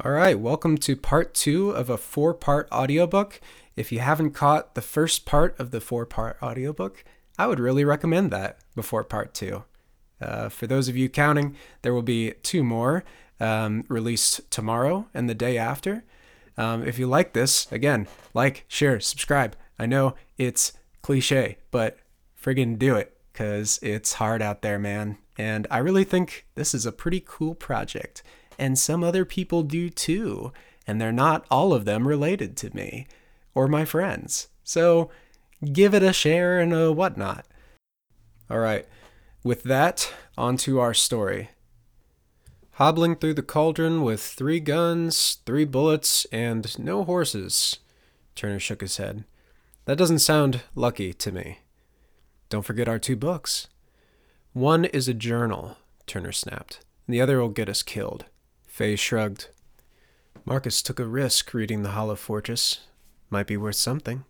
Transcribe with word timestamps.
All 0.00 0.10
right, 0.10 0.38
welcome 0.38 0.78
to 0.78 0.96
part 0.96 1.34
two 1.34 1.70
of 1.70 1.90
a 1.90 1.98
four 1.98 2.32
part 2.32 2.66
audiobook. 2.72 3.42
If 3.76 3.92
you 3.92 3.98
haven't 3.98 4.30
caught 4.30 4.74
the 4.74 4.80
first 4.80 5.26
part 5.26 5.54
of 5.60 5.70
the 5.70 5.82
four 5.82 6.06
part 6.06 6.38
audiobook, 6.42 7.04
I 7.38 7.46
would 7.46 7.60
really 7.60 7.84
recommend 7.84 8.30
that 8.30 8.58
before 8.74 9.04
part 9.04 9.34
two. 9.34 9.64
Uh, 10.18 10.48
for 10.48 10.66
those 10.66 10.88
of 10.88 10.96
you 10.96 11.10
counting, 11.10 11.56
there 11.82 11.92
will 11.92 12.02
be 12.02 12.32
two 12.42 12.64
more 12.64 13.04
um, 13.38 13.84
released 13.88 14.50
tomorrow 14.50 15.08
and 15.12 15.28
the 15.28 15.34
day 15.34 15.58
after. 15.58 16.04
Um, 16.56 16.82
if 16.82 16.98
you 16.98 17.06
like 17.06 17.34
this, 17.34 17.70
again, 17.70 18.08
like, 18.32 18.64
share, 18.68 18.98
subscribe. 18.98 19.56
I 19.78 19.84
know 19.84 20.14
it's 20.38 20.72
cliche, 21.02 21.58
but 21.70 21.98
friggin' 22.42 22.78
do 22.78 22.96
it 22.96 23.14
because 23.30 23.78
it's 23.82 24.14
hard 24.14 24.40
out 24.40 24.62
there, 24.62 24.78
man. 24.78 25.18
And 25.36 25.66
I 25.70 25.78
really 25.78 26.04
think 26.04 26.46
this 26.54 26.72
is 26.72 26.86
a 26.86 26.92
pretty 26.92 27.22
cool 27.24 27.54
project. 27.54 28.22
And 28.62 28.78
some 28.78 29.02
other 29.02 29.24
people 29.24 29.64
do 29.64 29.90
too. 29.90 30.52
And 30.86 31.00
they're 31.00 31.10
not 31.10 31.44
all 31.50 31.74
of 31.74 31.84
them 31.84 32.06
related 32.06 32.56
to 32.58 32.72
me 32.72 33.08
or 33.56 33.66
my 33.66 33.84
friends. 33.84 34.46
So 34.62 35.10
give 35.72 35.94
it 35.94 36.04
a 36.04 36.12
share 36.12 36.60
and 36.60 36.72
a 36.72 36.92
whatnot. 36.92 37.44
All 38.48 38.60
right, 38.60 38.86
with 39.42 39.64
that, 39.64 40.12
on 40.38 40.56
to 40.58 40.78
our 40.78 40.94
story. 40.94 41.50
Hobbling 42.74 43.16
through 43.16 43.34
the 43.34 43.42
cauldron 43.42 44.02
with 44.02 44.22
three 44.22 44.60
guns, 44.60 45.38
three 45.44 45.64
bullets, 45.64 46.24
and 46.26 46.78
no 46.78 47.02
horses. 47.02 47.80
Turner 48.36 48.60
shook 48.60 48.80
his 48.80 48.98
head. 48.98 49.24
That 49.86 49.98
doesn't 49.98 50.20
sound 50.20 50.62
lucky 50.76 51.12
to 51.12 51.32
me. 51.32 51.58
Don't 52.48 52.64
forget 52.64 52.88
our 52.88 53.00
two 53.00 53.16
books. 53.16 53.66
One 54.52 54.84
is 54.84 55.08
a 55.08 55.14
journal, 55.14 55.78
Turner 56.06 56.30
snapped, 56.30 56.78
the 57.08 57.20
other 57.20 57.40
will 57.40 57.48
get 57.48 57.68
us 57.68 57.82
killed. 57.82 58.26
Fay 58.72 58.96
shrugged. 58.96 59.48
Marcus 60.46 60.80
took 60.80 60.98
a 60.98 61.04
risk 61.04 61.52
reading 61.52 61.82
The 61.82 61.90
Hollow 61.90 62.16
Fortress. 62.16 62.80
Might 63.28 63.46
be 63.46 63.58
worth 63.58 63.76
something. 63.76 64.24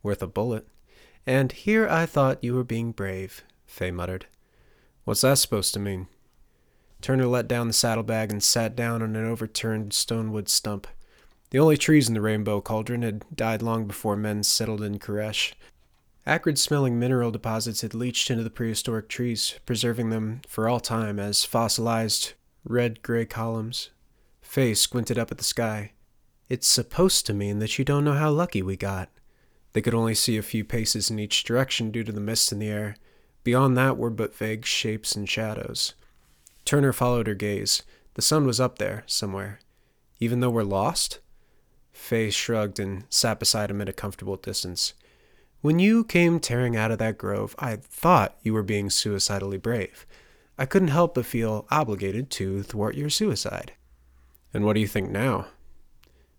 Worth 0.00 0.22
a 0.22 0.28
bullet. 0.28 0.68
And 1.26 1.50
here 1.50 1.88
I 1.88 2.06
thought 2.06 2.44
you 2.44 2.54
were 2.54 2.62
being 2.62 2.92
brave, 2.92 3.42
Fay 3.66 3.90
muttered. 3.90 4.26
What's 5.02 5.22
that 5.22 5.38
supposed 5.38 5.74
to 5.74 5.80
mean? 5.80 6.06
Turner 7.00 7.26
let 7.26 7.48
down 7.48 7.66
the 7.66 7.72
saddlebag 7.72 8.30
and 8.30 8.44
sat 8.44 8.76
down 8.76 9.02
on 9.02 9.16
an 9.16 9.26
overturned 9.26 9.92
stonewood 9.92 10.48
stump. 10.48 10.86
The 11.50 11.58
only 11.58 11.76
trees 11.76 12.06
in 12.06 12.14
the 12.14 12.20
rainbow 12.20 12.60
cauldron 12.60 13.02
had 13.02 13.24
died 13.34 13.60
long 13.60 13.88
before 13.88 14.14
men 14.14 14.44
settled 14.44 14.84
in 14.84 15.00
Koresh. 15.00 15.54
Acrid 16.24 16.58
smelling 16.58 16.96
mineral 16.96 17.32
deposits 17.32 17.80
had 17.80 17.92
leached 17.92 18.30
into 18.30 18.44
the 18.44 18.50
prehistoric 18.50 19.08
trees, 19.08 19.58
preserving 19.66 20.10
them 20.10 20.42
for 20.46 20.68
all 20.68 20.78
time 20.78 21.18
as 21.18 21.44
fossilized 21.44 22.34
red 22.68 23.02
gray 23.02 23.24
columns. 23.24 23.90
Faye 24.40 24.74
squinted 24.74 25.18
up 25.18 25.30
at 25.30 25.38
the 25.38 25.44
sky. 25.44 25.92
It's 26.48 26.66
supposed 26.66 27.26
to 27.26 27.34
mean 27.34 27.58
that 27.58 27.78
you 27.78 27.84
don't 27.84 28.04
know 28.04 28.14
how 28.14 28.30
lucky 28.30 28.62
we 28.62 28.76
got. 28.76 29.10
They 29.72 29.80
could 29.80 29.94
only 29.94 30.14
see 30.14 30.36
a 30.36 30.42
few 30.42 30.64
paces 30.64 31.10
in 31.10 31.18
each 31.18 31.44
direction 31.44 31.90
due 31.90 32.04
to 32.04 32.12
the 32.12 32.20
mist 32.20 32.52
in 32.52 32.58
the 32.58 32.68
air. 32.68 32.96
Beyond 33.44 33.76
that 33.76 33.96
were 33.96 34.10
but 34.10 34.34
vague 34.34 34.64
shapes 34.64 35.14
and 35.14 35.28
shadows. 35.28 35.94
Turner 36.64 36.92
followed 36.92 37.26
her 37.26 37.34
gaze. 37.34 37.82
The 38.14 38.22
sun 38.22 38.46
was 38.46 38.60
up 38.60 38.78
there, 38.78 39.04
somewhere. 39.06 39.60
Even 40.20 40.40
though 40.40 40.50
we're 40.50 40.62
lost? 40.62 41.20
Faye 41.92 42.30
shrugged 42.30 42.78
and 42.78 43.04
sat 43.10 43.38
beside 43.38 43.70
him 43.70 43.80
at 43.80 43.88
a 43.88 43.92
comfortable 43.92 44.36
distance. 44.36 44.94
When 45.60 45.78
you 45.78 46.04
came 46.04 46.40
tearing 46.40 46.76
out 46.76 46.90
of 46.90 46.98
that 46.98 47.18
grove, 47.18 47.54
I 47.58 47.76
thought 47.76 48.36
you 48.42 48.52
were 48.52 48.62
being 48.62 48.90
suicidally 48.90 49.58
brave. 49.58 50.06
I 50.58 50.66
couldn't 50.66 50.88
help 50.88 51.14
but 51.14 51.24
feel 51.24 51.66
obligated 51.70 52.30
to 52.30 52.62
thwart 52.62 52.96
your 52.96 53.10
suicide. 53.10 53.72
And 54.52 54.64
what 54.64 54.72
do 54.72 54.80
you 54.80 54.88
think 54.88 55.10
now? 55.10 55.46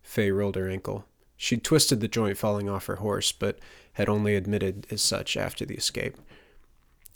Fay 0.01 0.29
rolled 0.31 0.55
her 0.55 0.69
ankle. 0.69 1.05
She'd 1.37 1.63
twisted 1.63 2.01
the 2.01 2.07
joint 2.09 2.37
falling 2.37 2.67
off 2.69 2.87
her 2.87 2.97
horse, 2.97 3.31
but 3.31 3.59
had 3.93 4.09
only 4.09 4.35
admitted 4.35 4.85
as 4.91 5.01
such 5.01 5.37
after 5.37 5.65
the 5.65 5.75
escape. 5.75 6.17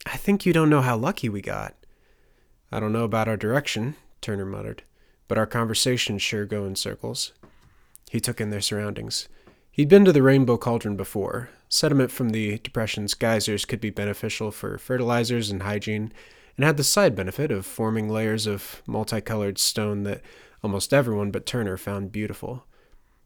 I 0.06 0.16
think 0.16 0.46
you 0.46 0.54
don't 0.54 0.70
know 0.70 0.82
how 0.82 0.96
lucky 0.96 1.28
we 1.28 1.42
got. 1.42 1.76
I 2.72 2.80
don't 2.80 2.94
know 2.94 3.04
about 3.04 3.28
our 3.28 3.38
direction, 3.38 3.96
Turner 4.22 4.46
muttered, 4.46 4.84
but 5.28 5.38
our 5.38 5.46
conversations 5.46 6.22
sure 6.22 6.46
go 6.46 6.66
in 6.66 6.76
circles. 6.76 7.34
He 8.10 8.20
took 8.20 8.40
in 8.40 8.50
their 8.50 8.62
surroundings. 8.62 9.28
He'd 9.72 9.90
been 9.90 10.06
to 10.06 10.14
the 10.14 10.24
Rainbow 10.24 10.58
Cauldron 10.58 10.96
before. 10.96 11.50
Sediment 11.68 12.12
from 12.12 12.30
the 12.30 12.60
depression's 12.60 13.14
geysers 13.14 13.66
could 13.66 13.82
be 13.82 13.90
beneficial 13.90 14.52
for 14.52 14.78
fertilizers 14.78 15.50
and 15.50 15.64
hygiene, 15.64 16.14
and 16.58 16.66
had 16.66 16.78
the 16.78 16.84
side 16.84 17.16
benefit 17.16 17.52
of 17.52 17.66
forming 17.66 18.10
layers 18.10 18.46
of 18.48 18.82
multicolored 18.88 19.58
stone 19.58 20.04
that 20.04 20.22
almost 20.64 20.94
everyone 20.94 21.32
but 21.32 21.46
Turner 21.46 21.78
found 21.78 22.12
beautiful. 22.12 22.66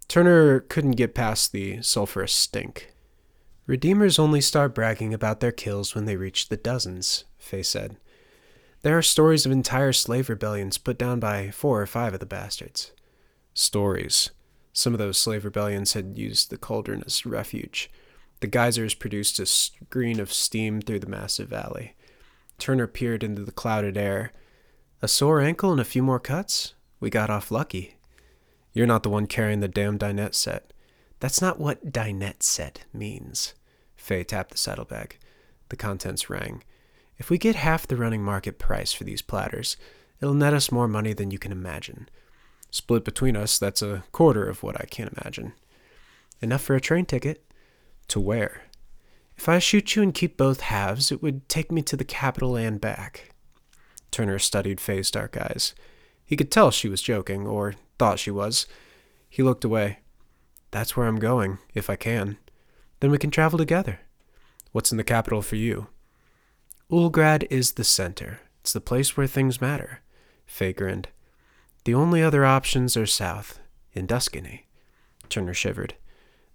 Turner 0.08 0.62
couldn't 0.62 0.92
get 0.92 1.14
past 1.14 1.52
the 1.52 1.82
sulphurous 1.82 2.34
stink. 2.34 2.94
Redeemers 3.66 4.18
only 4.18 4.40
start 4.40 4.74
bragging 4.74 5.14
about 5.14 5.42
their 5.42 5.52
kills 5.52 5.94
when 5.94 6.06
they 6.06 6.16
reach 6.16 6.48
the 6.48 6.56
dozens, 6.56 7.26
Fay 7.38 7.62
said. 7.62 7.98
There 8.82 8.98
are 8.98 9.02
stories 9.02 9.46
of 9.46 9.52
entire 9.52 9.92
slave 9.92 10.30
rebellions 10.30 10.78
put 10.78 10.98
down 10.98 11.20
by 11.20 11.52
four 11.52 11.82
or 11.82 11.88
five 11.88 12.14
of 12.14 12.22
the 12.22 12.26
bastards. 12.26 12.94
Stories. 13.54 14.30
Some 14.72 14.94
of 14.94 15.00
those 15.00 15.18
slave 15.18 15.44
rebellions 15.44 15.94
had 15.94 16.18
used 16.18 16.50
the 16.50 16.58
cauldron 16.58 17.04
as 17.06 17.26
refuge. 17.26 17.90
The 18.40 18.48
geysers 18.48 18.94
produced 18.94 19.40
a 19.40 19.46
screen 19.46 20.22
of 20.22 20.32
steam 20.32 20.80
through 20.80 21.00
the 21.00 21.10
massive 21.10 21.50
valley. 21.50 21.96
Turner 22.58 22.88
peered 22.88 23.24
into 23.24 23.44
the 23.44 23.52
clouded 23.52 23.98
air. 23.98 24.32
A 25.02 25.08
sore 25.08 25.42
ankle 25.42 25.72
and 25.72 25.80
a 25.80 25.86
few 25.86 26.02
more 26.02 26.20
cuts? 26.20 26.74
We 27.00 27.10
got 27.10 27.30
off 27.30 27.52
lucky. 27.52 27.98
You're 28.74 28.88
not 28.88 29.04
the 29.04 29.10
one 29.10 29.28
carrying 29.28 29.60
the 29.60 29.68
damn 29.68 29.98
dinette 29.98 30.36
set. 30.36 30.74
That's 31.20 31.42
not 31.42 31.60
what 31.60 31.92
dinette 31.92 32.44
set 32.44 32.86
means. 32.94 33.54
Fay 33.96 34.24
tapped 34.24 34.52
the 34.52 34.58
saddlebag. 34.58 35.18
The 35.70 35.76
contents 35.76 36.30
rang. 36.30 36.64
If 37.18 37.30
we 37.30 37.38
get 37.38 37.56
half 37.56 37.88
the 37.88 37.98
running 37.98 38.24
market 38.24 38.60
price 38.60 38.94
for 38.94 39.04
these 39.04 39.22
platters, 39.22 39.78
it'll 40.22 40.34
net 40.34 40.54
us 40.54 40.72
more 40.72 40.88
money 40.88 41.14
than 41.14 41.32
you 41.32 41.40
can 41.40 41.52
imagine. 41.52 42.08
Split 42.70 43.04
between 43.04 43.36
us, 43.36 43.58
that's 43.58 43.82
a 43.82 44.04
quarter 44.12 44.48
of 44.48 44.62
what 44.62 44.80
I 44.80 44.86
can't 44.86 45.18
imagine. 45.18 45.54
Enough 46.42 46.62
for 46.62 46.76
a 46.76 46.82
train 46.82 47.06
ticket. 47.06 47.44
To 48.10 48.20
where? 48.20 48.62
If 49.38 49.48
I 49.48 49.60
shoot 49.60 49.96
you 49.96 50.02
and 50.02 50.14
keep 50.14 50.36
both 50.36 50.62
halves, 50.62 51.12
it 51.12 51.22
would 51.22 51.48
take 51.48 51.72
me 51.72 51.82
to 51.84 51.96
the 51.96 52.04
capital 52.04 52.56
and 52.56 52.82
back. 52.82 53.34
Turner 54.12 54.40
studied 54.40 54.82
Fay's 54.82 55.12
dark 55.12 55.38
eyes. 55.38 55.76
He 56.26 56.36
could 56.36 56.52
tell 56.52 56.72
she 56.72 56.90
was 56.90 57.02
joking, 57.02 57.46
or 57.46 57.76
thought 58.00 58.20
she 58.20 58.32
was. 58.32 58.66
He 59.30 59.44
looked 59.44 59.64
away. 59.64 60.00
That's 60.72 60.98
where 60.98 61.08
I'm 61.08 61.20
going, 61.20 61.60
if 61.74 61.90
I 61.90 61.96
can. 61.96 62.38
Then 63.00 63.12
we 63.12 63.18
can 63.18 63.32
travel 63.32 63.58
together. 63.58 64.00
What's 64.72 64.92
in 64.92 64.98
the 64.98 65.04
capital 65.04 65.42
for 65.42 65.56
you? 65.56 65.88
Ulgrad 66.92 67.46
is 67.50 67.74
the 67.74 67.84
center. 67.84 68.40
It's 68.62 68.74
the 68.74 68.82
place 68.82 69.16
where 69.16 69.28
things 69.28 69.62
matter. 69.62 70.02
Fay 70.46 70.74
grinned. 70.74 71.10
The 71.86 71.94
only 71.94 72.22
other 72.22 72.46
options 72.46 72.98
are 72.98 73.06
south, 73.06 73.60
in 73.94 74.08
Tuscany. 74.08 74.68
Turner 75.30 75.54
shivered. 75.54 75.96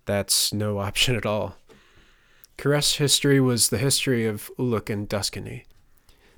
That's 0.04 0.53
no 0.53 0.78
option 0.88 1.16
at 1.16 1.26
all. 1.26 1.56
Koresh 2.62 2.99
history 2.99 3.41
was 3.41 3.71
the 3.71 3.78
history 3.78 4.25
of 4.25 4.49
Uluk 4.56 4.89
and 4.89 5.11
Tuscany. 5.11 5.65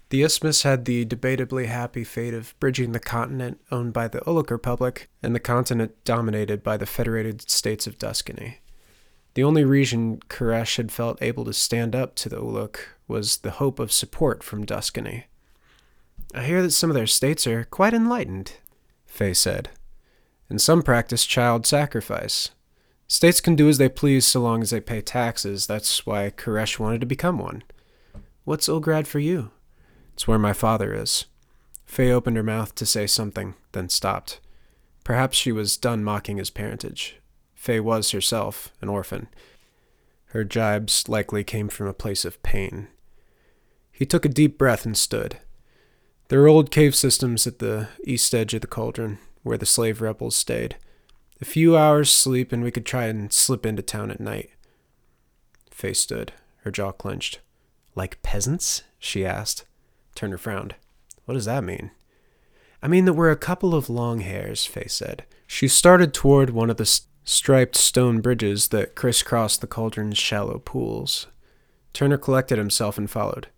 The 0.08 0.22
isthmus 0.22 0.62
had 0.62 0.86
the 0.86 1.04
debatably 1.04 1.66
happy 1.66 2.02
fate 2.02 2.32
of 2.32 2.58
bridging 2.58 2.92
the 2.92 2.98
continent 2.98 3.60
owned 3.70 3.92
by 3.92 4.08
the 4.08 4.20
Uluk 4.20 4.50
Republic 4.50 5.10
and 5.22 5.34
the 5.34 5.38
continent 5.38 6.02
dominated 6.06 6.62
by 6.62 6.78
the 6.78 6.86
Federated 6.86 7.50
States 7.50 7.86
of 7.86 7.98
Tuscany. 7.98 8.60
The 9.34 9.44
only 9.44 9.66
reason 9.66 10.18
Koresh 10.30 10.78
had 10.78 10.90
felt 10.90 11.20
able 11.20 11.44
to 11.44 11.52
stand 11.52 11.94
up 11.94 12.14
to 12.14 12.30
the 12.30 12.40
Uluk 12.40 12.78
was 13.06 13.36
the 13.36 13.50
hope 13.60 13.78
of 13.78 13.92
support 13.92 14.42
from 14.42 14.64
Tuscany. 14.64 15.26
I 16.34 16.44
hear 16.44 16.62
that 16.62 16.70
some 16.70 16.88
of 16.88 16.96
their 16.96 17.06
states 17.06 17.46
are 17.46 17.64
quite 17.64 17.92
enlightened, 17.92 18.52
Fay 19.04 19.34
said. 19.34 19.68
And 20.48 20.58
some 20.58 20.82
practice 20.82 21.26
child 21.26 21.66
sacrifice. 21.66 22.52
States 23.06 23.40
can 23.40 23.54
do 23.54 23.68
as 23.68 23.78
they 23.78 23.88
please 23.88 24.26
so 24.26 24.40
long 24.40 24.62
as 24.62 24.70
they 24.70 24.80
pay 24.80 25.00
taxes. 25.00 25.66
That's 25.66 26.06
why 26.06 26.30
Koresh 26.30 26.78
wanted 26.78 27.00
to 27.00 27.06
become 27.06 27.38
one. 27.38 27.62
What's 28.44 28.68
Ulgrad 28.68 29.06
for 29.06 29.18
you? 29.18 29.50
It's 30.14 30.26
where 30.26 30.38
my 30.38 30.52
father 30.52 30.94
is. 30.94 31.26
Fay 31.84 32.10
opened 32.10 32.36
her 32.36 32.42
mouth 32.42 32.74
to 32.76 32.86
say 32.86 33.06
something, 33.06 33.54
then 33.72 33.88
stopped. 33.88 34.40
Perhaps 35.04 35.36
she 35.36 35.52
was 35.52 35.76
done 35.76 36.02
mocking 36.02 36.38
his 36.38 36.50
parentage. 36.50 37.16
Fay 37.54 37.78
was 37.78 38.10
herself 38.10 38.72
an 38.80 38.88
orphan. 38.88 39.28
Her 40.26 40.44
jibes 40.44 41.08
likely 41.08 41.44
came 41.44 41.68
from 41.68 41.86
a 41.86 41.94
place 41.94 42.24
of 42.24 42.42
pain. 42.42 42.88
He 43.92 44.06
took 44.06 44.24
a 44.24 44.28
deep 44.28 44.58
breath 44.58 44.84
and 44.84 44.96
stood. 44.96 45.38
There 46.28 46.40
were 46.40 46.48
old 46.48 46.70
cave 46.70 46.94
systems 46.94 47.46
at 47.46 47.58
the 47.58 47.88
east 48.04 48.34
edge 48.34 48.54
of 48.54 48.62
the 48.62 48.66
cauldron, 48.66 49.18
where 49.42 49.58
the 49.58 49.66
slave 49.66 50.00
rebels 50.00 50.34
stayed. 50.34 50.76
A 51.44 51.46
few 51.46 51.76
hours' 51.76 52.10
sleep, 52.10 52.52
and 52.52 52.64
we 52.64 52.70
could 52.70 52.86
try 52.86 53.04
and 53.04 53.30
slip 53.30 53.66
into 53.66 53.82
town 53.82 54.10
at 54.10 54.18
night. 54.18 54.48
Fay 55.70 55.92
stood, 55.92 56.32
her 56.62 56.70
jaw 56.70 56.90
clenched. 56.90 57.40
Like 57.94 58.22
peasants? 58.22 58.82
she 58.98 59.26
asked. 59.26 59.66
Turner 60.14 60.38
frowned. 60.38 60.74
What 61.26 61.34
does 61.34 61.44
that 61.44 61.62
mean? 61.62 61.90
I 62.82 62.88
mean 62.88 63.04
that 63.04 63.12
we're 63.12 63.30
a 63.30 63.36
couple 63.36 63.74
of 63.74 63.90
long 63.90 64.20
hairs, 64.20 64.64
Faye 64.64 64.88
said. 64.88 65.26
She 65.46 65.68
started 65.68 66.14
toward 66.14 66.48
one 66.48 66.70
of 66.70 66.78
the 66.78 66.86
st- 66.86 67.10
striped 67.24 67.76
stone 67.76 68.22
bridges 68.22 68.68
that 68.68 68.94
crisscrossed 68.94 69.60
the 69.60 69.66
cauldron's 69.66 70.16
shallow 70.16 70.60
pools. 70.60 71.26
Turner 71.92 72.16
collected 72.16 72.56
himself 72.56 72.96
and 72.96 73.10
followed. 73.10 73.48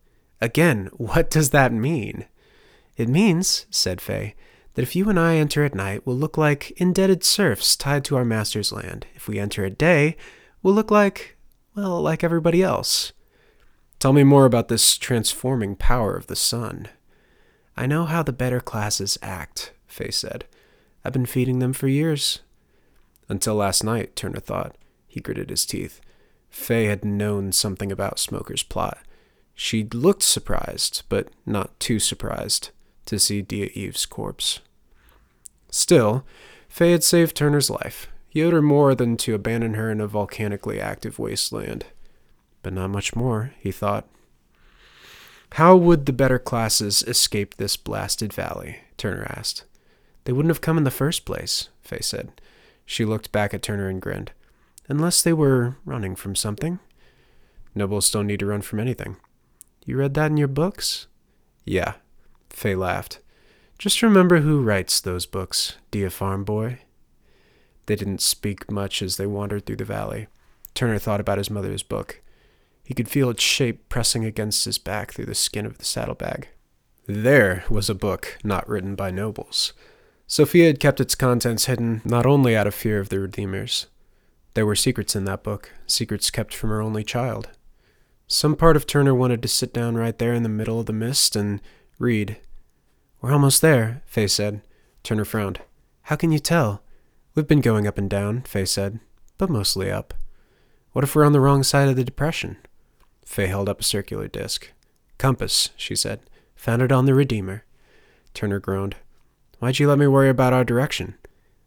Again, 0.40 0.90
what 0.94 1.30
does 1.30 1.50
that 1.50 1.72
mean? 1.72 2.24
It 2.96 3.08
means, 3.08 3.66
said 3.70 4.00
Faye, 4.00 4.34
that 4.76 4.82
if 4.82 4.94
you 4.94 5.08
and 5.08 5.18
I 5.18 5.36
enter 5.36 5.64
at 5.64 5.74
night, 5.74 6.06
we'll 6.06 6.16
look 6.16 6.36
like 6.36 6.70
indebted 6.72 7.24
serfs 7.24 7.76
tied 7.76 8.04
to 8.04 8.16
our 8.16 8.26
master's 8.26 8.72
land. 8.72 9.06
If 9.14 9.26
we 9.26 9.38
enter 9.38 9.64
at 9.64 9.78
day, 9.78 10.18
we'll 10.62 10.74
look 10.74 10.90
like, 10.90 11.38
well, 11.74 12.00
like 12.02 12.22
everybody 12.22 12.62
else. 12.62 13.12
Tell 13.98 14.12
me 14.12 14.22
more 14.22 14.44
about 14.44 14.68
this 14.68 14.98
transforming 14.98 15.76
power 15.76 16.14
of 16.14 16.26
the 16.26 16.36
sun. 16.36 16.88
I 17.74 17.86
know 17.86 18.04
how 18.04 18.22
the 18.22 18.34
better 18.34 18.60
classes 18.60 19.16
act, 19.22 19.72
Faye 19.86 20.10
said. 20.10 20.44
I've 21.02 21.14
been 21.14 21.24
feeding 21.24 21.58
them 21.58 21.72
for 21.72 21.88
years. 21.88 22.40
Until 23.30 23.54
last 23.54 23.82
night, 23.82 24.14
Turner 24.14 24.40
thought. 24.40 24.76
He 25.06 25.20
gritted 25.20 25.48
his 25.48 25.64
teeth. 25.64 26.02
Faye 26.50 26.84
had 26.84 27.02
known 27.02 27.50
something 27.50 27.90
about 27.90 28.18
Smoker's 28.18 28.62
plot. 28.62 28.98
She 29.54 29.84
looked 29.84 30.22
surprised, 30.22 31.04
but 31.08 31.28
not 31.46 31.80
too 31.80 31.98
surprised, 31.98 32.70
to 33.06 33.18
see 33.18 33.40
Dia 33.40 33.70
Eve's 33.72 34.04
corpse. 34.04 34.60
Still, 35.70 36.24
Faye 36.68 36.92
had 36.92 37.04
saved 37.04 37.36
Turner's 37.36 37.70
life. 37.70 38.08
He 38.28 38.42
owed 38.42 38.52
her 38.52 38.62
more 38.62 38.94
than 38.94 39.16
to 39.18 39.34
abandon 39.34 39.74
her 39.74 39.90
in 39.90 40.00
a 40.00 40.06
volcanically 40.06 40.80
active 40.80 41.18
wasteland. 41.18 41.86
But 42.62 42.72
not 42.72 42.90
much 42.90 43.16
more, 43.16 43.52
he 43.58 43.72
thought. 43.72 44.06
How 45.52 45.76
would 45.76 46.06
the 46.06 46.12
better 46.12 46.38
classes 46.38 47.02
escape 47.04 47.54
this 47.54 47.76
blasted 47.76 48.32
valley? 48.32 48.80
Turner 48.96 49.26
asked. 49.36 49.64
They 50.24 50.32
wouldn't 50.32 50.50
have 50.50 50.60
come 50.60 50.76
in 50.76 50.84
the 50.84 50.90
first 50.90 51.24
place, 51.24 51.68
Faye 51.80 52.00
said. 52.00 52.32
She 52.84 53.04
looked 53.04 53.32
back 53.32 53.54
at 53.54 53.62
Turner 53.62 53.88
and 53.88 54.02
grinned. 54.02 54.32
Unless 54.88 55.22
they 55.22 55.32
were 55.32 55.76
running 55.84 56.14
from 56.14 56.36
something. 56.36 56.78
Nobles 57.74 58.10
don't 58.10 58.26
need 58.26 58.40
to 58.40 58.46
run 58.46 58.62
from 58.62 58.80
anything. 58.80 59.16
You 59.84 59.96
read 59.96 60.14
that 60.14 60.30
in 60.30 60.36
your 60.36 60.48
books? 60.48 61.06
Yeah. 61.64 61.94
Faye 62.50 62.74
laughed. 62.74 63.20
Just 63.78 64.02
remember 64.02 64.40
who 64.40 64.62
writes 64.62 65.00
those 65.00 65.26
books, 65.26 65.76
dear 65.90 66.08
Farm 66.08 66.44
Boy. 66.44 66.78
They 67.84 67.94
didn't 67.94 68.22
speak 68.22 68.70
much 68.70 69.02
as 69.02 69.16
they 69.16 69.26
wandered 69.26 69.66
through 69.66 69.76
the 69.76 69.84
valley. 69.84 70.28
Turner 70.74 70.98
thought 70.98 71.20
about 71.20 71.38
his 71.38 71.50
mother's 71.50 71.82
book. 71.82 72.22
He 72.82 72.94
could 72.94 73.08
feel 73.08 73.28
its 73.28 73.42
shape 73.42 73.88
pressing 73.90 74.24
against 74.24 74.64
his 74.64 74.78
back 74.78 75.12
through 75.12 75.26
the 75.26 75.34
skin 75.34 75.66
of 75.66 75.76
the 75.76 75.84
saddlebag. 75.84 76.48
There 77.06 77.64
was 77.68 77.90
a 77.90 77.94
book 77.94 78.38
not 78.42 78.68
written 78.68 78.94
by 78.94 79.10
nobles. 79.10 79.74
Sophia 80.26 80.66
had 80.66 80.80
kept 80.80 81.00
its 81.00 81.14
contents 81.14 81.66
hidden 81.66 82.00
not 82.04 82.26
only 82.26 82.56
out 82.56 82.66
of 82.66 82.74
fear 82.74 82.98
of 82.98 83.10
the 83.10 83.20
Redeemers. 83.20 83.86
There 84.54 84.66
were 84.66 84.74
secrets 84.74 85.14
in 85.14 85.24
that 85.26 85.44
book, 85.44 85.70
secrets 85.86 86.30
kept 86.30 86.54
from 86.54 86.70
her 86.70 86.80
only 86.80 87.04
child. 87.04 87.50
Some 88.26 88.56
part 88.56 88.74
of 88.74 88.86
Turner 88.86 89.14
wanted 89.14 89.42
to 89.42 89.48
sit 89.48 89.72
down 89.74 89.96
right 89.96 90.18
there 90.18 90.32
in 90.32 90.42
the 90.42 90.48
middle 90.48 90.80
of 90.80 90.86
the 90.86 90.92
mist 90.92 91.36
and 91.36 91.60
read, 91.98 92.38
we're 93.20 93.32
almost 93.32 93.62
there, 93.62 94.02
Faye 94.06 94.26
said. 94.26 94.60
Turner 95.02 95.24
frowned. 95.24 95.60
How 96.02 96.16
can 96.16 96.32
you 96.32 96.38
tell? 96.38 96.82
We've 97.34 97.46
been 97.46 97.60
going 97.60 97.86
up 97.86 97.98
and 97.98 98.08
down, 98.08 98.42
Faye 98.42 98.64
said, 98.64 99.00
but 99.38 99.50
mostly 99.50 99.90
up. 99.90 100.14
What 100.92 101.04
if 101.04 101.14
we're 101.14 101.24
on 101.24 101.32
the 101.32 101.40
wrong 101.40 101.62
side 101.62 101.88
of 101.88 101.96
the 101.96 102.04
depression? 102.04 102.56
Faye 103.24 103.46
held 103.46 103.68
up 103.68 103.80
a 103.80 103.84
circular 103.84 104.28
disc. 104.28 104.70
Compass, 105.18 105.70
she 105.76 105.96
said. 105.96 106.20
Found 106.54 106.82
it 106.82 106.92
on 106.92 107.06
the 107.06 107.14
Redeemer. 107.14 107.64
Turner 108.34 108.60
groaned. 108.60 108.96
Why'd 109.58 109.78
you 109.78 109.88
let 109.88 109.98
me 109.98 110.06
worry 110.06 110.28
about 110.28 110.52
our 110.52 110.64
direction? 110.64 111.14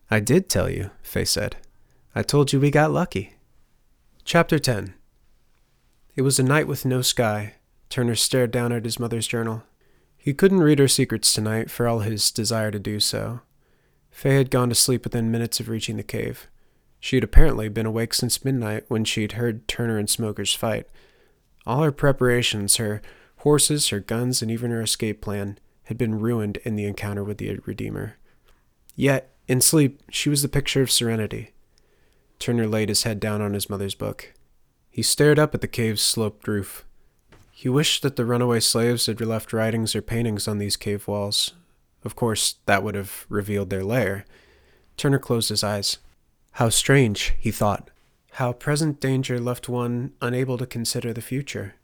I 0.09 0.19
did 0.19 0.49
tell 0.49 0.69
you, 0.69 0.91
Faye 1.01 1.25
said. 1.25 1.57
I 2.15 2.23
told 2.23 2.51
you 2.51 2.59
we 2.59 2.71
got 2.71 2.91
lucky. 2.91 3.33
Chapter 4.23 4.59
10 4.59 4.93
It 6.15 6.21
was 6.21 6.39
a 6.39 6.43
night 6.43 6.67
with 6.67 6.85
no 6.85 7.01
sky. 7.01 7.55
Turner 7.89 8.15
stared 8.15 8.51
down 8.51 8.71
at 8.71 8.85
his 8.85 8.99
mother's 8.99 9.27
journal. 9.27 9.63
He 10.19 10.33
couldn't 10.33 10.59
read 10.59 10.79
her 10.79 10.87
secrets 10.87 11.33
tonight 11.33 11.71
for 11.71 11.87
all 11.87 11.99
his 11.99 12.29
desire 12.29 12.69
to 12.71 12.79
do 12.79 12.99
so. 12.99 13.39
Faye 14.11 14.35
had 14.35 14.51
gone 14.51 14.69
to 14.69 14.75
sleep 14.75 15.05
within 15.05 15.31
minutes 15.31 15.59
of 15.59 15.69
reaching 15.69 15.97
the 15.97 16.03
cave. 16.03 16.47
She 16.99 17.15
had 17.15 17.23
apparently 17.23 17.69
been 17.69 17.85
awake 17.85 18.13
since 18.13 18.43
midnight 18.43 18.83
when 18.89 19.05
she'd 19.05 19.31
heard 19.33 19.67
Turner 19.67 19.97
and 19.97 20.09
Smokers 20.09 20.53
fight. 20.53 20.87
All 21.65 21.83
her 21.83 21.91
preparations, 21.93 22.75
her 22.75 23.01
horses, 23.37 23.87
her 23.89 24.01
guns, 24.01 24.41
and 24.41 24.51
even 24.51 24.71
her 24.71 24.81
escape 24.81 25.21
plan, 25.21 25.57
had 25.85 25.97
been 25.97 26.19
ruined 26.19 26.57
in 26.57 26.75
the 26.75 26.85
encounter 26.85 27.23
with 27.23 27.37
the 27.37 27.57
Redeemer. 27.65 28.17
Yet, 28.95 29.31
in 29.47 29.61
sleep, 29.61 30.03
she 30.11 30.29
was 30.29 30.41
the 30.41 30.49
picture 30.49 30.81
of 30.81 30.91
serenity. 30.91 31.53
Turner 32.37 32.67
laid 32.67 32.89
his 32.89 33.03
head 33.03 33.21
down 33.21 33.41
on 33.41 33.53
his 33.53 33.69
mother's 33.69 33.95
book. 33.95 34.33
He 34.89 35.01
stared 35.01 35.39
up 35.39 35.55
at 35.55 35.61
the 35.61 35.67
cave's 35.67 36.01
sloped 36.01 36.47
roof. 36.47 36.85
He 37.59 37.67
wished 37.67 38.03
that 38.03 38.15
the 38.15 38.23
runaway 38.23 38.61
slaves 38.61 39.07
had 39.07 39.19
left 39.19 39.51
writings 39.51 39.93
or 39.93 40.01
paintings 40.01 40.47
on 40.47 40.59
these 40.59 40.77
cave 40.77 41.09
walls. 41.09 41.55
Of 42.05 42.15
course, 42.15 42.55
that 42.67 42.83
would 42.83 42.95
have 42.95 43.25
revealed 43.27 43.69
their 43.69 43.83
lair. 43.83 44.23
Turner 44.95 45.19
closed 45.19 45.49
his 45.49 45.61
eyes. 45.61 45.97
How 46.53 46.69
strange, 46.69 47.33
he 47.37 47.51
thought. 47.51 47.89
How 48.35 48.53
present 48.53 49.01
danger 49.01 49.41
left 49.41 49.67
one 49.67 50.13
unable 50.21 50.57
to 50.57 50.65
consider 50.65 51.11
the 51.11 51.19
future. 51.19 51.75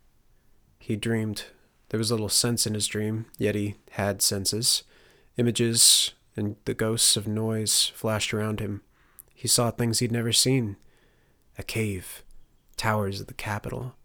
He 0.80 0.96
dreamed. 0.96 1.44
There 1.90 1.98
was 1.98 2.10
little 2.10 2.30
sense 2.30 2.66
in 2.66 2.74
his 2.74 2.88
dream, 2.88 3.26
yet 3.38 3.56
he 3.56 3.76
had 3.92 4.22
senses. 4.22 4.84
Images 5.36 6.14
and 6.38 6.56
the 6.64 6.74
ghosts 6.74 7.18
of 7.18 7.28
noise 7.28 7.92
flashed 7.94 8.34
around 8.34 8.62
him. 8.62 8.82
He 9.34 9.50
saw 9.50 9.72
things 9.72 10.00
he'd 10.00 10.10
never 10.10 10.32
seen 10.32 10.78
a 11.58 11.64
cave, 11.64 12.24
towers 12.78 13.20
of 13.20 13.28
the 13.28 13.34
capital, 13.34 13.98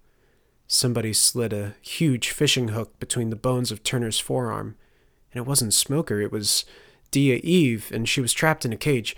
Somebody 0.72 1.12
slid 1.12 1.52
a 1.52 1.74
huge 1.82 2.30
fishing 2.30 2.68
hook 2.68 2.96
between 3.00 3.30
the 3.30 3.34
bones 3.34 3.72
of 3.72 3.82
Turner's 3.82 4.20
forearm. 4.20 4.76
And 5.32 5.42
it 5.42 5.48
wasn't 5.48 5.74
Smoker, 5.74 6.20
it 6.20 6.30
was 6.30 6.64
Dia 7.10 7.40
Eve, 7.42 7.90
and 7.92 8.08
she 8.08 8.20
was 8.20 8.32
trapped 8.32 8.64
in 8.64 8.72
a 8.72 8.76
cage. 8.76 9.16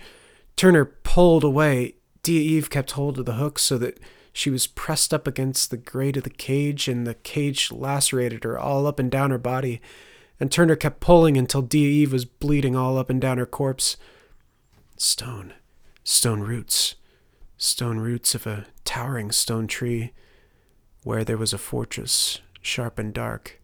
Turner 0.55 0.83
pulled 0.83 1.43
away. 1.43 1.93
Dia 2.23 2.41
Eve 2.41 2.71
kept 2.71 2.93
hold 2.93 3.19
of 3.19 3.27
the 3.27 3.33
hook 3.33 3.59
so 3.59 3.77
that 3.77 3.99
she 4.33 4.49
was 4.49 4.65
pressed 4.65 5.13
up 5.13 5.27
against 5.27 5.69
the 5.69 5.77
grate 5.77 6.17
of 6.17 6.23
the 6.23 6.31
cage, 6.31 6.87
and 6.87 7.05
the 7.05 7.13
cage 7.13 7.71
lacerated 7.71 8.45
her 8.45 8.57
all 8.57 8.87
up 8.87 8.97
and 8.97 9.11
down 9.11 9.29
her 9.29 9.37
body. 9.37 9.79
And 10.39 10.51
Turner 10.51 10.75
kept 10.75 11.01
pulling 11.01 11.37
until 11.37 11.61
Dia 11.61 11.87
Eve 11.87 12.13
was 12.13 12.25
bleeding 12.25 12.75
all 12.75 12.97
up 12.97 13.11
and 13.11 13.21
down 13.21 13.37
her 13.37 13.45
corpse. 13.45 13.95
Stone. 14.97 15.53
Stone 16.03 16.39
roots. 16.39 16.95
Stone 17.57 17.99
roots 17.99 18.33
of 18.33 18.47
a 18.47 18.65
towering 18.85 19.31
stone 19.31 19.67
tree 19.67 20.13
where 21.03 21.23
there 21.23 21.37
was 21.37 21.53
a 21.53 21.57
fortress, 21.57 22.39
sharp 22.61 22.97
and 22.97 23.13
dark, 23.13 23.59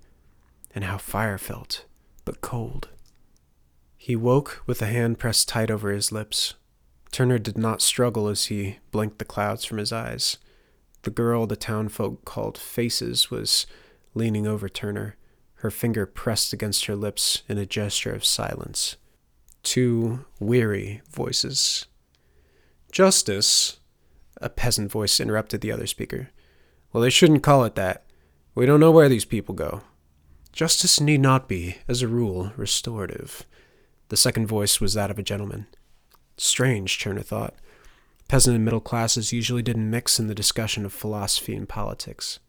and 0.75 0.83
how 0.83 0.97
fire 0.97 1.37
felt, 1.37 1.85
but 2.25 2.41
cold. 2.41 2.89
He 3.97 4.15
woke 4.15 4.61
with 4.65 4.81
a 4.81 4.87
hand 4.87 5.19
pressed 5.19 5.49
tight 5.49 5.69
over 5.69 5.91
his 5.91 6.11
lips. 6.11 6.55
Turner 7.11 7.39
did 7.39 7.57
not 7.57 7.81
struggle 7.81 8.27
as 8.27 8.45
he 8.45 8.79
blinked 8.91 9.19
the 9.19 9.25
clouds 9.25 9.65
from 9.65 9.77
his 9.77 9.91
eyes. 9.91 10.37
The 11.03 11.09
girl 11.09 11.47
the 11.47 11.55
townfolk 11.55 12.25
called 12.25 12.57
Faces 12.57 13.31
was 13.31 13.65
leaning 14.13 14.45
over 14.45 14.69
Turner, 14.69 15.15
her 15.55 15.71
finger 15.71 16.05
pressed 16.05 16.53
against 16.53 16.85
her 16.85 16.95
lips 16.95 17.43
in 17.49 17.57
a 17.57 17.65
gesture 17.65 18.13
of 18.13 18.23
silence. 18.23 18.95
Two 19.63 20.25
weary 20.39 21.01
voices. 21.09 21.85
Justice, 22.91 23.79
a 24.41 24.49
peasant 24.49 24.89
voice 24.89 25.19
interrupted 25.19 25.61
the 25.61 25.71
other 25.71 25.87
speaker. 25.87 26.29
Well, 26.91 27.01
they 27.01 27.09
shouldn't 27.09 27.43
call 27.43 27.63
it 27.65 27.75
that. 27.75 28.03
We 28.55 28.65
don't 28.65 28.79
know 28.79 28.91
where 28.91 29.09
these 29.09 29.25
people 29.25 29.55
go. 29.55 29.81
Justice 30.51 30.99
need 30.99 31.21
not 31.21 31.47
be, 31.47 31.77
as 31.87 32.01
a 32.01 32.07
rule, 32.07 32.51
restorative. 32.57 33.45
The 34.09 34.17
second 34.17 34.47
voice 34.47 34.81
was 34.81 34.95
that 34.95 35.11
of 35.11 35.19
a 35.19 35.23
gentleman. 35.23 35.67
Strange, 36.37 36.99
Turner 36.99 37.21
thought. 37.21 37.53
Peasant 38.27 38.55
and 38.55 38.65
middle 38.65 38.79
classes 38.79 39.31
usually 39.31 39.61
didn't 39.61 39.89
mix 39.89 40.19
in 40.19 40.27
the 40.27 40.35
discussion 40.35 40.85
of 40.85 40.93
philosophy 40.93 41.55
and 41.55 41.69
politics. 41.69 42.39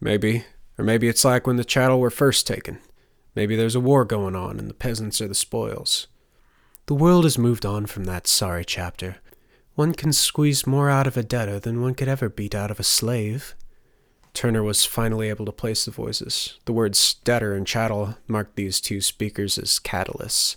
Maybe. 0.00 0.44
Or 0.78 0.84
maybe 0.84 1.08
it's 1.08 1.24
like 1.24 1.46
when 1.46 1.56
the 1.56 1.64
chattel 1.64 2.00
were 2.00 2.10
first 2.10 2.46
taken. 2.46 2.78
Maybe 3.34 3.56
there's 3.56 3.74
a 3.74 3.80
war 3.80 4.04
going 4.04 4.36
on 4.36 4.58
and 4.58 4.68
the 4.68 4.74
peasants 4.74 5.20
are 5.20 5.28
the 5.28 5.34
spoils. 5.34 6.06
The 6.86 6.94
world 6.94 7.24
has 7.24 7.38
moved 7.38 7.66
on 7.66 7.86
from 7.86 8.04
that 8.04 8.26
sorry 8.26 8.64
chapter. 8.64 9.16
One 9.74 9.92
can 9.92 10.12
squeeze 10.12 10.66
more 10.66 10.88
out 10.88 11.06
of 11.06 11.16
a 11.16 11.22
debtor 11.22 11.60
than 11.60 11.82
one 11.82 11.94
could 11.94 12.08
ever 12.08 12.28
beat 12.28 12.54
out 12.54 12.70
of 12.70 12.80
a 12.80 12.84
slave. 12.84 13.54
Turner 14.36 14.62
was 14.62 14.84
finally 14.84 15.30
able 15.30 15.46
to 15.46 15.50
place 15.50 15.86
the 15.86 15.90
voices. 15.90 16.58
The 16.66 16.74
words 16.74 17.14
debtor 17.24 17.54
and 17.54 17.66
chattel 17.66 18.16
marked 18.28 18.54
these 18.54 18.82
two 18.82 19.00
speakers 19.00 19.56
as 19.56 19.80
catalysts. 19.80 20.56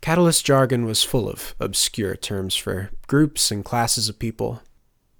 Catalyst 0.00 0.46
jargon 0.46 0.86
was 0.86 1.04
full 1.04 1.28
of 1.28 1.54
obscure 1.60 2.16
terms 2.16 2.56
for 2.56 2.90
groups 3.06 3.50
and 3.50 3.62
classes 3.62 4.08
of 4.08 4.18
people. 4.18 4.62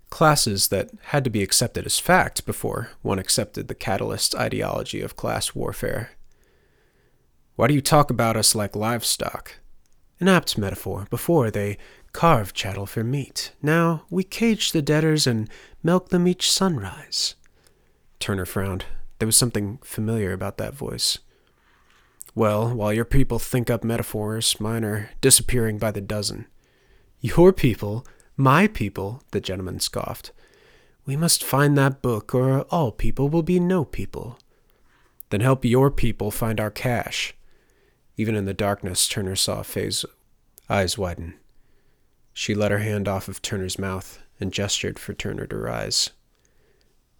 Classes 0.09 0.69
that 0.69 0.93
had 1.09 1.25
to 1.25 1.31
be 1.31 1.43
accepted 1.43 1.85
as 1.85 1.99
fact 1.99 2.47
before 2.47 2.89
one 3.03 3.19
accepted 3.19 3.69
the 3.69 3.75
catalyst 3.75 4.35
ideology 4.35 5.03
of 5.03 5.17
class 5.17 5.55
warfare. 5.55 6.13
Why 7.55 7.67
do 7.67 7.75
you 7.75 7.83
talk 7.83 8.09
about 8.09 8.35
us 8.35 8.55
like 8.55 8.75
livestock? 8.75 9.57
An 10.21 10.29
apt 10.29 10.57
metaphor. 10.57 11.07
Before 11.11 11.51
they 11.51 11.77
carved 12.13 12.57
chattel 12.57 12.87
for 12.87 13.05
meat. 13.05 13.53
Now 13.61 14.05
we 14.09 14.25
cage 14.25 14.73
the 14.73 14.81
debtors 14.81 15.27
and 15.27 15.51
milk 15.83 16.09
them 16.09 16.27
each 16.27 16.51
sunrise. 16.51 17.35
Turner 18.19 18.45
frowned. 18.45 18.85
There 19.19 19.27
was 19.27 19.37
something 19.37 19.79
familiar 19.83 20.33
about 20.33 20.59
that 20.59 20.75
voice. 20.75 21.19
Well, 22.35 22.75
while 22.75 22.93
your 22.93 23.05
people 23.05 23.39
think 23.39 23.71
up 23.71 23.85
metaphors, 23.85 24.61
mine 24.61 24.85
are 24.85 25.11
disappearing 25.21 25.79
by 25.79 25.93
the 25.93 26.01
dozen. 26.01 26.47
Your 27.21 27.53
people? 27.53 28.07
My 28.37 28.67
people? 28.67 29.23
the 29.31 29.41
gentleman 29.41 29.79
scoffed. 29.79 30.33
We 31.07 31.17
must 31.17 31.45
find 31.45 31.77
that 31.77 32.03
book, 32.03 32.35
or 32.35 32.63
all 32.63 32.91
people 32.91 33.29
will 33.29 33.43
be 33.43 33.61
no 33.61 33.85
people. 33.85 34.39
Then 35.31 35.41
help 35.41 35.65
your 35.65 35.91
people 35.91 36.31
find 36.31 36.59
our 36.59 36.71
cash. 36.71 37.35
Even 38.17 38.35
in 38.35 38.47
the 38.47 38.55
darkness, 38.55 39.09
Turner 39.09 39.37
saw 39.37 39.63
Faye's 39.63 40.05
eyes 40.69 40.97
widen. 40.97 41.35
She 42.33 42.55
let 42.55 42.71
her 42.71 42.79
hand 42.79 43.07
off 43.07 43.29
of 43.29 43.43
Turner's 43.43 43.79
mouth 43.79 44.21
and 44.41 44.53
gestured 44.53 44.99
for 44.99 45.15
Turner 45.15 45.47
to 45.47 45.57
rise. 45.57 46.11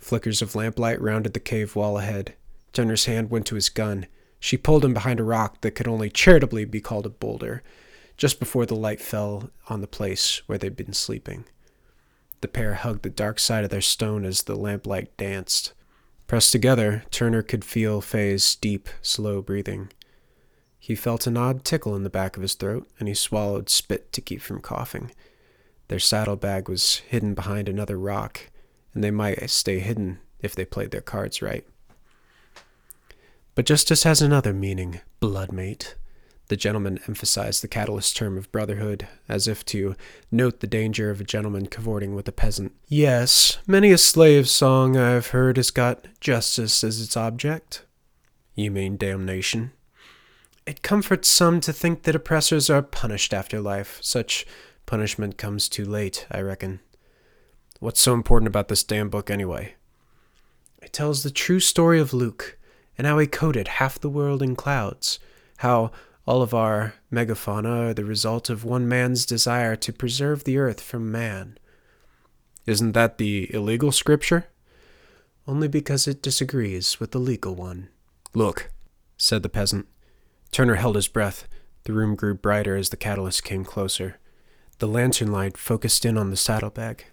Flickers 0.05 0.43
of 0.43 0.55
lamplight 0.55 1.01
rounded 1.01 1.33
the 1.33 1.41
cave 1.41 1.75
wall 1.75 1.97
ahead. 1.97 2.35
Turner's 2.75 3.07
hand 3.07 3.31
went 3.31 3.47
to 3.47 3.55
his 3.55 3.71
gun. 3.71 4.07
She 4.39 4.59
pulled 4.59 4.85
him 4.85 4.93
behind 4.93 5.19
a 5.19 5.25
rock 5.25 5.63
that 5.63 5.71
could 5.71 5.89
only 5.89 6.11
charitably 6.11 6.67
be 6.67 6.83
called 6.83 7.07
a 7.07 7.09
boulder, 7.09 7.63
just 8.19 8.39
before 8.39 8.67
the 8.67 8.77
light 8.77 9.01
fell 9.01 9.49
on 9.71 9.81
the 9.81 9.87
place 9.87 10.43
where 10.47 10.59
they'd 10.59 10.77
been 10.77 10.93
sleeping. 10.93 11.47
The 12.43 12.49
pair 12.49 12.75
hugged 12.75 13.03
the 13.03 13.09
dark 13.09 13.39
side 13.39 13.65
of 13.65 13.71
their 13.71 13.81
stone 13.81 14.27
as 14.27 14.43
the 14.43 14.57
lamplight 14.57 15.17
danced. 15.17 15.73
Pressed 16.27 16.53
together, 16.53 17.05
Turner 17.11 17.41
could 17.41 17.65
feel 17.65 18.03
Faye's 18.03 18.57
deep, 18.57 18.91
slow 19.01 19.41
breathing. 19.41 19.91
He 20.79 20.95
felt 20.95 21.27
an 21.27 21.39
odd 21.39 21.65
tickle 21.65 21.97
in 21.97 22.03
the 22.03 22.11
back 22.11 22.37
of 22.37 22.43
his 22.43 22.53
throat, 22.53 22.87
and 22.99 23.09
he 23.09 23.15
swallowed 23.15 23.71
spit 23.71 24.13
to 24.13 24.21
keep 24.21 24.43
from 24.43 24.61
coughing. 24.61 25.13
Their 25.89 25.99
saddlebag 25.99 26.69
was 26.69 26.97
hidden 27.09 27.33
behind 27.33 27.71
another 27.71 27.97
rock, 27.97 28.51
and 28.95 29.03
they 29.03 29.11
might 29.11 29.51
stay 29.51 29.81
hidden 29.81 30.21
if 30.41 30.55
they 30.55 30.65
played 30.65 30.91
their 30.91 31.01
cards 31.01 31.43
right. 31.43 31.67
But 33.55 33.67
justice 33.67 34.03
has 34.05 34.23
another 34.23 34.53
meaning, 34.53 35.01
bloodmate. 35.21 35.95
The 36.49 36.57
gentleman 36.57 37.01
emphasized 37.09 37.63
the 37.63 37.69
catalyst 37.69 38.17
term 38.17 38.37
of 38.37 38.53
brotherhood, 38.53 39.09
as 39.29 39.49
if 39.49 39.65
to 39.67 39.97
note 40.31 40.61
the 40.61 40.67
danger 40.67 41.11
of 41.11 41.21
a 41.21 41.25
gentleman 41.25 41.67
cavorting 41.67 42.15
with 42.15 42.29
a 42.29 42.33
peasant. 42.33 42.73
Yes, 42.87 43.59
many 43.67 43.93
a 43.93 43.99
slave 43.99 44.49
song 44.49 44.97
I've 44.97 45.29
heard 45.29 45.57
has 45.57 45.71
got 45.71 46.07
justice 46.21 46.85
as 46.85 47.01
its 47.01 47.17
object. 47.17 47.85
You 48.55 48.71
mean 48.71 48.97
damnation? 48.97 49.73
It 50.67 50.83
comforts 50.83 51.29
some 51.29 51.61
to 51.63 51.73
think 51.73 52.03
that 52.03 52.15
oppressors 52.15 52.69
are 52.69 52.83
punished 52.83 53.33
after 53.33 53.61
life. 53.61 53.99
Such 54.03 54.47
punishment 54.87 55.39
comes 55.39 55.69
too 55.69 55.85
late, 55.85 56.27
I 56.31 56.41
reckon. 56.41 56.81
What's 57.85 58.01
so 58.01 58.15
important 58.15 58.47
about 58.47 58.69
this 58.69 58.83
damn 58.83 59.11
book, 59.11 59.31
anyway? 59.31 59.75
It 60.81 60.95
tells 60.95 61.23
the 61.23 61.31
true 61.31 61.61
story 61.61 62.01
of 62.01 62.15
Luke, 62.15 62.57
and 62.97 63.07
how 63.07 63.19
he 63.19 63.27
coated 63.27 63.69
half 63.69 64.01
the 64.01 64.09
world 64.09 64.41
in 64.41 64.57
clouds, 64.57 65.19
how 65.59 65.93
all 66.27 66.41
of 66.41 66.55
our 66.55 66.95
megafauna 67.13 67.91
are 67.91 67.93
the 67.93 68.07
result 68.07 68.49
of 68.49 68.65
one 68.65 68.89
man's 68.89 69.27
desire 69.27 69.77
to 69.77 69.93
preserve 69.93 70.45
the 70.45 70.57
earth 70.57 70.81
from 70.81 71.13
man. 71.13 71.59
Isn't 72.65 72.93
that 72.93 73.19
the 73.19 73.55
illegal 73.55 73.93
scripture? 73.93 74.47
Only 75.47 75.69
because 75.69 76.09
it 76.09 76.23
disagrees 76.23 76.99
with 76.99 77.11
the 77.11 77.19
legal 77.19 77.55
one. 77.55 77.91
Look, 78.33 78.71
said 79.19 79.43
the 79.43 79.51
peasant. 79.51 79.87
Turner 80.51 80.77
held 80.77 80.97
his 80.97 81.09
breath. 81.09 81.47
The 81.83 81.93
room 81.93 82.15
grew 82.15 82.33
brighter 82.33 82.77
as 82.77 82.89
the 82.89 82.97
catalyst 82.97 83.45
came 83.45 83.63
closer. 83.63 84.17
The 84.79 84.89
lantern 84.89 85.31
light 85.31 85.59
focused 85.59 86.07
in 86.07 86.17
on 86.17 86.31
the 86.31 86.37
saddlebag. 86.39 87.05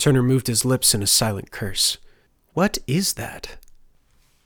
Turner 0.00 0.22
moved 0.22 0.46
his 0.46 0.64
lips 0.64 0.94
in 0.94 1.02
a 1.02 1.06
silent 1.06 1.50
curse. 1.50 1.98
What 2.54 2.78
is 2.86 3.12
that? 3.14 3.58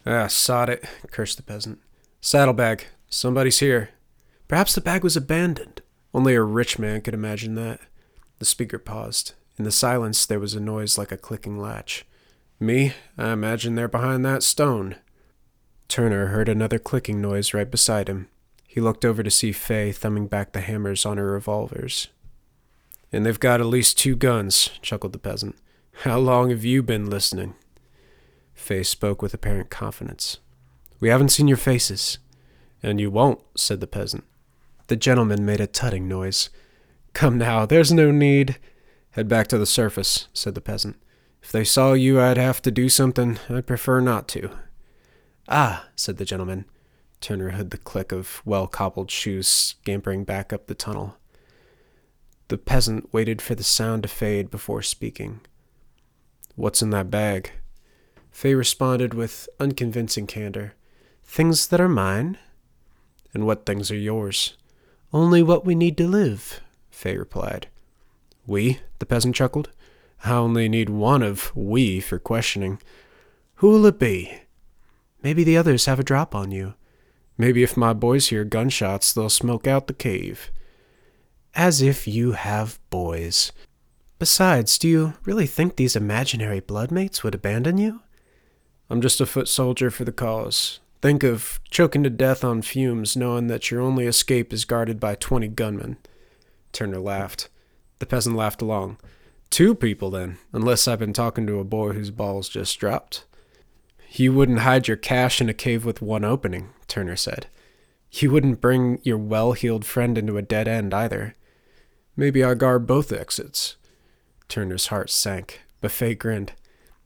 Ah, 0.04 0.26
sod 0.26 0.68
it, 0.68 0.84
cursed 1.12 1.36
the 1.36 1.44
peasant. 1.44 1.78
Saddlebag. 2.20 2.86
Somebody's 3.08 3.60
here. 3.60 3.90
Perhaps 4.48 4.74
the 4.74 4.80
bag 4.80 5.04
was 5.04 5.16
abandoned. 5.16 5.80
Only 6.12 6.34
a 6.34 6.42
rich 6.42 6.76
man 6.76 7.02
could 7.02 7.14
imagine 7.14 7.54
that. 7.54 7.78
The 8.40 8.44
speaker 8.44 8.80
paused. 8.80 9.34
In 9.56 9.64
the 9.64 9.70
silence, 9.70 10.26
there 10.26 10.40
was 10.40 10.54
a 10.54 10.60
noise 10.60 10.98
like 10.98 11.12
a 11.12 11.16
clicking 11.16 11.56
latch. 11.56 12.04
Me? 12.58 12.92
I 13.16 13.30
imagine 13.30 13.76
they're 13.76 13.86
behind 13.86 14.24
that 14.24 14.42
stone. 14.42 14.96
Turner 15.86 16.26
heard 16.26 16.48
another 16.48 16.80
clicking 16.80 17.22
noise 17.22 17.54
right 17.54 17.70
beside 17.70 18.08
him. 18.08 18.28
He 18.66 18.80
looked 18.80 19.04
over 19.04 19.22
to 19.22 19.30
see 19.30 19.52
Faye 19.52 19.92
thumbing 19.92 20.26
back 20.26 20.50
the 20.50 20.62
hammers 20.62 21.06
on 21.06 21.16
her 21.16 21.30
revolvers. 21.30 22.08
And 23.14 23.24
they've 23.24 23.38
got 23.38 23.60
at 23.60 23.66
least 23.66 23.96
two 23.96 24.16
guns, 24.16 24.70
chuckled 24.82 25.12
the 25.12 25.20
peasant. 25.20 25.56
How 26.02 26.18
long 26.18 26.50
have 26.50 26.64
you 26.64 26.82
been 26.82 27.08
listening? 27.08 27.54
Faye 28.54 28.82
spoke 28.82 29.22
with 29.22 29.32
apparent 29.32 29.70
confidence. 29.70 30.38
We 30.98 31.10
haven't 31.10 31.28
seen 31.28 31.46
your 31.46 31.56
faces. 31.56 32.18
And 32.82 33.00
you 33.00 33.12
won't, 33.12 33.40
said 33.56 33.78
the 33.80 33.86
peasant. 33.86 34.24
The 34.88 34.96
gentleman 34.96 35.46
made 35.46 35.60
a 35.60 35.68
tutting 35.68 36.08
noise. 36.08 36.50
Come 37.12 37.38
now, 37.38 37.64
there's 37.64 37.92
no 37.92 38.10
need. 38.10 38.58
Head 39.12 39.28
back 39.28 39.46
to 39.48 39.58
the 39.58 39.64
surface, 39.64 40.26
said 40.32 40.56
the 40.56 40.60
peasant. 40.60 40.96
If 41.40 41.52
they 41.52 41.62
saw 41.62 41.92
you, 41.92 42.20
I'd 42.20 42.36
have 42.36 42.60
to 42.62 42.72
do 42.72 42.88
something 42.88 43.38
I'd 43.48 43.68
prefer 43.68 44.00
not 44.00 44.26
to. 44.28 44.50
Ah, 45.48 45.86
said 45.94 46.16
the 46.16 46.24
gentleman. 46.24 46.64
Turner 47.20 47.50
heard 47.50 47.70
the 47.70 47.78
click 47.78 48.10
of 48.10 48.42
well 48.44 48.66
cobbled 48.66 49.12
shoes 49.12 49.46
scampering 49.46 50.24
back 50.24 50.52
up 50.52 50.66
the 50.66 50.74
tunnel. 50.74 51.16
The 52.48 52.58
peasant 52.58 53.12
waited 53.12 53.40
for 53.40 53.54
the 53.54 53.64
sound 53.64 54.02
to 54.02 54.08
fade 54.08 54.50
before 54.50 54.82
speaking. 54.82 55.40
What's 56.56 56.82
in 56.82 56.90
that 56.90 57.10
bag? 57.10 57.52
Faye 58.30 58.54
responded 58.54 59.14
with 59.14 59.48
unconvincing 59.58 60.26
candor. 60.26 60.74
Things 61.24 61.68
that 61.68 61.80
are 61.80 61.88
mine. 61.88 62.38
And 63.32 63.46
what 63.46 63.64
things 63.64 63.90
are 63.90 63.96
yours? 63.96 64.56
Only 65.12 65.42
what 65.42 65.64
we 65.64 65.74
need 65.74 65.96
to 65.98 66.06
live, 66.06 66.60
Faye 66.90 67.16
replied. 67.16 67.68
We? 68.46 68.80
the 68.98 69.06
peasant 69.06 69.34
chuckled. 69.34 69.70
I 70.24 70.32
only 70.32 70.68
need 70.68 70.90
one 70.90 71.22
of 71.22 71.54
we 71.56 72.00
for 72.00 72.18
questioning. 72.18 72.80
Who'll 73.56 73.86
it 73.86 73.98
be? 73.98 74.32
Maybe 75.22 75.44
the 75.44 75.56
others 75.56 75.86
have 75.86 76.00
a 76.00 76.04
drop 76.04 76.34
on 76.34 76.50
you. 76.50 76.74
Maybe 77.36 77.62
if 77.62 77.76
my 77.76 77.92
boys 77.92 78.28
hear 78.28 78.44
gunshots, 78.44 79.12
they'll 79.12 79.30
smoke 79.30 79.66
out 79.66 79.86
the 79.86 79.94
cave. 79.94 80.50
As 81.56 81.80
if 81.80 82.08
you 82.08 82.32
have 82.32 82.80
boys. 82.90 83.52
Besides, 84.18 84.76
do 84.76 84.88
you 84.88 85.14
really 85.24 85.46
think 85.46 85.76
these 85.76 85.94
imaginary 85.94 86.60
bloodmates 86.60 87.22
would 87.22 87.34
abandon 87.34 87.78
you? 87.78 88.00
I'm 88.90 89.00
just 89.00 89.20
a 89.20 89.26
foot 89.26 89.46
soldier 89.46 89.90
for 89.90 90.04
the 90.04 90.10
cause. 90.10 90.80
Think 91.00 91.22
of 91.22 91.60
choking 91.70 92.02
to 92.02 92.10
death 92.10 92.42
on 92.42 92.62
fumes, 92.62 93.16
knowing 93.16 93.46
that 93.46 93.70
your 93.70 93.80
only 93.80 94.06
escape 94.06 94.52
is 94.52 94.64
guarded 94.64 94.98
by 94.98 95.14
20 95.14 95.46
gunmen. 95.48 95.96
Turner 96.72 96.98
laughed. 96.98 97.48
The 98.00 98.06
peasant 98.06 98.34
laughed 98.34 98.60
along. 98.60 98.98
Two 99.48 99.76
people, 99.76 100.10
then, 100.10 100.38
unless 100.52 100.88
I've 100.88 100.98
been 100.98 101.12
talking 101.12 101.46
to 101.46 101.60
a 101.60 101.64
boy 101.64 101.92
whose 101.92 102.10
balls 102.10 102.48
just 102.48 102.78
dropped. 102.80 103.26
You 104.10 104.32
wouldn't 104.32 104.60
hide 104.60 104.88
your 104.88 104.96
cash 104.96 105.40
in 105.40 105.48
a 105.48 105.54
cave 105.54 105.84
with 105.84 106.02
one 106.02 106.24
opening, 106.24 106.70
Turner 106.88 107.16
said. 107.16 107.46
You 108.10 108.32
wouldn't 108.32 108.60
bring 108.60 108.98
your 109.04 109.18
well 109.18 109.52
heeled 109.52 109.84
friend 109.84 110.18
into 110.18 110.36
a 110.36 110.42
dead 110.42 110.66
end 110.66 110.92
either. 110.92 111.36
Maybe 112.16 112.44
I 112.44 112.54
guard 112.54 112.86
both 112.86 113.12
exits. 113.12 113.76
Turner's 114.48 114.86
heart 114.86 115.10
sank. 115.10 115.62
Buffet 115.80 116.14
grinned. 116.14 116.52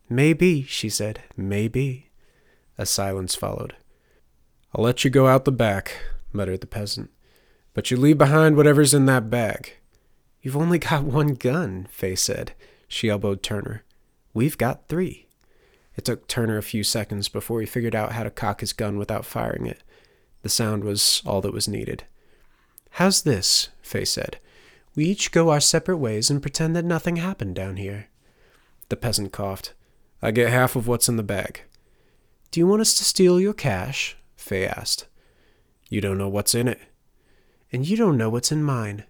Maybe, 0.08 0.62
she 0.62 0.88
said. 0.88 1.22
Maybe. 1.36 2.10
A 2.76 2.84
silence 2.84 3.34
followed. 3.34 3.74
I'll 4.74 4.84
let 4.84 5.04
you 5.04 5.10
go 5.10 5.26
out 5.26 5.44
the 5.44 5.52
back, 5.52 5.96
muttered 6.32 6.60
the 6.60 6.66
peasant. 6.66 7.10
But 7.74 7.90
you 7.90 7.96
leave 7.96 8.18
behind 8.18 8.56
whatever's 8.56 8.92
in 8.92 9.06
that 9.06 9.30
bag. 9.30 9.72
You've 10.42 10.56
only 10.56 10.78
got 10.90 11.04
one 11.04 11.34
gun, 11.34 11.86
Faye 11.90 12.14
said. 12.14 12.52
She 12.86 13.08
elbowed 13.08 13.42
Turner. 13.42 13.84
We've 14.34 14.58
got 14.58 14.88
three. 14.88 15.26
It 15.96 16.04
took 16.04 16.28
Turner 16.28 16.58
a 16.58 16.62
few 16.62 16.84
seconds 16.84 17.28
before 17.28 17.60
he 17.60 17.66
figured 17.66 17.94
out 17.94 18.12
how 18.12 18.22
to 18.22 18.30
cock 18.30 18.60
his 18.60 18.72
gun 18.72 18.98
without 18.98 19.24
firing 19.24 19.66
it. 19.66 19.82
The 20.42 20.48
sound 20.48 20.84
was 20.84 21.22
all 21.26 21.40
that 21.40 21.52
was 21.52 21.66
needed. 21.66 22.04
How's 22.92 23.22
this? 23.22 23.70
Faye 23.82 24.04
said. 24.04 24.38
We 24.98 25.04
each 25.04 25.30
go 25.30 25.50
our 25.50 25.60
separate 25.60 25.98
ways 25.98 26.28
and 26.28 26.42
pretend 26.42 26.74
that 26.74 26.84
nothing 26.84 27.18
happened 27.18 27.54
down 27.54 27.76
here. 27.76 28.08
The 28.88 28.96
peasant 28.96 29.30
coughed. 29.30 29.72
I 30.20 30.32
get 30.32 30.50
half 30.50 30.74
of 30.74 30.88
what's 30.88 31.08
in 31.08 31.16
the 31.16 31.22
bag. 31.22 31.62
Do 32.50 32.58
you 32.58 32.66
want 32.66 32.80
us 32.80 32.98
to 32.98 33.04
steal 33.04 33.38
your 33.38 33.54
cash? 33.54 34.16
Faye 34.34 34.66
asked. 34.66 35.06
You 35.88 36.00
don't 36.00 36.18
know 36.18 36.28
what's 36.28 36.52
in 36.52 36.66
it. 36.66 36.80
And 37.70 37.86
you 37.86 37.96
don't 37.96 38.16
know 38.16 38.28
what's 38.28 38.50
in 38.50 38.64
mine. 38.64 39.04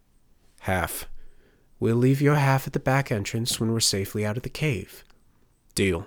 Half. 0.60 1.08
We'll 1.80 1.96
leave 1.96 2.20
your 2.20 2.34
half 2.34 2.66
at 2.66 2.74
the 2.74 2.80
back 2.80 3.10
entrance 3.10 3.58
when 3.58 3.72
we're 3.72 3.80
safely 3.80 4.26
out 4.26 4.36
of 4.36 4.42
the 4.42 4.50
cave. 4.50 5.04
Deal. 5.74 6.04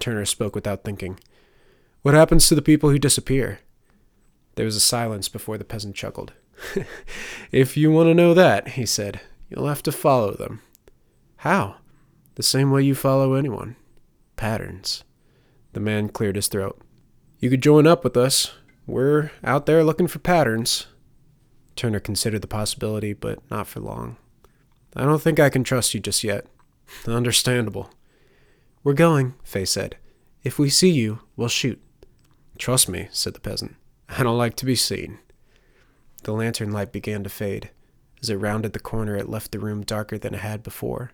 Turner 0.00 0.24
spoke 0.24 0.56
without 0.56 0.82
thinking. 0.82 1.20
What 2.02 2.14
happens 2.14 2.48
to 2.48 2.56
the 2.56 2.60
people 2.60 2.90
who 2.90 2.98
disappear? 2.98 3.60
There 4.56 4.66
was 4.66 4.74
a 4.74 4.80
silence 4.80 5.28
before 5.28 5.58
the 5.58 5.64
peasant 5.64 5.94
chuckled. 5.94 6.32
If 7.52 7.76
you 7.76 7.90
want 7.90 8.08
to 8.08 8.14
know 8.14 8.34
that, 8.34 8.68
he 8.68 8.86
said, 8.86 9.20
you'll 9.48 9.66
have 9.66 9.82
to 9.84 9.92
follow 9.92 10.32
them. 10.32 10.62
How? 11.36 11.76
The 12.34 12.42
same 12.42 12.70
way 12.70 12.82
you 12.82 12.94
follow 12.94 13.34
anyone. 13.34 13.76
Patterns. 14.36 15.04
The 15.72 15.80
man 15.80 16.08
cleared 16.08 16.36
his 16.36 16.48
throat. 16.48 16.80
You 17.38 17.50
could 17.50 17.62
join 17.62 17.86
up 17.86 18.04
with 18.04 18.16
us. 18.16 18.52
We're 18.86 19.30
out 19.44 19.66
there 19.66 19.84
looking 19.84 20.06
for 20.06 20.18
patterns. 20.18 20.86
Turner 21.76 22.00
considered 22.00 22.42
the 22.42 22.48
possibility, 22.48 23.12
but 23.12 23.38
not 23.50 23.66
for 23.66 23.80
long. 23.80 24.16
I 24.94 25.04
don't 25.04 25.22
think 25.22 25.38
I 25.38 25.50
can 25.50 25.64
trust 25.64 25.94
you 25.94 26.00
just 26.00 26.24
yet. 26.24 26.46
Understandable. 27.06 27.90
We're 28.82 28.94
going, 28.94 29.34
Fay 29.44 29.64
said. 29.64 29.96
If 30.42 30.58
we 30.58 30.68
see 30.68 30.90
you, 30.90 31.20
we'll 31.36 31.48
shoot. 31.48 31.80
Trust 32.58 32.88
me, 32.88 33.08
said 33.10 33.34
the 33.34 33.40
peasant. 33.40 33.76
I 34.08 34.22
don't 34.22 34.38
like 34.38 34.56
to 34.56 34.66
be 34.66 34.74
seen. 34.74 35.18
The 36.22 36.32
lantern 36.32 36.72
light 36.72 36.92
began 36.92 37.22
to 37.24 37.30
fade. 37.30 37.70
As 38.22 38.28
it 38.28 38.36
rounded 38.36 38.72
the 38.72 38.80
corner, 38.80 39.16
it 39.16 39.28
left 39.28 39.52
the 39.52 39.58
room 39.58 39.82
darker 39.82 40.18
than 40.18 40.34
it 40.34 40.40
had 40.40 40.62
before. 40.62 41.12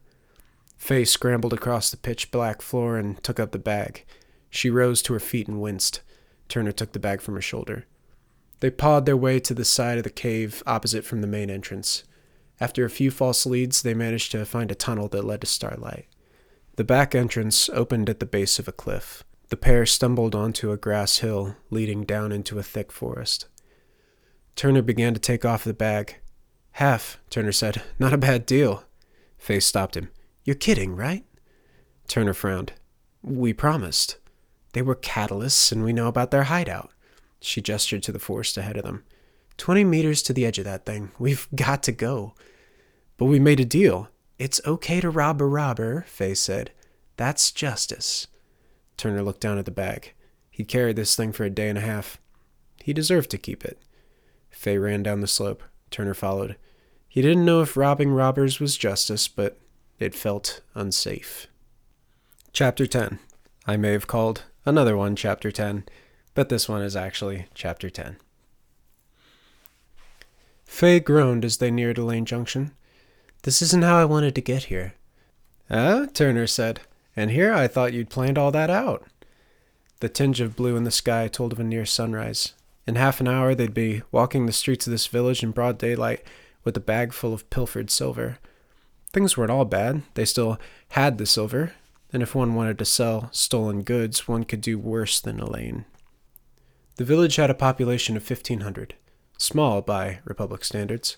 Fay 0.76 1.04
scrambled 1.04 1.52
across 1.52 1.90
the 1.90 1.96
pitch 1.96 2.30
black 2.30 2.60
floor 2.60 2.96
and 2.96 3.22
took 3.22 3.40
up 3.40 3.52
the 3.52 3.58
bag. 3.58 4.04
She 4.50 4.70
rose 4.70 5.02
to 5.02 5.12
her 5.12 5.20
feet 5.20 5.48
and 5.48 5.60
winced. 5.60 6.02
Turner 6.48 6.72
took 6.72 6.92
the 6.92 6.98
bag 6.98 7.20
from 7.20 7.34
her 7.34 7.40
shoulder. 7.40 7.86
They 8.60 8.70
pawed 8.70 9.06
their 9.06 9.16
way 9.16 9.38
to 9.40 9.54
the 9.54 9.64
side 9.64 9.98
of 9.98 10.04
the 10.04 10.10
cave 10.10 10.62
opposite 10.66 11.04
from 11.04 11.20
the 11.20 11.26
main 11.26 11.50
entrance. 11.50 12.04
After 12.60 12.84
a 12.84 12.90
few 12.90 13.10
false 13.10 13.44
leads, 13.44 13.82
they 13.82 13.94
managed 13.94 14.32
to 14.32 14.44
find 14.46 14.70
a 14.70 14.74
tunnel 14.74 15.08
that 15.08 15.24
led 15.24 15.42
to 15.42 15.46
Starlight. 15.46 16.06
The 16.76 16.84
back 16.84 17.14
entrance 17.14 17.68
opened 17.70 18.08
at 18.08 18.20
the 18.20 18.26
base 18.26 18.58
of 18.58 18.68
a 18.68 18.72
cliff. 18.72 19.24
The 19.48 19.56
pair 19.56 19.86
stumbled 19.86 20.34
onto 20.34 20.72
a 20.72 20.76
grass 20.76 21.18
hill 21.18 21.56
leading 21.70 22.04
down 22.04 22.32
into 22.32 22.58
a 22.58 22.62
thick 22.62 22.90
forest. 22.90 23.46
Turner 24.56 24.80
began 24.80 25.12
to 25.12 25.20
take 25.20 25.44
off 25.44 25.64
the 25.64 25.74
bag. 25.74 26.16
Half, 26.72 27.18
Turner 27.28 27.52
said. 27.52 27.82
Not 27.98 28.14
a 28.14 28.18
bad 28.18 28.46
deal. 28.46 28.84
Faye 29.38 29.60
stopped 29.60 29.96
him. 29.96 30.10
You're 30.44 30.56
kidding, 30.56 30.96
right? 30.96 31.24
Turner 32.08 32.32
frowned. 32.32 32.72
We 33.22 33.52
promised. 33.52 34.16
They 34.72 34.80
were 34.82 34.96
catalysts, 34.96 35.72
and 35.72 35.84
we 35.84 35.92
know 35.92 36.06
about 36.06 36.30
their 36.30 36.44
hideout. 36.44 36.90
She 37.40 37.60
gestured 37.60 38.02
to 38.04 38.12
the 38.12 38.18
forest 38.18 38.56
ahead 38.56 38.76
of 38.78 38.84
them. 38.84 39.04
Twenty 39.58 39.84
meters 39.84 40.22
to 40.22 40.32
the 40.32 40.46
edge 40.46 40.58
of 40.58 40.64
that 40.64 40.86
thing. 40.86 41.12
We've 41.18 41.48
got 41.54 41.82
to 41.84 41.92
go. 41.92 42.34
But 43.16 43.26
we 43.26 43.38
made 43.38 43.60
a 43.60 43.64
deal. 43.64 44.08
It's 44.38 44.60
okay 44.66 45.00
to 45.00 45.10
rob 45.10 45.40
a 45.40 45.46
robber, 45.46 46.04
Faye 46.08 46.34
said. 46.34 46.72
That's 47.16 47.50
justice. 47.50 48.26
Turner 48.96 49.22
looked 49.22 49.40
down 49.40 49.58
at 49.58 49.64
the 49.64 49.70
bag. 49.70 50.14
He'd 50.50 50.68
carried 50.68 50.96
this 50.96 51.14
thing 51.14 51.32
for 51.32 51.44
a 51.44 51.50
day 51.50 51.68
and 51.68 51.78
a 51.78 51.82
half. 51.82 52.18
He 52.82 52.92
deserved 52.92 53.30
to 53.30 53.38
keep 53.38 53.64
it. 53.64 53.78
Fay 54.56 54.78
ran 54.78 55.02
down 55.02 55.20
the 55.20 55.26
slope. 55.26 55.62
Turner 55.90 56.14
followed. 56.14 56.56
He 57.06 57.20
didn't 57.20 57.44
know 57.44 57.60
if 57.60 57.76
robbing 57.76 58.10
robbers 58.10 58.58
was 58.58 58.78
justice, 58.78 59.28
but 59.28 59.60
it 59.98 60.14
felt 60.14 60.62
unsafe. 60.74 61.46
Chapter 62.54 62.86
10. 62.86 63.18
I 63.66 63.76
may 63.76 63.92
have 63.92 64.06
called 64.06 64.44
another 64.64 64.96
one 64.96 65.14
Chapter 65.14 65.52
10, 65.52 65.84
but 66.34 66.48
this 66.48 66.70
one 66.70 66.80
is 66.80 66.96
actually 66.96 67.46
Chapter 67.54 67.90
10. 67.90 68.16
Fay 70.64 70.98
groaned 70.98 71.44
as 71.44 71.58
they 71.58 71.70
neared 71.70 71.98
Elaine 71.98 72.24
Junction. 72.24 72.72
This 73.42 73.60
isn't 73.60 73.84
how 73.84 73.98
I 73.98 74.06
wanted 74.06 74.34
to 74.36 74.40
get 74.40 74.64
here. 74.64 74.94
Ah, 75.70 76.06
Turner 76.12 76.46
said. 76.46 76.80
And 77.14 77.30
here 77.30 77.52
I 77.52 77.68
thought 77.68 77.92
you'd 77.92 78.10
planned 78.10 78.38
all 78.38 78.50
that 78.52 78.70
out. 78.70 79.06
The 80.00 80.08
tinge 80.08 80.40
of 80.40 80.56
blue 80.56 80.76
in 80.76 80.84
the 80.84 80.90
sky 80.90 81.28
told 81.28 81.52
of 81.52 81.60
a 81.60 81.64
near 81.64 81.84
sunrise. 81.84 82.54
In 82.86 82.94
half 82.94 83.20
an 83.20 83.28
hour, 83.28 83.54
they'd 83.54 83.74
be 83.74 84.02
walking 84.12 84.46
the 84.46 84.52
streets 84.52 84.86
of 84.86 84.92
this 84.92 85.08
village 85.08 85.42
in 85.42 85.50
broad 85.50 85.78
daylight 85.78 86.22
with 86.62 86.76
a 86.76 86.80
bag 86.80 87.12
full 87.12 87.34
of 87.34 87.48
pilfered 87.50 87.90
silver. 87.90 88.38
Things 89.12 89.36
weren't 89.36 89.50
all 89.50 89.64
bad. 89.64 90.02
They 90.14 90.24
still 90.24 90.58
had 90.90 91.18
the 91.18 91.26
silver, 91.26 91.72
and 92.12 92.22
if 92.22 92.34
one 92.34 92.54
wanted 92.54 92.78
to 92.78 92.84
sell 92.84 93.28
stolen 93.32 93.82
goods, 93.82 94.28
one 94.28 94.44
could 94.44 94.60
do 94.60 94.78
worse 94.78 95.20
than 95.20 95.40
Elaine. 95.40 95.84
The 96.96 97.04
village 97.04 97.36
had 97.36 97.50
a 97.50 97.54
population 97.54 98.16
of 98.16 98.28
1,500, 98.28 98.94
small 99.36 99.82
by 99.82 100.20
Republic 100.24 100.64
standards. 100.64 101.16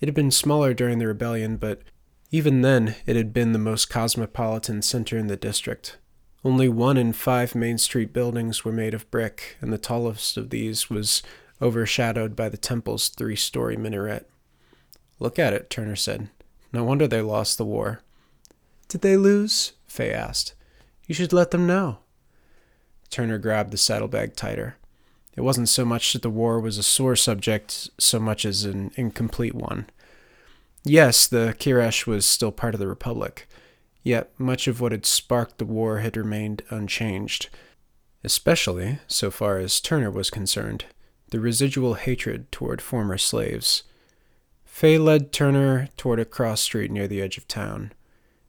It 0.00 0.08
had 0.08 0.14
been 0.14 0.30
smaller 0.30 0.74
during 0.74 0.98
the 0.98 1.06
rebellion, 1.06 1.56
but 1.56 1.82
even 2.30 2.62
then 2.62 2.96
it 3.06 3.14
had 3.16 3.32
been 3.32 3.52
the 3.52 3.58
most 3.58 3.88
cosmopolitan 3.88 4.82
center 4.82 5.16
in 5.16 5.28
the 5.28 5.36
district. 5.36 5.96
Only 6.44 6.68
one 6.68 6.98
in 6.98 7.14
five 7.14 7.54
Main 7.54 7.78
Street 7.78 8.12
buildings 8.12 8.64
were 8.64 8.72
made 8.72 8.92
of 8.92 9.10
brick, 9.10 9.56
and 9.62 9.72
the 9.72 9.78
tallest 9.78 10.36
of 10.36 10.50
these 10.50 10.90
was 10.90 11.22
overshadowed 11.62 12.36
by 12.36 12.50
the 12.50 12.58
temple's 12.58 13.08
three 13.08 13.36
story 13.36 13.76
minaret. 13.76 14.28
Look 15.18 15.38
at 15.38 15.54
it, 15.54 15.70
Turner 15.70 15.96
said. 15.96 16.28
No 16.72 16.84
wonder 16.84 17.06
they 17.06 17.22
lost 17.22 17.56
the 17.56 17.64
war. 17.64 18.00
Did 18.88 19.00
they 19.00 19.16
lose? 19.16 19.72
Fay 19.86 20.12
asked. 20.12 20.54
You 21.06 21.14
should 21.14 21.32
let 21.32 21.50
them 21.50 21.66
know. 21.66 21.98
Turner 23.08 23.38
grabbed 23.38 23.70
the 23.70 23.78
saddlebag 23.78 24.36
tighter. 24.36 24.76
It 25.36 25.40
wasn't 25.40 25.68
so 25.68 25.84
much 25.84 26.12
that 26.12 26.22
the 26.22 26.30
war 26.30 26.60
was 26.60 26.78
a 26.78 26.82
sore 26.82 27.16
subject 27.16 27.90
so 27.98 28.20
much 28.20 28.44
as 28.44 28.64
an 28.64 28.90
incomplete 28.96 29.54
one. 29.54 29.86
Yes, 30.84 31.26
the 31.26 31.54
Kiresh 31.58 32.06
was 32.06 32.26
still 32.26 32.52
part 32.52 32.74
of 32.74 32.80
the 32.80 32.86
Republic, 32.86 33.48
yet 34.04 34.30
much 34.38 34.68
of 34.68 34.80
what 34.80 34.92
had 34.92 35.04
sparked 35.04 35.58
the 35.58 35.64
war 35.64 35.98
had 35.98 36.16
remained 36.16 36.62
unchanged, 36.70 37.48
especially, 38.22 39.00
so 39.08 39.30
far 39.30 39.58
as 39.58 39.80
Turner 39.80 40.10
was 40.10 40.30
concerned, 40.30 40.84
the 41.30 41.40
residual 41.40 41.94
hatred 41.94 42.52
toward 42.52 42.80
former 42.80 43.18
slaves. 43.18 43.82
Fay 44.64 44.98
led 44.98 45.32
Turner 45.32 45.88
toward 45.96 46.20
a 46.20 46.24
cross 46.24 46.60
street 46.60 46.90
near 46.90 47.08
the 47.08 47.22
edge 47.22 47.38
of 47.38 47.48
town. 47.48 47.92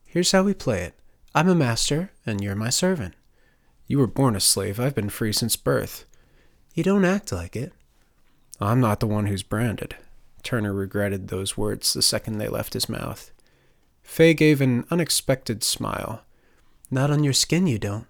Here's 0.04 0.32
how 0.32 0.44
we 0.44 0.54
play 0.54 0.84
it 0.84 0.94
I'm 1.34 1.50
a 1.50 1.56
master, 1.56 2.12
and 2.26 2.42
you're 2.42 2.56
my 2.56 2.70
servant. 2.70 3.16
You 3.88 4.00
were 4.00 4.08
born 4.08 4.36
a 4.36 4.40
slave. 4.40 4.80
I've 4.80 4.96
been 4.96 5.10
free 5.10 5.32
since 5.32 5.56
birth. 5.56 6.06
You 6.74 6.84
don't 6.84 7.06
act 7.06 7.32
like 7.32 7.56
it. 7.56 7.72
I'm 8.60 8.82
not 8.82 9.00
the 9.00 9.08
one 9.08 9.28
who's 9.28 9.44
branded. 9.44 9.96
Turner 10.44 10.74
regretted 10.74 11.28
those 11.28 11.58
words 11.58 11.94
the 11.94 12.02
second 12.02 12.38
they 12.38 12.48
left 12.48 12.74
his 12.74 12.90
mouth. 12.90 13.32
Fay 14.06 14.34
gave 14.34 14.62
an 14.62 14.86
unexpected 14.90 15.62
smile. 15.62 16.22
Not 16.90 17.12
on 17.12 17.24
your 17.24 17.34
skin, 17.34 17.68
you 17.68 17.78
don't. 17.78 18.08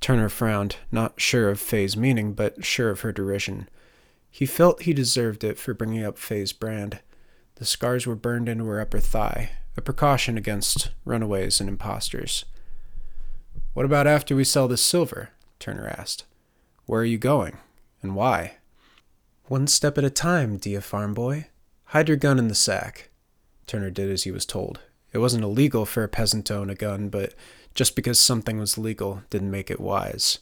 Turner 0.00 0.30
frowned, 0.30 0.76
not 0.90 1.20
sure 1.20 1.50
of 1.50 1.60
Fay's 1.60 1.96
meaning, 1.98 2.32
but 2.32 2.64
sure 2.64 2.88
of 2.88 3.00
her 3.00 3.12
derision. 3.12 3.68
He 4.30 4.46
felt 4.46 4.82
he 4.82 4.94
deserved 4.94 5.44
it 5.44 5.58
for 5.58 5.74
bringing 5.74 6.02
up 6.02 6.16
Fay's 6.16 6.54
brand. 6.54 7.00
The 7.56 7.66
scars 7.66 8.06
were 8.06 8.16
burned 8.16 8.48
into 8.48 8.64
her 8.64 8.80
upper 8.80 9.00
thigh, 9.00 9.50
a 9.76 9.82
precaution 9.82 10.38
against 10.38 10.90
runaways 11.04 11.60
and 11.60 11.68
impostors. 11.68 12.46
What 13.74 13.84
about 13.84 14.06
after 14.06 14.34
we 14.34 14.44
sell 14.44 14.66
this 14.66 14.82
silver? 14.82 15.30
Turner 15.58 15.88
asked. 15.88 16.24
Where 16.86 17.02
are 17.02 17.04
you 17.04 17.18
going? 17.18 17.58
And 18.00 18.14
why? 18.14 18.56
One 19.44 19.66
step 19.66 19.98
at 19.98 20.04
a 20.04 20.10
time, 20.10 20.56
dear 20.56 20.80
farm 20.80 21.12
boy. 21.12 21.48
Hide 21.86 22.08
your 22.08 22.16
gun 22.16 22.38
in 22.38 22.48
the 22.48 22.54
sack. 22.54 23.10
Turner 23.66 23.90
did 23.90 24.10
as 24.10 24.22
he 24.22 24.30
was 24.30 24.46
told. 24.46 24.80
It 25.12 25.18
wasn't 25.18 25.44
illegal 25.44 25.84
for 25.84 26.02
a 26.02 26.08
peasant 26.08 26.46
to 26.46 26.56
own 26.56 26.70
a 26.70 26.74
gun, 26.74 27.08
but 27.08 27.34
just 27.74 27.94
because 27.96 28.18
something 28.18 28.58
was 28.58 28.78
legal 28.78 29.22
didn't 29.30 29.50
make 29.50 29.70
it 29.70 29.80
wise. 29.80 30.38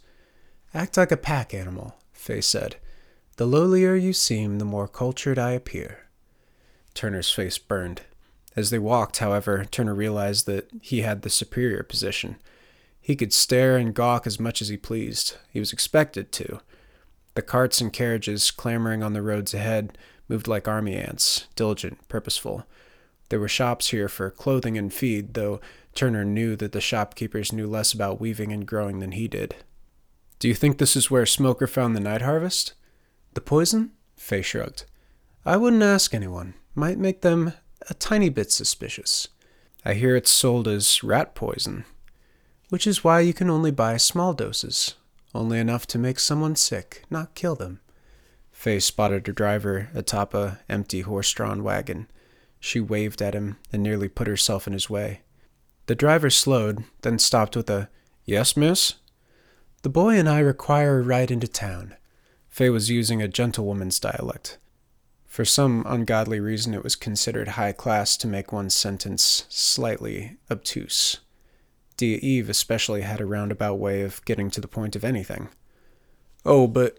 Act 0.72 0.96
like 0.96 1.10
a 1.10 1.16
pack 1.16 1.52
animal, 1.52 1.96
Fay 2.12 2.40
said. 2.40 2.76
The 3.36 3.46
lowlier 3.46 4.00
you 4.00 4.12
seem, 4.12 4.58
the 4.58 4.64
more 4.64 4.86
cultured 4.86 5.38
I 5.38 5.52
appear. 5.52 6.06
Turner's 6.94 7.32
face 7.32 7.58
burned. 7.58 8.02
As 8.54 8.70
they 8.70 8.78
walked, 8.78 9.18
however, 9.18 9.64
Turner 9.64 9.94
realized 9.94 10.46
that 10.46 10.68
he 10.82 11.00
had 11.00 11.22
the 11.22 11.30
superior 11.30 11.82
position. 11.82 12.36
He 13.00 13.16
could 13.16 13.32
stare 13.32 13.76
and 13.76 13.94
gawk 13.94 14.26
as 14.26 14.38
much 14.38 14.60
as 14.60 14.68
he 14.68 14.76
pleased. 14.76 15.36
He 15.50 15.58
was 15.58 15.72
expected 15.72 16.32
to. 16.32 16.60
The 17.34 17.42
carts 17.42 17.80
and 17.80 17.92
carriages 17.92 18.50
clamoring 18.50 19.02
on 19.02 19.12
the 19.12 19.22
roads 19.22 19.54
ahead 19.54 19.96
moved 20.28 20.46
like 20.46 20.68
army 20.68 20.96
ants, 20.96 21.46
diligent, 21.56 22.06
purposeful. 22.08 22.66
There 23.30 23.40
were 23.40 23.48
shops 23.48 23.88
here 23.88 24.08
for 24.08 24.30
clothing 24.30 24.76
and 24.76 24.92
feed, 24.92 25.34
though 25.34 25.60
Turner 25.94 26.24
knew 26.24 26.54
that 26.56 26.72
the 26.72 26.80
shopkeepers 26.80 27.52
knew 27.52 27.66
less 27.66 27.92
about 27.92 28.20
weaving 28.20 28.52
and 28.52 28.66
growing 28.66 28.98
than 29.00 29.12
he 29.12 29.26
did. 29.26 29.56
Do 30.38 30.46
you 30.46 30.54
think 30.54 30.76
this 30.76 30.94
is 30.94 31.10
where 31.10 31.26
Smoker 31.26 31.66
found 31.66 31.96
the 31.96 32.00
night 32.00 32.22
harvest? 32.22 32.74
The 33.34 33.40
poison? 33.40 33.92
Fay 34.16 34.42
shrugged. 34.42 34.84
I 35.44 35.56
wouldn't 35.56 35.82
ask 35.82 36.12
anyone. 36.12 36.54
Might 36.74 36.98
make 36.98 37.22
them 37.22 37.54
a 37.88 37.94
tiny 37.94 38.28
bit 38.28 38.52
suspicious. 38.52 39.28
I 39.84 39.94
hear 39.94 40.14
it's 40.14 40.30
sold 40.30 40.68
as 40.68 41.02
rat 41.02 41.34
poison 41.34 41.86
which 42.70 42.86
is 42.86 43.04
why 43.04 43.20
you 43.20 43.34
can 43.34 43.50
only 43.50 43.72
buy 43.72 43.96
small 43.96 44.32
doses, 44.32 44.94
only 45.34 45.58
enough 45.58 45.86
to 45.88 45.98
make 45.98 46.18
someone 46.18 46.56
sick, 46.56 47.04
not 47.10 47.34
kill 47.34 47.56
them. 47.56 47.80
Fay 48.52 48.78
spotted 48.78 49.28
a 49.28 49.32
driver 49.32 49.90
atop 49.92 50.32
a 50.34 50.60
empty 50.68 51.00
horse-drawn 51.00 51.62
wagon. 51.62 52.06
She 52.60 52.78
waved 52.78 53.22
at 53.22 53.34
him 53.34 53.56
and 53.72 53.82
nearly 53.82 54.08
put 54.08 54.28
herself 54.28 54.66
in 54.66 54.74
his 54.74 54.90
way. 54.90 55.22
The 55.86 55.94
driver 55.94 56.30
slowed, 56.30 56.84
then 57.02 57.18
stopped 57.18 57.56
with 57.56 57.68
a, 57.68 57.88
Yes, 58.24 58.56
miss? 58.56 58.94
The 59.82 59.88
boy 59.88 60.18
and 60.18 60.28
I 60.28 60.40
require 60.40 60.98
a 60.98 61.02
ride 61.02 61.30
into 61.30 61.48
town. 61.48 61.96
Faye 62.50 62.68
was 62.68 62.90
using 62.90 63.22
a 63.22 63.28
gentlewoman's 63.28 63.98
dialect. 63.98 64.58
For 65.26 65.44
some 65.44 65.84
ungodly 65.86 66.38
reason, 66.38 66.74
it 66.74 66.84
was 66.84 66.96
considered 66.96 67.48
high 67.48 67.72
class 67.72 68.16
to 68.18 68.26
make 68.26 68.52
one's 68.52 68.74
sentence 68.74 69.46
slightly 69.48 70.36
obtuse. 70.50 71.18
Dia 71.96 72.18
Eve 72.20 72.50
especially 72.50 73.02
had 73.02 73.20
a 73.20 73.26
roundabout 73.26 73.78
way 73.78 74.02
of 74.02 74.24
getting 74.24 74.50
to 74.50 74.60
the 74.60 74.68
point 74.68 74.94
of 74.94 75.04
anything. 75.04 75.48
Oh, 76.44 76.66
but 76.66 76.98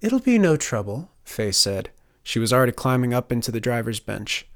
it'll 0.00 0.20
be 0.20 0.38
no 0.38 0.56
trouble, 0.56 1.10
Faye 1.24 1.52
said. 1.52 1.90
She 2.22 2.38
was 2.38 2.52
already 2.52 2.72
climbing 2.72 3.12
up 3.12 3.32
into 3.32 3.50
the 3.50 3.60
driver's 3.60 4.00
bench. 4.00 4.46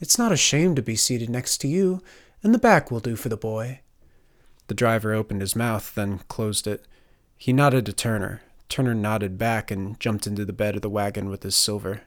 It's 0.00 0.18
not 0.18 0.32
a 0.32 0.36
shame 0.36 0.74
to 0.74 0.82
be 0.82 0.96
seated 0.96 1.30
next 1.30 1.58
to 1.58 1.68
you, 1.68 2.02
and 2.42 2.52
the 2.52 2.58
back 2.58 2.90
will 2.90 3.00
do 3.00 3.16
for 3.16 3.28
the 3.28 3.36
boy. 3.36 3.80
The 4.66 4.74
driver 4.74 5.12
opened 5.12 5.40
his 5.40 5.56
mouth, 5.56 5.94
then 5.94 6.20
closed 6.28 6.66
it. 6.66 6.86
He 7.36 7.52
nodded 7.52 7.86
to 7.86 7.92
Turner. 7.92 8.42
Turner 8.68 8.94
nodded 8.94 9.38
back 9.38 9.70
and 9.70 9.98
jumped 10.00 10.26
into 10.26 10.44
the 10.44 10.52
bed 10.52 10.76
of 10.76 10.82
the 10.82 10.90
wagon 10.90 11.28
with 11.28 11.42
his 11.42 11.54
silver. 11.54 12.02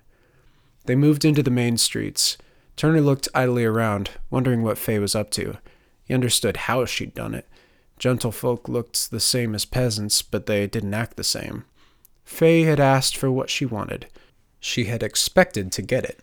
They 0.85 0.95
moved 0.95 1.23
into 1.23 1.43
the 1.43 1.51
main 1.51 1.77
streets. 1.77 2.37
Turner 2.75 3.01
looked 3.01 3.29
idly 3.33 3.65
around, 3.65 4.11
wondering 4.29 4.63
what 4.63 4.77
Faye 4.77 4.99
was 4.99 5.15
up 5.15 5.31
to. 5.31 5.57
He 6.03 6.13
understood 6.13 6.57
how 6.57 6.85
she'd 6.85 7.13
done 7.13 7.33
it. 7.33 7.47
Gentlefolk 7.99 8.67
looked 8.67 9.11
the 9.11 9.19
same 9.19 9.55
as 9.55 9.65
peasants, 9.65 10.21
but 10.21 10.45
they 10.45 10.67
didn't 10.67 10.93
act 10.93 11.17
the 11.17 11.23
same. 11.23 11.65
Faye 12.23 12.63
had 12.63 12.79
asked 12.79 13.17
for 13.17 13.31
what 13.31 13.49
she 13.49 13.65
wanted. 13.65 14.07
She 14.59 14.85
had 14.85 15.03
expected 15.03 15.71
to 15.71 15.81
get 15.81 16.05
it. 16.05 16.19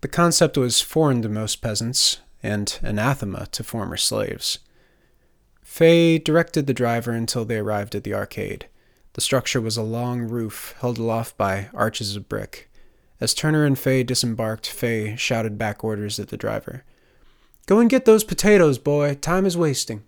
The 0.00 0.08
concept 0.08 0.56
was 0.56 0.80
foreign 0.80 1.20
to 1.22 1.28
most 1.28 1.56
peasants, 1.56 2.20
and 2.42 2.78
anathema 2.82 3.46
to 3.52 3.62
former 3.62 3.96
slaves. 3.96 4.58
Faye 5.62 6.18
directed 6.18 6.66
the 6.66 6.74
driver 6.74 7.12
until 7.12 7.44
they 7.44 7.58
arrived 7.58 7.94
at 7.94 8.04
the 8.04 8.14
arcade. 8.14 8.66
The 9.12 9.20
structure 9.20 9.60
was 9.60 9.76
a 9.76 9.82
long 9.82 10.22
roof 10.22 10.74
held 10.80 10.98
aloft 10.98 11.36
by 11.36 11.68
arches 11.74 12.16
of 12.16 12.28
brick. 12.28 12.70
As 13.20 13.34
Turner 13.34 13.64
and 13.64 13.78
Faye 13.78 14.02
disembarked, 14.02 14.68
Faye 14.68 15.16
shouted 15.16 15.58
back 15.58 15.84
orders 15.84 16.18
at 16.18 16.28
the 16.28 16.36
driver. 16.36 16.84
Go 17.66 17.78
and 17.78 17.90
get 17.90 18.06
those 18.06 18.24
potatoes, 18.24 18.78
boy. 18.78 19.14
Time 19.14 19.44
is 19.44 19.56
wasting. 19.56 20.02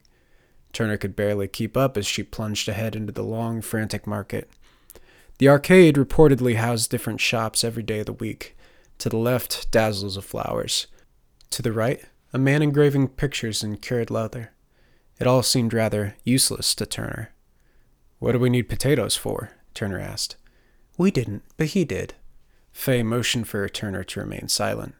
Turner 0.72 0.96
could 0.96 1.14
barely 1.14 1.46
keep 1.46 1.76
up 1.76 1.98
as 1.98 2.06
she 2.06 2.22
plunged 2.22 2.68
ahead 2.68 2.96
into 2.96 3.12
the 3.12 3.22
long, 3.22 3.60
frantic 3.60 4.06
market. 4.06 4.50
The 5.38 5.48
arcade 5.48 5.96
reportedly 5.96 6.56
housed 6.56 6.90
different 6.90 7.20
shops 7.20 7.62
every 7.62 7.82
day 7.82 8.00
of 8.00 8.06
the 8.06 8.12
week. 8.14 8.56
To 9.02 9.08
the 9.08 9.16
left, 9.16 9.68
dazzles 9.72 10.16
of 10.16 10.24
flowers. 10.24 10.86
To 11.50 11.60
the 11.60 11.72
right, 11.72 12.04
a 12.32 12.38
man 12.38 12.62
engraving 12.62 13.08
pictures 13.08 13.64
in 13.64 13.78
cured 13.78 14.12
leather. 14.12 14.52
It 15.18 15.26
all 15.26 15.42
seemed 15.42 15.74
rather 15.74 16.14
useless 16.22 16.72
to 16.76 16.86
Turner. 16.86 17.32
What 18.20 18.30
do 18.30 18.38
we 18.38 18.48
need 18.48 18.68
potatoes 18.68 19.16
for? 19.16 19.50
Turner 19.74 19.98
asked. 19.98 20.36
We 20.96 21.10
didn't, 21.10 21.42
but 21.56 21.66
he 21.70 21.84
did. 21.84 22.14
Faye 22.70 23.02
motioned 23.02 23.48
for 23.48 23.68
Turner 23.68 24.04
to 24.04 24.20
remain 24.20 24.46
silent. 24.46 24.94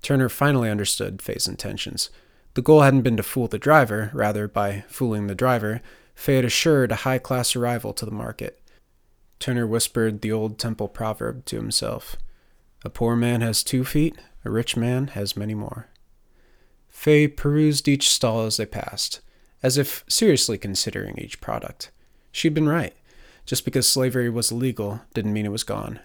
Turner 0.00 0.28
finally 0.28 0.70
understood 0.70 1.20
Faye's 1.20 1.48
intentions. 1.48 2.10
The 2.54 2.62
goal 2.62 2.82
hadn't 2.82 3.02
been 3.02 3.16
to 3.16 3.24
fool 3.24 3.48
the 3.48 3.58
driver, 3.58 4.12
rather, 4.14 4.46
by 4.46 4.84
fooling 4.86 5.26
the 5.26 5.34
driver, 5.34 5.80
Faye 6.14 6.36
had 6.36 6.44
assured 6.44 6.92
a 6.92 7.02
high 7.02 7.18
class 7.18 7.56
arrival 7.56 7.92
to 7.94 8.04
the 8.04 8.12
market. 8.12 8.60
Turner 9.40 9.66
whispered 9.66 10.20
the 10.20 10.30
old 10.30 10.56
temple 10.56 10.86
proverb 10.86 11.44
to 11.46 11.56
himself 11.56 12.14
A 12.84 12.90
poor 12.90 13.16
man 13.16 13.40
has 13.40 13.64
two 13.64 13.84
feet, 13.84 14.16
a 14.44 14.50
rich 14.50 14.76
man 14.76 15.08
has 15.08 15.36
many 15.36 15.54
more. 15.54 15.88
Faye 16.88 17.26
perused 17.26 17.88
each 17.88 18.10
stall 18.10 18.44
as 18.44 18.58
they 18.58 18.66
passed, 18.66 19.20
as 19.62 19.78
if 19.78 20.04
seriously 20.06 20.58
considering 20.58 21.16
each 21.18 21.40
product. 21.40 21.90
She'd 22.30 22.54
been 22.54 22.68
right. 22.68 22.94
Just 23.46 23.64
because 23.64 23.86
slavery 23.86 24.28
was 24.28 24.50
illegal 24.50 25.00
didn't 25.14 25.32
mean 25.32 25.46
it 25.46 25.52
was 25.52 25.64
gone. 25.64 26.00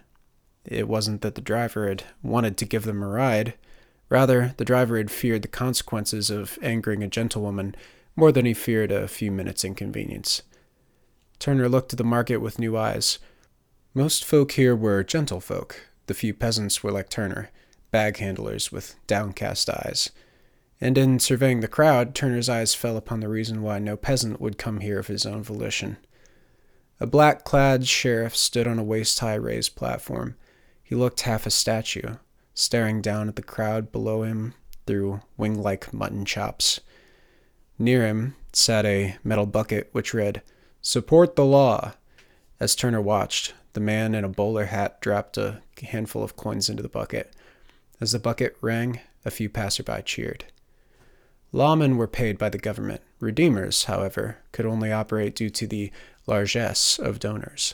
It 0.66 0.88
wasn't 0.88 1.22
that 1.22 1.36
the 1.36 1.42
driver 1.42 1.88
had 1.88 2.04
wanted 2.24 2.58
to 2.58 2.66
give 2.66 2.84
them 2.84 3.04
a 3.04 3.08
ride. 3.08 3.56
Rather, 4.10 4.54
the 4.58 4.66
driver 4.66 4.98
had 4.98 5.12
feared 5.12 5.42
the 5.42 5.48
consequences 5.48 6.30
of 6.30 6.58
angering 6.62 7.04
a 7.04 7.08
gentlewoman 7.08 7.76
more 8.16 8.32
than 8.32 8.46
he 8.46 8.54
feared 8.54 8.92
a 8.92 9.08
few 9.08 9.32
minutes' 9.32 9.66
inconvenience. 9.66 10.44
Turner 11.40 11.70
looked 11.70 11.94
at 11.94 11.98
the 11.98 12.04
market 12.04 12.38
with 12.38 12.60
new 12.60 12.78
eyes. 12.78 13.20
Most 13.94 14.26
folk 14.26 14.54
here 14.54 14.76
were 14.76 15.04
gentlefolk. 15.04 15.76
The 16.10 16.16
few 16.16 16.34
peasants 16.34 16.82
were 16.82 16.92
like 16.92 17.08
Turner, 17.08 17.52
bag 17.92 18.18
handlers 18.18 18.72
with 18.72 18.96
downcast 19.06 19.70
eyes. 19.70 20.10
And 20.82 20.98
in 20.98 21.20
surveying 21.20 21.60
the 21.60 21.68
crowd, 21.68 22.16
Turner's 22.16 22.50
eyes 22.50 22.74
fell 22.74 22.98
upon 22.98 23.20
the 23.20 23.30
reason 23.30 23.62
why 23.62 23.78
no 23.78 23.96
peasant 23.96 24.42
would 24.42 24.58
come 24.58 24.80
here 24.80 24.98
of 24.98 25.06
his 25.06 25.28
own 25.28 25.44
volition. 25.44 25.98
A 27.00 27.06
black 27.06 27.44
clad 27.44 27.88
sheriff 27.88 28.36
stood 28.36 28.66
on 28.66 28.80
a 28.80 28.84
waist 28.84 29.20
high 29.20 29.36
raised 29.36 29.76
platform. 29.76 30.36
He 30.82 30.96
looked 30.96 31.22
half 31.22 31.46
a 31.46 31.52
statue, 31.52 32.16
staring 32.56 33.04
down 33.04 33.28
at 33.28 33.36
the 33.36 33.44
crowd 33.44 33.92
below 33.92 34.24
him 34.24 34.56
through 34.88 35.22
wing 35.38 35.62
like 35.62 35.94
mutton 35.94 36.26
chops. 36.26 36.80
Near 37.78 38.08
him 38.08 38.36
sat 38.52 38.84
a 38.84 39.18
metal 39.24 39.46
bucket 39.46 39.90
which 39.92 40.16
read, 40.16 40.42
Support 40.82 41.36
the 41.36 41.46
law. 41.46 41.94
As 42.60 42.74
Turner 42.74 43.00
watched, 43.00 43.54
the 43.74 43.80
man 43.80 44.16
in 44.16 44.24
a 44.24 44.30
bowler 44.30 44.66
hat 44.66 45.00
dropped 45.02 45.38
a 45.38 45.62
handful 45.82 46.24
of 46.24 46.36
coins 46.36 46.70
into 46.70 46.84
the 46.84 46.90
bucket. 46.90 47.34
As 48.02 48.12
the 48.12 48.20
bucket 48.20 48.56
rang, 48.62 49.00
a 49.26 49.32
few 49.32 49.50
passerby 49.50 50.02
cheered. 50.06 50.46
Lawmen 51.54 51.96
were 51.96 52.08
paid 52.08 52.38
by 52.38 52.50
the 52.50 52.58
government. 52.58 53.02
Redeemers, 53.20 53.86
however, 53.86 54.38
could 54.52 54.66
only 54.66 54.92
operate 54.92 55.36
due 55.36 55.50
to 55.50 55.68
the 55.68 55.92
largesse 56.28 57.00
of 57.00 57.20
donors. 57.20 57.74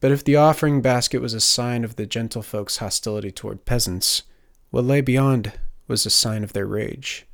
But 0.00 0.12
if 0.12 0.22
the 0.22 0.36
offering 0.36 0.80
basket 0.80 1.20
was 1.20 1.34
a 1.34 1.40
sign 1.40 1.84
of 1.84 1.96
the 1.96 2.06
gentlefolk's 2.06 2.78
hostility 2.78 3.30
toward 3.30 3.64
peasants, 3.64 4.22
what 4.70 4.84
lay 4.84 5.00
beyond 5.00 5.52
was 5.88 6.06
a 6.06 6.10
sign 6.10 6.44
of 6.44 6.52
their 6.52 6.66
rage. 6.66 7.26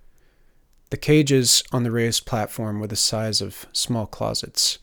The 0.91 0.97
cages 0.97 1.63
on 1.73 1.83
the 1.83 1.91
raised 1.91 2.27
platform 2.27 2.81
were 2.81 2.87
the 2.87 2.97
size 2.97 3.41
of 3.41 3.67
small 3.73 4.07
closets. 4.07 4.79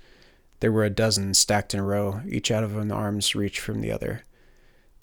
There 0.59 0.71
were 0.71 0.83
a 0.83 0.89
dozen 0.89 1.33
stacked 1.33 1.73
in 1.73 1.79
a 1.79 1.83
row, 1.83 2.21
each 2.27 2.51
out 2.51 2.63
of 2.63 2.77
an 2.77 2.91
arm's 2.91 3.35
reach 3.35 3.59
from 3.59 3.81
the 3.81 3.91
other. 3.91 4.23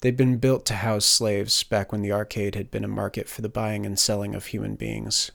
They'd 0.01 0.17
been 0.17 0.37
built 0.37 0.65
to 0.65 0.73
house 0.75 1.05
slaves 1.05 1.63
back 1.63 1.91
when 1.91 2.01
the 2.01 2.11
arcade 2.11 2.55
had 2.55 2.71
been 2.71 2.83
a 2.83 2.89
market 2.89 3.29
for 3.29 3.41
the 3.41 3.49
buying 3.49 3.85
and 3.85 3.97
selling 3.97 4.35
of 4.35 4.47
human 4.47 4.75
beings. 4.75 5.31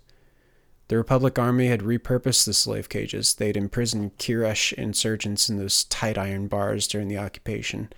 The 0.88 0.96
Republic 0.96 1.38
Army 1.38 1.68
had 1.68 1.80
repurposed 1.80 2.44
the 2.44 2.52
slave 2.52 2.88
cages. 2.88 3.34
They'd 3.34 3.56
imprisoned 3.56 4.18
Kiresh 4.18 4.72
insurgents 4.72 5.48
in 5.48 5.56
those 5.56 5.84
tight 5.84 6.18
iron 6.18 6.46
bars 6.46 6.86
during 6.86 7.08
the 7.08 7.18
occupation. 7.18 7.92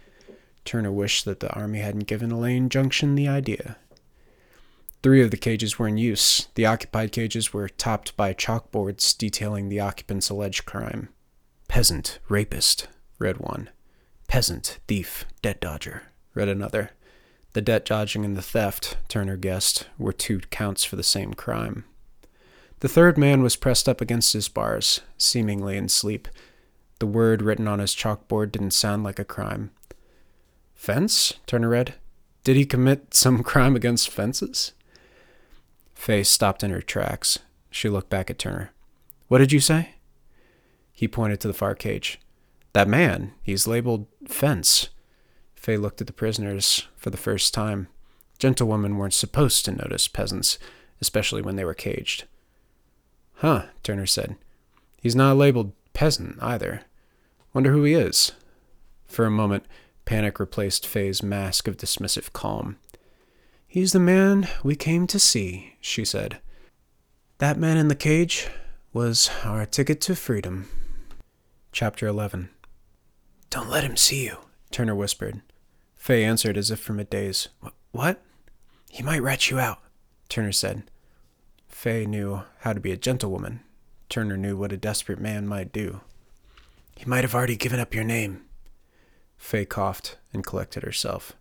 Turner 0.65 0.93
wished 0.93 1.25
that 1.25 1.41
the 1.41 1.53
Army 1.53 1.81
hadn't 1.81 2.07
given 2.07 2.31
Elaine 2.31 2.69
Junction 2.69 3.15
the 3.15 3.29
idea. 3.29 3.77
Three 5.03 5.23
of 5.23 5.31
the 5.31 5.37
cages 5.37 5.79
were 5.79 5.89
in 5.89 5.97
use. 5.97 6.49
The 6.55 6.67
occupied 6.67 7.13
cages 7.13 7.53
were 7.53 7.69
topped 7.69 8.17
by 8.17 8.35
chalkboards 8.35 9.17
detailing 9.17 9.69
the 9.69 9.81
occupants' 9.81 10.29
alleged 10.29 10.65
crime. 10.65 11.09
Peasant, 11.69 12.19
rapist, 12.29 12.89
read 13.19 13.39
one. 13.39 13.71
Peasant, 14.27 14.79
thief, 14.89 15.25
debt 15.41 15.61
dodger, 15.61 16.03
read 16.39 16.49
another. 16.49 16.93
The 17.53 17.61
debt 17.61 17.85
dodging 17.85 18.25
and 18.25 18.37
the 18.37 18.43
theft, 18.43 18.97
Turner 19.09 19.37
guessed, 19.37 19.89
were 19.99 20.13
two 20.13 20.39
counts 20.51 20.85
for 20.85 20.95
the 20.95 21.03
same 21.03 21.35
crime. 21.35 21.85
The 22.79 22.89
third 22.89 23.19
man 23.19 23.43
was 23.43 23.57
pressed 23.57 23.89
up 23.89 24.01
against 24.01 24.35
his 24.35 24.49
bars, 24.49 25.01
seemingly 25.17 25.77
in 25.77 25.89
sleep. 25.89 26.29
The 27.01 27.07
word 27.07 27.43
written 27.43 27.67
on 27.67 27.81
his 27.81 27.95
chalkboard 27.95 28.53
didn't 28.53 28.71
sound 28.71 29.03
like 29.03 29.19
a 29.19 29.25
crime. 29.25 29.73
Fence? 30.77 31.35
Turner 31.47 31.71
read. 31.71 31.95
Did 32.45 32.57
he 32.57 32.65
commit 32.65 33.15
some 33.15 33.43
crime 33.43 33.75
against 33.75 34.09
fences? 34.09 34.73
Faye 35.95 36.23
stopped 36.23 36.63
in 36.63 36.71
her 36.71 36.81
tracks. 36.81 37.41
She 37.69 37.89
looked 37.89 38.11
back 38.11 38.31
at 38.31 38.39
Turner. 38.39 38.71
What 39.27 39.39
did 39.39 39.51
you 39.51 39.59
say? 39.59 39.97
He 40.93 41.09
pointed 41.09 41.41
to 41.41 41.49
the 41.49 41.55
far 41.55 41.75
cage. 41.75 42.21
That 42.75 42.87
man, 42.87 43.33
he's 43.43 43.67
labeled 43.67 44.07
Fence. 44.29 44.91
Faye 45.59 45.77
looked 45.77 46.01
at 46.01 46.07
the 46.07 46.13
prisoners 46.13 46.87
for 46.97 47.11
the 47.11 47.17
first 47.17 47.53
time. 47.53 47.89
Gentlewomen 48.39 48.97
weren't 48.97 49.15
supposed 49.15 49.65
to 49.65 49.73
notice 49.73 50.07
peasants, 50.09 50.59
especially 51.01 51.43
when 51.43 51.57
they 51.57 51.65
were 51.65 51.75
caged. 51.75 52.25
Huh, 53.35 53.67
Turner 53.83 54.07
said. 54.07 54.37
He's 55.03 55.17
not 55.17 55.37
labeled 55.37 55.73
peasant 55.93 56.39
either. 56.41 56.83
Wonder 57.53 57.73
who 57.73 57.85
he 57.85 57.95
is. 57.95 58.33
For 59.07 59.27
a 59.27 59.31
moment, 59.31 59.65
panic 60.05 60.39
replaced 60.39 60.87
Faye's 60.87 61.23
mask 61.23 61.67
of 61.67 61.77
dismissive 61.77 62.33
calm. 62.33 62.79
He's 63.67 63.93
the 63.93 64.01
man 64.01 64.49
we 64.63 64.77
came 64.77 65.07
to 65.09 65.19
see, 65.19 65.75
she 65.81 66.05
said. 66.05 66.39
That 67.39 67.59
man 67.59 67.77
in 67.77 67.89
the 67.89 67.95
cage 67.95 68.49
was 68.93 69.31
our 69.45 69.67
ticket 69.67 70.01
to 70.03 70.17
freedom. 70.17 70.69
Chapter 71.73 72.07
11 72.07 72.49
Don't 73.51 73.69
let 73.69 73.85
him 73.85 73.97
see 73.97 74.25
you, 74.25 74.39
Turner 74.71 74.95
whispered. 74.95 75.43
Faye 75.99 76.25
answered 76.25 76.57
as 76.57 76.71
if 76.71 76.81
from 76.81 76.99
a 76.99 77.05
daze. 77.05 77.49
What? 77.91 78.23
He 78.89 79.03
might 79.03 79.23
rat 79.23 79.51
you 79.51 79.59
out, 79.59 79.81
Turner 80.31 80.53
said. 80.53 80.85
Faye 81.67 82.07
knew 82.07 82.43
how 82.61 82.73
to 82.73 82.81
be 82.81 82.93
a 82.93 82.97
gentlewoman. 82.97 83.61
Turner 84.09 84.39
knew 84.39 84.57
what 84.57 84.73
a 84.73 84.79
desperate 84.79 85.21
man 85.21 85.47
might 85.47 85.71
do. 85.73 86.01
He 86.97 87.05
might 87.05 87.25
have 87.25 87.35
already 87.35 87.57
given 87.57 87.79
up 87.79 87.95
your 87.95 88.05
name. 88.05 88.43
Fay 89.37 89.65
coughed 89.67 90.17
and 90.33 90.47
collected 90.47 90.83
herself. 90.83 91.35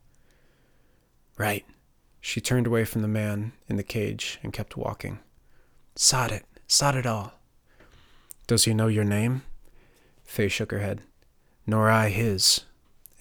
Right. 1.37 1.65
She 2.19 2.41
turned 2.41 2.67
away 2.67 2.83
from 2.83 3.01
the 3.03 3.07
man 3.07 3.53
in 3.67 3.77
the 3.77 3.83
cage 3.83 4.39
and 4.43 4.51
kept 4.51 4.75
walking. 4.75 5.19
Sod 5.95 6.31
it. 6.31 6.45
Sod 6.67 6.95
it 6.95 7.05
all. 7.05 7.33
Does 8.47 8.65
he 8.65 8.73
know 8.73 8.87
your 8.87 9.05
name? 9.05 9.43
Fay 10.25 10.47
shook 10.47 10.71
her 10.71 10.79
head. 10.79 11.01
Nor 11.65 11.89
I 11.89 12.09
his. 12.09 12.65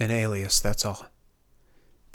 An 0.00 0.10
alias, 0.10 0.60
that's 0.60 0.84
all. 0.84 1.06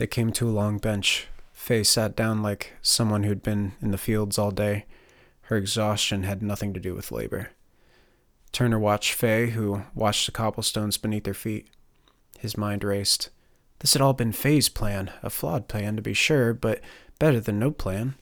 They 0.02 0.08
came 0.08 0.32
to 0.32 0.50
a 0.50 0.50
long 0.50 0.80
bench. 0.80 1.28
Fay 1.54 1.84
sat 1.84 2.16
down 2.16 2.42
like 2.42 2.74
someone 2.82 3.22
who'd 3.22 3.44
been 3.44 3.74
in 3.84 3.92
the 3.92 4.00
fields 4.00 4.40
all 4.40 4.50
day. 4.50 4.86
Her 5.42 5.58
exhaustion 5.58 6.24
had 6.24 6.42
nothing 6.42 6.74
to 6.74 6.80
do 6.80 6.96
with 6.96 7.12
labor. 7.12 7.52
Turner 8.52 8.80
watched 8.80 9.14
Fay, 9.14 9.52
who 9.52 9.84
watched 9.94 10.26
the 10.26 10.32
cobblestones 10.32 10.98
beneath 10.98 11.28
her 11.28 11.36
feet. 11.36 11.70
His 12.40 12.58
mind 12.58 12.84
raced. 12.84 13.30
This 13.78 13.94
had 13.94 14.02
all 14.02 14.14
been 14.14 14.32
Fay's 14.32 14.70
plan, 14.70 15.12
a 15.22 15.30
flawed 15.30 15.68
plan 15.68 15.98
to 15.98 16.02
be 16.02 16.16
sure, 16.16 16.52
but 16.52 16.82
better 17.20 17.40
than 17.40 17.60
no 17.60 17.70
plan. 17.70 18.16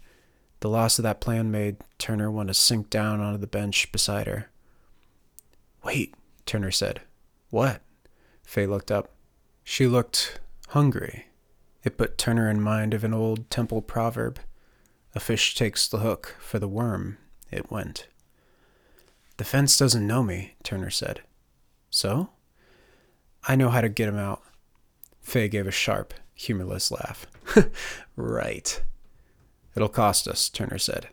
The 0.60 0.68
loss 0.68 1.00
of 1.00 1.04
that 1.04 1.22
plan 1.22 1.50
made 1.50 1.78
Turner 1.98 2.30
want 2.30 2.50
to 2.50 2.54
sink 2.54 2.90
down 2.90 3.22
onto 3.22 3.40
the 3.40 3.48
bench 3.48 3.90
beside 3.94 4.28
her. 4.28 4.50
Wait, 5.86 6.14
Turner 6.46 6.72
said. 6.72 7.00
What? 7.52 7.80
Fay 8.44 8.68
looked 8.68 8.92
up. 8.92 9.14
She 9.64 9.88
looked 9.88 10.42
hungry. 10.68 11.28
It 11.84 11.98
put 11.98 12.18
Turner 12.18 12.50
in 12.50 12.62
mind 12.62 12.94
of 12.94 13.04
an 13.04 13.14
old 13.14 13.50
temple 13.50 13.82
proverb 13.82 14.40
A 15.16 15.20
fish 15.20 15.56
takes 15.56 15.88
the 15.88 16.00
hook 16.00 16.36
for 16.40 16.60
the 16.60 16.68
worm 16.68 17.18
it 17.52 17.72
went. 17.72 18.08
The 19.38 19.44
fence 19.46 19.78
doesn't 19.78 20.06
know 20.06 20.22
me, 20.22 20.56
Turner 20.64 20.90
said. 20.90 21.22
So? 21.90 22.30
I 23.48 23.56
know 23.56 23.70
how 23.70 23.82
to 23.82 23.90
get 23.90 24.10
him 24.10 24.18
out. 24.18 24.42
Fay 25.22 25.48
gave 25.48 25.66
a 25.66 25.72
sharp, 25.72 26.14
humorless 26.34 26.92
laugh. 26.92 27.26
right. 28.16 28.84
It'll 29.76 29.90
cost 29.90 30.28
us, 30.28 30.50
Turner 30.50 30.78
said. 30.78 31.08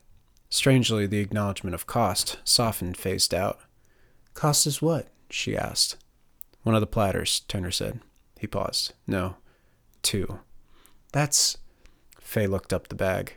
Strangely, 0.48 1.07
the 1.07 1.20
acknowledgement 1.20 1.74
of 1.74 1.87
cost 1.87 2.38
softened 2.44 2.96
Fay's 2.96 3.29
doubt. 3.29 3.61
Cost 4.35 4.66
us 4.66 4.83
what? 4.83 5.09
she 5.31 5.57
asked. 5.57 5.96
One 6.62 6.74
of 6.74 6.81
the 6.81 6.87
platters, 6.87 7.40
Turner 7.40 7.70
said. 7.70 8.00
He 8.38 8.46
paused. 8.46 8.92
No, 9.07 9.37
two. 10.02 10.40
That's. 11.12 11.58
Fay 12.20 12.46
looked 12.46 12.72
up 12.72 12.88
the 12.88 12.94
bag. 12.94 13.34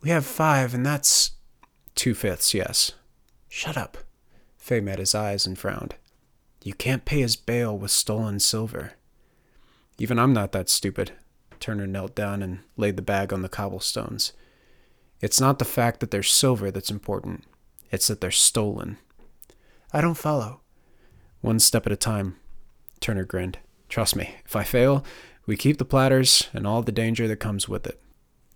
We 0.00 0.10
have 0.10 0.26
five, 0.26 0.74
and 0.74 0.84
that's. 0.84 1.32
Two 1.94 2.14
fifths, 2.14 2.52
yes. 2.54 2.92
Shut 3.48 3.76
up. 3.76 3.98
Fay 4.58 4.80
met 4.80 4.98
his 4.98 5.14
eyes 5.14 5.46
and 5.46 5.58
frowned. 5.58 5.94
You 6.62 6.74
can't 6.74 7.04
pay 7.04 7.20
his 7.20 7.36
bail 7.36 7.76
with 7.76 7.90
stolen 7.90 8.40
silver. 8.40 8.94
Even 9.98 10.18
I'm 10.18 10.32
not 10.32 10.52
that 10.52 10.68
stupid. 10.68 11.12
Turner 11.60 11.86
knelt 11.86 12.14
down 12.14 12.42
and 12.42 12.58
laid 12.76 12.96
the 12.96 13.02
bag 13.02 13.32
on 13.32 13.42
the 13.42 13.48
cobblestones. 13.48 14.32
It's 15.20 15.40
not 15.40 15.58
the 15.58 15.64
fact 15.64 16.00
that 16.00 16.10
they're 16.10 16.22
silver 16.22 16.70
that's 16.70 16.90
important, 16.90 17.44
it's 17.90 18.08
that 18.08 18.20
they're 18.20 18.30
stolen. 18.30 18.98
I 19.92 20.00
don't 20.00 20.14
follow. 20.14 20.60
One 21.40 21.58
step 21.60 21.86
at 21.86 21.92
a 21.92 21.96
time. 21.96 22.36
Turner 23.00 23.24
grinned. 23.24 23.58
Trust 23.88 24.16
me, 24.16 24.34
if 24.44 24.56
I 24.56 24.64
fail, 24.64 25.04
we 25.46 25.56
keep 25.56 25.78
the 25.78 25.84
platters 25.84 26.48
and 26.52 26.66
all 26.66 26.82
the 26.82 26.92
danger 26.92 27.26
that 27.28 27.36
comes 27.36 27.68
with 27.68 27.86
it. 27.86 28.00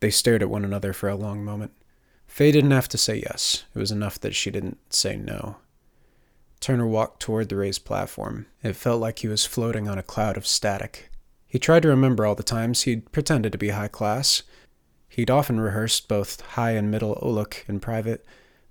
They 0.01 0.11
stared 0.11 0.43
at 0.43 0.51
one 0.51 0.65
another 0.65 0.93
for 0.93 1.09
a 1.09 1.15
long 1.15 1.45
moment. 1.45 1.73
Fay 2.27 2.53
didn't 2.53 2.71
have 2.71 2.89
to 2.89 2.99
say 2.99 3.17
yes. 3.17 3.65
It 3.75 3.79
was 3.79 3.93
enough 3.93 4.19
that 4.21 4.35
she 4.35 4.51
didn't 4.51 4.79
say 4.93 5.17
no. 5.17 5.57
Turner 6.61 6.87
walked 6.87 7.21
toward 7.21 7.49
the 7.49 7.57
raised 7.57 7.85
platform. 7.85 8.47
It 8.63 8.77
felt 8.77 9.01
like 9.01 9.21
he 9.21 9.29
was 9.29 9.47
floating 9.47 9.89
on 9.89 9.99
a 9.99 10.03
cloud 10.03 10.37
of 10.37 10.47
static. 10.47 11.11
He 11.47 11.59
tried 11.59 11.83
to 11.83 11.89
remember 11.89 12.27
all 12.27 12.35
the 12.35 12.43
times 12.43 12.83
he'd 12.83 13.11
pretended 13.13 13.53
to 13.53 13.59
be 13.59 13.71
high 13.71 13.89
class. 13.89 14.43
He'd 15.09 15.31
often 15.31 15.59
rehearsed 15.59 16.07
both 16.07 16.41
high 16.41 16.73
and 16.73 16.91
middle 16.91 17.17
Oluk 17.17 17.69
in 17.69 17.81
private. 17.81 18.25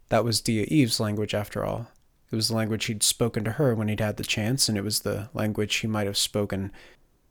That 0.09 0.23
was 0.23 0.39
Dia 0.39 0.65
Eve's 0.69 0.99
language, 0.99 1.33
after 1.33 1.65
all. 1.65 1.87
It 2.31 2.35
was 2.35 2.47
the 2.47 2.55
language 2.55 2.85
he'd 2.85 3.03
spoken 3.03 3.43
to 3.43 3.53
her 3.53 3.75
when 3.75 3.87
he'd 3.87 3.99
had 3.99 4.17
the 4.17 4.23
chance, 4.23 4.69
and 4.69 4.77
it 4.77 4.83
was 4.83 4.99
the 4.99 5.29
language 5.33 5.75
he 5.77 5.87
might 5.87 6.07
have 6.07 6.17
spoken 6.17 6.71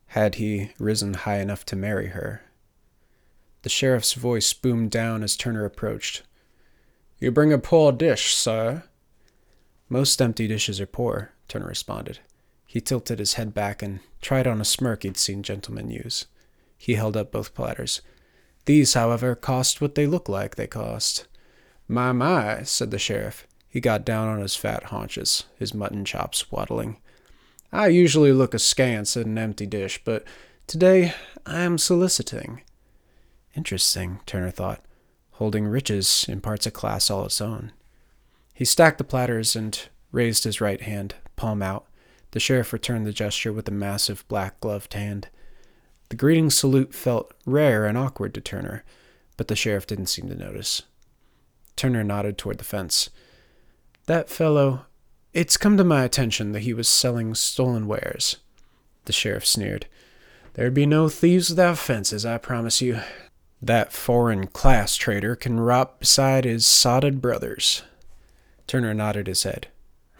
had 0.09 0.35
he 0.35 0.71
risen 0.79 1.13
high 1.13 1.39
enough 1.39 1.65
to 1.65 1.75
marry 1.75 2.07
her. 2.07 2.41
The 3.61 3.69
sheriff's 3.69 4.13
voice 4.13 4.53
boomed 4.53 4.91
down 4.91 5.21
as 5.21 5.35
Turner 5.35 5.65
approached. 5.65 6.23
You 7.19 7.31
bring 7.31 7.53
a 7.53 7.59
poor 7.59 7.91
dish, 7.91 8.33
sir. 8.33 8.83
Most 9.87 10.21
empty 10.21 10.47
dishes 10.47 10.79
are 10.79 10.85
poor, 10.85 11.31
Turner 11.47 11.67
responded. 11.67 12.19
He 12.65 12.81
tilted 12.81 13.19
his 13.19 13.33
head 13.33 13.53
back 13.53 13.83
and 13.83 13.99
tried 14.21 14.47
on 14.47 14.61
a 14.61 14.65
smirk 14.65 15.03
he'd 15.03 15.17
seen 15.17 15.43
gentlemen 15.43 15.91
use. 15.91 16.25
He 16.77 16.93
held 16.95 17.17
up 17.17 17.31
both 17.31 17.53
platters. 17.53 18.01
These, 18.65 18.93
however, 18.93 19.35
cost 19.35 19.81
what 19.81 19.95
they 19.95 20.07
look 20.07 20.29
like 20.29 20.55
they 20.55 20.67
cost. 20.67 21.27
My, 21.87 22.11
my, 22.11 22.63
said 22.63 22.91
the 22.91 22.99
sheriff. 22.99 23.45
He 23.67 23.79
got 23.79 24.05
down 24.05 24.27
on 24.27 24.41
his 24.41 24.55
fat 24.55 24.85
haunches, 24.85 25.43
his 25.57 25.73
mutton 25.73 26.05
chops 26.05 26.51
waddling. 26.51 26.97
I 27.71 27.87
usually 27.87 28.33
look 28.33 28.53
askance 28.53 29.15
at 29.15 29.25
an 29.25 29.37
empty 29.37 29.65
dish, 29.65 30.01
but 30.03 30.23
today 30.65 31.13
I 31.45 31.61
am 31.61 31.77
soliciting. 31.77 32.61
Interesting, 33.55 34.19
Turner 34.25 34.51
thought. 34.51 34.83
Holding 35.33 35.67
riches 35.67 36.25
imparts 36.27 36.65
a 36.65 36.71
class 36.71 37.09
all 37.09 37.25
its 37.25 37.39
own. 37.39 37.71
He 38.53 38.65
stacked 38.65 38.97
the 38.97 39.03
platters 39.03 39.55
and 39.55 39.79
raised 40.11 40.43
his 40.43 40.59
right 40.59 40.81
hand, 40.81 41.15
palm 41.35 41.61
out. 41.61 41.85
The 42.31 42.39
sheriff 42.39 42.73
returned 42.73 43.05
the 43.05 43.13
gesture 43.13 43.53
with 43.53 43.67
a 43.67 43.71
massive 43.71 44.27
black 44.27 44.59
gloved 44.59 44.93
hand. 44.93 45.29
The 46.09 46.15
greeting 46.15 46.49
salute 46.49 46.93
felt 46.93 47.33
rare 47.45 47.85
and 47.85 47.97
awkward 47.97 48.33
to 48.33 48.41
Turner, 48.41 48.83
but 49.37 49.47
the 49.47 49.55
sheriff 49.55 49.87
didn't 49.87 50.07
seem 50.07 50.27
to 50.29 50.35
notice. 50.35 50.81
Turner 51.75 52.03
nodded 52.03 52.37
toward 52.37 52.57
the 52.57 52.63
fence. 52.63 53.09
That 54.07 54.29
fellow, 54.29 54.87
it's 55.33 55.57
come 55.57 55.77
to 55.77 55.83
my 55.83 56.03
attention 56.03 56.51
that 56.51 56.61
he 56.61 56.73
was 56.73 56.87
selling 56.87 57.35
stolen 57.35 57.87
wares. 57.87 58.37
The 59.05 59.13
sheriff 59.13 59.45
sneered. 59.45 59.87
There'd 60.53 60.73
be 60.73 60.85
no 60.85 61.09
thieves 61.09 61.49
without 61.49 61.77
fences, 61.77 62.25
I 62.25 62.37
promise 62.37 62.81
you. 62.81 62.99
That 63.61 63.91
foreign 63.91 64.47
class 64.47 64.95
trader 64.95 65.35
can 65.35 65.59
rot 65.59 65.99
beside 65.99 66.45
his 66.45 66.65
sodded 66.65 67.21
brothers. 67.21 67.83
Turner 68.67 68.93
nodded 68.93 69.27
his 69.27 69.43
head. 69.43 69.67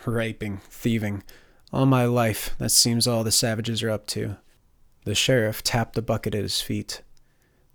Raping, 0.05 0.57
thieving. 0.69 1.23
All 1.71 1.85
my 1.85 2.05
life, 2.05 2.55
that 2.57 2.71
seems 2.71 3.07
all 3.07 3.23
the 3.23 3.31
savages 3.31 3.83
are 3.83 3.89
up 3.89 4.07
to. 4.07 4.37
The 5.05 5.15
sheriff 5.15 5.63
tapped 5.63 5.95
the 5.95 6.01
bucket 6.01 6.35
at 6.35 6.43
his 6.43 6.61
feet. 6.61 7.01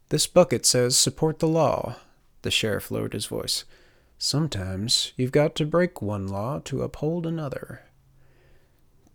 This 0.09 0.27
bucket 0.27 0.67
says 0.67 0.97
support 0.97 1.39
the 1.39 1.49
law. 1.49 1.97
The 2.43 2.51
sheriff 2.51 2.91
lowered 2.91 3.13
his 3.13 3.27
voice. 3.27 3.65
Sometimes 4.19 5.13
you've 5.17 5.33
got 5.33 5.55
to 5.57 5.67
break 5.67 6.01
one 6.01 6.27
law 6.27 6.61
to 6.65 6.83
uphold 6.83 7.27
another. 7.27 7.83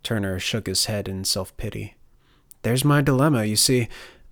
Turner 0.02 0.38
shook 0.38 0.66
his 0.66 0.86
head 0.86 1.08
in 1.08 1.24
self 1.24 1.56
pity. 1.56 1.94
There's 2.62 2.84
my 2.84 3.00
dilemma, 3.00 3.44
you 3.44 3.56
see. 3.56 3.88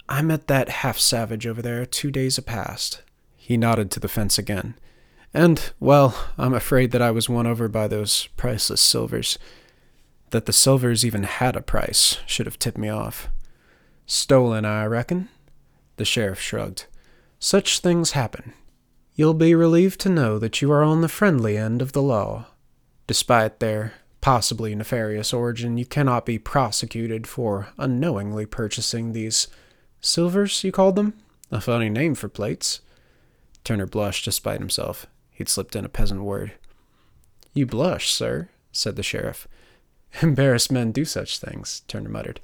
I 0.09 0.23
met 0.23 0.47
that 0.47 0.69
half 0.69 0.99
savage 0.99 1.47
over 1.47 1.61
there 1.61 1.85
two 1.85 2.11
days 2.11 2.39
past. 2.41 3.03
He 3.37 3.57
nodded 3.57 3.91
to 3.93 4.01
the 4.01 4.09
fence 4.09 4.39
again. 4.39 4.75
And, 5.35 5.73
well, 5.79 6.15
I'm 6.39 6.55
afraid 6.55 6.91
that 6.93 7.03
I 7.03 7.11
was 7.11 7.29
won 7.29 7.47
over 7.47 7.69
by 7.69 7.89
those 7.89 8.29
priceless 8.37 8.81
silvers. 8.81 9.39
That 10.31 10.47
the 10.47 10.53
silvers 10.53 11.05
even 11.05 11.23
had 11.25 11.57
a 11.57 11.63
price 11.63 12.19
should 12.27 12.47
have 12.47 12.59
tipped 12.59 12.79
me 12.79 12.89
off. 12.89 13.29
Stolen, 14.07 14.65
I 14.65 14.87
reckon? 14.87 15.29
The 15.97 16.05
sheriff 16.05 16.41
shrugged. 16.41 16.87
Such 17.39 17.81
things 17.81 18.13
happen. 18.13 18.55
You'll 19.19 19.35
be 19.35 19.53
relieved 19.53 19.99
to 20.03 20.09
know 20.09 20.39
that 20.39 20.63
you 20.63 20.71
are 20.71 20.85
on 20.85 21.01
the 21.01 21.09
friendly 21.09 21.57
end 21.57 21.83
of 21.83 21.91
the 21.91 22.01
law. 22.01 22.47
Despite 23.09 23.59
their 23.59 23.95
possibly 24.21 24.77
nefarious 24.77 25.33
origin, 25.33 25.77
you 25.77 25.85
cannot 25.85 26.25
be 26.25 26.39
prosecuted 26.39 27.27
for 27.27 27.67
unknowingly 27.79 28.47
purchasing 28.47 29.13
these 29.13 29.49
silvers, 30.01 30.63
you 30.63 30.71
called 30.71 30.95
them? 30.95 31.15
A 31.51 31.61
funny 31.61 31.89
name 31.89 32.15
for 32.15 32.29
plates. 32.29 32.81
Turner 33.65 33.87
blushed 33.87 34.25
despite 34.25 34.61
himself. 34.61 35.07
He'd 35.33 35.49
slipped 35.49 35.75
in 35.75 35.85
a 35.85 35.89
peasant 35.89 36.23
word. 36.23 36.53
You 37.55 37.67
blush, 37.67 38.13
sir, 38.13 38.51
said 38.71 38.95
the 38.95 39.03
sheriff. 39.03 39.49
Embarrassed 40.23 40.71
men 40.71 40.93
do 40.93 41.05
such 41.05 41.41
things, 41.41 41.83
Turner 41.89 42.09
muttered. 42.09 42.39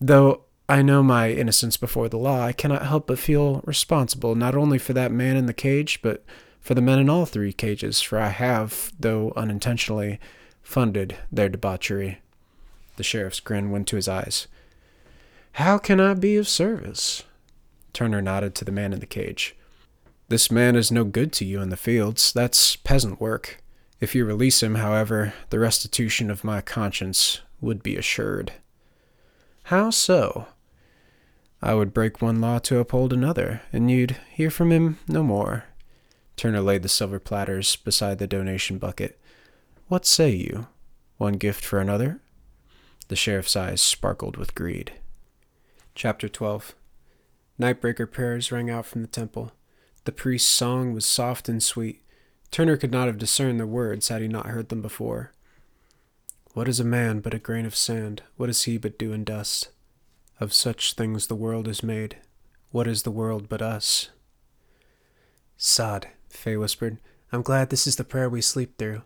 Though 0.00 0.42
I 0.70 0.82
know 0.82 1.02
my 1.02 1.32
innocence 1.32 1.76
before 1.76 2.08
the 2.08 2.16
law, 2.16 2.44
I 2.44 2.52
cannot 2.52 2.86
help 2.86 3.08
but 3.08 3.18
feel 3.18 3.60
responsible 3.64 4.36
not 4.36 4.54
only 4.54 4.78
for 4.78 4.92
that 4.92 5.10
man 5.10 5.36
in 5.36 5.46
the 5.46 5.52
cage, 5.52 6.00
but 6.00 6.24
for 6.60 6.74
the 6.74 6.80
men 6.80 7.00
in 7.00 7.10
all 7.10 7.26
three 7.26 7.52
cages, 7.52 8.00
for 8.00 8.20
I 8.20 8.28
have, 8.28 8.92
though 8.96 9.32
unintentionally, 9.34 10.20
funded 10.62 11.16
their 11.32 11.48
debauchery. 11.48 12.20
The 12.94 13.02
sheriff's 13.02 13.40
grin 13.40 13.72
went 13.72 13.88
to 13.88 13.96
his 13.96 14.06
eyes. 14.06 14.46
How 15.54 15.76
can 15.76 15.98
I 15.98 16.14
be 16.14 16.36
of 16.36 16.46
service? 16.46 17.24
Turner 17.92 18.22
nodded 18.22 18.54
to 18.54 18.64
the 18.64 18.70
man 18.70 18.92
in 18.92 19.00
the 19.00 19.06
cage. 19.06 19.56
This 20.28 20.52
man 20.52 20.76
is 20.76 20.92
no 20.92 21.02
good 21.02 21.32
to 21.32 21.44
you 21.44 21.60
in 21.60 21.70
the 21.70 21.76
fields. 21.76 22.32
That's 22.32 22.76
peasant 22.76 23.20
work. 23.20 23.60
If 23.98 24.14
you 24.14 24.24
release 24.24 24.62
him, 24.62 24.76
however, 24.76 25.34
the 25.48 25.58
restitution 25.58 26.30
of 26.30 26.44
my 26.44 26.60
conscience 26.60 27.40
would 27.60 27.82
be 27.82 27.96
assured. 27.96 28.52
How 29.64 29.90
so? 29.90 30.46
I 31.62 31.74
would 31.74 31.92
break 31.92 32.22
one 32.22 32.40
law 32.40 32.58
to 32.60 32.78
uphold 32.78 33.12
another, 33.12 33.62
and 33.72 33.90
you'd 33.90 34.16
hear 34.30 34.50
from 34.50 34.72
him 34.72 34.98
no 35.06 35.22
more. 35.22 35.64
Turner 36.36 36.62
laid 36.62 36.82
the 36.82 36.88
silver 36.88 37.18
platters 37.18 37.76
beside 37.76 38.18
the 38.18 38.26
donation 38.26 38.78
bucket. 38.78 39.20
What 39.88 40.06
say 40.06 40.30
you? 40.30 40.68
One 41.18 41.34
gift 41.34 41.62
for 41.64 41.78
another? 41.78 42.20
The 43.08 43.16
sheriff's 43.16 43.56
eyes 43.56 43.82
sparkled 43.82 44.38
with 44.38 44.54
greed. 44.54 44.94
Chapter 45.94 46.28
12 46.28 46.74
Nightbreaker 47.60 48.10
prayers 48.10 48.50
rang 48.50 48.70
out 48.70 48.86
from 48.86 49.02
the 49.02 49.08
temple. 49.08 49.52
The 50.04 50.12
priest's 50.12 50.48
song 50.48 50.94
was 50.94 51.04
soft 51.04 51.46
and 51.46 51.62
sweet. 51.62 52.02
Turner 52.50 52.78
could 52.78 52.90
not 52.90 53.06
have 53.06 53.18
discerned 53.18 53.60
the 53.60 53.66
words 53.66 54.08
had 54.08 54.22
he 54.22 54.28
not 54.28 54.46
heard 54.46 54.70
them 54.70 54.80
before. 54.80 55.32
What 56.54 56.68
is 56.68 56.80
a 56.80 56.84
man 56.84 57.20
but 57.20 57.34
a 57.34 57.38
grain 57.38 57.66
of 57.66 57.76
sand? 57.76 58.22
What 58.36 58.48
is 58.48 58.62
he 58.62 58.78
but 58.78 58.98
dew 58.98 59.12
and 59.12 59.26
dust? 59.26 59.68
Of 60.40 60.54
such 60.54 60.94
things 60.94 61.26
the 61.26 61.34
world 61.34 61.68
is 61.68 61.82
made. 61.82 62.16
What 62.70 62.86
is 62.86 63.02
the 63.02 63.10
world 63.10 63.46
but 63.50 63.60
us? 63.60 64.08
Sod, 65.58 66.08
Fay 66.30 66.56
whispered. 66.56 66.96
I'm 67.30 67.42
glad 67.42 67.68
this 67.68 67.86
is 67.86 67.96
the 67.96 68.04
prayer 68.04 68.30
we 68.30 68.40
sleep 68.40 68.78
through. 68.78 69.02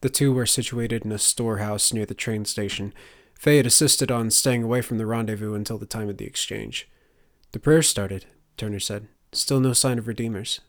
The 0.00 0.08
two 0.08 0.32
were 0.32 0.46
situated 0.46 1.04
in 1.04 1.12
a 1.12 1.18
storehouse 1.18 1.92
near 1.92 2.06
the 2.06 2.14
train 2.14 2.44
station. 2.44 2.92
Fay 3.34 3.58
had 3.58 3.66
insisted 3.66 4.10
on 4.10 4.32
staying 4.32 4.64
away 4.64 4.82
from 4.82 4.98
the 4.98 5.06
rendezvous 5.06 5.54
until 5.54 5.78
the 5.78 5.86
time 5.86 6.08
of 6.08 6.16
the 6.16 6.26
exchange. 6.26 6.88
The 7.52 7.60
prayer 7.60 7.82
started, 7.82 8.26
Turner 8.56 8.80
said. 8.80 9.06
Still 9.30 9.60
no 9.60 9.72
sign 9.72 9.96
of 9.96 10.08
redeemers. 10.08 10.60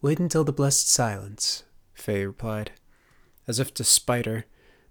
Wait 0.00 0.18
until 0.18 0.42
the 0.42 0.52
blessed 0.52 0.90
silence, 0.90 1.62
Fay 1.94 2.26
replied. 2.26 2.72
As 3.46 3.60
if 3.60 3.72
to 3.74 3.84
spite 3.84 4.26
her, 4.26 4.46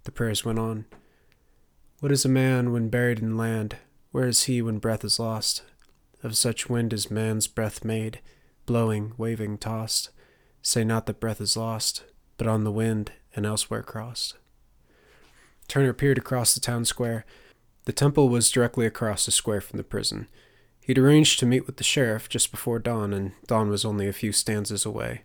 the 0.06 0.12
prayers 0.12 0.46
went 0.46 0.58
on. 0.58 0.86
What 2.00 2.13
is 2.13 2.24
a 2.24 2.30
man 2.30 2.72
when 2.72 2.88
buried 2.88 3.20
in 3.20 3.36
land? 3.36 3.76
Where 4.12 4.28
is 4.28 4.43
he 4.43 4.62
when 4.62 4.80
breath 4.80 5.06
is 5.06 5.19
lost? 5.19 5.63
Of 6.21 6.36
such 6.36 6.69
wind 6.69 6.91
is 6.91 7.10
man's 7.10 7.47
breath 7.47 7.86
made, 7.86 8.19
blowing, 8.65 9.13
waving, 9.17 9.58
tossed. 9.58 10.10
Say 10.62 10.84
not 10.84 11.06
that 11.06 11.19
breath 11.19 11.39
is 11.39 11.56
lost, 11.58 12.04
but 12.38 12.45
on 12.45 12.63
the 12.63 12.71
wind 12.71 13.13
and 13.36 13.45
elsewhere 13.45 13.82
crossed. 13.82 14.38
Turner 15.67 15.93
peered 15.93 16.17
across 16.17 16.54
the 16.54 16.60
town 16.60 16.84
square. 16.84 17.26
The 17.86 17.93
temple 17.93 18.28
was 18.28 18.52
directly 18.52 18.86
across 18.86 19.26
the 19.26 19.32
square 19.32 19.62
from 19.62 19.78
the 19.78 19.84
prison. 19.84 20.28
He'd 20.82 20.97
arranged 20.97 21.39
to 21.39 21.45
meet 21.45 21.65
with 21.65 21.78
the 21.78 21.84
sheriff 21.84 22.28
just 22.28 22.52
before 22.52 22.80
dawn, 22.80 23.13
and 23.13 23.32
dawn 23.47 23.69
was 23.69 23.86
only 23.86 24.08
a 24.08 24.13
few 24.13 24.34
stanzas 24.34 24.86
away. 24.86 25.21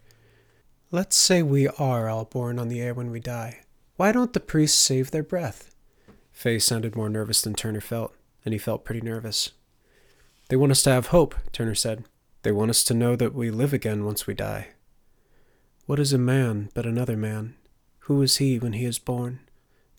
Let's 0.92 1.16
say 1.16 1.42
we 1.42 1.66
are 1.66 2.08
all 2.08 2.24
born 2.24 2.58
on 2.60 2.68
the 2.68 2.80
air 2.80 2.94
when 2.94 3.10
we 3.10 3.18
die. 3.18 3.62
Why 3.96 4.12
don't 4.12 4.32
the 4.32 4.40
priests 4.40 4.78
save 4.78 5.10
their 5.10 5.24
breath? 5.24 5.74
Fay 6.30 6.60
sounded 6.60 6.94
more 6.94 7.08
nervous 7.08 7.42
than 7.42 7.54
Turner 7.54 7.80
felt 7.80 8.15
and 8.46 8.54
he 8.54 8.58
felt 8.58 8.84
pretty 8.84 9.02
nervous. 9.02 9.50
They 10.48 10.56
want 10.56 10.72
us 10.72 10.82
to 10.84 10.90
have 10.90 11.08
hope, 11.08 11.34
Turner 11.52 11.74
said. 11.74 12.04
They 12.42 12.52
want 12.52 12.70
us 12.70 12.84
to 12.84 12.94
know 12.94 13.16
that 13.16 13.34
we 13.34 13.50
live 13.50 13.72
again 13.72 14.04
once 14.04 14.26
we 14.26 14.34
die. 14.34 14.68
What 15.86 15.98
is 15.98 16.12
a 16.12 16.18
man 16.18 16.70
but 16.72 16.86
another 16.86 17.16
man? 17.16 17.56
Who 18.00 18.22
is 18.22 18.36
he 18.36 18.58
when 18.60 18.72
he 18.72 18.84
is 18.84 19.00
born? 19.00 19.40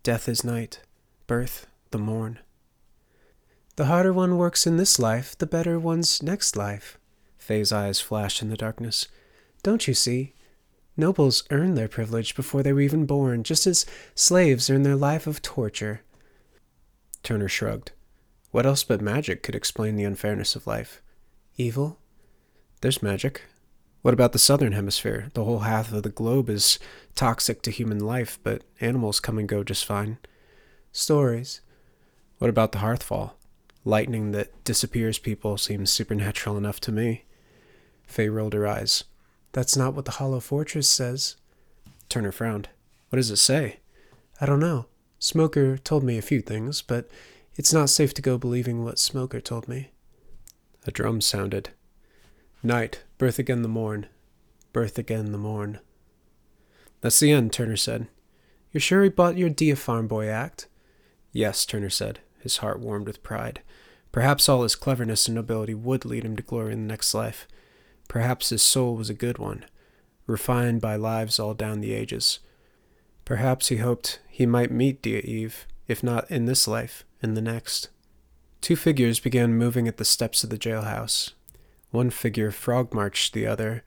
Death 0.02 0.30
is 0.30 0.46
night, 0.46 0.80
birth 1.28 1.68
the 1.92 1.98
morn. 1.98 2.40
The 3.76 3.86
harder 3.86 4.14
one 4.14 4.38
works 4.38 4.66
in 4.66 4.78
this 4.78 4.98
life, 4.98 5.38
the 5.38 5.46
better 5.46 5.78
one's 5.78 6.24
next 6.24 6.56
life. 6.56 6.98
Fay's 7.38 7.72
eyes 7.72 8.00
flashed 8.00 8.42
in 8.42 8.50
the 8.50 8.58
darkness. 8.58 9.08
Don't 9.62 9.88
you 9.88 9.94
see? 9.94 10.34
Nobles 10.96 11.44
earn 11.52 11.76
their 11.76 11.88
privilege 11.88 12.36
before 12.36 12.64
they 12.64 12.74
were 12.74 12.82
even 12.82 13.06
born, 13.06 13.44
just 13.44 13.68
as 13.68 13.86
slaves 14.16 14.70
earn 14.70 14.84
their 14.84 14.96
life 14.96 15.28
of 15.28 15.42
torture. 15.42 16.02
Turner 17.24 17.50
shrugged. 17.50 17.92
What 18.52 18.66
else 18.66 18.84
but 18.84 19.02
magic 19.02 19.44
could 19.44 19.56
explain 19.56 19.96
the 19.96 20.04
unfairness 20.04 20.56
of 20.56 20.68
life? 20.68 21.02
Evil? 21.58 22.00
There's 22.82 23.04
magic. 23.04 23.44
What 24.02 24.14
about 24.14 24.32
the 24.32 24.40
southern 24.40 24.72
hemisphere? 24.72 25.32
The 25.34 25.44
whole 25.44 25.60
half 25.60 25.92
of 25.92 26.04
the 26.04 26.10
globe 26.10 26.50
is 26.50 26.80
toxic 27.16 27.62
to 27.64 27.72
human 27.72 28.00
life, 28.00 28.40
but 28.44 28.64
animals 28.80 29.20
come 29.20 29.38
and 29.38 29.50
go 29.50 29.64
just 29.64 29.86
fine. 29.86 30.18
Stories. 30.92 31.62
What 32.38 32.50
about 32.50 32.72
the 32.72 32.80
Hearthfall? 32.80 33.32
Lightning 33.84 34.32
that 34.32 34.64
disappears 34.64 35.18
people 35.18 35.58
seems 35.58 35.92
supernatural 35.92 36.58
enough 36.58 36.80
to 36.82 36.92
me. 36.92 37.26
Fay 38.06 38.30
rolled 38.30 38.54
her 38.54 38.68
eyes. 38.68 39.04
That's 39.52 39.76
not 39.76 39.94
what 39.94 40.06
the 40.06 40.12
Hollow 40.12 40.40
Fortress 40.40 40.90
says. 40.90 41.36
Turner 42.10 42.32
frowned. 42.32 42.70
What 43.10 43.18
does 43.18 43.32
it 43.32 43.38
say? 43.38 43.80
I 44.40 44.46
don't 44.46 44.60
know. 44.60 44.86
Smoker 45.20 45.78
told 45.78 46.04
me 46.04 46.18
a 46.18 46.22
few 46.22 46.42
things, 46.42 46.82
but 46.82 47.10
it's 47.58 47.74
not 47.74 47.90
safe 47.90 48.14
to 48.14 48.22
go 48.22 48.38
believing 48.38 48.84
what 48.84 49.00
Smoker 49.00 49.42
told 49.42 49.68
me. 49.68 49.90
A 50.86 50.92
drum 50.92 51.20
sounded. 51.20 51.72
Night, 52.64 53.04
birth 53.18 53.40
again 53.40 53.64
the 53.64 53.68
morn, 53.68 54.06
birth 54.72 54.98
again 54.98 55.32
the 55.32 55.38
morn. 55.38 55.80
That's 57.02 57.20
the 57.20 57.32
end, 57.32 57.52
Turner 57.52 57.76
said. 57.76 58.08
You're 58.72 58.82
sure 58.82 59.04
he 59.04 59.10
bought 59.10 59.38
your 59.38 59.50
Dia 59.50 59.76
Farm 59.76 60.08
Boy 60.08 60.28
act? 60.28 60.68
Yes, 61.32 61.66
Turner 61.66 61.90
said, 61.90 62.20
his 62.40 62.58
heart 62.58 62.80
warmed 62.80 63.08
with 63.08 63.24
pride. 63.24 63.62
Perhaps 64.12 64.48
all 64.48 64.64
his 64.64 64.76
cleverness 64.76 65.28
and 65.28 65.36
nobility 65.36 65.74
would 65.74 66.06
lead 66.06 66.24
him 66.24 66.36
to 66.36 66.44
glory 66.44 66.74
in 66.74 66.82
the 66.82 66.94
next 66.94 67.14
life. 67.14 67.48
Perhaps 68.08 68.50
his 68.50 68.62
soul 68.62 68.96
was 68.96 69.10
a 69.10 69.16
good 69.16 69.38
one, 69.38 69.66
refined 70.26 70.82
by 70.82 70.96
lives 70.96 71.40
all 71.40 71.54
down 71.54 71.82
the 71.82 71.94
ages. 71.94 72.40
Perhaps 73.26 73.68
he 73.68 73.78
hoped 73.78 74.20
he 74.30 74.46
might 74.46 74.72
meet 74.72 75.02
Dia 75.02 75.20
Eve, 75.20 75.68
if 75.88 76.04
not 76.04 76.30
in 76.32 76.46
this 76.46 76.68
life, 76.68 77.04
in 77.22 77.34
the 77.34 77.42
next. 77.42 77.90
Two 78.62 78.76
figures 78.76 79.20
began 79.20 79.58
moving 79.58 79.88
at 79.88 79.98
the 79.98 80.06
steps 80.06 80.44
of 80.44 80.50
the 80.50 80.58
jailhouse. 80.58 81.34
One 81.92 82.10
figure 82.10 82.52
frog 82.52 82.94
marched 82.94 83.34
the 83.34 83.48
other, 83.48 83.84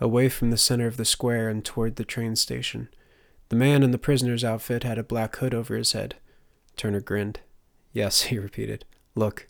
away 0.00 0.28
from 0.28 0.50
the 0.50 0.56
center 0.56 0.86
of 0.86 0.96
the 0.96 1.04
square 1.04 1.48
and 1.48 1.64
toward 1.64 1.96
the 1.96 2.04
train 2.04 2.36
station. 2.36 2.88
The 3.48 3.56
man 3.56 3.82
in 3.82 3.90
the 3.90 3.98
prisoner's 3.98 4.44
outfit 4.44 4.82
had 4.82 4.98
a 4.98 5.02
black 5.02 5.36
hood 5.36 5.54
over 5.54 5.76
his 5.76 5.92
head. 5.92 6.16
Turner 6.76 7.00
grinned. 7.00 7.40
Yes, 7.92 8.22
he 8.22 8.38
repeated. 8.38 8.84
Look. 9.14 9.46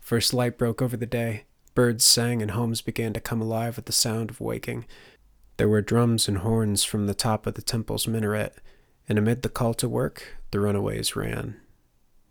First 0.00 0.32
light 0.32 0.56
broke 0.56 0.80
over 0.80 0.96
the 0.96 1.06
day. 1.06 1.44
Birds 1.74 2.04
sang 2.04 2.42
and 2.42 2.52
homes 2.52 2.80
began 2.80 3.12
to 3.12 3.20
come 3.20 3.40
alive 3.40 3.78
at 3.78 3.86
the 3.86 3.92
sound 3.92 4.30
of 4.30 4.40
waking. 4.40 4.86
There 5.58 5.68
were 5.68 5.82
drums 5.82 6.28
and 6.28 6.38
horns 6.38 6.84
from 6.84 7.06
the 7.06 7.14
top 7.14 7.46
of 7.46 7.54
the 7.54 7.62
temple's 7.62 8.08
minaret, 8.08 8.54
and 9.08 9.18
amid 9.18 9.42
the 9.42 9.48
call 9.48 9.74
to 9.74 9.88
work, 9.88 10.38
the 10.50 10.60
runaways 10.60 11.14
ran. 11.16 11.56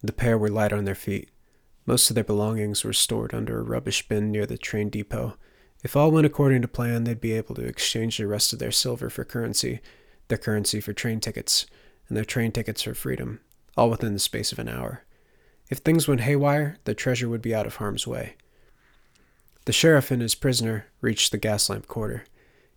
The 0.01 0.13
pair 0.13 0.37
were 0.37 0.49
light 0.49 0.73
on 0.73 0.85
their 0.85 0.95
feet. 0.95 1.29
Most 1.85 2.09
of 2.09 2.15
their 2.15 2.23
belongings 2.23 2.83
were 2.83 2.93
stored 2.93 3.33
under 3.33 3.59
a 3.59 3.63
rubbish 3.63 4.07
bin 4.07 4.31
near 4.31 4.45
the 4.45 4.57
train 4.57 4.89
depot. 4.89 5.37
If 5.83 5.95
all 5.95 6.11
went 6.11 6.25
according 6.25 6.61
to 6.63 6.67
plan, 6.67 7.03
they'd 7.03 7.21
be 7.21 7.33
able 7.33 7.55
to 7.55 7.65
exchange 7.65 8.17
the 8.17 8.27
rest 8.27 8.51
of 8.53 8.59
their 8.59 8.71
silver 8.71 9.09
for 9.09 9.23
currency, 9.23 9.79
their 10.27 10.37
currency 10.37 10.81
for 10.81 10.93
train 10.93 11.19
tickets, 11.19 11.65
and 12.07 12.17
their 12.17 12.25
train 12.25 12.51
tickets 12.51 12.83
for 12.83 12.93
freedom, 12.93 13.39
all 13.75 13.89
within 13.89 14.13
the 14.13 14.19
space 14.19 14.51
of 14.51 14.59
an 14.59 14.69
hour. 14.69 15.03
If 15.69 15.79
things 15.79 16.07
went 16.07 16.21
haywire, 16.21 16.77
their 16.85 16.95
treasure 16.95 17.29
would 17.29 17.41
be 17.41 17.55
out 17.55 17.65
of 17.65 17.77
harm's 17.77 18.07
way. 18.07 18.35
The 19.65 19.73
sheriff 19.73 20.11
and 20.11 20.21
his 20.21 20.35
prisoner 20.35 20.85
reached 21.01 21.31
the 21.31 21.37
gas 21.37 21.69
lamp 21.69 21.87
quarter. 21.87 22.23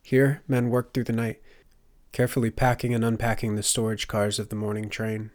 Here, 0.02 0.42
men 0.48 0.70
worked 0.70 0.94
through 0.94 1.04
the 1.04 1.12
night, 1.12 1.40
carefully 2.12 2.50
packing 2.50 2.94
and 2.94 3.04
unpacking 3.04 3.54
the 3.54 3.62
storage 3.62 4.09
cars 4.09 4.38
of 4.38 4.48
the 4.48 4.56
morning 4.56 4.88
train. 4.88 5.30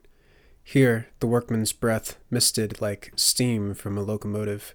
Here, 0.67 1.10
the 1.19 1.28
workman's 1.28 1.71
breath 1.71 2.17
misted 2.32 2.82
like 2.82 3.13
steam 3.15 3.75
from 3.75 3.99
a 3.99 4.01
locomotive. 4.01 4.73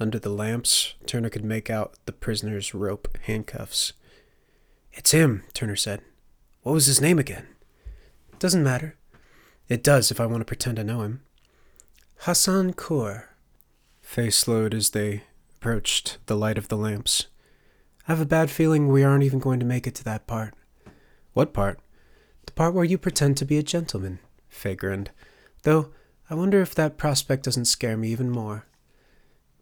Under 0.00 0.18
the 0.18 0.30
lamps, 0.30 0.94
Turner 1.04 1.28
could 1.28 1.44
make 1.44 1.68
out 1.68 1.94
the 2.06 2.12
prisoner's 2.12 2.72
rope 2.72 3.16
handcuffs. 3.24 3.92
It's 4.90 5.10
him, 5.10 5.44
Turner 5.52 5.76
said. 5.76 6.00
What 6.62 6.72
was 6.72 6.86
his 6.86 7.02
name 7.02 7.18
again? 7.18 7.46
Doesn't 8.38 8.64
matter. 8.64 8.96
It 9.68 9.84
does 9.84 10.10
if 10.10 10.18
I 10.18 10.24
want 10.24 10.40
to 10.40 10.46
pretend 10.46 10.78
I 10.78 10.82
know 10.82 11.02
him. 11.02 11.20
Hassan 12.20 12.72
Kur. 12.72 13.28
Fay 14.00 14.30
slowed 14.30 14.72
as 14.72 14.90
they 14.90 15.24
approached 15.56 16.16
the 16.24 16.36
light 16.36 16.56
of 16.56 16.68
the 16.68 16.76
lamps. 16.76 17.26
I 18.08 18.12
have 18.12 18.20
a 18.20 18.26
bad 18.26 18.50
feeling 18.50 18.88
we 18.88 19.04
aren't 19.04 19.24
even 19.24 19.40
going 19.40 19.60
to 19.60 19.66
make 19.66 19.86
it 19.86 19.94
to 19.96 20.04
that 20.04 20.26
part. 20.26 20.54
What 21.34 21.52
part? 21.52 21.80
The 22.46 22.52
part 22.52 22.72
where 22.72 22.84
you 22.84 22.96
pretend 22.96 23.36
to 23.36 23.44
be 23.44 23.58
a 23.58 23.62
gentleman. 23.62 24.20
Fay 24.58 24.74
grinned. 24.74 25.10
Though, 25.62 25.92
I 26.28 26.34
wonder 26.34 26.60
if 26.60 26.74
that 26.74 26.98
prospect 26.98 27.44
doesn't 27.44 27.64
scare 27.64 27.96
me 27.96 28.08
even 28.08 28.30
more. 28.30 28.66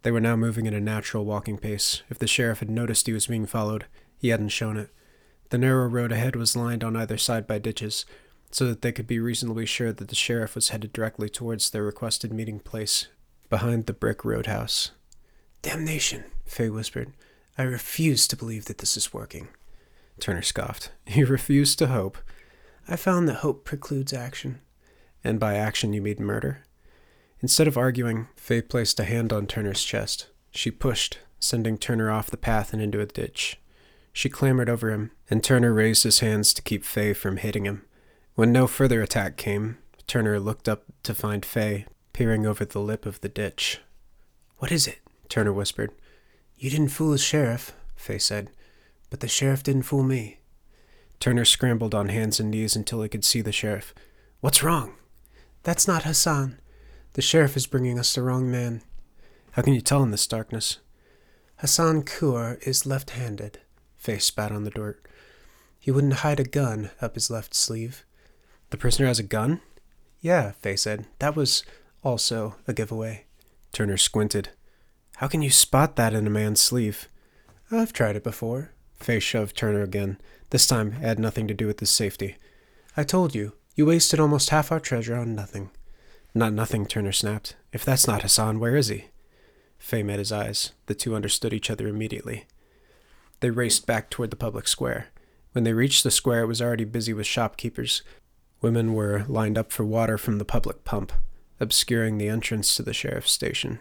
They 0.01 0.11
were 0.11 0.19
now 0.19 0.35
moving 0.35 0.67
at 0.67 0.73
a 0.73 0.81
natural 0.81 1.25
walking 1.25 1.57
pace. 1.57 2.03
If 2.09 2.19
the 2.19 2.27
sheriff 2.27 2.59
had 2.59 2.69
noticed 2.69 3.07
he 3.07 3.13
was 3.13 3.27
being 3.27 3.45
followed, 3.45 3.85
he 4.17 4.29
hadn't 4.29 4.49
shown 4.49 4.77
it. 4.77 4.89
The 5.49 5.57
narrow 5.57 5.87
road 5.87 6.11
ahead 6.11 6.35
was 6.35 6.55
lined 6.55 6.83
on 6.83 6.95
either 6.95 7.17
side 7.17 7.47
by 7.47 7.59
ditches, 7.59 8.05
so 8.51 8.65
that 8.65 8.81
they 8.81 8.91
could 8.91 9.07
be 9.07 9.19
reasonably 9.19 9.65
sure 9.65 9.93
that 9.93 10.07
the 10.07 10.15
sheriff 10.15 10.55
was 10.55 10.69
headed 10.69 10.93
directly 10.93 11.29
towards 11.29 11.69
their 11.69 11.83
requested 11.83 12.33
meeting 12.33 12.59
place, 12.59 13.07
behind 13.49 13.85
the 13.85 13.93
brick 13.93 14.25
roadhouse. 14.25 14.91
Damnation, 15.61 16.25
Fay 16.45 16.69
whispered. 16.69 17.13
I 17.57 17.63
refuse 17.63 18.27
to 18.27 18.35
believe 18.35 18.65
that 18.65 18.79
this 18.79 18.97
is 18.97 19.13
working. 19.13 19.49
Turner 20.19 20.41
scoffed. 20.41 20.91
You 21.07 21.25
refuse 21.25 21.75
to 21.77 21.87
hope. 21.87 22.17
I 22.87 22.95
found 22.95 23.27
that 23.27 23.35
hope 23.35 23.65
precludes 23.65 24.13
action. 24.13 24.61
And 25.27 25.41
by 25.41 25.55
action 25.55 25.91
you 25.91 26.01
mean 26.01 26.23
murder? 26.23 26.63
Instead 27.41 27.67
of 27.67 27.77
arguing, 27.77 28.29
Faye 28.37 28.61
placed 28.61 28.97
a 28.97 29.03
hand 29.03 29.33
on 29.33 29.45
Turner's 29.45 29.83
chest. 29.83 30.27
She 30.51 30.71
pushed, 30.71 31.19
sending 31.37 31.77
Turner 31.77 32.09
off 32.09 32.31
the 32.31 32.37
path 32.37 32.71
and 32.71 32.81
into 32.81 33.01
a 33.01 33.05
ditch. 33.05 33.59
She 34.13 34.29
clambered 34.29 34.69
over 34.69 34.89
him, 34.89 35.11
and 35.29 35.43
Turner 35.43 35.73
raised 35.73 36.03
his 36.03 36.19
hands 36.21 36.53
to 36.53 36.61
keep 36.61 36.85
Faye 36.85 37.11
from 37.11 37.35
hitting 37.35 37.65
him. 37.65 37.83
When 38.35 38.53
no 38.53 38.67
further 38.67 39.01
attack 39.01 39.35
came, 39.35 39.79
Turner 40.07 40.39
looked 40.39 40.69
up 40.69 40.85
to 41.03 41.13
find 41.13 41.45
Faye 41.45 41.87
peering 42.13 42.45
over 42.45 42.63
the 42.63 42.79
lip 42.79 43.05
of 43.05 43.19
the 43.19 43.27
ditch. 43.27 43.81
What 44.59 44.71
is 44.71 44.87
it? 44.87 44.99
Turner 45.27 45.51
whispered. 45.51 45.91
You 46.55 46.69
didn't 46.69 46.87
fool 46.87 47.11
the 47.11 47.17
sheriff, 47.17 47.73
Faye 47.97 48.17
said, 48.17 48.49
but 49.09 49.19
the 49.19 49.27
sheriff 49.27 49.61
didn't 49.61 49.83
fool 49.83 50.03
me. 50.03 50.39
Turner 51.19 51.43
scrambled 51.43 51.93
on 51.93 52.07
hands 52.07 52.39
and 52.39 52.49
knees 52.49 52.77
until 52.77 53.01
he 53.01 53.09
could 53.09 53.25
see 53.25 53.41
the 53.41 53.51
sheriff. 53.51 53.93
What's 54.39 54.63
wrong? 54.63 54.93
That's 55.67 55.85
not 55.85 56.03
Hassan. 56.03 56.59
The 57.11 57.21
sheriff 57.21 57.57
is 57.57 57.67
bringing 57.67 57.99
us 57.99 58.15
the 58.15 58.21
wrong 58.21 58.49
man. 58.49 58.83
How 59.51 59.61
can 59.61 59.73
you 59.73 59.81
tell 59.81 60.01
in 60.01 60.11
this 60.11 60.25
darkness? 60.25 60.77
Hassan 61.57 62.03
Kur 62.03 62.57
is 62.61 62.85
left 62.85 63.09
handed. 63.09 63.59
Faye 63.97 64.17
spat 64.17 64.53
on 64.53 64.63
the 64.63 64.69
dirt. 64.69 65.05
He 65.77 65.91
wouldn't 65.91 66.23
hide 66.23 66.39
a 66.39 66.45
gun 66.45 66.91
up 67.01 67.15
his 67.15 67.29
left 67.29 67.53
sleeve. 67.53 68.05
The 68.69 68.77
prisoner 68.77 69.07
has 69.07 69.19
a 69.19 69.23
gun? 69.23 69.59
Yeah, 70.21 70.51
Faye 70.61 70.77
said. 70.77 71.05
That 71.19 71.35
was 71.35 71.65
also 72.01 72.55
a 72.65 72.71
giveaway. 72.71 73.25
Turner 73.73 73.97
squinted. 73.97 74.51
How 75.17 75.27
can 75.27 75.41
you 75.41 75.49
spot 75.49 75.97
that 75.97 76.13
in 76.13 76.25
a 76.25 76.29
man's 76.29 76.61
sleeve? 76.61 77.09
I've 77.69 77.91
tried 77.91 78.15
it 78.15 78.23
before. 78.23 78.71
Faye 78.93 79.19
shoved 79.19 79.57
Turner 79.57 79.83
again. 79.83 80.17
This 80.49 80.65
time 80.65 80.93
it 80.93 81.01
had 81.01 81.19
nothing 81.19 81.45
to 81.49 81.53
do 81.53 81.67
with 81.67 81.81
his 81.81 81.89
safety. 81.89 82.37
I 82.95 83.03
told 83.03 83.35
you, 83.35 83.51
you 83.77 83.85
wasted 83.85 84.19
almost 84.19 84.49
half 84.49 84.71
our 84.71 84.79
treasure 84.79 85.15
on 85.15 85.35
nothing. 85.35 85.69
Not 86.33 86.51
nothing, 86.51 86.87
Turner 86.87 87.11
snapped. 87.11 87.55
If 87.71 87.85
that's 87.85 88.07
not 88.07 88.23
Hassan, 88.23 88.59
where 88.59 88.75
is 88.75 88.87
he? 88.87 89.05
Fay 89.77 90.01
met 90.01 90.17
his 90.17 90.31
eyes. 90.31 90.71
The 90.87 90.95
two 90.95 91.15
understood 91.15 91.53
each 91.53 91.69
other 91.69 91.87
immediately. 91.87 92.47
They 93.39 93.51
raced 93.51 93.85
back 93.85 94.09
toward 94.09 94.31
the 94.31 94.35
public 94.35 94.67
square. 94.67 95.09
When 95.51 95.63
they 95.63 95.73
reached 95.73 96.03
the 96.03 96.09
square, 96.09 96.41
it 96.41 96.47
was 96.47 96.59
already 96.59 96.85
busy 96.85 97.13
with 97.13 97.27
shopkeepers. 97.27 98.01
Women 98.61 98.95
were 98.95 99.25
lined 99.27 99.59
up 99.59 99.71
for 99.71 99.85
water 99.85 100.17
from 100.17 100.39
the 100.39 100.45
public 100.45 100.83
pump, 100.83 101.13
obscuring 101.59 102.17
the 102.17 102.29
entrance 102.29 102.75
to 102.75 102.83
the 102.83 102.93
sheriff's 102.93 103.31
station. 103.31 103.79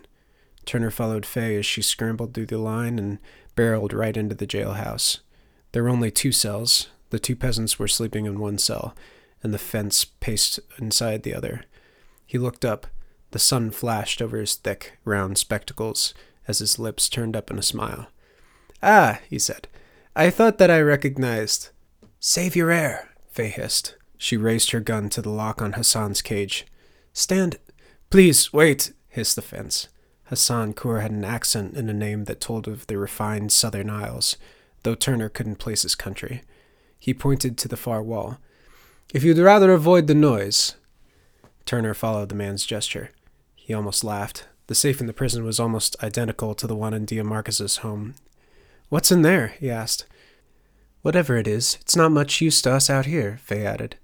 Turner 0.66 0.90
followed 0.90 1.24
Fay 1.24 1.56
as 1.56 1.64
she 1.64 1.80
scrambled 1.80 2.34
through 2.34 2.46
the 2.46 2.58
line 2.58 2.98
and 2.98 3.18
barreled 3.54 3.94
right 3.94 4.16
into 4.16 4.34
the 4.34 4.46
jailhouse. 4.46 5.20
There 5.72 5.84
were 5.84 5.88
only 5.88 6.10
two 6.10 6.32
cells. 6.32 6.88
The 7.08 7.18
two 7.18 7.36
peasants 7.36 7.78
were 7.78 7.88
sleeping 7.88 8.26
in 8.26 8.38
one 8.38 8.58
cell, 8.58 8.94
and 9.46 9.54
the 9.54 9.58
fence 9.58 10.04
paced 10.04 10.58
inside 10.76 11.22
the 11.22 11.32
other. 11.32 11.62
He 12.26 12.36
looked 12.36 12.64
up. 12.64 12.88
The 13.30 13.38
sun 13.38 13.70
flashed 13.70 14.20
over 14.20 14.38
his 14.38 14.56
thick, 14.56 14.98
round 15.04 15.38
spectacles 15.38 16.14
as 16.48 16.58
his 16.58 16.80
lips 16.80 17.08
turned 17.08 17.36
up 17.36 17.48
in 17.48 17.56
a 17.56 17.62
smile. 17.62 18.08
Ah, 18.82 19.20
he 19.30 19.38
said. 19.38 19.68
I 20.16 20.30
thought 20.30 20.58
that 20.58 20.68
I 20.68 20.80
recognized. 20.80 21.68
Save 22.18 22.56
your 22.56 22.72
air, 22.72 23.14
Faye 23.30 23.50
hissed. 23.50 23.94
She 24.18 24.36
raised 24.36 24.72
her 24.72 24.80
gun 24.80 25.10
to 25.10 25.22
the 25.22 25.30
lock 25.30 25.62
on 25.62 25.74
Hassan's 25.74 26.22
cage. 26.22 26.66
Stand. 27.12 27.56
Please, 28.10 28.52
wait, 28.52 28.94
hissed 29.10 29.36
the 29.36 29.42
fence. 29.42 29.86
Hassan 30.24 30.72
Kur 30.72 30.98
had 30.98 31.12
an 31.12 31.24
accent 31.24 31.76
and 31.76 31.88
a 31.88 31.94
name 31.94 32.24
that 32.24 32.40
told 32.40 32.66
of 32.66 32.88
the 32.88 32.98
refined 32.98 33.52
southern 33.52 33.90
Isles, 33.90 34.36
though 34.82 34.96
Turner 34.96 35.28
couldn't 35.28 35.60
place 35.60 35.82
his 35.82 35.94
country. 35.94 36.42
He 36.98 37.14
pointed 37.14 37.56
to 37.58 37.68
the 37.68 37.76
far 37.76 38.02
wall. 38.02 38.38
If 39.14 39.22
you'd 39.22 39.38
rather 39.38 39.72
avoid 39.72 40.06
the 40.06 40.14
noise. 40.14 40.74
Turner 41.64 41.94
followed 41.94 42.28
the 42.28 42.34
man's 42.34 42.66
gesture. 42.66 43.10
He 43.54 43.72
almost 43.72 44.04
laughed. 44.04 44.46
The 44.66 44.74
safe 44.74 45.00
in 45.00 45.06
the 45.06 45.12
prison 45.12 45.44
was 45.44 45.60
almost 45.60 45.96
identical 46.02 46.54
to 46.54 46.66
the 46.66 46.76
one 46.76 46.92
in 46.92 47.06
Diamarcus's 47.06 47.78
home. 47.78 48.14
What's 48.88 49.12
in 49.12 49.22
there? 49.22 49.54
he 49.60 49.70
asked. 49.70 50.06
Whatever 51.02 51.36
it 51.36 51.46
is, 51.46 51.78
it's 51.80 51.94
not 51.94 52.10
much 52.10 52.40
use 52.40 52.60
to 52.62 52.72
us 52.72 52.90
out 52.90 53.06
here, 53.06 53.38
Faye 53.42 53.64
added. 53.64 53.96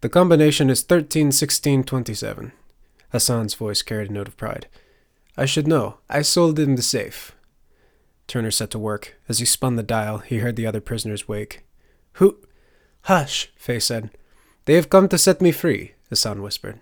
The 0.00 0.08
combination 0.08 0.70
is 0.70 0.82
thirteen 0.82 1.30
sixteen 1.30 1.84
twenty 1.84 2.14
seven. 2.14 2.52
Hassan's 3.12 3.54
voice 3.54 3.82
carried 3.82 4.10
a 4.10 4.12
note 4.12 4.28
of 4.28 4.36
pride. 4.36 4.66
I 5.36 5.46
should 5.46 5.68
know. 5.68 5.98
I 6.10 6.22
sold 6.22 6.58
in 6.58 6.74
the 6.74 6.82
safe. 6.82 7.34
Turner 8.26 8.50
set 8.50 8.70
to 8.72 8.78
work. 8.78 9.14
As 9.28 9.38
he 9.38 9.44
spun 9.44 9.76
the 9.76 9.82
dial, 9.84 10.18
he 10.18 10.38
heard 10.38 10.56
the 10.56 10.66
other 10.66 10.80
prisoners 10.80 11.28
wake. 11.28 11.64
Who? 12.14 12.38
Hush, 13.06 13.52
Faye 13.56 13.78
said. 13.78 14.10
They 14.64 14.74
have 14.74 14.90
come 14.90 15.08
to 15.08 15.16
set 15.16 15.40
me 15.40 15.52
free, 15.52 15.92
Hassan 16.10 16.42
whispered. 16.42 16.80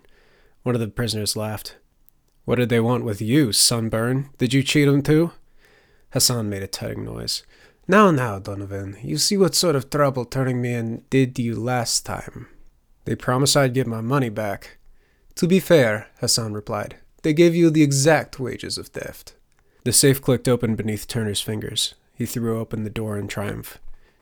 One 0.63 0.73
of 0.73 0.81
the 0.81 0.87
prisoners 0.87 1.35
laughed. 1.35 1.77
What 2.45 2.55
did 2.55 2.69
they 2.69 2.79
want 2.79 3.05
with 3.05 3.21
you, 3.21 3.51
sunburn? 3.51 4.31
Did 4.39 4.51
you 4.51 4.63
cheat 4.63 4.87
'em 4.87 5.03
too? 5.03 5.33
Hassan 6.13 6.49
made 6.49 6.63
a 6.63 6.67
tutting 6.67 7.05
noise. 7.05 7.43
Now, 7.87 8.09
now, 8.09 8.39
Donovan, 8.39 8.97
you 9.03 9.19
see 9.19 9.37
what 9.37 9.53
sort 9.53 9.75
of 9.75 9.91
trouble 9.91 10.25
turning 10.25 10.63
me 10.63 10.73
in 10.73 11.03
did 11.11 11.37
you 11.37 11.53
last 11.53 12.07
time. 12.07 12.47
They 13.05 13.15
promised 13.15 13.55
I'd 13.55 13.75
get 13.75 13.85
my 13.85 14.01
money 14.01 14.29
back. 14.29 14.79
To 15.35 15.45
be 15.47 15.59
fair, 15.59 16.07
Hassan 16.21 16.53
replied, 16.53 16.95
they 17.21 17.33
gave 17.33 17.53
you 17.53 17.69
the 17.69 17.83
exact 17.83 18.39
wages 18.39 18.79
of 18.79 18.87
theft. 18.87 19.35
The 19.83 19.93
safe 19.93 20.23
clicked 20.23 20.47
open 20.47 20.75
beneath 20.75 21.07
Turner's 21.07 21.41
fingers. 21.41 21.93
He 22.15 22.25
threw 22.25 22.59
open 22.59 22.83
the 22.83 22.89
door 22.89 23.15
in 23.19 23.27
triumph. 23.27 23.77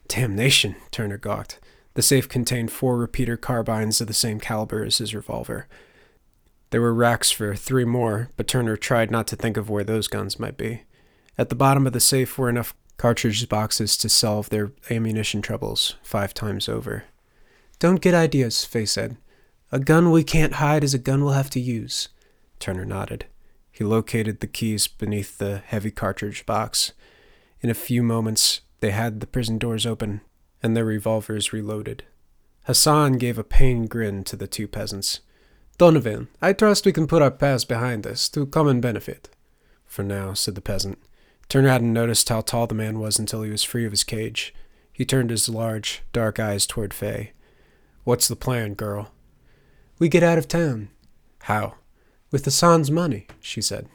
Damnation, 0.09 0.75
Turner 0.91 1.17
gawked. 1.17 1.59
The 1.95 2.01
safe 2.01 2.27
contained 2.27 2.71
four 2.71 2.97
repeater 2.97 3.37
carbines 3.37 4.01
of 4.01 4.07
the 4.07 4.13
same 4.13 4.39
caliber 4.39 4.83
as 4.83 4.97
his 4.97 5.13
revolver. 5.13 5.67
There 6.71 6.81
were 6.81 6.93
racks 6.93 7.29
for 7.29 7.55
three 7.55 7.85
more, 7.85 8.29
but 8.35 8.47
Turner 8.47 8.77
tried 8.77 9.11
not 9.11 9.27
to 9.27 9.35
think 9.35 9.57
of 9.57 9.69
where 9.69 9.83
those 9.83 10.07
guns 10.07 10.39
might 10.39 10.57
be. 10.57 10.83
At 11.37 11.49
the 11.49 11.55
bottom 11.55 11.85
of 11.85 11.93
the 11.93 11.99
safe 11.99 12.37
were 12.37 12.49
enough 12.49 12.75
cartridge 12.97 13.47
boxes 13.47 13.95
to 13.97 14.09
solve 14.09 14.49
their 14.49 14.71
ammunition 14.89 15.41
troubles 15.41 15.95
five 16.01 16.33
times 16.33 16.67
over. 16.67 17.03
Don't 17.77 18.01
get 18.01 18.15
ideas, 18.15 18.65
Faye 18.65 18.85
said. 18.85 19.17
A 19.71 19.79
gun 19.79 20.09
we 20.09 20.23
can't 20.23 20.53
hide 20.53 20.83
is 20.83 20.93
a 20.93 20.99
gun 20.99 21.23
we'll 21.23 21.33
have 21.33 21.49
to 21.51 21.59
use. 21.59 22.09
Turner 22.59 22.85
nodded. 22.85 23.25
He 23.71 23.83
located 23.83 24.39
the 24.39 24.47
keys 24.47 24.87
beneath 24.87 25.37
the 25.37 25.57
heavy 25.57 25.91
cartridge 25.91 26.45
box. 26.45 26.93
In 27.61 27.69
a 27.69 27.75
few 27.75 28.01
moments, 28.01 28.61
they 28.79 28.91
had 28.91 29.19
the 29.19 29.27
prison 29.27 29.57
doors 29.57 29.85
open 29.85 30.21
and 30.63 30.75
their 30.75 30.85
revolvers 30.85 31.53
reloaded. 31.53 32.03
Hassan 32.63 33.17
gave 33.17 33.37
a 33.37 33.43
pained 33.43 33.89
grin 33.89 34.23
to 34.23 34.37
the 34.37 34.47
two 34.47 34.67
peasants. 34.67 35.19
Donovan, 35.77 36.29
I 36.41 36.53
trust 36.53 36.85
we 36.85 36.93
can 36.93 37.07
put 37.07 37.21
our 37.21 37.31
past 37.31 37.67
behind 37.67 38.07
us 38.07 38.29
to 38.29 38.45
common 38.45 38.79
benefit. 38.79 39.29
For 39.85 40.01
now, 40.01 40.33
said 40.33 40.55
the 40.55 40.61
peasant. 40.61 40.97
Turner 41.49 41.69
hadn't 41.69 41.91
noticed 41.91 42.29
how 42.29 42.41
tall 42.41 42.67
the 42.67 42.73
man 42.73 42.99
was 42.99 43.19
until 43.19 43.43
he 43.43 43.51
was 43.51 43.63
free 43.63 43.85
of 43.85 43.91
his 43.91 44.03
cage. 44.03 44.53
He 44.93 45.05
turned 45.05 45.29
his 45.29 45.49
large, 45.49 46.03
dark 46.13 46.39
eyes 46.39 46.65
toward 46.65 46.93
Faye. 46.93 47.33
What's 48.05 48.27
the 48.27 48.35
plan, 48.35 48.75
girl? 48.75 49.11
We 49.99 50.07
get 50.09 50.23
out 50.23 50.37
of 50.37 50.47
town. 50.47 50.89
How? 51.43 51.75
With 52.31 52.45
Hassan's 52.45 52.89
money, 52.89 53.27
she 53.39 53.61
said. 53.61 53.87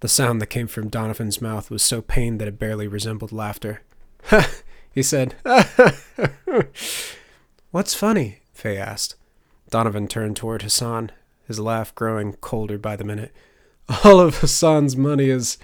The 0.00 0.08
sound 0.08 0.40
that 0.40 0.46
came 0.46 0.66
from 0.66 0.88
Donovan's 0.88 1.40
mouth 1.40 1.70
was 1.70 1.82
so 1.82 2.02
pained 2.02 2.40
that 2.40 2.48
it 2.48 2.58
barely 2.58 2.86
resembled 2.86 3.32
laughter. 3.32 3.82
Ha! 4.26 4.50
He 4.94 5.02
said. 5.02 5.34
What's 7.70 7.94
funny? 7.94 8.38
Faye 8.52 8.78
asked. 8.78 9.16
Donovan 9.70 10.06
turned 10.06 10.36
toward 10.36 10.62
Hassan, 10.62 11.10
his 11.46 11.58
laugh 11.58 11.94
growing 11.94 12.34
colder 12.34 12.78
by 12.78 12.94
the 12.94 13.04
minute. 13.04 13.32
All 14.04 14.20
of 14.20 14.38
Hassan's 14.38 14.96
money 14.96 15.28
is. 15.28 15.58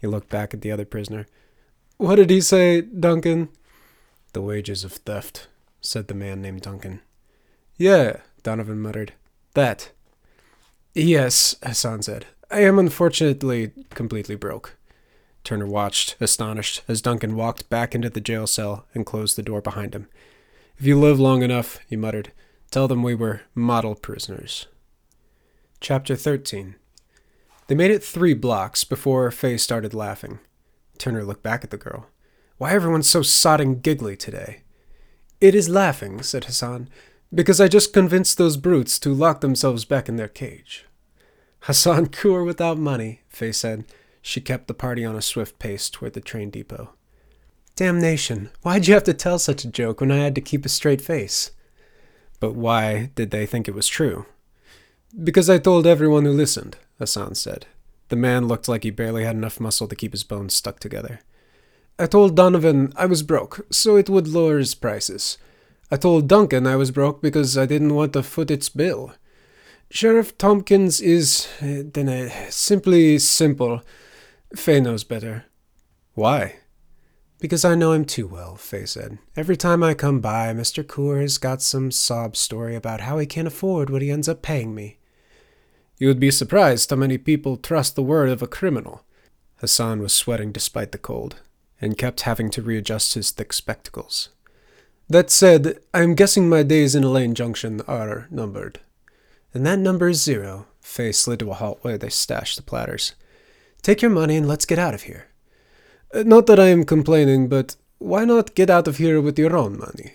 He 0.00 0.06
looked 0.06 0.28
back 0.28 0.52
at 0.52 0.60
the 0.60 0.70
other 0.70 0.84
prisoner. 0.84 1.26
What 1.96 2.16
did 2.16 2.28
he 2.28 2.42
say, 2.42 2.82
Duncan? 2.82 3.48
The 4.34 4.42
wages 4.42 4.84
of 4.84 4.92
theft, 4.92 5.48
said 5.80 6.08
the 6.08 6.14
man 6.14 6.42
named 6.42 6.60
Duncan. 6.60 7.00
Yeah, 7.78 8.18
Donovan 8.42 8.80
muttered. 8.80 9.14
That. 9.54 9.90
Yes, 10.94 11.56
Hassan 11.62 12.02
said. 12.02 12.26
I 12.50 12.60
am 12.60 12.78
unfortunately 12.78 13.72
completely 13.90 14.36
broke. 14.36 14.75
Turner 15.46 15.68
watched, 15.68 16.16
astonished, 16.18 16.82
as 16.88 17.00
Duncan 17.00 17.36
walked 17.36 17.70
back 17.70 17.94
into 17.94 18.10
the 18.10 18.20
jail 18.20 18.48
cell 18.48 18.84
and 18.92 19.06
closed 19.06 19.36
the 19.36 19.44
door 19.44 19.60
behind 19.60 19.94
him. 19.94 20.08
If 20.76 20.84
you 20.84 20.98
live 20.98 21.20
long 21.20 21.44
enough, 21.44 21.78
he 21.88 21.94
muttered, 21.94 22.32
tell 22.72 22.88
them 22.88 23.04
we 23.04 23.14
were 23.14 23.42
model 23.54 23.94
prisoners. 23.94 24.66
Chapter 25.78 26.16
13 26.16 26.74
They 27.68 27.76
made 27.76 27.92
it 27.92 28.02
three 28.02 28.34
blocks 28.34 28.82
before 28.82 29.30
Faye 29.30 29.56
started 29.56 29.94
laughing. 29.94 30.40
Turner 30.98 31.22
looked 31.22 31.44
back 31.44 31.62
at 31.62 31.70
the 31.70 31.76
girl. 31.76 32.08
Why 32.58 32.72
everyone's 32.72 33.08
so 33.08 33.20
sodding 33.20 33.80
giggly 33.82 34.16
today? 34.16 34.62
It 35.40 35.54
is 35.54 35.68
laughing, 35.68 36.22
said 36.22 36.46
Hassan, 36.46 36.88
because 37.32 37.60
I 37.60 37.68
just 37.68 37.92
convinced 37.92 38.36
those 38.36 38.56
brutes 38.56 38.98
to 38.98 39.14
lock 39.14 39.42
themselves 39.42 39.84
back 39.84 40.08
in 40.08 40.16
their 40.16 40.26
cage. 40.26 40.86
Hassan 41.60 42.06
Kur 42.08 42.42
without 42.42 42.78
money, 42.78 43.20
Faye 43.28 43.52
said. 43.52 43.84
She 44.26 44.40
kept 44.40 44.66
the 44.66 44.74
party 44.74 45.04
on 45.04 45.14
a 45.14 45.22
swift 45.22 45.60
pace 45.60 45.88
toward 45.88 46.14
the 46.14 46.20
train 46.20 46.50
depot. 46.50 46.90
Damnation, 47.76 48.50
why'd 48.62 48.88
you 48.88 48.94
have 48.94 49.04
to 49.04 49.14
tell 49.14 49.38
such 49.38 49.64
a 49.64 49.70
joke 49.70 50.00
when 50.00 50.10
I 50.10 50.16
had 50.16 50.34
to 50.34 50.40
keep 50.40 50.66
a 50.66 50.68
straight 50.68 51.00
face? 51.00 51.52
But 52.40 52.56
why 52.56 53.10
did 53.14 53.30
they 53.30 53.46
think 53.46 53.68
it 53.68 53.74
was 53.74 53.86
true? 53.86 54.26
Because 55.22 55.48
I 55.48 55.58
told 55.58 55.86
everyone 55.86 56.24
who 56.24 56.32
listened, 56.32 56.76
Hassan 56.98 57.36
said. 57.36 57.66
The 58.08 58.16
man 58.16 58.48
looked 58.48 58.66
like 58.66 58.82
he 58.82 58.90
barely 58.90 59.22
had 59.22 59.36
enough 59.36 59.60
muscle 59.60 59.86
to 59.86 59.94
keep 59.94 60.10
his 60.10 60.24
bones 60.24 60.54
stuck 60.54 60.80
together. 60.80 61.20
I 61.96 62.06
told 62.06 62.34
Donovan 62.34 62.92
I 62.96 63.06
was 63.06 63.22
broke, 63.22 63.64
so 63.70 63.94
it 63.94 64.10
would 64.10 64.26
lower 64.26 64.58
his 64.58 64.74
prices. 64.74 65.38
I 65.88 65.96
told 65.96 66.26
Duncan 66.26 66.66
I 66.66 66.74
was 66.74 66.90
broke 66.90 67.22
because 67.22 67.56
I 67.56 67.64
didn't 67.64 67.94
want 67.94 68.12
to 68.14 68.24
foot 68.24 68.50
its 68.50 68.70
bill. 68.70 69.14
Sheriff 69.88 70.36
Tompkins 70.36 71.00
is, 71.00 71.46
uh, 71.62 71.84
then, 71.94 72.32
simply 72.50 73.20
simple. 73.20 73.82
Faye 74.54 74.80
knows 74.80 75.04
better. 75.04 75.46
Why? 76.14 76.56
Because 77.38 77.64
I 77.64 77.74
know 77.74 77.92
him 77.92 78.04
too 78.04 78.26
well, 78.26 78.56
Faye 78.56 78.86
said. 78.86 79.18
Every 79.36 79.56
time 79.56 79.82
I 79.82 79.94
come 79.94 80.20
by, 80.20 80.54
Mr. 80.54 80.86
Coor 80.86 81.20
has 81.20 81.36
got 81.36 81.60
some 81.60 81.90
sob 81.90 82.36
story 82.36 82.74
about 82.74 83.02
how 83.02 83.18
he 83.18 83.26
can't 83.26 83.48
afford 83.48 83.90
what 83.90 84.02
he 84.02 84.10
ends 84.10 84.28
up 84.28 84.40
paying 84.40 84.74
me. 84.74 84.98
You 85.98 86.08
would 86.08 86.20
be 86.20 86.30
surprised 86.30 86.88
how 86.90 86.96
many 86.96 87.18
people 87.18 87.56
trust 87.56 87.94
the 87.94 88.02
word 88.02 88.28
of 88.28 88.42
a 88.42 88.46
criminal. 88.46 89.04
Hassan 89.56 90.00
was 90.00 90.12
sweating 90.12 90.52
despite 90.52 90.92
the 90.92 90.98
cold, 90.98 91.36
and 91.80 91.98
kept 91.98 92.22
having 92.22 92.50
to 92.50 92.62
readjust 92.62 93.14
his 93.14 93.30
thick 93.30 93.52
spectacles. 93.52 94.30
That 95.08 95.30
said, 95.30 95.78
I'm 95.94 96.14
guessing 96.14 96.48
my 96.48 96.62
days 96.62 96.94
in 96.94 97.04
Elaine 97.04 97.34
Junction 97.34 97.80
are 97.86 98.26
numbered. 98.30 98.80
And 99.54 99.64
that 99.64 99.78
number 99.78 100.08
is 100.08 100.22
zero. 100.22 100.66
Faye 100.80 101.12
slid 101.12 101.38
to 101.40 101.50
a 101.50 101.54
halt 101.54 101.78
where 101.82 101.96
they 101.96 102.08
stashed 102.08 102.56
the 102.56 102.62
platters. 102.62 103.14
Take 103.86 104.02
your 104.02 104.10
money 104.10 104.36
and 104.36 104.48
let's 104.48 104.64
get 104.64 104.80
out 104.80 104.94
of 104.94 105.02
here. 105.02 105.28
Uh, 106.12 106.24
not 106.24 106.46
that 106.46 106.58
I 106.58 106.70
am 106.70 106.82
complaining, 106.82 107.46
but 107.46 107.76
why 107.98 108.24
not 108.24 108.56
get 108.56 108.68
out 108.68 108.88
of 108.88 108.96
here 108.96 109.20
with 109.20 109.38
your 109.38 109.56
own 109.56 109.78
money? 109.78 110.14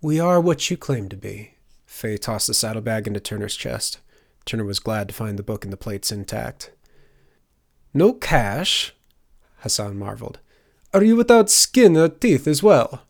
We 0.00 0.18
are 0.18 0.40
what 0.40 0.70
you 0.70 0.78
claim 0.78 1.10
to 1.10 1.18
be. 1.18 1.52
Faye 1.84 2.16
tossed 2.16 2.46
the 2.46 2.54
saddlebag 2.54 3.06
into 3.06 3.20
Turner's 3.20 3.56
chest. 3.56 3.98
Turner 4.46 4.64
was 4.64 4.78
glad 4.78 5.06
to 5.08 5.14
find 5.14 5.38
the 5.38 5.42
book 5.42 5.64
and 5.64 5.72
the 5.72 5.76
plates 5.76 6.10
intact. 6.10 6.70
No 7.92 8.14
cash? 8.14 8.94
Hassan 9.58 9.98
marveled. 9.98 10.38
Are 10.94 11.04
you 11.04 11.14
without 11.14 11.50
skin 11.50 11.94
or 11.94 12.08
teeth 12.08 12.48
as 12.48 12.62
well? 12.62 13.02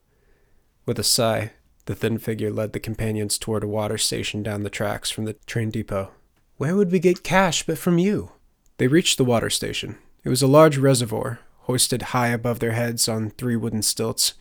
With 0.86 0.98
a 0.98 1.04
sigh, 1.04 1.52
the 1.84 1.94
thin 1.94 2.18
figure 2.18 2.50
led 2.50 2.72
the 2.72 2.80
companions 2.80 3.38
toward 3.38 3.62
a 3.62 3.68
water 3.68 3.96
station 3.96 4.42
down 4.42 4.64
the 4.64 4.70
tracks 4.70 5.12
from 5.12 5.24
the 5.24 5.34
train 5.46 5.70
depot. 5.70 6.10
Where 6.56 6.74
would 6.74 6.90
we 6.90 6.98
get 6.98 7.22
cash 7.22 7.64
but 7.64 7.78
from 7.78 7.98
you? 7.98 8.32
They 8.78 8.88
reached 8.88 9.16
the 9.18 9.24
water 9.24 9.50
station. 9.50 9.96
It 10.24 10.28
was 10.28 10.42
a 10.42 10.46
large 10.46 10.76
reservoir, 10.76 11.40
hoisted 11.60 12.02
high 12.02 12.28
above 12.28 12.58
their 12.58 12.72
heads 12.72 13.08
on 13.08 13.30
three 13.30 13.56
wooden 13.56 13.82
stilts. 13.82 14.34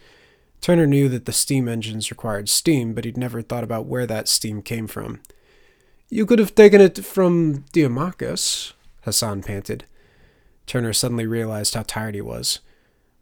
Turner 0.62 0.88
knew 0.88 1.08
that 1.10 1.26
the 1.26 1.32
steam 1.32 1.68
engines 1.68 2.10
required 2.10 2.50
steam, 2.50 2.94
but 2.94 3.06
he'd 3.06 3.18
never 3.18 3.42
thought 3.42 3.64
about 3.64 3.86
where 3.86 4.06
that 4.08 4.28
steam 4.28 4.62
came 4.62 4.88
from. 4.88 5.22
You 6.10 6.26
could 6.26 6.40
have 6.40 6.56
taken 6.56 6.82
it 6.82 7.04
from 7.04 7.66
Marcus, 7.90 8.74
Hassan 9.04 9.44
panted. 9.44 9.86
Turner 10.66 10.94
suddenly 10.94 11.28
realized 11.28 11.76
how 11.76 11.84
tired 11.86 12.16
he 12.16 12.22
was. 12.22 12.60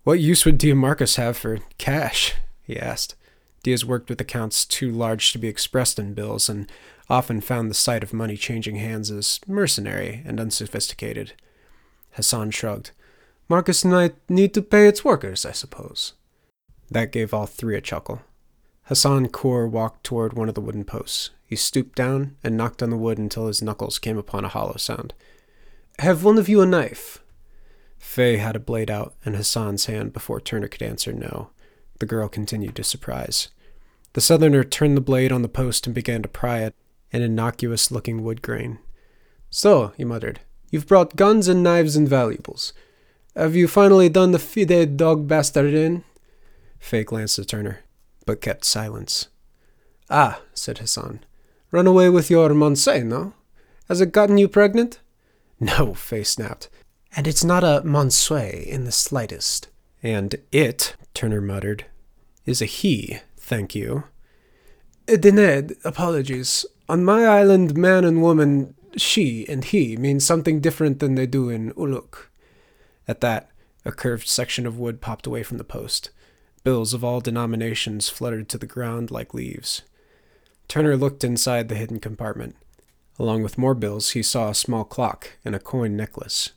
What 0.04 0.20
use 0.20 0.46
would 0.46 0.58
Marcus 0.76 1.16
have 1.18 1.38
for 1.38 1.60
cash? 1.78 2.36
he 2.62 2.78
asked. 2.78 3.16
Diaz 3.64 3.86
worked 3.86 4.10
with 4.10 4.20
accounts 4.20 4.66
too 4.66 4.92
large 4.92 5.32
to 5.32 5.38
be 5.38 5.48
expressed 5.48 5.98
in 5.98 6.14
bills 6.14 6.50
and 6.50 6.70
often 7.14 7.40
found 7.42 7.70
the 7.70 7.76
sight 7.76 8.02
of 8.02 8.12
money 8.12 8.36
changing 8.36 8.78
hands 8.78 9.12
as 9.12 9.40
mercenary 9.46 10.24
and 10.26 10.40
unsophisticated. 10.40 11.34
Hassan 12.14 12.50
shrugged. 12.50 12.90
Marcus 13.48 13.86
might 13.86 14.16
need 14.28 14.52
to 14.56 14.64
pay 14.64 14.88
its 14.88 15.06
workers, 15.06 15.46
I 15.46 15.52
suppose. 15.52 16.14
That 16.90 17.12
gave 17.12 17.32
all 17.32 17.46
three 17.46 17.78
a 17.78 17.82
chuckle. 17.82 18.22
Hassan 18.86 19.28
Coor 19.28 19.68
walked 19.68 20.04
toward 20.04 20.34
one 20.34 20.50
of 20.50 20.56
the 20.56 20.62
wooden 20.62 20.86
posts. 20.86 21.30
He 21.46 21.56
stooped 21.56 21.96
down 21.96 22.36
and 22.44 22.58
knocked 22.58 22.82
on 22.82 22.90
the 22.90 22.98
wood 22.98 23.20
until 23.20 23.46
his 23.46 23.62
knuckles 23.62 24.00
came 24.00 24.18
upon 24.18 24.44
a 24.44 24.50
hollow 24.50 24.78
sound. 24.78 25.14
Have 26.00 26.24
one 26.24 26.40
of 26.40 26.50
you 26.50 26.62
a 26.62 26.66
knife? 26.66 27.20
Faye 28.00 28.38
had 28.38 28.56
a 28.56 28.60
blade 28.60 28.90
out 28.90 29.14
in 29.24 29.36
Hassan's 29.36 29.86
hand 29.86 30.14
before 30.14 30.42
Turner 30.42 30.68
could 30.68 30.82
answer 30.82 31.14
no. 31.14 31.52
The 32.00 32.08
girl 32.08 32.28
continued 32.28 32.76
to 32.78 32.84
surprise. 32.84 33.50
The 34.14 34.22
southerner 34.22 34.64
turned 34.64 34.98
the 34.98 35.02
blade 35.02 35.32
on 35.32 35.44
the 35.44 35.48
post 35.48 35.86
and 35.86 35.94
began 35.94 36.24
to 36.24 36.28
pry 36.28 36.62
at 36.62 36.74
an 37.14 37.22
innocuous 37.22 37.92
looking 37.92 38.24
wood 38.24 38.42
grain. 38.42 38.80
So, 39.50 39.94
he 39.96 40.04
muttered, 40.04 40.42
you've 40.72 40.88
brought 40.88 41.16
guns 41.16 41.48
and 41.48 41.64
knives 41.64 41.96
and 41.96 42.10
valuables. 42.10 42.74
Have 43.36 43.56
you 43.56 43.68
finally 43.68 44.10
done 44.10 44.32
the 44.32 44.40
fide 44.40 44.98
dog 44.98 45.28
bastard 45.28 45.74
in? 45.74 46.04
Faye 46.80 47.04
glanced 47.04 47.40
at 47.40 47.48
Turner, 47.48 47.80
but 48.26 48.42
kept 48.42 48.66
silence. 48.66 49.30
Ah, 50.10 50.42
said 50.54 50.80
Hassan. 50.80 51.22
Run 51.72 51.88
away 51.88 52.10
with 52.10 52.30
your 52.30 52.54
Moncey, 52.54 53.04
no? 53.04 53.34
Has 53.88 54.02
it 54.02 54.12
gotten 54.12 54.38
you 54.38 54.48
pregnant? 54.48 55.00
No, 55.60 55.94
Faye 55.94 56.24
snapped. 56.24 56.70
And 57.16 57.28
it's 57.28 57.44
not 57.44 57.64
a 57.64 57.82
Monsue 57.86 58.66
in 58.68 58.86
the 58.86 58.92
slightest. 58.92 59.70
And 60.02 60.36
it, 60.52 60.96
Turner 61.14 61.42
muttered, 61.42 61.86
is 62.46 62.62
a 62.62 62.66
he, 62.66 63.20
thank 63.38 63.74
you. 63.74 64.04
Dened, 65.08 65.76
apologies. 65.84 66.66
On 66.90 67.06
my 67.06 67.26
island, 67.26 67.78
man 67.78 68.04
and 68.04 68.22
woman, 68.22 68.76
she 68.98 69.48
and 69.48 69.64
he, 69.64 69.96
mean 69.96 70.20
something 70.20 70.60
different 70.60 71.00
than 71.00 71.16
they 71.16 71.26
do 71.26 71.50
in 71.50 71.72
Uluk. 71.74 72.28
At 73.08 73.22
that, 73.22 73.50
a 73.86 73.92
curved 73.92 74.28
section 74.28 74.66
of 74.66 74.78
wood 74.78 75.02
popped 75.02 75.26
away 75.26 75.44
from 75.44 75.58
the 75.58 75.64
post. 75.64 76.10
Bills 76.64 76.94
of 76.94 77.04
all 77.04 77.22
denominations 77.22 78.10
fluttered 78.10 78.50
to 78.50 78.58
the 78.58 78.68
ground 78.68 79.12
like 79.12 79.34
leaves. 79.34 79.82
Turner 80.68 80.96
looked 80.96 81.24
inside 81.24 81.68
the 81.70 81.76
hidden 81.76 82.00
compartment. 82.00 82.56
Along 83.20 83.44
with 83.44 83.58
more 83.58 83.76
bills, 83.76 84.12
he 84.12 84.24
saw 84.24 84.50
a 84.50 84.56
small 84.56 84.84
clock 84.84 85.38
and 85.46 85.56
a 85.56 85.60
coin 85.60 85.96
necklace. 85.96 86.52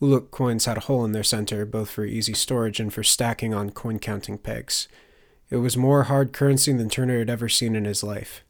Uluk 0.00 0.30
coins 0.30 0.64
had 0.64 0.78
a 0.78 0.80
hole 0.80 1.04
in 1.04 1.12
their 1.12 1.22
center, 1.22 1.66
both 1.66 1.90
for 1.90 2.04
easy 2.04 2.32
storage 2.32 2.80
and 2.80 2.92
for 2.92 3.02
stacking 3.02 3.52
on 3.52 3.70
coin 3.70 3.98
counting 3.98 4.38
pegs. 4.38 4.88
It 5.50 5.56
was 5.56 5.76
more 5.76 6.04
hard 6.04 6.32
currency 6.32 6.72
than 6.72 6.88
Turner 6.88 7.18
had 7.18 7.30
ever 7.30 7.48
seen 7.48 7.76
in 7.76 7.84
his 7.84 8.02
life. 8.02 8.42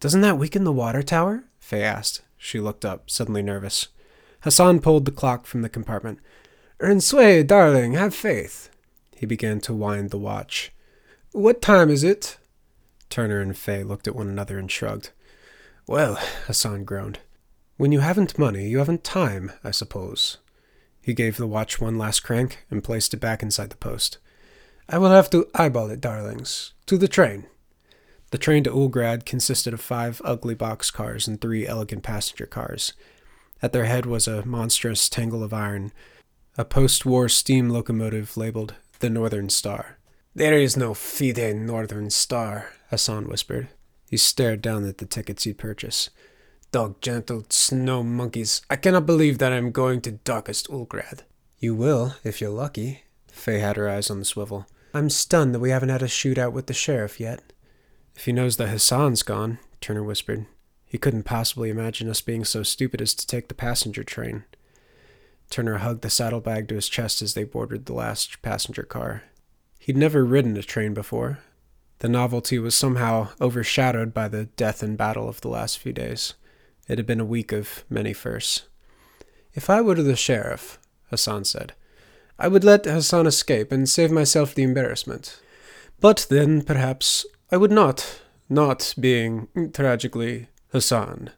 Doesn't 0.00 0.20
that 0.20 0.38
weaken 0.38 0.64
the 0.64 0.72
water 0.72 1.02
tower? 1.02 1.44
Faye 1.58 1.82
asked. 1.82 2.22
She 2.36 2.60
looked 2.60 2.84
up, 2.84 3.10
suddenly 3.10 3.42
nervous. 3.42 3.88
Hassan 4.40 4.80
pulled 4.80 5.04
the 5.04 5.10
clock 5.10 5.46
from 5.46 5.62
the 5.62 5.68
compartment. 5.68 6.20
Ernsuay, 6.80 7.46
darling, 7.46 7.94
have 7.94 8.14
faith. 8.14 8.70
He 9.16 9.26
began 9.26 9.60
to 9.60 9.72
wind 9.72 10.10
the 10.10 10.18
watch. 10.18 10.72
What 11.32 11.62
time 11.62 11.90
is 11.90 12.04
it? 12.04 12.38
Turner 13.08 13.40
and 13.40 13.56
Faye 13.56 13.82
looked 13.82 14.06
at 14.06 14.14
one 14.14 14.28
another 14.28 14.58
and 14.58 14.70
shrugged. 14.70 15.10
Well, 15.86 16.16
Hassan 16.46 16.84
groaned. 16.84 17.20
When 17.76 17.92
you 17.92 18.00
haven't 18.00 18.38
money, 18.38 18.68
you 18.68 18.78
haven't 18.78 19.04
time, 19.04 19.52
I 19.64 19.70
suppose. 19.70 20.38
He 21.00 21.14
gave 21.14 21.36
the 21.36 21.46
watch 21.46 21.80
one 21.80 21.98
last 21.98 22.20
crank 22.20 22.64
and 22.70 22.82
placed 22.84 23.14
it 23.14 23.18
back 23.18 23.42
inside 23.42 23.70
the 23.70 23.76
post. 23.76 24.18
I 24.88 24.98
will 24.98 25.10
have 25.10 25.30
to 25.30 25.48
eyeball 25.54 25.90
it, 25.90 26.00
darlings. 26.00 26.72
To 26.86 26.98
the 26.98 27.08
train. 27.08 27.46
The 28.30 28.38
train 28.38 28.64
to 28.64 28.70
Ulgrad 28.70 29.24
consisted 29.24 29.72
of 29.72 29.80
five 29.80 30.20
ugly 30.24 30.54
box 30.54 30.90
cars 30.90 31.28
and 31.28 31.40
three 31.40 31.66
elegant 31.66 32.02
passenger 32.02 32.46
cars. 32.46 32.92
At 33.62 33.72
their 33.72 33.84
head 33.84 34.04
was 34.04 34.26
a 34.26 34.44
monstrous 34.44 35.08
tangle 35.08 35.42
of 35.42 35.52
iron, 35.52 35.92
a 36.58 36.64
post 36.64 37.06
war 37.06 37.28
steam 37.28 37.68
locomotive 37.68 38.36
labeled 38.36 38.74
the 38.98 39.10
Northern 39.10 39.48
Star. 39.48 39.98
There 40.34 40.58
is 40.58 40.76
no 40.76 40.94
fide 40.94 41.56
Northern 41.56 42.10
Star, 42.10 42.72
Hassan 42.90 43.28
whispered. 43.28 43.68
He 44.10 44.16
stared 44.16 44.62
down 44.62 44.86
at 44.86 44.98
the 44.98 45.06
tickets 45.06 45.44
he'd 45.44 45.58
purchased. 45.58 46.10
Dog 46.72 47.00
gentle 47.00 47.44
snow 47.48 48.02
monkeys. 48.02 48.62
I 48.68 48.76
cannot 48.76 49.06
believe 49.06 49.38
that 49.38 49.52
I 49.52 49.56
am 49.56 49.70
going 49.70 50.00
to 50.02 50.12
darkest 50.12 50.68
Ulgrad. 50.68 51.20
You 51.58 51.74
will, 51.74 52.14
if 52.24 52.40
you're 52.40 52.50
lucky. 52.50 53.04
Faye 53.28 53.60
had 53.60 53.76
her 53.76 53.88
eyes 53.88 54.10
on 54.10 54.18
the 54.18 54.24
swivel. 54.24 54.66
I'm 54.92 55.10
stunned 55.10 55.54
that 55.54 55.60
we 55.60 55.70
haven't 55.70 55.90
had 55.90 56.02
a 56.02 56.06
shootout 56.06 56.52
with 56.52 56.66
the 56.66 56.74
sheriff 56.74 57.20
yet. 57.20 57.42
If 58.16 58.24
he 58.24 58.32
knows 58.32 58.56
that 58.56 58.68
Hassan's 58.68 59.22
gone, 59.22 59.58
Turner 59.80 60.02
whispered, 60.02 60.46
he 60.86 60.98
couldn't 60.98 61.24
possibly 61.24 61.68
imagine 61.68 62.08
us 62.08 62.22
being 62.22 62.44
so 62.44 62.62
stupid 62.62 63.02
as 63.02 63.14
to 63.14 63.26
take 63.26 63.48
the 63.48 63.54
passenger 63.54 64.02
train. 64.02 64.44
Turner 65.50 65.78
hugged 65.78 66.02
the 66.02 66.10
saddlebag 66.10 66.68
to 66.68 66.74
his 66.74 66.88
chest 66.88 67.22
as 67.22 67.34
they 67.34 67.44
boarded 67.44 67.86
the 67.86 67.92
last 67.92 68.40
passenger 68.42 68.82
car. 68.82 69.24
He'd 69.78 69.96
never 69.96 70.24
ridden 70.24 70.56
a 70.56 70.62
train 70.62 70.94
before. 70.94 71.40
The 71.98 72.08
novelty 72.08 72.58
was 72.58 72.74
somehow 72.74 73.28
overshadowed 73.40 74.12
by 74.12 74.28
the 74.28 74.46
death 74.46 74.82
and 74.82 74.96
battle 74.96 75.28
of 75.28 75.40
the 75.40 75.48
last 75.48 75.78
few 75.78 75.92
days. 75.92 76.34
It 76.88 76.98
had 76.98 77.06
been 77.06 77.20
a 77.20 77.24
week 77.24 77.52
of 77.52 77.84
many 77.88 78.12
firsts. 78.12 78.62
If 79.54 79.70
I 79.70 79.80
were 79.80 79.94
the 79.94 80.16
sheriff, 80.16 80.78
Hassan 81.10 81.44
said, 81.44 81.74
I 82.38 82.48
would 82.48 82.64
let 82.64 82.84
Hassan 82.84 83.26
escape 83.26 83.72
and 83.72 83.88
save 83.88 84.10
myself 84.10 84.54
the 84.54 84.62
embarrassment. 84.62 85.40
But 86.00 86.26
then, 86.28 86.62
perhaps, 86.62 87.24
I 87.50 87.56
would 87.56 87.70
not, 87.70 88.22
not 88.48 88.92
being, 88.98 89.46
tragically, 89.72 90.48
Hassan. 90.72 91.30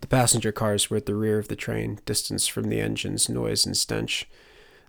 The 0.00 0.06
passenger 0.06 0.52
cars 0.52 0.90
were 0.90 0.98
at 0.98 1.06
the 1.06 1.16
rear 1.16 1.40
of 1.40 1.48
the 1.48 1.56
train, 1.56 1.98
distanced 2.04 2.52
from 2.52 2.68
the 2.68 2.80
engine's 2.80 3.28
noise 3.28 3.66
and 3.66 3.76
stench. 3.76 4.28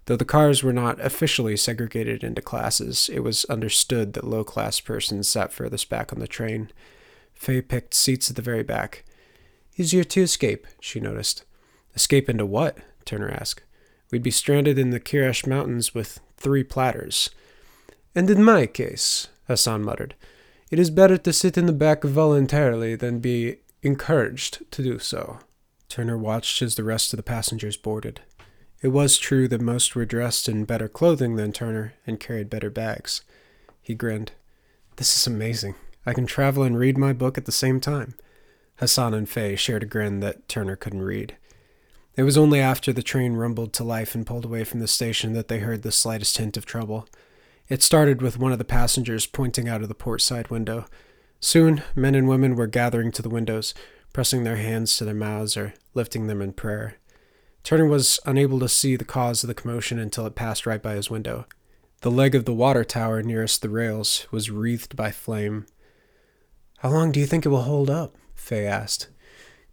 Though 0.06 0.18
the 0.18 0.24
cars 0.24 0.62
were 0.62 0.74
not 0.74 1.00
officially 1.00 1.58
segregated 1.58 2.24
into 2.24 2.43
classes, 2.43 3.10
it 3.12 3.22
was 3.22 3.46
understood 3.46 4.14
that 4.14 4.24
low 4.24 4.43
class 4.43 4.80
persons 4.80 5.28
sat 5.28 5.52
furthest 5.52 5.89
back 5.89 6.14
on 6.14 6.20
the 6.20 6.28
train. 6.28 6.70
Faye 7.34 7.62
picked 7.62 7.96
seats 7.96 8.30
at 8.30 8.36
the 8.36 8.43
very 8.43 8.62
back. 8.62 9.04
Easier 9.78 10.04
to 10.04 10.22
escape, 10.22 10.68
she 10.80 11.00
noticed. 11.00 11.43
Escape 11.96 12.30
into 12.30 12.46
what? 12.46 12.78
Turner 13.04 13.32
asked. 13.32 13.64
We'd 14.12 14.22
be 14.22 14.32
stranded 14.32 14.78
in 14.78 14.91
the 14.91 15.00
Kirash 15.00 15.48
Mountains 15.48 15.96
with 15.96 16.20
three 16.38 16.64
platters. 16.64 17.32
And 18.14 18.30
in 18.30 18.43
my 18.43 18.68
case, 18.68 19.30
Hassan 19.48 19.84
muttered, 19.84 20.14
it 20.76 20.80
is 20.80 20.89
better 20.89 21.17
to 21.17 21.32
sit 21.32 21.57
in 21.57 21.67
the 21.67 21.71
back 21.71 22.03
voluntarily 22.03 22.97
than 22.97 23.19
be 23.19 23.55
encouraged 23.82 24.69
to 24.71 24.84
do 24.84 24.99
so. 24.99 25.39
Turner 25.88 26.17
watched 26.17 26.61
as 26.61 26.76
the 26.76 26.84
rest 26.84 27.13
of 27.13 27.17
the 27.17 27.23
passengers 27.23 27.78
boarded. 27.78 28.19
It 28.82 28.89
was 28.89 29.17
true 29.17 29.47
that 29.47 29.61
most 29.61 29.95
were 29.95 30.03
dressed 30.03 30.49
in 30.49 30.65
better 30.65 30.89
clothing 30.89 31.38
than 31.38 31.53
Turner 31.53 31.93
and 32.05 32.19
carried 32.19 32.49
better 32.49 32.69
bags. 32.69 33.21
He 33.82 33.95
grinned. 33.95 34.34
This 34.97 35.15
is 35.15 35.26
amazing. 35.26 35.76
I 36.05 36.11
can 36.11 36.26
travel 36.26 36.63
and 36.63 36.78
read 36.78 36.97
my 36.97 37.13
book 37.13 37.38
at 37.38 37.45
the 37.45 37.53
same 37.53 37.80
time. 37.80 38.15
Hassan 38.76 39.13
and 39.13 39.30
Faye 39.30 39.55
shared 39.55 39.84
a 39.84 39.86
grin 39.86 40.19
that 40.19 40.49
Turner 40.49 40.76
couldn't 40.76 41.03
read. 41.03 41.38
It 42.17 42.23
was 42.23 42.38
only 42.38 42.59
after 42.59 42.91
the 42.91 43.01
train 43.01 43.36
rumbled 43.36 43.71
to 43.76 43.86
life 43.86 44.13
and 44.13 44.28
pulled 44.28 44.43
away 44.43 44.65
from 44.65 44.82
the 44.82 44.89
station 44.89 45.32
that 45.36 45.47
they 45.47 45.59
heard 45.59 45.84
the 45.84 45.91
slightest 45.93 46.38
hint 46.38 46.57
of 46.57 46.65
trouble. 46.65 47.07
It 47.68 47.82
started 47.82 48.22
with 48.22 48.38
one 48.38 48.51
of 48.51 48.59
the 48.59 48.66
passengers 48.66 49.26
pointing 49.26 49.68
out 49.68 49.82
of 49.82 49.88
the 49.88 49.95
port 49.95 50.22
side 50.22 50.49
window. 50.49 50.86
Soon, 51.39 51.82
men 51.95 52.13
and 52.13 52.28
women 52.28 52.55
were 52.55 52.68
gathering 52.68 53.11
to 53.13 53.22
the 53.22 53.30
windows, 53.30 53.74
pressing 54.13 54.43
their 54.43 54.57
hands 54.57 54.95
to 54.97 55.05
their 55.05 55.16
mouths 55.16 55.57
or 55.57 55.74
lifting 55.93 56.28
them 56.28 56.41
in 56.41 56.53
prayer. 56.53 56.95
Turner 57.63 57.88
was 57.88 58.20
unable 58.26 58.59
to 58.59 58.70
see 58.70 58.95
the 58.95 59.03
cause 59.03 59.43
of 59.43 59.47
the 59.47 59.55
commotion 59.55 59.97
until 59.97 60.28
it 60.28 60.36
passed 60.36 60.68
right 60.68 60.82
by 60.82 60.93
his 60.93 61.09
window. 61.09 61.47
The 62.01 62.11
leg 62.11 62.36
of 62.36 62.45
the 62.45 62.53
water 62.53 62.84
tower 62.84 63.24
nearest 63.24 63.63
the 63.63 63.70
rails 63.70 64.28
was 64.30 64.51
wreathed 64.51 64.95
by 64.95 65.09
flame. 65.09 65.66
How 66.80 66.89
long 66.89 67.11
do 67.11 67.20
you 67.20 67.26
think 67.26 67.45
it 67.45 67.49
will 67.49 67.63
hold 67.63 67.89
up? 67.89 68.16
Faye 68.36 68.68
asked. 68.68 69.07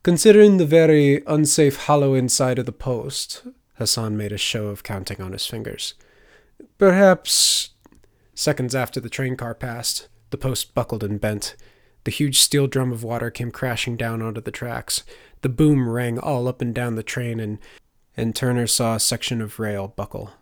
Considering 0.03 0.57
the 0.57 0.65
very 0.65 1.23
unsafe 1.27 1.77
hollow 1.85 2.15
inside 2.15 2.59
of 2.59 2.65
the 2.65 2.73
post, 2.73 3.43
Hassan 3.75 4.17
made 4.17 4.33
a 4.33 4.39
show 4.39 4.69
of 4.69 4.83
counting 4.83 5.21
on 5.21 5.33
his 5.33 5.47
fingers. 5.47 5.93
Perhaps. 6.79 7.72
Seconds 8.35 8.75
after 8.75 9.01
the 9.01 9.11
train 9.11 9.37
car 9.37 9.55
passed, 9.55 10.09
the 10.31 10.39
post 10.39 10.75
buckled 10.75 11.05
and 11.05 11.21
bent. 11.21 11.55
The 12.05 12.11
huge 12.11 12.41
steel 12.41 12.67
drum 12.67 12.91
of 12.93 13.05
water 13.05 13.31
came 13.31 13.51
crashing 13.51 13.97
down 13.97 14.23
onto 14.23 14.41
the 14.41 14.51
tracks. 14.51 15.05
The 15.43 15.49
boom 15.49 15.89
rang 15.89 16.19
all 16.19 16.49
up 16.49 16.61
and 16.61 16.75
down 16.75 16.97
the 16.97 17.03
train, 17.03 17.39
and, 17.39 17.59
and 18.17 18.35
Turner 18.35 18.67
saw 18.67 18.97
a 18.97 19.01
section 19.01 19.41
of 19.41 19.61
rail 19.61 19.89
buckle. 19.89 20.33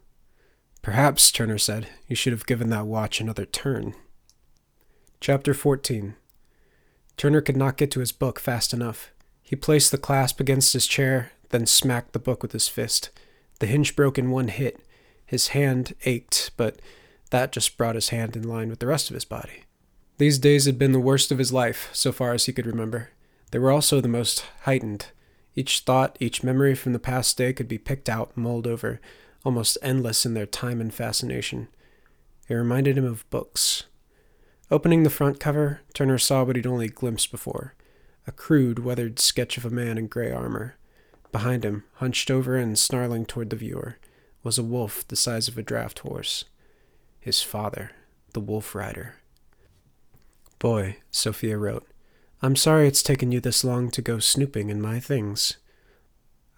Perhaps, 0.82 1.30
Turner 1.30 1.58
said, 1.58 1.88
you 2.08 2.16
should 2.16 2.32
have 2.32 2.46
given 2.46 2.70
that 2.70 2.86
watch 2.86 3.20
another 3.20 3.44
turn. 3.44 3.94
Chapter 5.20 5.52
14 5.52 6.14
Turner 7.18 7.42
could 7.42 7.56
not 7.56 7.76
get 7.76 7.90
to 7.90 8.00
his 8.00 8.12
book 8.12 8.40
fast 8.40 8.72
enough. 8.72 9.10
He 9.42 9.56
placed 9.56 9.90
the 9.90 9.98
clasp 9.98 10.40
against 10.40 10.72
his 10.72 10.86
chair, 10.86 11.32
then 11.50 11.66
smacked 11.66 12.12
the 12.12 12.18
book 12.18 12.42
with 12.42 12.52
his 12.52 12.68
fist. 12.68 13.10
The 13.58 13.66
hinge 13.66 13.94
broke 13.94 14.16
in 14.16 14.30
one 14.30 14.48
hit. 14.48 14.80
His 15.26 15.48
hand 15.48 15.94
ached, 16.04 16.52
but 16.56 16.80
that 17.30 17.52
just 17.52 17.76
brought 17.76 17.94
his 17.94 18.10
hand 18.10 18.36
in 18.36 18.48
line 18.48 18.68
with 18.68 18.78
the 18.78 18.86
rest 18.86 19.10
of 19.10 19.14
his 19.14 19.24
body. 19.24 19.64
These 20.18 20.38
days 20.38 20.66
had 20.66 20.78
been 20.78 20.92
the 20.92 21.00
worst 21.00 21.32
of 21.32 21.38
his 21.38 21.52
life, 21.52 21.88
so 21.92 22.12
far 22.12 22.34
as 22.34 22.46
he 22.46 22.52
could 22.52 22.66
remember. 22.66 23.10
They 23.50 23.58
were 23.58 23.70
also 23.70 24.00
the 24.00 24.08
most 24.08 24.44
heightened. 24.62 25.06
Each 25.54 25.80
thought, 25.80 26.16
each 26.20 26.42
memory 26.42 26.74
from 26.74 26.92
the 26.92 26.98
past 26.98 27.36
day 27.36 27.52
could 27.52 27.68
be 27.68 27.78
picked 27.78 28.08
out, 28.08 28.36
mulled 28.36 28.66
over, 28.66 29.00
almost 29.44 29.78
endless 29.82 30.26
in 30.26 30.34
their 30.34 30.46
time 30.46 30.80
and 30.80 30.92
fascination. 30.92 31.68
It 32.48 32.54
reminded 32.54 32.98
him 32.98 33.04
of 33.04 33.28
books. 33.30 33.84
Opening 34.70 35.02
the 35.02 35.10
front 35.10 35.40
cover, 35.40 35.80
Turner 35.94 36.18
saw 36.18 36.44
what 36.44 36.56
he'd 36.56 36.66
only 36.66 36.88
glimpsed 36.88 37.30
before 37.30 37.74
a 38.26 38.32
crude, 38.32 38.80
weathered 38.80 39.18
sketch 39.18 39.56
of 39.56 39.64
a 39.64 39.70
man 39.70 39.98
in 39.98 40.06
gray 40.06 40.30
armor. 40.30 40.76
Behind 41.32 41.64
him, 41.64 41.84
hunched 41.94 42.30
over 42.30 42.56
and 42.56 42.78
snarling 42.78 43.24
toward 43.24 43.50
the 43.50 43.56
viewer, 43.56 43.96
was 44.42 44.58
a 44.58 44.62
wolf 44.62 45.08
the 45.08 45.16
size 45.16 45.48
of 45.48 45.56
a 45.58 45.62
draft 45.62 46.00
horse. 46.00 46.44
His 47.20 47.42
father, 47.42 47.90
the 48.32 48.40
wolf 48.40 48.74
rider. 48.74 49.16
Boy, 50.58 50.96
Sophia 51.10 51.58
wrote, 51.58 51.86
I'm 52.42 52.56
sorry 52.56 52.88
it's 52.88 53.02
taken 53.02 53.30
you 53.30 53.40
this 53.40 53.62
long 53.62 53.90
to 53.90 54.00
go 54.00 54.18
snooping 54.18 54.70
in 54.70 54.80
my 54.80 55.00
things. 55.00 55.58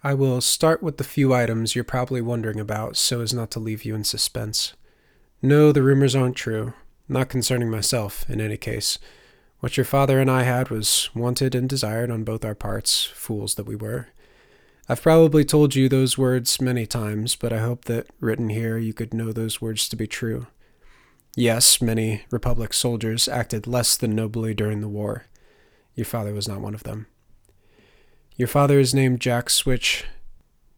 I 0.05 0.13
will 0.13 0.39
start 0.39 0.81
with 0.81 0.97
the 0.97 1.03
few 1.03 1.33
items 1.33 1.75
you're 1.75 1.83
probably 1.83 2.21
wondering 2.21 2.61
about 2.61 2.95
so 2.95 3.19
as 3.19 3.33
not 3.33 3.51
to 3.51 3.59
leave 3.59 3.83
you 3.83 3.93
in 3.93 4.05
suspense. 4.05 4.73
No, 5.41 5.73
the 5.73 5.83
rumors 5.83 6.15
aren't 6.15 6.37
true, 6.37 6.73
not 7.09 7.27
concerning 7.27 7.69
myself, 7.69 8.29
in 8.29 8.39
any 8.39 8.55
case. 8.55 8.97
What 9.59 9.75
your 9.75 9.85
father 9.85 10.21
and 10.21 10.31
I 10.31 10.43
had 10.43 10.69
was 10.69 11.09
wanted 11.13 11.55
and 11.55 11.67
desired 11.67 12.09
on 12.09 12.23
both 12.23 12.45
our 12.45 12.55
parts, 12.55 13.03
fools 13.03 13.55
that 13.55 13.65
we 13.65 13.75
were. 13.75 14.07
I've 14.87 15.01
probably 15.01 15.45
told 15.45 15.75
you 15.75 15.87
those 15.87 16.17
words 16.17 16.59
many 16.61 16.85
times, 16.85 17.35
but 17.35 17.53
I 17.53 17.59
hope 17.59 17.85
that 17.85 18.07
written 18.19 18.49
here 18.49 18.77
you 18.77 18.93
could 18.93 19.13
know 19.13 19.31
those 19.31 19.61
words 19.61 19.87
to 19.89 19.95
be 19.95 20.07
true. 20.07 20.47
Yes, 21.35 21.81
many 21.81 22.25
Republic 22.29 22.73
soldiers 22.73 23.27
acted 23.27 23.65
less 23.65 23.97
than 23.97 24.15
nobly 24.15 24.53
during 24.53 24.81
the 24.81 24.87
war. 24.87 25.25
Your 25.95 26.05
father 26.05 26.33
was 26.33 26.47
not 26.47 26.61
one 26.61 26.75
of 26.75 26.83
them. 26.83 27.07
Your 28.35 28.47
father 28.47 28.79
is 28.79 28.93
named 28.93 29.19
Jack 29.19 29.49
Switch. 29.49 30.05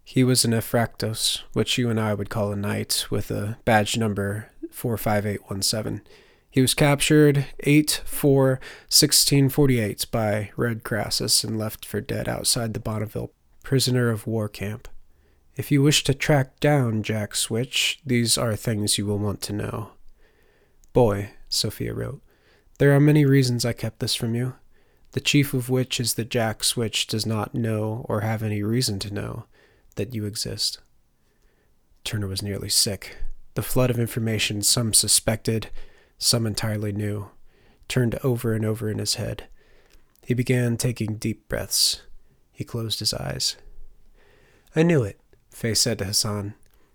He 0.04 0.24
was 0.24 0.46
an 0.46 0.52
Ephraktos, 0.52 1.42
which 1.54 1.78
you 1.78 1.90
and 1.90 2.00
I 2.00 2.14
would 2.14 2.30
call 2.30 2.52
a 2.52 2.56
knight, 2.56 3.08
with 3.10 3.32
a 3.32 3.58
badge 3.66 3.98
number 3.98 4.50
45817. 4.72 6.02
He 6.50 6.62
was 6.62 6.74
captured 6.74 7.48
8 7.62 8.02
4 8.06 8.48
1648 8.88 10.06
by 10.10 10.52
Red 10.56 10.84
Crassus 10.86 11.44
and 11.44 11.58
left 11.58 11.86
for 11.86 12.00
dead 12.00 12.30
outside 12.30 12.74
the 12.74 12.80
Bonneville 12.80 13.32
prisoner 13.64 14.10
of 14.10 14.26
war 14.26 14.48
camp. 14.48 14.88
If 15.58 15.70
you 15.70 15.82
wish 15.82 16.06
to 16.06 16.14
track 16.14 16.62
down 16.62 17.04
Jack 17.04 17.36
Switch, 17.36 18.00
these 18.06 18.38
are 18.38 18.56
things 18.56 18.98
you 18.98 19.06
will 19.06 19.20
want 19.20 19.42
to 19.44 19.54
know. 19.54 19.92
Boy, 20.96 21.32
Sophia 21.50 21.94
wrote, 21.94 22.22
there 22.80 22.96
are 22.96 23.02
many 23.02 23.26
reasons 23.26 23.66
I 23.66 23.74
kept 23.74 24.00
this 24.00 24.16
from 24.16 24.34
you, 24.34 24.56
the 25.12 25.20
chief 25.20 25.54
of 25.54 25.70
which 25.70 26.00
is 26.00 26.14
that 26.14 26.30
Jack 26.30 26.64
Switch 26.64 27.06
does 27.06 27.26
not 27.26 27.54
know 27.54 28.06
or 28.08 28.22
have 28.22 28.42
any 28.42 28.64
reason 28.64 28.98
to 29.00 29.14
know 29.14 29.44
that 29.96 30.16
you 30.16 30.24
exist. 30.24 30.80
Turner 32.06 32.28
was 32.28 32.42
nearly 32.42 32.70
sick. 32.70 33.18
The 33.56 33.62
flood 33.62 33.90
of 33.90 34.00
information 34.00 34.62
some 34.62 34.94
suspected, 34.94 35.70
some 36.18 36.48
entirely 36.48 36.94
new, 36.94 37.30
turned 37.90 38.18
over 38.24 38.54
and 38.54 38.64
over 38.64 38.90
in 38.90 39.00
his 39.00 39.16
head. 39.16 39.50
He 40.26 40.34
began 40.34 40.78
taking 40.78 41.18
deep 41.18 41.50
breaths. 41.50 42.04
He 42.54 42.64
closed 42.64 43.00
his 43.00 43.14
eyes. 43.14 43.58
I 44.78 44.84
knew 44.84 45.04
it, 45.04 45.20
Faye 45.50 45.74
said 45.74 46.00
to 46.00 46.06
Hassan. 46.06 46.54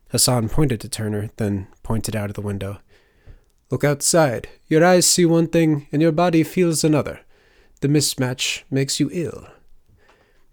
Hassan 0.09 0.49
pointed 0.49 0.81
to 0.81 0.89
Turner, 0.89 1.29
then 1.37 1.67
pointed 1.83 2.17
out 2.17 2.31
of 2.31 2.35
the 2.35 2.41
window. 2.41 2.79
Look 3.71 3.85
outside. 3.85 4.49
Your 4.67 4.85
eyes 4.85 5.07
see 5.07 5.25
one 5.25 5.47
thing, 5.47 5.87
and 5.93 6.03
your 6.03 6.13
body 6.13 6.43
feels 6.43 6.83
another. 6.83 7.21
The 7.81 7.89
mismatch 7.89 8.63
makes 8.71 8.99
you 8.99 9.09
ill. 9.13 9.47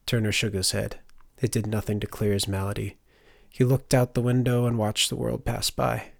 Turner 0.05 0.32
shook 0.32 0.53
his 0.53 0.72
head. 0.72 0.99
It 1.41 1.51
did 1.51 1.68
nothing 1.68 1.99
to 1.99 2.07
clear 2.07 2.34
his 2.34 2.47
malady. 2.47 2.97
He 3.49 3.63
looked 3.63 3.93
out 3.93 4.13
the 4.13 4.22
window 4.22 4.65
and 4.65 4.78
watched 4.78 5.09
the 5.09 5.15
world 5.15 5.45
pass 5.45 5.70
by. 5.72 6.11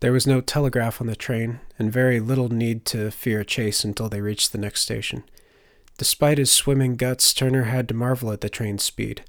There 0.00 0.12
was 0.12 0.28
no 0.28 0.40
telegraph 0.40 1.00
on 1.00 1.08
the 1.08 1.16
train, 1.16 1.58
and 1.76 1.92
very 1.92 2.20
little 2.20 2.48
need 2.48 2.84
to 2.86 3.10
fear 3.10 3.40
a 3.40 3.44
chase 3.44 3.82
until 3.82 4.08
they 4.08 4.20
reached 4.20 4.52
the 4.52 4.58
next 4.58 4.82
station. 4.82 5.24
Despite 5.96 6.38
his 6.38 6.52
swimming 6.52 6.94
guts, 6.94 7.34
Turner 7.34 7.64
had 7.64 7.88
to 7.88 7.94
marvel 7.94 8.30
at 8.30 8.40
the 8.40 8.48
train's 8.48 8.84
speed. 8.84 9.24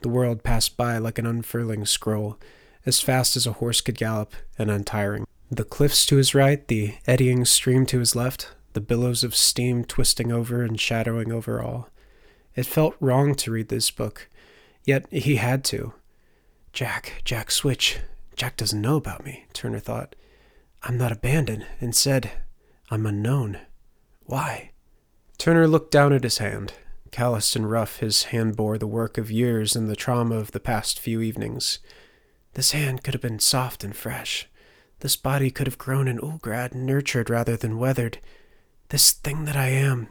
The 0.00 0.10
world 0.10 0.44
passed 0.44 0.76
by 0.76 0.98
like 0.98 1.18
an 1.18 1.26
unfurling 1.26 1.86
scroll, 1.86 2.38
as 2.84 3.00
fast 3.00 3.36
as 3.36 3.46
a 3.46 3.52
horse 3.52 3.80
could 3.80 3.96
gallop, 3.96 4.34
and 4.58 4.70
untiring. 4.70 5.26
The 5.52 5.64
cliffs 5.64 6.06
to 6.06 6.16
his 6.16 6.34
right, 6.34 6.66
the 6.66 6.94
eddying 7.06 7.44
stream 7.44 7.84
to 7.84 7.98
his 7.98 8.16
left, 8.16 8.48
the 8.72 8.80
billows 8.80 9.22
of 9.22 9.36
steam 9.36 9.84
twisting 9.84 10.32
over 10.32 10.62
and 10.62 10.80
shadowing 10.80 11.30
over 11.30 11.60
all. 11.60 11.90
It 12.56 12.64
felt 12.64 12.96
wrong 13.00 13.34
to 13.34 13.50
read 13.50 13.68
this 13.68 13.90
book, 13.90 14.30
yet 14.86 15.04
he 15.12 15.36
had 15.36 15.62
to. 15.64 15.92
Jack, 16.72 17.20
Jack 17.26 17.50
Switch, 17.50 17.98
Jack 18.34 18.56
doesn't 18.56 18.80
know 18.80 18.96
about 18.96 19.26
me, 19.26 19.44
Turner 19.52 19.78
thought. 19.78 20.16
I'm 20.84 20.96
not 20.96 21.12
abandoned. 21.12 21.66
Instead, 21.80 22.30
I'm 22.90 23.04
unknown. 23.04 23.58
Why? 24.24 24.70
Turner 25.36 25.68
looked 25.68 25.90
down 25.90 26.14
at 26.14 26.24
his 26.24 26.38
hand. 26.38 26.72
Calloused 27.10 27.56
and 27.56 27.70
rough, 27.70 27.98
his 27.98 28.24
hand 28.24 28.56
bore 28.56 28.78
the 28.78 28.86
work 28.86 29.18
of 29.18 29.30
years 29.30 29.76
and 29.76 29.90
the 29.90 29.96
trauma 29.96 30.36
of 30.36 30.52
the 30.52 30.60
past 30.60 30.98
few 30.98 31.20
evenings. 31.20 31.78
This 32.54 32.72
hand 32.72 33.04
could 33.04 33.12
have 33.12 33.20
been 33.20 33.38
soft 33.38 33.84
and 33.84 33.94
fresh. 33.94 34.48
This 35.02 35.16
body 35.16 35.50
could 35.50 35.66
have 35.66 35.78
grown 35.78 36.06
in 36.06 36.20
Ulgrad, 36.20 36.76
nurtured 36.76 37.28
rather 37.28 37.56
than 37.56 37.76
weathered. 37.76 38.18
This 38.90 39.10
thing 39.10 39.46
that 39.46 39.56
I 39.56 39.66
am. 39.66 40.06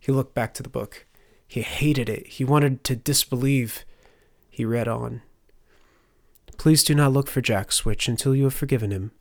He 0.00 0.10
looked 0.10 0.34
back 0.34 0.54
to 0.54 0.62
the 0.64 0.68
book. 0.68 1.06
He 1.46 1.62
hated 1.62 2.08
it. 2.08 2.26
He 2.26 2.44
wanted 2.44 2.82
to 2.82 2.96
disbelieve. 2.96 3.84
He 4.50 4.64
read 4.64 4.88
on. 4.88 5.22
Please 6.56 6.82
do 6.82 6.96
not 6.96 7.12
look 7.12 7.28
for 7.28 7.40
Jack 7.40 7.70
Switch 7.70 8.08
until 8.08 8.34
you 8.34 8.42
have 8.42 8.54
forgiven 8.54 8.90
him. 8.90 9.12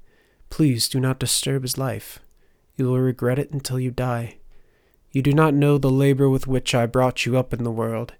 Please 0.49 0.89
do 0.89 0.99
not 0.99 1.19
disturb 1.19 1.61
his 1.61 1.77
life. 1.77 2.17
You 2.75 2.85
will 2.85 2.97
regret 2.97 3.37
it 3.37 3.51
until 3.51 3.79
you 3.79 3.91
die. 3.91 4.37
You 5.11 5.21
do 5.21 5.31
not 5.31 5.53
know 5.53 5.77
the 5.77 5.91
labor 5.91 6.27
with 6.27 6.47
which 6.47 6.73
I 6.73 6.87
brought 6.87 7.23
you 7.23 7.37
up 7.37 7.53
in 7.53 7.63
the 7.63 7.69
world. 7.69 8.15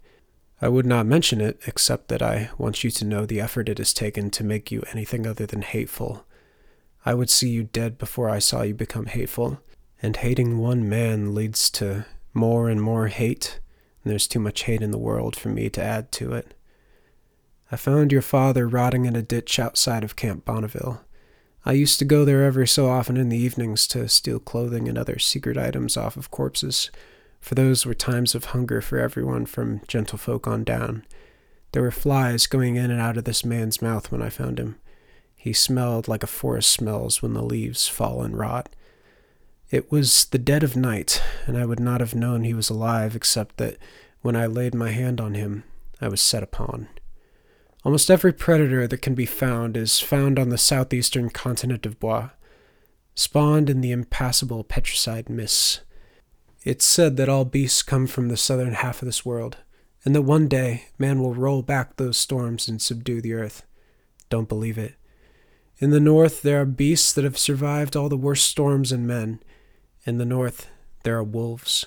I 0.61 0.69
would 0.69 0.85
not 0.85 1.07
mention 1.07 1.41
it, 1.41 1.59
except 1.65 2.07
that 2.09 2.21
I 2.21 2.51
want 2.59 2.83
you 2.83 2.91
to 2.91 3.05
know 3.05 3.25
the 3.25 3.41
effort 3.41 3.67
it 3.67 3.79
has 3.79 3.93
taken 3.93 4.29
to 4.29 4.43
make 4.43 4.71
you 4.71 4.83
anything 4.91 5.25
other 5.25 5.47
than 5.47 5.63
hateful. 5.63 6.26
I 7.05 7.13
would 7.13 7.29
see 7.29 7.49
you 7.49 7.63
dead 7.63 7.97
before 7.97 8.29
I 8.29 8.39
saw 8.39 8.63
you 8.63 8.73
become 8.73 9.05
hateful, 9.05 9.61
and 10.01 10.15
hating 10.15 10.57
one 10.57 10.87
man 10.87 11.33
leads 11.33 11.69
to 11.71 12.05
more 12.33 12.69
and 12.69 12.81
more 12.81 13.07
hate, 13.07 13.59
and 14.03 14.11
there's 14.11 14.27
too 14.27 14.39
much 14.39 14.63
hate 14.63 14.81
in 14.81 14.91
the 14.91 14.97
world 14.97 15.35
for 15.35 15.49
me 15.49 15.69
to 15.69 15.83
add 15.83 16.11
to 16.13 16.33
it. 16.33 16.53
I 17.71 17.75
found 17.75 18.11
your 18.11 18.21
father 18.21 18.67
rotting 18.67 19.05
in 19.05 19.15
a 19.15 19.21
ditch 19.21 19.59
outside 19.59 20.03
of 20.03 20.15
Camp 20.15 20.45
Bonneville. 20.45 21.01
I 21.65 21.73
used 21.73 21.99
to 21.99 22.05
go 22.05 22.23
there 22.23 22.45
every 22.45 22.67
so 22.67 22.87
often 22.87 23.17
in 23.17 23.27
the 23.27 23.37
evenings 23.37 23.87
to 23.87 24.07
steal 24.07 24.39
clothing 24.39 24.87
and 24.87 24.97
other 24.97 25.19
secret 25.19 25.57
items 25.57 25.97
off 25.97 26.15
of 26.15 26.31
corpses, 26.31 26.89
for 27.41 27.55
those 27.55 27.85
were 27.85 27.93
times 27.93 28.35
of 28.35 28.45
hunger 28.45 28.81
for 28.81 28.99
everyone 28.99 29.45
from 29.45 29.79
gentlefolk 29.81 30.47
on 30.47 30.63
down. 30.63 31.05
There 31.73 31.81
were 31.81 31.91
flies 31.91 32.47
going 32.47 32.77
in 32.77 32.89
and 32.89 33.01
out 33.01 33.17
of 33.17 33.25
this 33.25 33.43
man's 33.43 33.81
mouth 33.81 34.11
when 34.11 34.21
I 34.21 34.29
found 34.29 34.59
him. 34.59 34.77
He 35.47 35.53
smelled 35.53 36.09
like 36.09 36.23
a 36.23 36.27
forest 36.27 36.69
smells 36.69 37.21
when 37.21 37.33
the 37.33 37.41
leaves 37.41 37.87
fall 37.87 38.21
and 38.21 38.37
rot. 38.37 38.75
It 39.71 39.89
was 39.89 40.25
the 40.25 40.37
dead 40.37 40.61
of 40.61 40.75
night, 40.75 41.23
and 41.45 41.57
I 41.57 41.63
would 41.63 41.79
not 41.79 42.01
have 42.01 42.13
known 42.13 42.43
he 42.43 42.53
was 42.53 42.69
alive 42.69 43.15
except 43.15 43.55
that 43.55 43.77
when 44.19 44.35
I 44.35 44.45
laid 44.45 44.75
my 44.75 44.91
hand 44.91 45.21
on 45.21 45.35
him, 45.35 45.63
I 46.01 46.09
was 46.09 46.19
set 46.19 46.43
upon. 46.43 46.89
Almost 47.85 48.11
every 48.11 48.33
predator 48.33 48.87
that 48.87 49.01
can 49.01 49.15
be 49.15 49.25
found 49.25 49.77
is 49.77 50.01
found 50.01 50.37
on 50.37 50.49
the 50.49 50.57
southeastern 50.57 51.29
continent 51.29 51.85
of 51.85 51.97
Bois, 51.97 52.31
spawned 53.15 53.69
in 53.69 53.79
the 53.79 53.93
impassable 53.93 54.65
petricide 54.65 55.29
mists. 55.29 55.79
It's 56.65 56.83
said 56.83 57.15
that 57.15 57.29
all 57.29 57.45
beasts 57.45 57.83
come 57.83 58.05
from 58.05 58.27
the 58.27 58.35
southern 58.35 58.73
half 58.73 59.01
of 59.01 59.05
this 59.05 59.25
world, 59.25 59.55
and 60.03 60.13
that 60.13 60.23
one 60.23 60.49
day 60.49 60.89
man 60.99 61.21
will 61.21 61.33
roll 61.33 61.61
back 61.61 61.95
those 61.95 62.17
storms 62.17 62.67
and 62.67 62.81
subdue 62.81 63.21
the 63.21 63.31
earth. 63.31 63.63
Don't 64.29 64.49
believe 64.49 64.77
it. 64.77 64.95
In 65.79 65.91
the 65.91 65.99
north, 65.99 66.41
there 66.41 66.61
are 66.61 66.65
beasts 66.65 67.13
that 67.13 67.23
have 67.23 67.37
survived 67.37 67.95
all 67.95 68.09
the 68.09 68.17
worst 68.17 68.47
storms 68.47 68.91
and 68.91 69.05
men. 69.05 69.39
In 70.05 70.17
the 70.17 70.25
north, 70.25 70.67
there 71.03 71.17
are 71.17 71.23
wolves. 71.23 71.85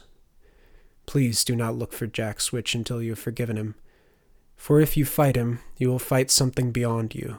Please 1.07 1.43
do 1.45 1.57
not 1.57 1.75
look 1.75 1.93
for 1.93 2.07
Jack 2.07 2.41
Switch 2.41 2.75
until 2.75 3.03
you 3.03 3.11
have 3.11 3.19
forgiven 3.19 3.57
him 3.57 3.75
for 4.61 4.79
if 4.79 4.95
you 4.95 5.07
fight 5.07 5.37
him, 5.37 5.59
you 5.79 5.89
will 5.89 5.99
fight 5.99 6.31
something 6.31 6.71
beyond 6.71 7.15
you. 7.15 7.39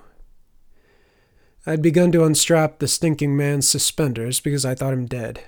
I 1.68 1.72
had 1.72 1.82
begun 1.84 2.12
to 2.14 2.24
unstrap 2.24 2.80
the 2.80 2.88
stinking 2.88 3.38
man's 3.38 3.70
suspenders 3.70 4.40
because 4.40 4.66
I 4.66 4.74
thought 4.74 4.94
him 4.94 5.06
dead. 5.06 5.44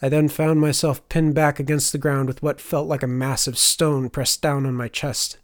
I 0.00 0.08
then 0.08 0.28
found 0.28 0.60
myself 0.60 1.06
pinned 1.08 1.34
back 1.34 1.58
against 1.58 1.90
the 1.90 1.98
ground 1.98 2.28
with 2.28 2.44
what 2.44 2.60
felt 2.60 2.86
like 2.86 3.02
a 3.02 3.08
massive 3.08 3.58
stone 3.58 4.08
pressed 4.08 4.40
down 4.40 4.66
on 4.66 4.74
my 4.74 4.86
chest. 4.86 5.38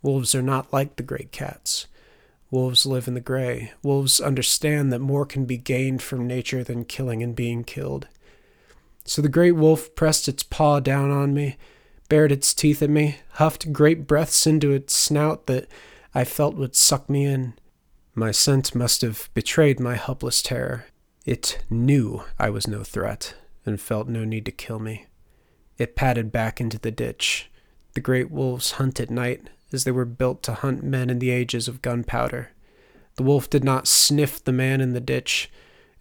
Wolves 0.00 0.32
are 0.32 0.42
not 0.42 0.72
like 0.72 0.94
the 0.94 1.02
great 1.02 1.32
cats. 1.32 1.88
Wolves 2.54 2.86
live 2.86 3.08
in 3.08 3.14
the 3.14 3.20
gray. 3.20 3.72
Wolves 3.82 4.20
understand 4.20 4.92
that 4.92 5.00
more 5.00 5.26
can 5.26 5.44
be 5.44 5.56
gained 5.56 6.02
from 6.02 6.26
nature 6.26 6.62
than 6.62 6.84
killing 6.84 7.20
and 7.20 7.34
being 7.34 7.64
killed. 7.64 8.06
So 9.04 9.20
the 9.20 9.28
great 9.28 9.56
wolf 9.56 9.94
pressed 9.96 10.28
its 10.28 10.44
paw 10.44 10.78
down 10.78 11.10
on 11.10 11.34
me 11.34 11.56
bared 12.08 12.32
its 12.32 12.54
teeth 12.54 12.82
at 12.82 12.90
me, 12.90 13.16
huffed 13.32 13.72
great 13.72 14.06
breaths 14.06 14.46
into 14.46 14.72
its 14.72 14.94
snout 14.94 15.46
that 15.46 15.66
I 16.14 16.24
felt 16.24 16.54
would 16.54 16.76
suck 16.76 17.08
me 17.08 17.24
in. 17.24 17.54
My 18.14 18.30
scent 18.30 18.74
must 18.74 19.02
have 19.02 19.30
betrayed 19.34 19.80
my 19.80 19.96
helpless 19.96 20.42
terror. 20.42 20.86
It 21.24 21.58
knew 21.68 22.22
I 22.38 22.50
was 22.50 22.68
no 22.68 22.84
threat, 22.84 23.34
and 23.66 23.80
felt 23.80 24.08
no 24.08 24.24
need 24.24 24.44
to 24.46 24.52
kill 24.52 24.78
me. 24.78 25.06
It 25.78 25.96
padded 25.96 26.30
back 26.30 26.60
into 26.60 26.78
the 26.78 26.92
ditch. 26.92 27.50
The 27.94 28.00
great 28.00 28.30
wolves 28.30 28.72
hunt 28.72 29.00
at 29.00 29.10
night, 29.10 29.48
as 29.74 29.84
they 29.84 29.90
were 29.90 30.04
built 30.04 30.42
to 30.44 30.54
hunt 30.54 30.82
men 30.82 31.10
in 31.10 31.18
the 31.18 31.30
ages 31.30 31.68
of 31.68 31.82
gunpowder. 31.82 32.50
The 33.16 33.22
wolf 33.22 33.50
did 33.50 33.64
not 33.64 33.86
sniff 33.86 34.42
the 34.42 34.52
man 34.52 34.80
in 34.80 34.92
the 34.92 35.00
ditch. 35.00 35.50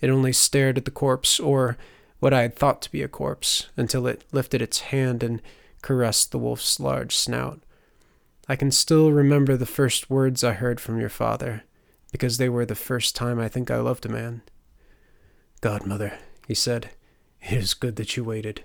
It 0.02 0.10
only 0.10 0.34
stared 0.34 0.78
at 0.78 0.86
the 0.86 0.92
corpse, 0.92 1.40
or 1.40 1.78
what 2.20 2.34
I 2.34 2.44
had 2.44 2.56
thought 2.56 2.82
to 2.84 2.92
be 2.92 3.02
a 3.02 3.08
corpse, 3.08 3.70
until 3.76 4.08
it 4.08 4.24
lifted 4.32 4.62
its 4.62 4.80
hand 4.80 5.24
and 5.24 5.42
caressed 5.82 6.32
the 6.32 6.40
wolf's 6.40 6.80
large 6.80 7.16
snout. 7.16 7.62
I 8.48 8.56
can 8.56 8.72
still 8.72 9.12
remember 9.12 9.58
the 9.58 9.66
first 9.66 10.10
words 10.10 10.44
I 10.44 10.54
heard 10.54 10.80
from 10.80 11.00
your 11.00 11.10
father, 11.10 11.64
because 12.12 12.38
they 12.38 12.50
were 12.50 12.66
the 12.66 12.76
first 12.76 13.16
time 13.16 13.40
I 13.40 13.48
think 13.48 13.70
I 13.70 13.78
loved 13.78 14.06
a 14.06 14.10
man. 14.10 14.42
Godmother, 15.62 16.18
he 16.48 16.54
said, 16.54 16.92
it 17.42 17.58
is 17.58 17.74
good 17.74 17.98
that 17.98 18.16
you 18.16 18.24
waited, 18.24 18.64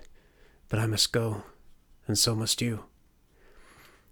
but 0.69 0.79
I 0.79 0.85
must 0.85 1.11
go, 1.11 1.43
and 2.07 2.17
so 2.17 2.35
must 2.35 2.61
you. 2.61 2.85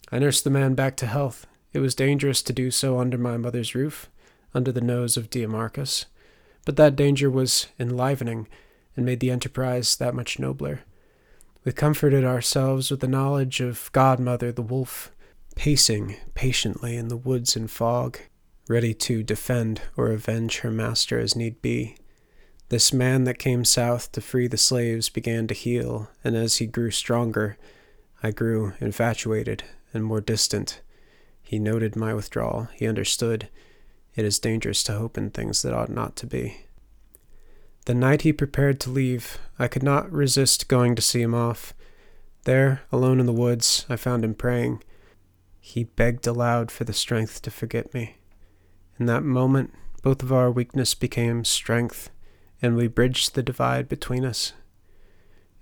I 0.09 0.19
nursed 0.19 0.45
the 0.45 0.49
man 0.49 0.73
back 0.73 0.95
to 0.97 1.05
health. 1.05 1.45
It 1.73 1.79
was 1.79 1.93
dangerous 1.93 2.41
to 2.43 2.53
do 2.53 2.71
so 2.71 2.99
under 2.99 3.17
my 3.17 3.35
mother's 3.35 3.75
roof, 3.75 4.09
under 4.53 4.71
the 4.71 4.81
nose 4.81 5.17
of 5.17 5.29
Diamarcus, 5.29 6.05
but 6.65 6.77
that 6.77 6.95
danger 6.95 7.29
was 7.29 7.67
enlivening 7.77 8.47
and 8.95 9.05
made 9.05 9.19
the 9.19 9.31
enterprise 9.31 9.97
that 9.97 10.15
much 10.15 10.39
nobler. 10.39 10.81
We 11.65 11.73
comforted 11.73 12.23
ourselves 12.23 12.89
with 12.89 13.01
the 13.01 13.07
knowledge 13.07 13.59
of 13.59 13.91
Godmother 13.91 14.53
the 14.53 14.61
wolf, 14.61 15.11
pacing 15.55 16.15
patiently 16.33 16.95
in 16.95 17.09
the 17.09 17.17
woods 17.17 17.57
and 17.57 17.69
fog, 17.69 18.17
ready 18.69 18.93
to 18.93 19.23
defend 19.23 19.81
or 19.97 20.11
avenge 20.11 20.59
her 20.59 20.71
master 20.71 21.19
as 21.19 21.35
need 21.35 21.61
be. 21.61 21.97
This 22.69 22.93
man 22.93 23.25
that 23.25 23.39
came 23.39 23.65
south 23.65 24.13
to 24.13 24.21
free 24.21 24.47
the 24.47 24.57
slaves 24.57 25.09
began 25.09 25.47
to 25.47 25.53
heal, 25.53 26.09
and 26.23 26.37
as 26.37 26.57
he 26.57 26.65
grew 26.65 26.91
stronger, 26.91 27.57
I 28.23 28.31
grew 28.31 28.73
infatuated 28.79 29.63
and 29.97 30.05
more 30.05 30.21
distant. 30.21 30.79
He 31.41 31.59
noted 31.59 31.97
my 31.97 32.13
withdrawal. 32.13 32.69
He 32.73 32.87
understood. 32.87 33.49
It 34.15 34.23
is 34.23 34.39
dangerous 34.39 34.81
to 34.83 34.93
hope 34.93 35.17
in 35.17 35.31
things 35.31 35.61
that 35.61 35.73
ought 35.73 35.89
not 35.89 36.15
to 36.17 36.25
be. 36.25 36.61
The 37.85 37.93
night 37.93 38.21
he 38.21 38.33
prepared 38.33 38.79
to 38.81 38.89
leave, 38.89 39.37
I 39.57 39.67
could 39.67 39.83
not 39.83 40.11
resist 40.11 40.67
going 40.67 40.95
to 40.95 41.01
see 41.01 41.21
him 41.21 41.33
off. 41.33 41.73
There, 42.43 42.81
alone 42.91 43.19
in 43.19 43.25
the 43.25 43.33
woods, 43.33 43.85
I 43.89 43.95
found 43.95 44.23
him 44.23 44.33
praying. 44.33 44.83
He 45.59 45.85
begged 45.85 46.27
aloud 46.27 46.71
for 46.71 46.83
the 46.83 46.93
strength 46.93 47.41
to 47.41 47.51
forget 47.51 47.93
me. 47.93 48.17
In 48.99 49.05
that 49.05 49.23
moment, 49.23 49.73
both 50.01 50.23
of 50.23 50.31
our 50.31 50.51
weakness 50.51 50.95
became 50.95 51.43
strength, 51.43 52.09
and 52.61 52.75
we 52.75 52.87
bridged 52.87 53.35
the 53.35 53.43
divide 53.43 53.89
between 53.89 54.25
us. 54.25 54.53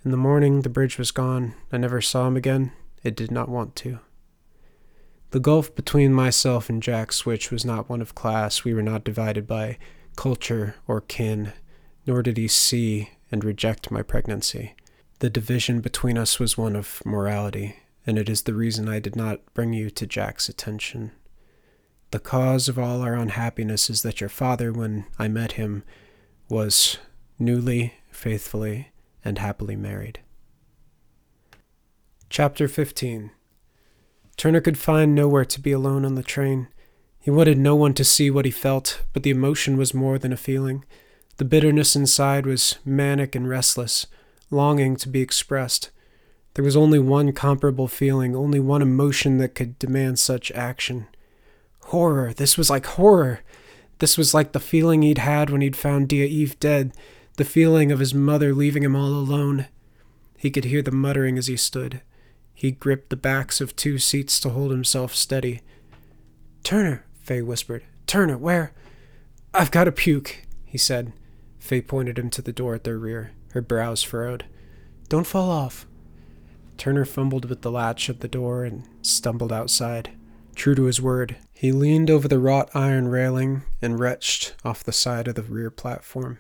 In 0.04 0.12
the 0.12 0.18
morning, 0.18 0.62
the 0.62 0.70
bridge 0.70 0.98
was 0.98 1.12
gone. 1.12 1.56
I 1.72 1.78
never 1.78 2.02
saw 2.02 2.28
him 2.28 2.38
again. 2.38 2.72
It 3.04 3.16
did 3.16 3.32
not 3.32 3.50
want 3.50 3.76
to. 3.78 4.00
The 5.36 5.42
gulf 5.42 5.76
between 5.76 6.14
myself 6.14 6.70
and 6.70 6.82
Jack 6.82 7.12
Switch 7.12 7.52
was 7.52 7.66
not 7.66 7.90
one 7.90 8.02
of 8.02 8.16
class. 8.16 8.64
We 8.64 8.74
were 8.74 8.82
not 8.82 9.04
divided 9.04 9.46
by 9.46 9.78
culture 10.16 10.76
or 10.88 11.02
kin 11.02 11.52
nor 12.08 12.24
did 12.24 12.38
he 12.38 12.48
see 12.48 13.10
and 13.34 13.44
reject 13.44 13.92
my 13.92 14.02
pregnancy. 14.02 14.76
The 15.20 15.30
division 15.30 15.82
between 15.82 16.18
us 16.18 16.40
was 16.40 16.58
one 16.58 16.74
of 16.74 17.02
morality, 17.06 17.76
and 18.08 18.18
it 18.18 18.30
is 18.30 18.44
the 18.44 18.54
reason 18.54 18.88
I 18.88 19.00
did 19.00 19.18
not 19.18 19.42
bring 19.54 19.74
you 19.74 19.90
to 19.90 20.08
Jack's 20.08 20.48
attention. 20.48 21.12
The 22.12 22.20
cause 22.20 22.70
of 22.70 22.80
all 22.80 23.02
our 23.02 23.16
unhappiness 23.16 23.90
is 23.90 24.04
that 24.04 24.22
your 24.22 24.30
father, 24.30 24.72
when 24.72 25.06
I 25.20 25.28
met 25.28 25.54
him, 25.60 25.84
was 26.48 26.98
newly, 27.38 27.96
faithfully, 28.10 28.94
and 29.26 29.38
happily 29.40 29.76
married. 29.76 30.22
Chapter 32.30 32.70
15 32.70 33.32
Turner 34.38 34.62
could 34.62 34.78
find 34.78 35.16
nowhere 35.16 35.46
to 35.46 35.62
be 35.62 35.72
alone 35.72 36.06
on 36.06 36.16
the 36.16 36.24
train. 36.24 36.68
He 37.20 37.32
wanted 37.32 37.58
no 37.58 37.76
one 37.76 37.94
to 37.96 38.04
see 38.04 38.30
what 38.30 38.46
he 38.46 38.52
felt, 38.52 39.02
but 39.14 39.24
the 39.24 39.30
emotion 39.30 39.78
was 39.78 39.94
more 39.94 40.20
than 40.20 40.34
a 40.34 40.38
feeling. 40.38 40.86
The 41.38 41.46
bitterness 41.46 41.96
inside 41.96 42.46
was 42.46 42.78
manic 42.86 43.36
and 43.36 43.50
restless, 43.50 44.08
longing 44.52 44.96
to 44.98 45.10
be 45.10 45.22
expressed. 45.22 45.90
There 46.54 46.64
was 46.64 46.78
only 46.78 47.00
one 47.00 47.34
comparable 47.34 47.88
feeling, 47.88 48.36
only 48.36 48.60
one 48.60 48.82
emotion 48.82 49.38
that 49.40 49.56
could 49.56 49.78
demand 49.80 50.20
such 50.20 50.52
action. 50.52 51.08
Horror. 51.88 52.34
This 52.34 52.58
was 52.58 52.70
like 52.70 52.86
horror. 52.86 53.42
This 54.00 54.18
was 54.18 54.34
like 54.34 54.52
the 54.52 54.60
feeling 54.60 55.02
he'd 55.02 55.18
had 55.18 55.50
when 55.50 55.62
he'd 55.62 55.76
found 55.76 56.08
Dia 56.08 56.26
Eve 56.26 56.60
dead, 56.60 56.94
the 57.38 57.44
feeling 57.44 57.92
of 57.92 58.00
his 58.00 58.14
mother 58.14 58.54
leaving 58.54 58.84
him 58.84 58.96
all 58.96 59.10
alone. 59.10 59.68
He 60.38 60.52
could 60.52 60.66
hear 60.66 60.82
the 60.82 60.92
muttering 60.92 61.38
as 61.38 61.48
he 61.48 61.58
stood. 61.58 62.02
He 62.56 62.72
gripped 62.72 63.10
the 63.10 63.18
backs 63.18 63.62
of 63.62 63.76
two 63.76 64.00
seats 64.00 64.40
to 64.40 64.50
hold 64.50 64.72
himself 64.72 65.14
steady. 65.14 65.62
Turner, 66.64 67.06
Faye 67.22 67.42
whispered. 67.42 67.84
Turner, 68.08 68.38
where? 68.38 68.72
I've 69.54 69.72
got 69.72 69.84
to 69.84 69.92
puke, 69.92 70.46
he 70.64 70.78
said. 70.78 71.12
Faye 71.60 71.82
pointed 71.82 72.18
him 72.18 72.30
to 72.32 72.42
the 72.42 72.54
door 72.54 72.74
at 72.74 72.86
their 72.86 72.98
rear, 72.98 73.32
her 73.52 73.62
brows 73.62 74.02
furrowed. 74.02 74.46
Don't 75.10 75.28
fall 75.28 75.52
off. 75.52 75.86
Turner 76.78 77.06
fumbled 77.06 77.46
with 77.46 77.62
the 77.62 77.72
latch 77.72 78.10
of 78.10 78.20
the 78.22 78.28
door 78.28 78.64
and 78.64 78.88
stumbled 79.02 79.52
outside. 79.52 80.12
True 80.56 80.76
to 80.76 80.84
his 80.84 81.02
word, 81.02 81.36
he 81.54 81.72
leaned 81.72 82.10
over 82.10 82.28
the 82.28 82.40
wrought 82.40 82.70
iron 82.74 83.10
railing 83.10 83.64
and 83.82 84.00
retched 84.00 84.56
off 84.64 84.84
the 84.84 84.94
side 84.94 85.28
of 85.28 85.36
the 85.36 85.44
rear 85.44 85.70
platform. 85.70 86.40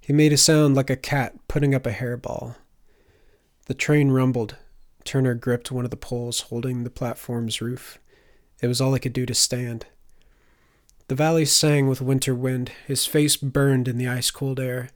He 0.00 0.12
made 0.12 0.32
a 0.32 0.36
sound 0.36 0.74
like 0.74 0.90
a 0.90 0.96
cat 0.96 1.34
putting 1.48 1.74
up 1.74 1.86
a 1.86 1.92
hairball. 1.92 2.56
The 3.66 3.74
train 3.74 4.10
rumbled. 4.10 4.56
Turner 5.06 5.34
gripped 5.34 5.70
one 5.70 5.84
of 5.84 5.90
the 5.90 5.96
poles 5.96 6.40
holding 6.40 6.84
the 6.84 6.90
platform's 6.90 7.62
roof. 7.62 7.98
It 8.60 8.66
was 8.66 8.80
all 8.80 8.92
he 8.94 9.00
could 9.00 9.12
do 9.12 9.24
to 9.26 9.34
stand. 9.34 9.86
The 11.08 11.14
valley 11.14 11.44
sang 11.44 11.88
with 11.88 12.00
winter 12.00 12.34
wind. 12.34 12.72
His 12.86 13.06
face 13.06 13.36
burned 13.36 13.86
in 13.86 13.96
the 13.96 14.08
ice 14.08 14.30
cold 14.30 14.58
air. 14.58 14.90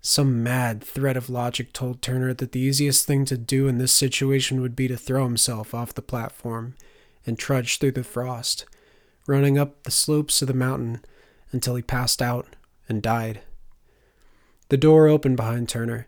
Some 0.00 0.42
mad 0.42 0.82
thread 0.82 1.16
of 1.16 1.28
logic 1.28 1.74
told 1.74 2.00
Turner 2.00 2.32
that 2.32 2.52
the 2.52 2.60
easiest 2.60 3.06
thing 3.06 3.26
to 3.26 3.36
do 3.36 3.68
in 3.68 3.76
this 3.76 3.92
situation 3.92 4.62
would 4.62 4.74
be 4.74 4.88
to 4.88 4.96
throw 4.96 5.24
himself 5.24 5.74
off 5.74 5.92
the 5.92 6.00
platform 6.00 6.74
and 7.26 7.38
trudge 7.38 7.78
through 7.78 7.92
the 7.92 8.02
frost, 8.02 8.64
running 9.26 9.58
up 9.58 9.82
the 9.82 9.90
slopes 9.90 10.40
of 10.40 10.48
the 10.48 10.54
mountain 10.54 11.04
until 11.52 11.74
he 11.74 11.82
passed 11.82 12.22
out 12.22 12.46
and 12.88 13.02
died. 13.02 13.42
The 14.70 14.78
door 14.78 15.08
opened 15.08 15.36
behind 15.36 15.68
Turner. 15.68 16.06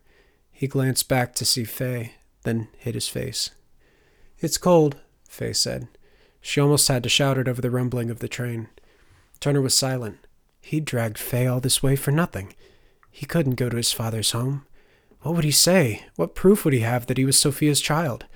He 0.50 0.66
glanced 0.66 1.08
back 1.08 1.34
to 1.34 1.44
see 1.44 1.64
Fay, 1.64 2.14
then 2.42 2.68
hid 2.78 2.94
his 2.94 3.08
face. 3.08 3.50
It's 4.40 4.58
cold, 4.58 4.96
Fay 5.28 5.52
said. 5.52 5.88
She 6.40 6.60
almost 6.60 6.88
had 6.88 7.02
to 7.04 7.08
shout 7.08 7.38
it 7.38 7.48
over 7.48 7.60
the 7.62 7.70
rumbling 7.70 8.10
of 8.10 8.18
the 8.18 8.28
train. 8.28 8.68
Turner 9.40 9.60
was 9.60 9.74
silent. 9.74 10.26
He'd 10.60 10.84
dragged 10.84 11.18
Fay 11.18 11.46
all 11.46 11.60
this 11.60 11.82
way 11.82 11.96
for 11.96 12.10
nothing. 12.10 12.54
He 13.10 13.26
couldn't 13.26 13.54
go 13.54 13.68
to 13.68 13.76
his 13.76 13.92
father's 13.92 14.32
home. 14.32 14.66
What 15.20 15.36
would 15.36 15.44
he 15.44 15.52
say? 15.52 16.06
What 16.16 16.34
proof 16.34 16.64
would 16.64 16.74
he 16.74 16.80
have 16.80 17.06
that 17.06 17.18
he 17.18 17.24
was 17.24 17.38
Sophia's 17.38 17.80
child? 17.80 18.26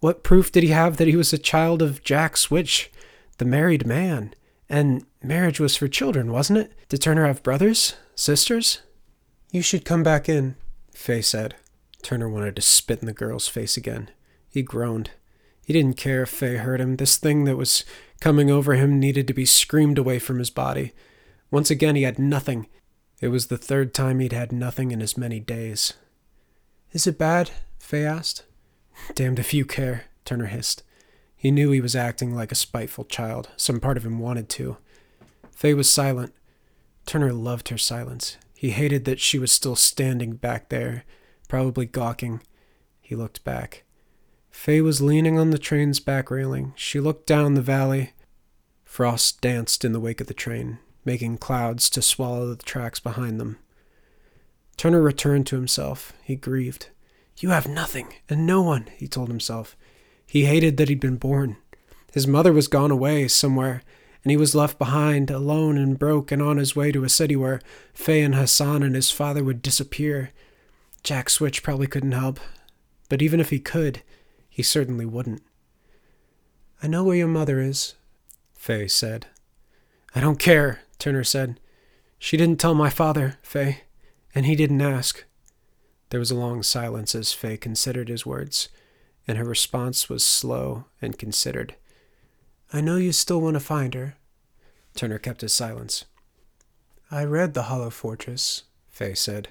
What 0.00 0.22
proof 0.22 0.50
did 0.50 0.62
he 0.62 0.70
have 0.70 0.96
that 0.96 1.08
he 1.08 1.16
was 1.16 1.32
a 1.32 1.38
child 1.38 1.82
of 1.82 2.02
Jack 2.02 2.36
Switch, 2.36 2.90
the 3.36 3.44
married 3.44 3.86
man? 3.86 4.34
And 4.68 5.04
marriage 5.22 5.60
was 5.60 5.76
for 5.76 5.88
children, 5.88 6.32
wasn't 6.32 6.60
it? 6.60 6.72
Did 6.88 7.02
Turner 7.02 7.26
have 7.26 7.42
brothers? 7.42 7.96
Sisters? 8.14 8.80
You 9.50 9.60
should 9.62 9.84
come 9.84 10.02
back 10.02 10.28
in, 10.28 10.56
Fay 10.94 11.20
said. 11.20 11.56
Turner 12.02 12.28
wanted 12.28 12.56
to 12.56 12.62
spit 12.62 13.00
in 13.00 13.06
the 13.06 13.12
girl's 13.12 13.48
face 13.48 13.76
again. 13.76 14.10
He 14.48 14.62
groaned. 14.62 15.10
He 15.64 15.72
didn't 15.72 15.96
care 15.96 16.22
if 16.22 16.30
Fay 16.30 16.56
heard 16.56 16.80
him. 16.80 16.96
This 16.96 17.16
thing 17.16 17.44
that 17.44 17.56
was 17.56 17.84
coming 18.20 18.50
over 18.50 18.74
him 18.74 18.98
needed 18.98 19.26
to 19.28 19.34
be 19.34 19.44
screamed 19.44 19.98
away 19.98 20.18
from 20.18 20.38
his 20.38 20.50
body. 20.50 20.92
Once 21.50 21.70
again, 21.70 21.96
he 21.96 22.02
had 22.02 22.18
nothing. 22.18 22.66
It 23.20 23.28
was 23.28 23.46
the 23.46 23.58
third 23.58 23.94
time 23.94 24.18
he'd 24.20 24.32
had 24.32 24.52
nothing 24.52 24.90
in 24.90 25.02
as 25.02 25.16
many 25.16 25.40
days. 25.40 25.94
Is 26.92 27.06
it 27.06 27.18
bad? 27.18 27.50
Fay 27.78 28.04
asked. 28.04 28.44
Damned 29.14 29.38
if 29.38 29.54
you 29.54 29.64
care, 29.64 30.04
Turner 30.24 30.46
hissed. 30.46 30.82
He 31.36 31.50
knew 31.50 31.70
he 31.70 31.80
was 31.80 31.96
acting 31.96 32.34
like 32.34 32.52
a 32.52 32.56
spiteful 32.56 33.04
child. 33.04 33.48
Some 33.56 33.80
part 33.80 33.96
of 33.96 34.04
him 34.04 34.18
wanted 34.18 34.48
to. 34.50 34.76
Fay 35.54 35.74
was 35.74 35.92
silent. 35.92 36.34
Turner 37.06 37.32
loved 37.32 37.68
her 37.68 37.78
silence. 37.78 38.36
He 38.54 38.70
hated 38.70 39.04
that 39.06 39.20
she 39.20 39.38
was 39.38 39.50
still 39.50 39.76
standing 39.76 40.32
back 40.32 40.68
there, 40.68 41.04
probably 41.50 41.84
gawking. 41.84 42.40
He 43.00 43.16
looked 43.16 43.42
back. 43.42 43.82
Fay 44.50 44.80
was 44.80 45.02
leaning 45.02 45.36
on 45.36 45.50
the 45.50 45.58
train's 45.58 45.98
back 45.98 46.30
railing. 46.30 46.72
She 46.76 47.00
looked 47.00 47.26
down 47.26 47.54
the 47.54 47.60
valley. 47.60 48.12
Frost 48.84 49.40
danced 49.40 49.84
in 49.84 49.92
the 49.92 50.00
wake 50.00 50.20
of 50.20 50.28
the 50.28 50.34
train, 50.34 50.78
making 51.04 51.38
clouds 51.38 51.90
to 51.90 52.02
swallow 52.02 52.46
the 52.48 52.62
tracks 52.62 53.00
behind 53.00 53.40
them. 53.40 53.58
Turner 54.76 55.02
returned 55.02 55.46
to 55.48 55.56
himself. 55.56 56.12
He 56.22 56.36
grieved. 56.36 56.88
You 57.38 57.50
have 57.50 57.66
nothing, 57.66 58.14
and 58.28 58.46
no 58.46 58.62
one, 58.62 58.88
he 58.96 59.08
told 59.08 59.28
himself. 59.28 59.76
He 60.26 60.44
hated 60.44 60.76
that 60.76 60.88
he'd 60.88 61.00
been 61.00 61.16
born. 61.16 61.56
His 62.12 62.28
mother 62.28 62.52
was 62.52 62.68
gone 62.68 62.92
away 62.92 63.26
somewhere, 63.26 63.82
and 64.22 64.30
he 64.30 64.36
was 64.36 64.54
left 64.54 64.78
behind, 64.78 65.30
alone 65.30 65.76
and 65.78 65.98
broke, 65.98 66.30
and 66.30 66.40
on 66.40 66.58
his 66.58 66.76
way 66.76 66.92
to 66.92 67.02
a 67.02 67.08
city 67.08 67.34
where 67.34 67.60
Fay 67.92 68.22
and 68.22 68.36
Hassan 68.36 68.84
and 68.84 68.94
his 68.94 69.10
father 69.10 69.42
would 69.42 69.62
disappear. 69.62 70.30
Jack 71.02 71.30
Switch 71.30 71.62
probably 71.62 71.86
couldn't 71.86 72.12
help, 72.12 72.38
but 73.08 73.22
even 73.22 73.40
if 73.40 73.50
he 73.50 73.58
could, 73.58 74.02
he 74.48 74.62
certainly 74.62 75.06
wouldn't. 75.06 75.42
I 76.82 76.86
know 76.86 77.04
where 77.04 77.16
your 77.16 77.28
mother 77.28 77.60
is, 77.60 77.94
Fay 78.54 78.88
said. 78.88 79.26
I 80.14 80.20
don't 80.20 80.38
care, 80.38 80.80
Turner 80.98 81.24
said. 81.24 81.58
She 82.18 82.36
didn't 82.36 82.60
tell 82.60 82.74
my 82.74 82.90
father, 82.90 83.38
Fay, 83.42 83.82
and 84.34 84.46
he 84.46 84.54
didn't 84.54 84.80
ask. 84.80 85.24
There 86.10 86.20
was 86.20 86.30
a 86.30 86.36
long 86.36 86.62
silence 86.62 87.14
as 87.14 87.32
Fay 87.32 87.56
considered 87.56 88.08
his 88.08 88.26
words, 88.26 88.68
and 89.26 89.38
her 89.38 89.44
response 89.44 90.08
was 90.08 90.24
slow 90.24 90.86
and 91.00 91.18
considered. 91.18 91.76
I 92.72 92.80
know 92.80 92.96
you 92.96 93.12
still 93.12 93.40
want 93.40 93.54
to 93.54 93.60
find 93.60 93.94
her. 93.94 94.16
Turner 94.94 95.18
kept 95.18 95.40
his 95.40 95.52
silence. 95.52 96.04
I 97.10 97.24
read 97.24 97.54
The 97.54 97.64
Hollow 97.64 97.90
Fortress, 97.90 98.64
Fay 98.88 99.14
said. 99.14 99.48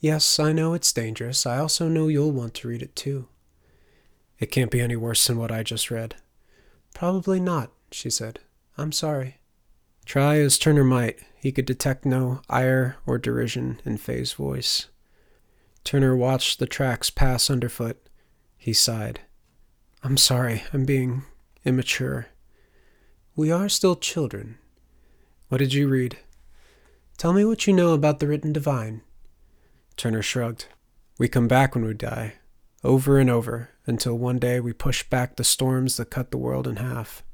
Yes, 0.00 0.38
I 0.38 0.52
know 0.52 0.74
it's 0.74 0.92
dangerous. 0.92 1.44
I 1.44 1.58
also 1.58 1.88
know 1.88 2.08
you'll 2.08 2.30
want 2.30 2.54
to 2.54 2.68
read 2.68 2.82
it 2.82 2.94
too. 2.94 3.26
It 4.38 4.52
can't 4.52 4.70
be 4.70 4.80
any 4.80 4.94
worse 4.94 5.26
than 5.26 5.38
what 5.38 5.50
I 5.50 5.64
just 5.64 5.90
read. 5.90 6.14
Probably 6.94 7.40
not, 7.40 7.72
she 7.90 8.08
said. 8.08 8.38
I'm 8.76 8.92
sorry. 8.92 9.38
Try 10.04 10.38
as 10.38 10.56
Turner 10.56 10.84
might, 10.84 11.18
he 11.40 11.50
could 11.50 11.66
detect 11.66 12.06
no 12.06 12.42
ire 12.48 12.96
or 13.06 13.18
derision 13.18 13.80
in 13.84 13.98
Fay's 13.98 14.32
voice. 14.32 14.86
Turner 15.82 16.14
watched 16.16 16.58
the 16.58 16.66
tracks 16.66 17.10
pass 17.10 17.50
underfoot. 17.50 18.08
He 18.56 18.72
sighed. 18.72 19.20
I'm 20.04 20.16
sorry, 20.16 20.62
I'm 20.72 20.84
being 20.84 21.24
immature. 21.64 22.26
We 23.34 23.50
are 23.50 23.68
still 23.68 23.96
children. 23.96 24.58
What 25.48 25.58
did 25.58 25.72
you 25.74 25.88
read? 25.88 26.18
Tell 27.16 27.32
me 27.32 27.44
what 27.44 27.66
you 27.66 27.72
know 27.72 27.94
about 27.94 28.20
the 28.20 28.28
written 28.28 28.52
divine. 28.52 29.02
Turner 29.98 30.22
shrugged. 30.22 30.66
We 31.18 31.26
come 31.26 31.48
back 31.48 31.74
when 31.74 31.84
we 31.84 31.92
die, 31.92 32.34
over 32.84 33.18
and 33.18 33.28
over, 33.28 33.70
until 33.84 34.16
one 34.16 34.38
day 34.38 34.60
we 34.60 34.72
push 34.72 35.02
back 35.02 35.34
the 35.34 35.42
storms 35.42 35.96
that 35.96 36.10
cut 36.10 36.30
the 36.30 36.38
world 36.38 36.68
in 36.68 36.76
half. 36.76 37.24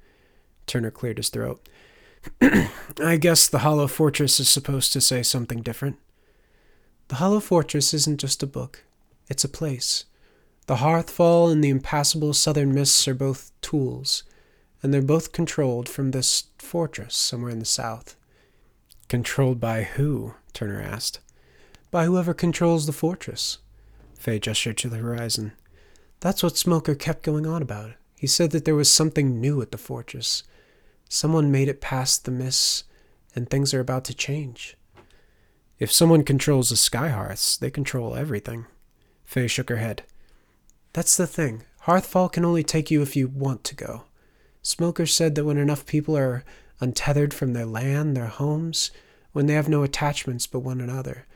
Turner 0.66 0.90
cleared 0.90 1.18
his 1.18 1.28
throat. 1.28 1.68
I 2.40 3.18
guess 3.20 3.48
the 3.48 3.58
Hollow 3.58 3.86
Fortress 3.86 4.40
is 4.40 4.48
supposed 4.48 4.94
to 4.94 5.02
say 5.02 5.22
something 5.22 5.60
different. 5.60 5.98
The 7.08 7.16
Hollow 7.16 7.38
Fortress 7.38 7.92
isn't 7.92 8.18
just 8.18 8.42
a 8.42 8.46
book, 8.46 8.84
it's 9.28 9.44
a 9.44 9.48
place. 9.48 10.06
The 10.66 10.76
Hearthfall 10.76 11.52
and 11.52 11.62
the 11.62 11.68
impassable 11.68 12.32
southern 12.32 12.72
mists 12.72 13.06
are 13.06 13.14
both 13.14 13.52
tools, 13.60 14.22
and 14.82 14.94
they're 14.94 15.02
both 15.02 15.32
controlled 15.32 15.86
from 15.86 16.12
this 16.12 16.44
fortress 16.58 17.14
somewhere 17.14 17.50
in 17.50 17.58
the 17.58 17.66
south. 17.66 18.16
Controlled 19.10 19.60
by 19.60 19.82
who? 19.82 20.32
Turner 20.54 20.80
asked. 20.80 21.20
By 21.94 22.06
whoever 22.06 22.34
controls 22.34 22.86
the 22.86 22.92
fortress. 22.92 23.58
Fay 24.18 24.40
gestured 24.40 24.76
to 24.78 24.88
the 24.88 24.96
horizon. 24.96 25.52
That's 26.18 26.42
what 26.42 26.58
Smoker 26.58 26.96
kept 26.96 27.22
going 27.22 27.46
on 27.46 27.62
about. 27.62 27.92
He 28.18 28.26
said 28.26 28.50
that 28.50 28.64
there 28.64 28.74
was 28.74 28.92
something 28.92 29.40
new 29.40 29.62
at 29.62 29.70
the 29.70 29.78
fortress. 29.78 30.42
Someone 31.08 31.52
made 31.52 31.68
it 31.68 31.80
past 31.80 32.24
the 32.24 32.32
mists, 32.32 32.82
and 33.36 33.48
things 33.48 33.72
are 33.72 33.78
about 33.78 34.04
to 34.06 34.12
change. 34.12 34.76
If 35.78 35.92
someone 35.92 36.24
controls 36.24 36.70
the 36.70 36.74
Skyhearths, 36.74 37.60
they 37.60 37.70
control 37.70 38.16
everything. 38.16 38.66
Fay 39.24 39.46
shook 39.46 39.68
her 39.68 39.76
head. 39.76 40.02
That's 40.94 41.16
the 41.16 41.28
thing. 41.28 41.62
Hearthfall 41.84 42.32
can 42.32 42.44
only 42.44 42.64
take 42.64 42.90
you 42.90 43.02
if 43.02 43.14
you 43.14 43.28
want 43.28 43.62
to 43.62 43.76
go. 43.76 44.02
Smoker 44.62 45.06
said 45.06 45.36
that 45.36 45.44
when 45.44 45.58
enough 45.58 45.86
people 45.86 46.18
are 46.18 46.42
untethered 46.80 47.32
from 47.32 47.52
their 47.52 47.66
land, 47.66 48.16
their 48.16 48.26
homes, 48.26 48.90
when 49.30 49.46
they 49.46 49.54
have 49.54 49.68
no 49.68 49.84
attachments 49.84 50.48
but 50.48 50.58
one 50.58 50.80
another, 50.80 51.28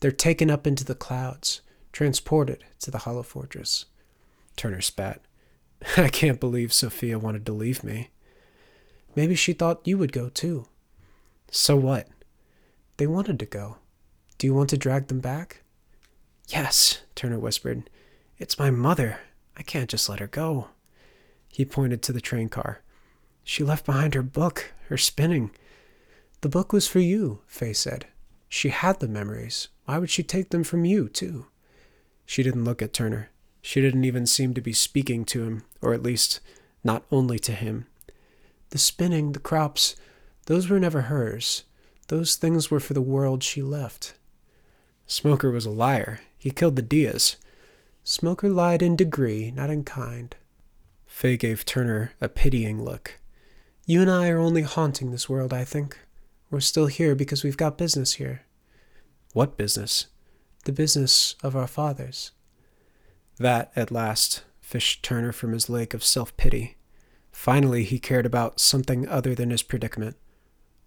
they're 0.00 0.12
taken 0.12 0.50
up 0.50 0.66
into 0.66 0.84
the 0.84 0.94
clouds, 0.94 1.62
transported 1.92 2.64
to 2.80 2.90
the 2.90 2.98
Hollow 2.98 3.22
Fortress. 3.22 3.86
Turner 4.56 4.80
spat. 4.80 5.20
I 5.96 6.08
can't 6.08 6.40
believe 6.40 6.72
Sophia 6.72 7.18
wanted 7.18 7.46
to 7.46 7.52
leave 7.52 7.82
me. 7.82 8.10
Maybe 9.14 9.34
she 9.34 9.52
thought 9.52 9.86
you 9.86 9.96
would 9.98 10.12
go 10.12 10.28
too. 10.28 10.66
So 11.50 11.76
what? 11.76 12.08
They 12.98 13.06
wanted 13.06 13.38
to 13.38 13.46
go. 13.46 13.76
Do 14.38 14.46
you 14.46 14.54
want 14.54 14.70
to 14.70 14.76
drag 14.76 15.08
them 15.08 15.20
back? 15.20 15.62
Yes, 16.48 17.02
Turner 17.14 17.38
whispered. 17.38 17.88
It's 18.38 18.58
my 18.58 18.70
mother. 18.70 19.20
I 19.56 19.62
can't 19.62 19.88
just 19.88 20.08
let 20.08 20.20
her 20.20 20.26
go. 20.26 20.68
He 21.48 21.64
pointed 21.64 22.02
to 22.02 22.12
the 22.12 22.20
train 22.20 22.50
car. 22.50 22.82
She 23.42 23.64
left 23.64 23.86
behind 23.86 24.14
her 24.14 24.22
book, 24.22 24.74
her 24.88 24.98
spinning. 24.98 25.50
The 26.42 26.48
book 26.50 26.72
was 26.72 26.86
for 26.86 27.00
you, 27.00 27.40
Fay 27.46 27.72
said. 27.72 28.06
She 28.56 28.70
had 28.70 29.00
the 29.00 29.06
memories. 29.06 29.68
Why 29.84 29.98
would 29.98 30.08
she 30.08 30.22
take 30.22 30.48
them 30.48 30.64
from 30.64 30.86
you, 30.86 31.10
too? 31.10 31.44
She 32.24 32.42
didn't 32.42 32.64
look 32.64 32.80
at 32.80 32.94
Turner. 32.94 33.28
She 33.60 33.82
didn't 33.82 34.06
even 34.06 34.24
seem 34.24 34.54
to 34.54 34.62
be 34.62 34.72
speaking 34.72 35.26
to 35.26 35.44
him, 35.44 35.64
or 35.82 35.92
at 35.92 36.02
least 36.02 36.40
not 36.82 37.04
only 37.12 37.38
to 37.40 37.52
him. 37.52 37.86
The 38.70 38.78
spinning, 38.78 39.32
the 39.32 39.40
crops, 39.40 39.94
those 40.46 40.70
were 40.70 40.80
never 40.80 41.02
hers. 41.02 41.64
Those 42.08 42.36
things 42.36 42.70
were 42.70 42.80
for 42.80 42.94
the 42.94 43.02
world 43.02 43.42
she 43.42 43.60
left. 43.60 44.14
Smoker 45.06 45.50
was 45.50 45.66
a 45.66 45.70
liar. 45.70 46.20
He 46.38 46.50
killed 46.50 46.76
the 46.76 46.82
Diaz. 46.82 47.36
Smoker 48.04 48.48
lied 48.48 48.80
in 48.80 48.96
degree, 48.96 49.50
not 49.50 49.68
in 49.68 49.84
kind. 49.84 50.34
Fay 51.04 51.36
gave 51.36 51.66
Turner 51.66 52.12
a 52.22 52.30
pitying 52.30 52.82
look. 52.82 53.20
You 53.84 54.00
and 54.00 54.10
I 54.10 54.30
are 54.30 54.38
only 54.38 54.62
haunting 54.62 55.10
this 55.10 55.28
world, 55.28 55.52
I 55.52 55.64
think. 55.66 55.98
We're 56.50 56.60
still 56.60 56.86
here 56.86 57.14
because 57.14 57.44
we've 57.44 57.58
got 57.58 57.76
business 57.76 58.14
here. 58.14 58.40
What 59.36 59.58
business? 59.58 60.06
The 60.64 60.72
business 60.72 61.36
of 61.42 61.54
our 61.54 61.66
fathers. 61.66 62.30
That, 63.38 63.70
at 63.76 63.90
last, 63.90 64.44
fished 64.62 65.02
Turner 65.02 65.30
from 65.30 65.52
his 65.52 65.68
lake 65.68 65.92
of 65.92 66.02
self 66.02 66.34
pity. 66.38 66.78
Finally, 67.32 67.84
he 67.84 67.98
cared 67.98 68.24
about 68.24 68.60
something 68.60 69.06
other 69.06 69.34
than 69.34 69.50
his 69.50 69.62
predicament. 69.62 70.16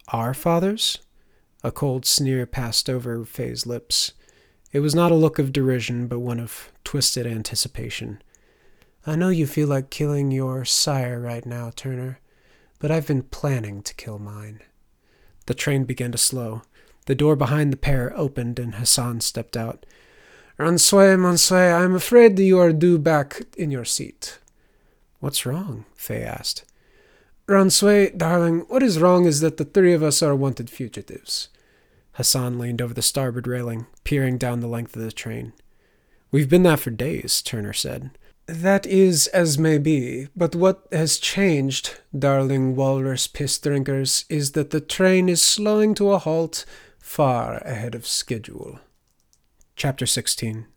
Our 0.07 0.33
fathers? 0.33 0.97
A 1.63 1.71
cold 1.71 2.07
sneer 2.07 2.47
passed 2.47 2.89
over 2.89 3.23
Faye's 3.23 3.67
lips. 3.67 4.13
It 4.71 4.79
was 4.79 4.95
not 4.95 5.11
a 5.11 5.15
look 5.15 5.37
of 5.37 5.53
derision, 5.53 6.07
but 6.07 6.17
one 6.17 6.39
of 6.39 6.71
twisted 6.83 7.27
anticipation. 7.27 8.19
I 9.05 9.15
know 9.15 9.29
you 9.29 9.45
feel 9.45 9.67
like 9.67 9.91
killing 9.91 10.31
your 10.31 10.65
sire 10.65 11.19
right 11.19 11.45
now, 11.45 11.71
Turner, 11.75 12.19
but 12.79 12.89
I've 12.89 13.05
been 13.05 13.21
planning 13.21 13.83
to 13.83 13.93
kill 13.93 14.17
mine. 14.17 14.61
The 15.45 15.53
train 15.53 15.83
began 15.83 16.11
to 16.13 16.17
slow. 16.17 16.63
The 17.09 17.15
door 17.15 17.35
behind 17.35 17.73
the 17.73 17.77
pair 17.77 18.15
opened, 18.15 18.59
and 18.59 18.75
Hassan 18.75 19.21
stepped 19.21 19.57
out. 19.57 19.83
Ransoué, 20.59 21.19
Monsieur, 21.19 21.73
I 21.73 21.83
am 21.83 21.95
afraid 21.95 22.35
that 22.35 22.43
you 22.43 22.59
are 22.59 22.71
due 22.71 22.99
back 22.99 23.47
in 23.57 23.71
your 23.71 23.83
seat. 23.83 24.37
What's 25.19 25.43
wrong? 25.43 25.85
Fay 25.95 26.21
asked. 26.21 26.65
Ransoué, 27.47 28.15
darling, 28.15 28.59
what 28.67 28.83
is 28.83 28.99
wrong 28.99 29.25
is 29.25 29.39
that 29.39 29.57
the 29.57 29.65
three 29.65 29.91
of 29.91 30.03
us 30.03 30.21
are 30.21 30.35
wanted 30.35 30.69
fugitives. 30.69 31.49
Hassan 32.11 32.59
leaned 32.59 32.79
over 32.79 32.93
the 32.93 33.01
starboard 33.01 33.47
railing, 33.47 33.87
peering 34.03 34.37
down 34.37 34.59
the 34.59 34.67
length 34.67 34.95
of 34.95 35.01
the 35.01 35.11
train. 35.11 35.53
We've 36.29 36.47
been 36.47 36.61
that 36.61 36.79
for 36.79 36.91
days, 36.91 37.41
Turner 37.41 37.73
said. 37.73 38.11
That 38.45 38.85
is 38.85 39.25
as 39.27 39.57
may 39.57 39.79
be, 39.79 40.27
but 40.35 40.55
what 40.55 40.87
has 40.91 41.17
changed, 41.17 42.01
darling 42.15 42.75
walrus 42.75 43.25
piss 43.25 43.57
drinkers, 43.57 44.25
is 44.29 44.51
that 44.51 44.69
the 44.69 44.79
train 44.79 45.27
is 45.27 45.41
slowing 45.41 45.95
to 45.95 46.11
a 46.11 46.19
halt 46.19 46.65
far 47.09 47.57
ahead 47.65 47.95
of 47.95 48.05
schedule. 48.05 48.79
Chapter 49.75 50.05
16 50.05 50.67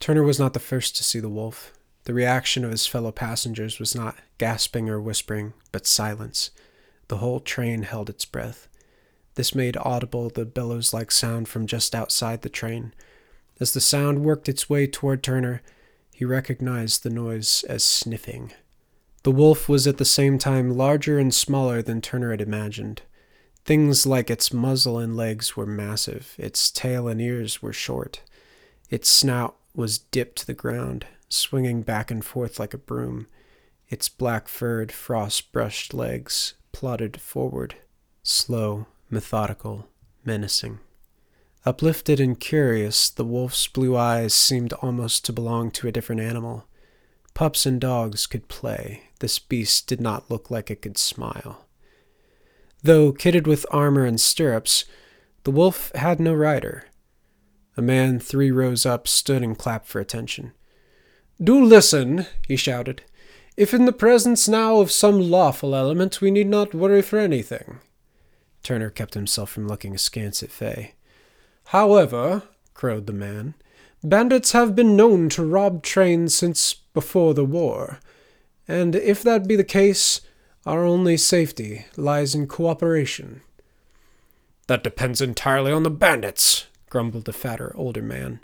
Turner 0.00 0.24
was 0.24 0.40
not 0.40 0.54
the 0.54 0.58
first 0.58 0.96
to 0.96 1.04
see 1.04 1.20
the 1.20 1.28
wolf. 1.28 1.72
The 2.02 2.12
reaction 2.12 2.64
of 2.64 2.72
his 2.72 2.88
fellow 2.88 3.12
passengers 3.12 3.78
was 3.78 3.94
not 3.94 4.16
gasping 4.38 4.88
or 4.90 5.00
whispering, 5.00 5.52
but 5.70 5.86
silence. 5.86 6.50
The 7.06 7.18
whole 7.18 7.38
train 7.38 7.84
held 7.84 8.10
its 8.10 8.24
breath. 8.24 8.66
This 9.36 9.54
made 9.54 9.76
audible 9.76 10.30
the 10.30 10.44
bellows 10.44 10.92
like 10.92 11.12
sound 11.12 11.48
from 11.48 11.68
just 11.68 11.94
outside 11.94 12.42
the 12.42 12.48
train. 12.48 12.92
As 13.60 13.72
the 13.72 13.80
sound 13.80 14.24
worked 14.24 14.48
its 14.48 14.68
way 14.68 14.88
toward 14.88 15.22
Turner, 15.22 15.62
he 16.12 16.24
recognized 16.24 17.04
the 17.04 17.08
noise 17.08 17.64
as 17.68 17.84
sniffing. 17.84 18.52
The 19.22 19.30
wolf 19.30 19.68
was 19.68 19.86
at 19.86 19.98
the 19.98 20.04
same 20.04 20.38
time 20.38 20.76
larger 20.76 21.20
and 21.20 21.32
smaller 21.32 21.82
than 21.82 22.00
Turner 22.00 22.32
had 22.32 22.40
imagined. 22.40 23.02
Things 23.64 24.06
like 24.06 24.30
its 24.30 24.52
muzzle 24.52 24.98
and 24.98 25.16
legs 25.16 25.56
were 25.56 25.66
massive, 25.66 26.34
its 26.38 26.70
tail 26.70 27.08
and 27.08 27.20
ears 27.20 27.62
were 27.62 27.72
short. 27.72 28.22
Its 28.88 29.08
snout 29.08 29.56
was 29.74 29.98
dipped 29.98 30.38
to 30.38 30.46
the 30.46 30.54
ground, 30.54 31.06
swinging 31.28 31.82
back 31.82 32.10
and 32.10 32.24
forth 32.24 32.58
like 32.58 32.74
a 32.74 32.78
broom. 32.78 33.26
Its 33.88 34.08
black 34.08 34.48
furred, 34.48 34.90
frost 34.90 35.52
brushed 35.52 35.94
legs 35.94 36.54
plodded 36.72 37.20
forward, 37.20 37.74
slow 38.22 38.86
methodical, 39.08 39.88
menacing. 40.24 40.78
Uplifted 41.66 42.20
and 42.20 42.40
curious, 42.40 43.10
the 43.10 43.24
wolf's 43.24 43.66
blue 43.66 43.96
eyes 43.96 44.32
seemed 44.32 44.72
almost 44.74 45.24
to 45.26 45.32
belong 45.32 45.70
to 45.72 45.88
a 45.88 45.92
different 45.92 46.20
animal. 46.20 46.66
Pups 47.34 47.66
and 47.66 47.80
dogs 47.80 48.26
could 48.26 48.48
play. 48.48 49.02
This 49.18 49.38
beast 49.38 49.86
did 49.86 50.00
not 50.00 50.30
look 50.30 50.50
like 50.50 50.70
it 50.70 50.80
could 50.80 50.96
smile. 50.96 51.66
Though 52.82 53.12
kitted 53.12 53.46
with 53.46 53.66
armor 53.70 54.04
and 54.04 54.20
stirrups, 54.20 54.84
the 55.44 55.50
wolf 55.50 55.92
had 55.94 56.20
no 56.20 56.34
rider. 56.34 56.84
A 57.76 57.82
man 57.82 58.18
three 58.18 58.50
rows 58.50 58.84
up 58.84 59.06
stood 59.06 59.42
and 59.42 59.56
clapped 59.56 59.86
for 59.86 60.00
attention. 60.00 60.52
Do 61.42 61.62
listen, 61.62 62.26
he 62.46 62.56
shouted. 62.56 63.02
If 63.56 63.74
in 63.74 63.84
the 63.84 63.92
presence 63.92 64.48
now 64.48 64.78
of 64.78 64.90
some 64.90 65.20
lawful 65.20 65.74
element, 65.74 66.20
we 66.20 66.30
need 66.30 66.46
not 66.46 66.74
worry 66.74 67.02
for 67.02 67.18
anything. 67.18 67.80
Turner 68.62 68.90
kept 68.90 69.14
himself 69.14 69.50
from 69.50 69.68
looking 69.68 69.94
askance 69.94 70.42
at 70.42 70.50
Fay. 70.50 70.94
However, 71.64 72.42
crowed 72.74 73.06
the 73.06 73.12
man, 73.12 73.54
bandits 74.02 74.52
have 74.52 74.74
been 74.74 74.96
known 74.96 75.28
to 75.30 75.44
rob 75.44 75.82
trains 75.82 76.34
since 76.34 76.74
before 76.74 77.34
the 77.34 77.44
war, 77.44 78.00
and 78.66 78.94
if 78.94 79.22
that 79.22 79.46
be 79.46 79.56
the 79.56 79.64
case, 79.64 80.20
our 80.66 80.84
only 80.84 81.16
safety 81.16 81.86
lies 81.96 82.34
in 82.34 82.46
cooperation. 82.46 83.42
That 84.66 84.84
depends 84.84 85.20
entirely 85.20 85.72
on 85.72 85.82
the 85.82 85.90
bandits, 85.90 86.66
grumbled 86.88 87.24
the 87.24 87.32
fatter, 87.32 87.72
older 87.74 88.02
man. 88.02 88.40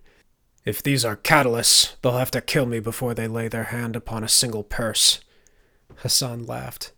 If 0.64 0.82
these 0.82 1.04
are 1.04 1.16
catalysts, 1.16 1.94
they'll 2.02 2.18
have 2.18 2.32
to 2.32 2.40
kill 2.40 2.66
me 2.66 2.80
before 2.80 3.14
they 3.14 3.28
lay 3.28 3.48
their 3.48 3.64
hand 3.64 3.94
upon 3.94 4.24
a 4.24 4.28
single 4.28 4.64
purse. 4.64 5.20
Hassan 5.96 6.44
laughed. 6.46 6.92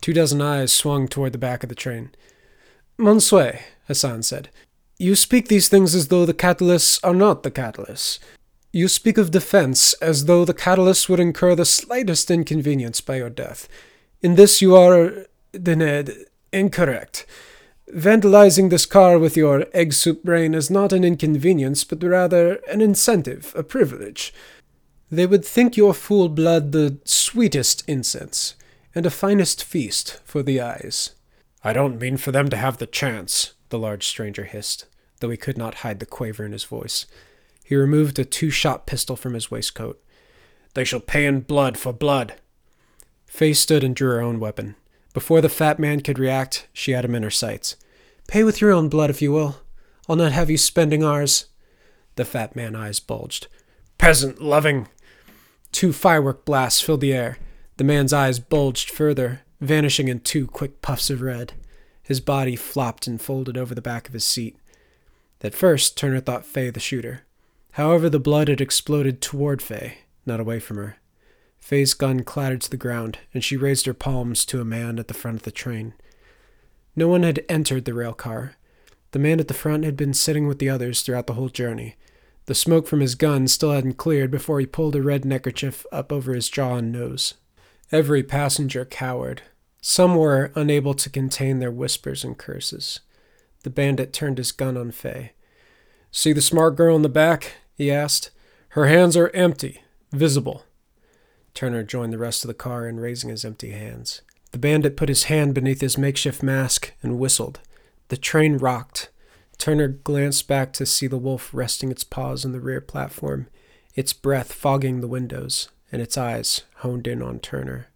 Two 0.00 0.12
dozen 0.12 0.42
eyes 0.42 0.72
swung 0.72 1.06
toward 1.06 1.32
the 1.32 1.38
back 1.38 1.62
of 1.62 1.68
the 1.68 1.74
train. 1.74 2.10
Monsieur, 2.98 3.60
Hassan 3.86 4.22
said, 4.22 4.50
you 4.98 5.16
speak 5.16 5.48
these 5.48 5.68
things 5.68 5.94
as 5.94 6.08
though 6.08 6.24
the 6.24 6.34
catalysts 6.34 7.00
are 7.02 7.14
not 7.14 7.42
the 7.42 7.50
catalysts. 7.50 8.20
You 8.72 8.86
speak 8.86 9.18
of 9.18 9.32
defense 9.32 9.92
as 9.94 10.26
though 10.26 10.44
the 10.44 10.54
catalysts 10.54 11.08
would 11.08 11.18
incur 11.20 11.54
the 11.54 11.64
slightest 11.64 12.30
inconvenience 12.30 13.00
by 13.00 13.16
your 13.16 13.30
death. 13.30 13.68
In 14.24 14.36
this 14.36 14.62
you 14.62 14.74
are, 14.74 15.26
Dened, 15.52 16.08
uh, 16.08 16.12
incorrect. 16.50 17.26
Vandalizing 17.90 18.70
this 18.70 18.86
car 18.86 19.18
with 19.18 19.36
your 19.36 19.66
egg 19.74 19.92
soup 19.92 20.22
brain 20.24 20.54
is 20.54 20.70
not 20.70 20.94
an 20.94 21.04
inconvenience, 21.04 21.84
but 21.84 22.02
rather 22.02 22.54
an 22.70 22.80
incentive, 22.80 23.52
a 23.54 23.62
privilege. 23.62 24.32
They 25.10 25.26
would 25.26 25.44
think 25.44 25.76
your 25.76 25.92
fool 25.92 26.30
blood 26.30 26.72
the 26.72 26.96
sweetest 27.04 27.84
incense, 27.86 28.54
and 28.94 29.04
a 29.04 29.10
finest 29.10 29.62
feast 29.62 30.22
for 30.24 30.42
the 30.42 30.58
eyes. 30.58 31.10
I 31.62 31.74
don't 31.74 32.00
mean 32.00 32.16
for 32.16 32.32
them 32.32 32.48
to 32.48 32.56
have 32.56 32.78
the 32.78 32.86
chance, 32.86 33.52
the 33.68 33.78
large 33.78 34.06
stranger 34.06 34.44
hissed, 34.44 34.86
though 35.20 35.28
he 35.28 35.36
could 35.36 35.58
not 35.58 35.82
hide 35.84 36.00
the 36.00 36.06
quaver 36.06 36.46
in 36.46 36.52
his 36.52 36.64
voice. 36.64 37.04
He 37.62 37.76
removed 37.76 38.18
a 38.18 38.24
two 38.24 38.48
shot 38.48 38.86
pistol 38.86 39.16
from 39.16 39.34
his 39.34 39.50
waistcoat. 39.50 40.02
They 40.72 40.84
shall 40.84 41.00
pay 41.00 41.26
in 41.26 41.40
blood 41.40 41.76
for 41.76 41.92
blood. 41.92 42.36
Faye 43.34 43.52
stood 43.52 43.82
and 43.82 43.96
drew 43.96 44.10
her 44.10 44.20
own 44.20 44.38
weapon. 44.38 44.76
Before 45.12 45.40
the 45.40 45.48
fat 45.48 45.80
man 45.80 46.02
could 46.02 46.20
react, 46.20 46.68
she 46.72 46.92
had 46.92 47.04
him 47.04 47.16
in 47.16 47.24
her 47.24 47.32
sights. 47.32 47.74
Pay 48.28 48.44
with 48.44 48.60
your 48.60 48.70
own 48.70 48.88
blood, 48.88 49.10
if 49.10 49.20
you 49.20 49.32
will. 49.32 49.56
I'll 50.08 50.14
not 50.14 50.30
have 50.30 50.50
you 50.50 50.56
spending 50.56 51.02
ours. 51.02 51.46
The 52.14 52.24
fat 52.24 52.54
man's 52.54 52.76
eyes 52.76 53.00
bulged. 53.00 53.48
Peasant 53.98 54.40
loving! 54.40 54.86
Two 55.72 55.92
firework 55.92 56.44
blasts 56.44 56.80
filled 56.80 57.00
the 57.00 57.12
air. 57.12 57.38
The 57.76 57.82
man's 57.82 58.12
eyes 58.12 58.38
bulged 58.38 58.88
further, 58.88 59.40
vanishing 59.60 60.06
in 60.06 60.20
two 60.20 60.46
quick 60.46 60.80
puffs 60.80 61.10
of 61.10 61.20
red. 61.20 61.54
His 62.04 62.20
body 62.20 62.54
flopped 62.54 63.08
and 63.08 63.20
folded 63.20 63.58
over 63.58 63.74
the 63.74 63.82
back 63.82 64.06
of 64.06 64.14
his 64.14 64.24
seat. 64.24 64.56
At 65.40 65.56
first, 65.56 65.96
Turner 65.96 66.20
thought 66.20 66.46
Fay 66.46 66.70
the 66.70 66.78
shooter. 66.78 67.22
However, 67.72 68.08
the 68.08 68.20
blood 68.20 68.46
had 68.46 68.60
exploded 68.60 69.20
toward 69.20 69.60
Fay, 69.60 69.98
not 70.24 70.38
away 70.38 70.60
from 70.60 70.76
her. 70.76 70.98
Fay's 71.64 71.94
gun 71.94 72.24
clattered 72.24 72.60
to 72.60 72.70
the 72.70 72.76
ground, 72.76 73.20
and 73.32 73.42
she 73.42 73.56
raised 73.56 73.86
her 73.86 73.94
palms 73.94 74.44
to 74.44 74.60
a 74.60 74.66
man 74.66 74.98
at 74.98 75.08
the 75.08 75.14
front 75.14 75.38
of 75.38 75.44
the 75.44 75.50
train. 75.50 75.94
No 76.94 77.08
one 77.08 77.22
had 77.22 77.42
entered 77.48 77.86
the 77.86 77.94
rail 77.94 78.12
car. 78.12 78.56
The 79.12 79.18
man 79.18 79.40
at 79.40 79.48
the 79.48 79.54
front 79.54 79.82
had 79.82 79.96
been 79.96 80.12
sitting 80.12 80.46
with 80.46 80.58
the 80.58 80.68
others 80.68 81.00
throughout 81.00 81.26
the 81.26 81.32
whole 81.32 81.48
journey. 81.48 81.96
The 82.44 82.54
smoke 82.54 82.86
from 82.86 83.00
his 83.00 83.14
gun 83.14 83.48
still 83.48 83.72
hadn't 83.72 83.96
cleared 83.96 84.30
before 84.30 84.60
he 84.60 84.66
pulled 84.66 84.94
a 84.94 85.00
red 85.00 85.24
neckerchief 85.24 85.86
up 85.90 86.12
over 86.12 86.34
his 86.34 86.50
jaw 86.50 86.76
and 86.76 86.92
nose. 86.92 87.32
Every 87.90 88.22
passenger 88.22 88.84
cowered. 88.84 89.40
Some 89.80 90.16
were 90.16 90.52
unable 90.54 90.92
to 90.92 91.08
contain 91.08 91.60
their 91.60 91.72
whispers 91.72 92.24
and 92.24 92.36
curses. 92.36 93.00
The 93.62 93.70
bandit 93.70 94.12
turned 94.12 94.36
his 94.36 94.52
gun 94.52 94.76
on 94.76 94.90
Fay. 94.90 95.32
See 96.10 96.34
the 96.34 96.42
smart 96.42 96.76
girl 96.76 96.94
in 96.94 97.00
the 97.00 97.08
back? 97.08 97.52
he 97.74 97.90
asked. 97.90 98.32
Her 98.70 98.86
hands 98.86 99.16
are 99.16 99.30
empty, 99.30 99.82
visible. 100.12 100.64
Turner 101.54 101.84
joined 101.84 102.12
the 102.12 102.18
rest 102.18 102.44
of 102.44 102.48
the 102.48 102.54
car 102.54 102.86
in 102.86 103.00
raising 103.00 103.30
his 103.30 103.44
empty 103.44 103.70
hands. 103.70 104.22
The 104.50 104.58
bandit 104.58 104.96
put 104.96 105.08
his 105.08 105.24
hand 105.24 105.54
beneath 105.54 105.80
his 105.80 105.96
makeshift 105.96 106.42
mask 106.42 106.92
and 107.02 107.18
whistled. 107.18 107.60
The 108.08 108.16
train 108.16 108.58
rocked. 108.58 109.10
Turner 109.56 109.88
glanced 109.88 110.48
back 110.48 110.72
to 110.74 110.86
see 110.86 111.06
the 111.06 111.16
wolf 111.16 111.50
resting 111.52 111.90
its 111.90 112.04
paws 112.04 112.44
on 112.44 112.52
the 112.52 112.60
rear 112.60 112.80
platform, 112.80 113.46
its 113.94 114.12
breath 114.12 114.52
fogging 114.52 115.00
the 115.00 115.08
windows 115.08 115.68
and 115.92 116.02
its 116.02 116.18
eyes 116.18 116.62
honed 116.78 117.06
in 117.06 117.22
on 117.22 117.38
Turner. 117.38 117.86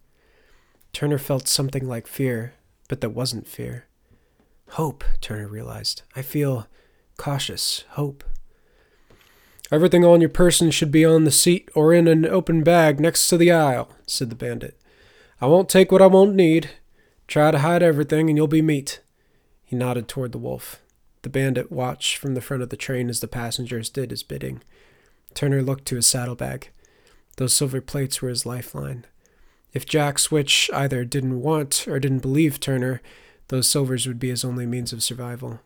Turner 0.92 1.18
felt 1.18 1.48
something 1.48 1.86
like 1.86 2.06
fear, 2.06 2.54
but 2.88 3.00
that 3.00 3.11
wasn't 3.11 3.48
fear. 3.48 3.86
Hope, 4.70 5.04
Turner 5.20 5.48
realized. 5.48 6.02
I 6.14 6.22
feel 6.22 6.68
cautious, 7.16 7.84
hope. 7.90 8.22
Everything 9.71 10.05
on 10.05 10.21
your 10.21 10.31
person 10.31 10.71
should 10.71 10.91
be 10.91 11.05
on 11.05 11.25
the 11.25 11.31
seat 11.31 11.69
or 11.75 11.93
in 11.93 12.09
an 12.09 12.25
open 12.25 12.62
bag 12.62 12.99
next 12.99 13.29
to 13.29 13.37
the 13.37 13.53
aisle, 13.53 13.91
said 14.07 14.31
the 14.31 14.37
bandit. 14.37 14.81
I 15.41 15.47
won't 15.47 15.69
take 15.69 15.93
what 15.93 16.01
I 16.01 16.07
won't 16.07 16.35
need. 16.35 16.71
Try 17.27 17.51
to 17.51 17.59
hide 17.59 17.83
everything 17.83 18.29
and 18.29 18.37
you'll 18.37 18.47
be 18.47 18.62
meat. 18.62 19.01
He 19.64 19.77
nodded 19.77 20.09
toward 20.09 20.33
the 20.33 20.39
wolf. 20.39 20.81
The 21.23 21.29
bandit 21.29 21.71
watched 21.71 22.16
from 22.16 22.35
the 22.35 22.41
front 22.41 22.62
of 22.62 22.71
the 22.71 22.77
train 22.77 23.11
as 23.11 23.21
the 23.21 23.29
passengers 23.29 23.91
did 23.91 24.11
his 24.11 24.23
bidding. 24.23 24.62
Turner 25.35 25.62
looked 25.62 25.85
to 25.87 25.97
his 25.97 26.07
saddlebag. 26.07 26.71
Those 27.37 27.53
silver 27.53 27.83
plates 27.83 28.23
were 28.23 28.31
his 28.31 28.47
lifeline. 28.47 29.05
If 29.75 29.85
Jack 29.85 30.19
Switch 30.19 30.71
either 30.73 31.05
didn't 31.05 31.43
want 31.43 31.87
or 31.87 32.01
didn't 32.01 32.21
believe 32.21 32.59
Turner, 32.59 33.03
those 33.49 33.69
silvers 33.69 34.07
would 34.07 34.19
be 34.19 34.31
his 34.31 34.45
only 34.45 34.64
means 34.64 34.93
of 34.93 35.03
survival. 35.03 35.61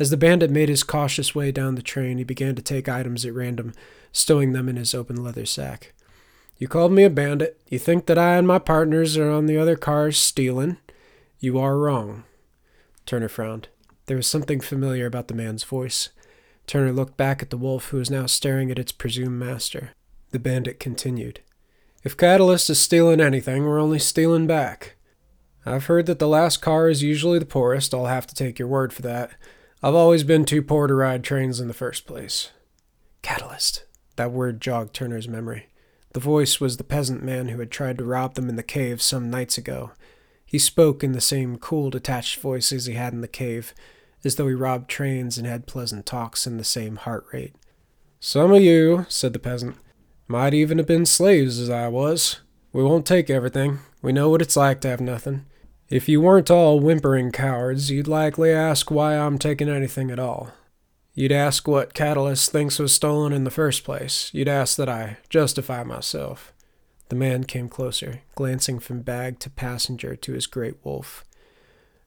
As 0.00 0.08
the 0.08 0.16
bandit 0.16 0.50
made 0.50 0.70
his 0.70 0.82
cautious 0.82 1.34
way 1.34 1.52
down 1.52 1.74
the 1.74 1.82
train, 1.82 2.16
he 2.16 2.24
began 2.24 2.54
to 2.54 2.62
take 2.62 2.88
items 2.88 3.26
at 3.26 3.34
random, 3.34 3.74
stowing 4.12 4.54
them 4.54 4.66
in 4.66 4.76
his 4.76 4.94
open 4.94 5.22
leather 5.22 5.44
sack. 5.44 5.92
You 6.56 6.68
called 6.68 6.90
me 6.90 7.04
a 7.04 7.10
bandit. 7.10 7.60
You 7.68 7.78
think 7.78 8.06
that 8.06 8.16
I 8.16 8.36
and 8.36 8.48
my 8.48 8.58
partners 8.58 9.18
are 9.18 9.28
on 9.30 9.44
the 9.44 9.58
other 9.58 9.76
cars 9.76 10.16
stealing. 10.16 10.78
You 11.38 11.58
are 11.58 11.76
wrong. 11.76 12.24
Turner 13.04 13.28
frowned. 13.28 13.68
There 14.06 14.16
was 14.16 14.26
something 14.26 14.60
familiar 14.60 15.04
about 15.04 15.28
the 15.28 15.34
man's 15.34 15.64
voice. 15.64 16.08
Turner 16.66 16.92
looked 16.92 17.18
back 17.18 17.42
at 17.42 17.50
the 17.50 17.58
wolf, 17.58 17.88
who 17.88 17.98
was 17.98 18.10
now 18.10 18.24
staring 18.24 18.70
at 18.70 18.78
its 18.78 18.92
presumed 18.92 19.38
master. 19.38 19.90
The 20.30 20.38
bandit 20.38 20.80
continued. 20.80 21.40
If 22.04 22.16
Catalyst 22.16 22.70
is 22.70 22.80
stealing 22.80 23.20
anything, 23.20 23.66
we're 23.66 23.78
only 23.78 23.98
stealing 23.98 24.46
back. 24.46 24.96
I've 25.66 25.86
heard 25.86 26.06
that 26.06 26.18
the 26.18 26.26
last 26.26 26.62
car 26.62 26.88
is 26.88 27.02
usually 27.02 27.38
the 27.38 27.44
poorest. 27.44 27.92
I'll 27.92 28.06
have 28.06 28.26
to 28.28 28.34
take 28.34 28.58
your 28.58 28.68
word 28.68 28.94
for 28.94 29.02
that. 29.02 29.32
I've 29.82 29.94
always 29.94 30.24
been 30.24 30.44
too 30.44 30.60
poor 30.60 30.86
to 30.86 30.94
ride 30.94 31.24
trains 31.24 31.58
in 31.58 31.66
the 31.66 31.72
first 31.74 32.06
place. 32.06 32.50
Catalyst. 33.22 33.84
That 34.16 34.30
word 34.30 34.60
jogged 34.60 34.92
Turner's 34.92 35.26
memory. 35.26 35.68
The 36.12 36.20
voice 36.20 36.60
was 36.60 36.76
the 36.76 36.84
peasant 36.84 37.22
man 37.22 37.48
who 37.48 37.58
had 37.60 37.70
tried 37.70 37.96
to 37.96 38.04
rob 38.04 38.34
them 38.34 38.50
in 38.50 38.56
the 38.56 38.62
cave 38.62 39.00
some 39.00 39.30
nights 39.30 39.56
ago. 39.56 39.92
He 40.44 40.58
spoke 40.58 41.02
in 41.02 41.12
the 41.12 41.20
same 41.20 41.56
cool, 41.56 41.88
detached 41.88 42.40
voice 42.40 42.72
as 42.72 42.84
he 42.84 42.92
had 42.92 43.14
in 43.14 43.22
the 43.22 43.28
cave, 43.28 43.72
as 44.22 44.34
though 44.34 44.48
he 44.48 44.54
robbed 44.54 44.90
trains 44.90 45.38
and 45.38 45.46
had 45.46 45.66
pleasant 45.66 46.04
talks 46.04 46.46
in 46.46 46.58
the 46.58 46.64
same 46.64 46.96
heart 46.96 47.24
rate. 47.32 47.54
Some 48.18 48.52
of 48.52 48.60
you, 48.60 49.06
said 49.08 49.32
the 49.32 49.38
peasant, 49.38 49.76
might 50.28 50.52
even 50.52 50.76
have 50.76 50.86
been 50.86 51.06
slaves 51.06 51.58
as 51.58 51.70
I 51.70 51.88
was. 51.88 52.40
We 52.70 52.82
won't 52.82 53.06
take 53.06 53.30
everything. 53.30 53.78
We 54.02 54.12
know 54.12 54.28
what 54.28 54.42
it's 54.42 54.56
like 54.56 54.82
to 54.82 54.88
have 54.88 55.00
nothing. 55.00 55.46
If 55.90 56.08
you 56.08 56.20
weren't 56.20 56.52
all 56.52 56.78
whimpering 56.78 57.32
cowards, 57.32 57.90
you'd 57.90 58.06
likely 58.06 58.52
ask 58.52 58.92
why 58.92 59.18
I'm 59.18 59.38
taking 59.38 59.68
anything 59.68 60.12
at 60.12 60.20
all. 60.20 60.52
You'd 61.14 61.32
ask 61.32 61.66
what 61.66 61.94
Catalyst 61.94 62.52
thinks 62.52 62.78
was 62.78 62.94
stolen 62.94 63.32
in 63.32 63.42
the 63.42 63.50
first 63.50 63.82
place. 63.82 64.30
You'd 64.32 64.46
ask 64.46 64.76
that 64.76 64.88
I 64.88 65.16
justify 65.28 65.82
myself. 65.82 66.52
The 67.08 67.16
man 67.16 67.42
came 67.42 67.68
closer, 67.68 68.22
glancing 68.36 68.78
from 68.78 69.02
bag 69.02 69.40
to 69.40 69.50
passenger 69.50 70.14
to 70.14 70.32
his 70.32 70.46
great 70.46 70.76
wolf. 70.84 71.24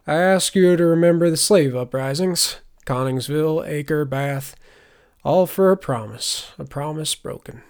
I 0.07 0.15
ask 0.15 0.55
you 0.55 0.77
to 0.77 0.86
remember 0.86 1.29
the 1.29 1.36
slave 1.36 1.75
uprisings 1.75 2.61
Coningsville, 2.86 3.67
Acre, 3.67 4.05
Bath, 4.05 4.55
all 5.25 5.45
for 5.45 5.71
a 5.71 5.77
promise, 5.77 6.51
a 6.57 6.63
promise 6.63 7.15
broken. 7.15 7.63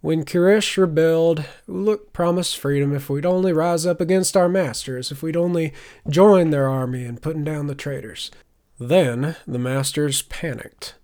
When 0.00 0.24
Kirish 0.24 0.76
rebelled, 0.76 1.44
Uluk 1.68 2.12
promised 2.12 2.56
freedom 2.56 2.94
if 2.94 3.10
we'd 3.10 3.26
only 3.26 3.52
rise 3.52 3.84
up 3.84 4.00
against 4.00 4.36
our 4.36 4.48
masters, 4.48 5.10
if 5.10 5.22
we'd 5.22 5.36
only 5.36 5.72
join 6.08 6.50
their 6.50 6.68
army 6.68 7.04
in 7.04 7.18
putting 7.18 7.42
down 7.42 7.66
the 7.66 7.74
traitors. 7.74 8.30
Then 8.78 9.34
the 9.44 9.58
masters 9.58 10.22
panicked. 10.22 10.94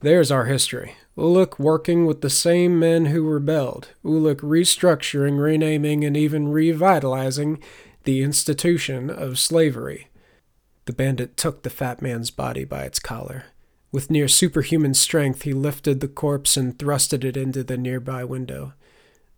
There's 0.00 0.30
our 0.30 0.44
history. 0.44 0.94
Uluk 1.16 1.58
working 1.58 2.04
with 2.04 2.20
the 2.20 2.30
same 2.30 2.78
men 2.78 3.06
who 3.06 3.26
rebelled. 3.26 3.88
Uluk 4.04 4.40
restructuring, 4.40 5.40
renaming, 5.40 6.04
and 6.04 6.16
even 6.16 6.48
revitalizing 6.48 7.60
the 8.04 8.22
institution 8.22 9.08
of 9.08 9.38
slavery. 9.38 10.08
The 10.84 10.92
bandit 10.92 11.36
took 11.38 11.62
the 11.62 11.70
fat 11.70 12.02
man's 12.02 12.30
body 12.30 12.64
by 12.64 12.82
its 12.82 12.98
collar. 12.98 13.46
With 13.90 14.10
near 14.10 14.28
superhuman 14.28 14.94
strength, 14.94 15.42
he 15.42 15.54
lifted 15.54 16.00
the 16.00 16.08
corpse 16.08 16.56
and 16.56 16.76
thrusted 16.76 17.24
it 17.24 17.36
into 17.36 17.64
the 17.64 17.78
nearby 17.78 18.22
window. 18.22 18.74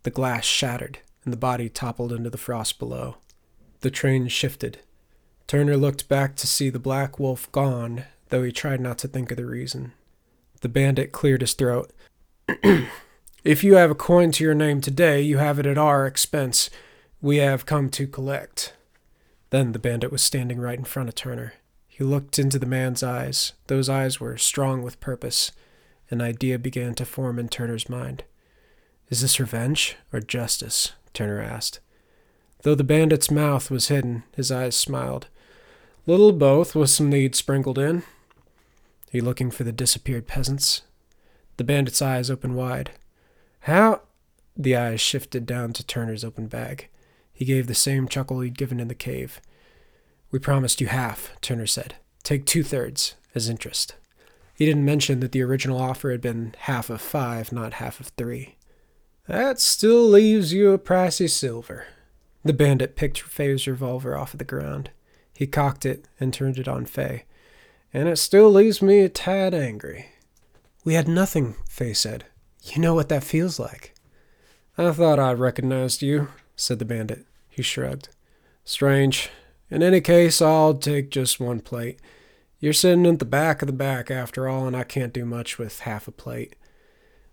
The 0.02 0.10
glass 0.10 0.44
shattered, 0.44 0.98
and 1.24 1.32
the 1.32 1.38
body 1.38 1.68
toppled 1.68 2.12
into 2.12 2.30
the 2.30 2.38
frost 2.38 2.78
below. 2.78 3.16
The 3.80 3.90
train 3.90 4.26
shifted. 4.28 4.80
Turner 5.46 5.76
looked 5.76 6.08
back 6.08 6.34
to 6.36 6.46
see 6.46 6.68
the 6.68 6.78
black 6.78 7.18
wolf 7.18 7.50
gone, 7.52 8.04
though 8.30 8.42
he 8.42 8.52
tried 8.52 8.80
not 8.80 8.98
to 8.98 9.08
think 9.08 9.30
of 9.30 9.36
the 9.36 9.46
reason. 9.46 9.92
The 10.62 10.68
bandit 10.68 11.12
cleared 11.12 11.40
his 11.40 11.54
throat. 11.54 11.92
if 13.44 13.62
you 13.64 13.74
have 13.76 13.90
a 13.90 13.94
coin 13.94 14.32
to 14.32 14.44
your 14.44 14.54
name 14.54 14.80
today, 14.80 15.20
you 15.20 15.38
have 15.38 15.58
it 15.58 15.66
at 15.66 15.78
our 15.78 16.06
expense. 16.06 16.70
We 17.22 17.36
have 17.36 17.66
come 17.66 17.88
to 17.90 18.06
collect. 18.06 18.74
Then 19.50 19.72
the 19.72 19.78
bandit 19.78 20.12
was 20.12 20.22
standing 20.22 20.58
right 20.58 20.78
in 20.78 20.84
front 20.84 21.08
of 21.08 21.14
Turner. 21.14 21.54
He 22.00 22.06
looked 22.06 22.38
into 22.38 22.58
the 22.58 22.64
man's 22.64 23.02
eyes. 23.02 23.52
Those 23.66 23.90
eyes 23.90 24.18
were 24.18 24.38
strong 24.38 24.82
with 24.82 25.00
purpose. 25.00 25.52
An 26.10 26.22
idea 26.22 26.58
began 26.58 26.94
to 26.94 27.04
form 27.04 27.38
in 27.38 27.50
Turner's 27.50 27.90
mind. 27.90 28.24
Is 29.10 29.20
this 29.20 29.38
revenge 29.38 29.98
or 30.10 30.20
justice? 30.20 30.92
Turner 31.12 31.42
asked. 31.42 31.78
Though 32.62 32.74
the 32.74 32.84
bandit's 32.84 33.30
mouth 33.30 33.70
was 33.70 33.88
hidden, 33.88 34.22
his 34.34 34.50
eyes 34.50 34.74
smiled. 34.74 35.26
Little 36.06 36.32
both, 36.32 36.74
with 36.74 36.88
some 36.88 37.10
need 37.10 37.34
sprinkled 37.34 37.78
in. 37.78 37.98
Are 37.98 38.02
you 39.12 39.20
looking 39.20 39.50
for 39.50 39.64
the 39.64 39.70
disappeared 39.70 40.26
peasants? 40.26 40.80
The 41.58 41.64
bandit's 41.64 42.00
eyes 42.00 42.30
opened 42.30 42.56
wide. 42.56 42.92
How? 43.64 44.00
The 44.56 44.74
eyes 44.74 45.02
shifted 45.02 45.44
down 45.44 45.74
to 45.74 45.84
Turner's 45.84 46.24
open 46.24 46.46
bag. 46.46 46.88
He 47.30 47.44
gave 47.44 47.66
the 47.66 47.74
same 47.74 48.08
chuckle 48.08 48.40
he'd 48.40 48.56
given 48.56 48.80
in 48.80 48.88
the 48.88 48.94
cave. 48.94 49.38
We 50.30 50.38
promised 50.38 50.80
you 50.80 50.86
half, 50.86 51.32
Turner 51.40 51.66
said. 51.66 51.96
Take 52.22 52.46
two 52.46 52.62
thirds 52.62 53.14
as 53.34 53.48
interest. 53.48 53.94
He 54.54 54.66
didn't 54.66 54.84
mention 54.84 55.20
that 55.20 55.32
the 55.32 55.42
original 55.42 55.80
offer 55.80 56.10
had 56.10 56.20
been 56.20 56.54
half 56.58 56.90
of 56.90 57.00
five, 57.00 57.50
not 57.52 57.74
half 57.74 57.98
of 57.98 58.08
three. 58.08 58.56
That 59.26 59.58
still 59.58 60.06
leaves 60.06 60.52
you 60.52 60.72
a 60.72 60.78
pricey 60.78 61.30
silver. 61.30 61.86
The 62.44 62.52
bandit 62.52 62.96
picked 62.96 63.20
Faye's 63.20 63.66
revolver 63.66 64.16
off 64.16 64.34
of 64.34 64.38
the 64.38 64.44
ground. 64.44 64.90
He 65.34 65.46
cocked 65.46 65.86
it 65.86 66.06
and 66.18 66.32
turned 66.32 66.58
it 66.58 66.68
on 66.68 66.84
Faye. 66.84 67.24
And 67.92 68.08
it 68.08 68.16
still 68.16 68.50
leaves 68.50 68.82
me 68.82 69.00
a 69.00 69.08
tad 69.08 69.54
angry. 69.54 70.10
We 70.84 70.94
had 70.94 71.08
nothing, 71.08 71.56
Faye 71.68 71.94
said. 71.94 72.24
You 72.62 72.80
know 72.80 72.94
what 72.94 73.08
that 73.08 73.24
feels 73.24 73.58
like. 73.58 73.94
I 74.76 74.92
thought 74.92 75.18
I 75.18 75.32
recognized 75.32 76.02
you, 76.02 76.28
said 76.56 76.78
the 76.78 76.84
bandit. 76.84 77.26
He 77.48 77.62
shrugged. 77.62 78.08
Strange. 78.64 79.30
In 79.70 79.82
any 79.82 80.00
case, 80.00 80.42
I'll 80.42 80.74
take 80.74 81.10
just 81.10 81.38
one 81.38 81.60
plate. 81.60 82.00
You're 82.58 82.72
sitting 82.72 83.06
at 83.06 83.20
the 83.20 83.24
back 83.24 83.62
of 83.62 83.66
the 83.66 83.72
back, 83.72 84.10
after 84.10 84.48
all, 84.48 84.66
and 84.66 84.76
I 84.76 84.84
can't 84.84 85.12
do 85.12 85.24
much 85.24 85.58
with 85.58 85.80
half 85.80 86.08
a 86.08 86.12
plate. 86.12 86.56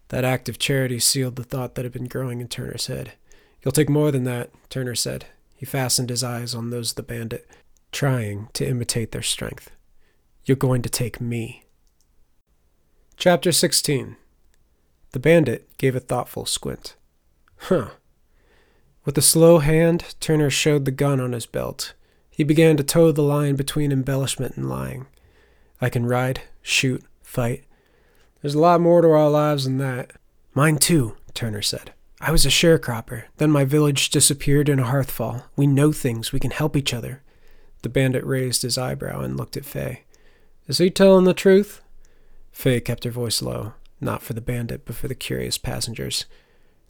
That 0.10 0.24
act 0.24 0.48
of 0.48 0.60
charity 0.60 1.00
sealed 1.00 1.36
the 1.36 1.44
thought 1.44 1.76
that 1.76 1.84
had 1.84 1.92
been 1.92 2.08
growing 2.08 2.40
in 2.40 2.48
Turner's 2.48 2.88
head. 2.88 3.14
You'll 3.62 3.74
take 3.74 3.90
more 3.90 4.12
than 4.12 4.24
that, 4.24 4.52
Turner 4.70 4.96
said. 4.96 5.26
He 5.56 5.66
fastened 5.66 6.10
his 6.10 6.24
eyes 6.24 6.56
on 6.56 6.70
those 6.70 6.92
of 6.92 6.96
the 6.96 7.04
bandit, 7.04 7.50
trying 7.92 8.48
to 8.54 8.68
imitate 8.68 9.12
their 9.12 9.24
strength. 9.24 9.72
You're 10.46 10.56
going 10.56 10.82
to 10.84 10.90
take 10.90 11.20
me. 11.20 11.66
Chapter 13.18 13.52
16 13.52 14.16
The 15.12 15.20
bandit 15.20 15.68
gave 15.78 15.96
a 15.96 16.00
thoughtful 16.00 16.46
squint. 16.46 16.96
Huh. 17.62 17.90
With 19.04 19.18
a 19.18 19.22
slow 19.22 19.60
hand, 19.60 20.16
Turner 20.20 20.50
showed 20.50 20.86
the 20.86 20.92
gun 20.92 21.20
on 21.20 21.34
his 21.34 21.48
belt. 21.48 21.94
He 22.38 22.44
began 22.44 22.78
to 22.78 22.84
toe 22.84 23.12
the 23.12 23.24
line 23.24 23.56
between 23.56 23.92
embellishment 23.92 24.58
and 24.58 24.70
lying. 24.70 25.08
I 25.82 25.90
can 25.90 26.06
ride, 26.06 26.42
shoot, 26.62 27.04
fight. 27.24 27.64
There's 28.44 28.54
a 28.54 28.60
lot 28.60 28.80
more 28.80 29.02
to 29.02 29.10
our 29.10 29.28
lives 29.28 29.64
than 29.64 29.80
that. 29.80 30.12
Mine 30.54 30.78
too, 30.78 31.18
Turner 31.34 31.64
said. 31.64 31.94
I 32.22 32.30
was 32.30 32.46
a 32.46 32.50
sharecropper. 32.50 33.24
Then 33.38 33.50
my 33.50 33.66
village 33.66 34.12
disappeared 34.12 34.70
in 34.70 34.78
a 34.78 34.84
hearthfall. 34.84 35.46
We 35.56 35.66
know 35.66 35.92
things. 35.92 36.32
We 36.32 36.40
can 36.40 36.52
help 36.52 36.78
each 36.78 36.94
other. 36.94 37.24
The 37.82 37.90
bandit 37.90 38.24
raised 38.24 38.62
his 38.62 38.78
eyebrow 38.78 39.22
and 39.22 39.36
looked 39.36 39.58
at 39.58 39.66
Fay. 39.66 40.04
Is 40.68 40.78
he 40.78 40.92
telling 40.92 41.26
the 41.26 41.34
truth? 41.34 41.82
Fay 42.52 42.80
kept 42.82 43.04
her 43.04 43.10
voice 43.10 43.42
low, 43.42 43.74
not 44.00 44.22
for 44.22 44.34
the 44.34 44.42
bandit, 44.42 44.86
but 44.86 44.96
for 44.96 45.08
the 45.08 45.16
curious 45.16 45.58
passengers. 45.58 46.26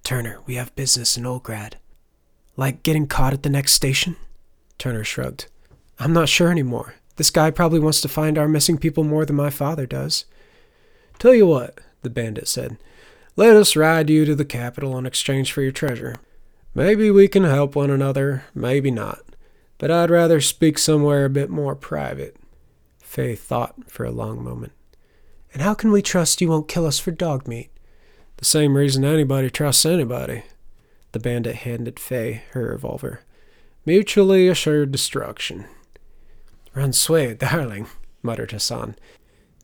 Turner, 0.04 0.42
we 0.46 0.56
have 0.56 0.76
business 0.76 1.16
in 1.16 1.24
Olgrad. 1.24 1.76
Like 2.58 2.84
getting 2.84 3.08
caught 3.08 3.32
at 3.32 3.44
the 3.44 3.50
next 3.50 3.72
station? 3.72 4.18
Turner 4.78 5.04
shrugged. 5.04 5.48
I'm 6.00 6.14
not 6.14 6.30
sure 6.30 6.52
anymore. 6.52 6.96
This 7.16 7.32
guy 7.32 7.50
probably 7.52 7.80
wants 7.80 8.02
to 8.02 8.08
find 8.08 8.38
our 8.38 8.48
missing 8.48 8.78
people 8.78 9.04
more 9.04 9.26
than 9.26 9.36
my 9.36 9.50
father 9.50 9.86
does. 9.86 10.26
Tell 11.18 11.34
you 11.34 11.48
what, 11.48 11.80
the 12.04 12.10
bandit 12.10 12.48
said. 12.48 12.78
Let 13.36 13.56
us 13.56 13.76
ride 13.76 14.10
you 14.10 14.26
to 14.26 14.36
the 14.36 14.46
capital 14.46 14.98
in 14.98 15.06
exchange 15.06 15.52
for 15.52 15.62
your 15.62 15.72
treasure. 15.72 16.16
Maybe 16.76 17.10
we 17.10 17.28
can 17.28 17.44
help 17.44 17.76
one 17.76 17.90
another, 17.90 18.46
maybe 18.54 18.92
not. 18.92 19.22
But 19.80 19.92
I'd 19.92 20.12
rather 20.12 20.42
speak 20.42 20.78
somewhere 20.78 21.26
a 21.26 21.30
bit 21.30 21.50
more 21.50 21.76
private. 21.76 22.36
Fay 23.00 23.36
thought 23.36 23.90
for 23.90 24.06
a 24.06 24.12
long 24.12 24.44
moment. 24.44 24.74
And 25.54 25.62
how 25.62 25.74
can 25.74 25.92
we 25.92 26.02
trust 26.02 26.42
you 26.42 26.50
won't 26.50 26.68
kill 26.68 26.86
us 26.86 27.00
for 27.00 27.12
dog 27.12 27.48
meat? 27.48 27.70
The 28.38 28.46
same 28.46 28.78
reason 28.78 29.04
anybody 29.04 29.50
trusts 29.50 29.86
anybody. 29.86 30.44
The 31.14 31.20
bandit 31.20 31.58
handed 31.58 32.00
Fay 32.00 32.44
her 32.52 32.70
revolver. 32.70 33.22
Mutually 33.88 34.50
assured 34.50 34.92
destruction. 34.92 35.64
Sway, 36.92 37.34
darling, 37.34 37.88
muttered 38.22 38.52
Hassan. 38.52 38.98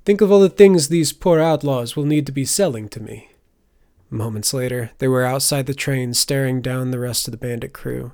Think 0.06 0.22
of 0.22 0.32
all 0.32 0.40
the 0.40 0.48
things 0.48 0.88
these 0.88 1.12
poor 1.12 1.42
outlaws 1.42 1.98
will 1.98 2.06
need 2.06 2.26
to 2.28 2.32
be 2.32 2.46
selling 2.46 2.88
to 2.88 3.04
me. 3.04 3.32
Moments 4.10 4.54
later, 4.54 4.92
they 5.00 5.10
were 5.10 5.26
outside 5.26 5.66
the 5.66 5.74
train 5.74 6.14
staring 6.14 6.62
down 6.62 6.92
the 6.92 7.00
rest 7.00 7.28
of 7.28 7.34
the 7.34 7.38
bandit 7.38 7.74
crew. 7.74 8.14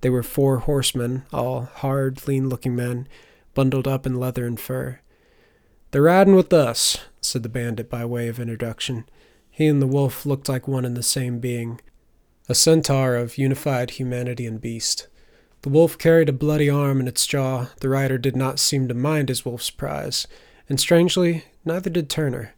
They 0.00 0.08
were 0.08 0.22
four 0.22 0.60
horsemen, 0.60 1.26
all 1.30 1.68
hard, 1.74 2.26
lean 2.26 2.48
looking 2.48 2.74
men, 2.74 3.06
bundled 3.52 3.86
up 3.86 4.06
in 4.06 4.18
leather 4.18 4.46
and 4.46 4.58
fur. 4.58 5.00
They're 5.90 6.00
riding 6.00 6.36
with 6.36 6.54
us, 6.54 6.96
said 7.20 7.42
the 7.42 7.50
bandit 7.50 7.90
by 7.90 8.06
way 8.06 8.28
of 8.28 8.40
introduction. 8.40 9.04
He 9.50 9.66
and 9.66 9.82
the 9.82 9.86
wolf 9.86 10.24
looked 10.24 10.48
like 10.48 10.66
one 10.66 10.86
and 10.86 10.96
the 10.96 11.02
same 11.02 11.38
being, 11.38 11.82
a 12.48 12.54
centaur 12.54 13.14
of 13.14 13.36
unified 13.36 13.90
humanity 13.90 14.46
and 14.46 14.58
beast. 14.58 15.06
The 15.62 15.68
wolf 15.68 15.98
carried 15.98 16.28
a 16.28 16.32
bloody 16.32 16.70
arm 16.70 17.00
in 17.00 17.08
its 17.08 17.26
jaw. 17.26 17.66
The 17.80 17.88
rider 17.88 18.16
did 18.16 18.34
not 18.34 18.58
seem 18.58 18.88
to 18.88 18.94
mind 18.94 19.28
his 19.28 19.44
wolf's 19.44 19.70
prize, 19.70 20.26
and 20.68 20.80
strangely, 20.80 21.44
neither 21.64 21.90
did 21.90 22.08
Turner. 22.08 22.54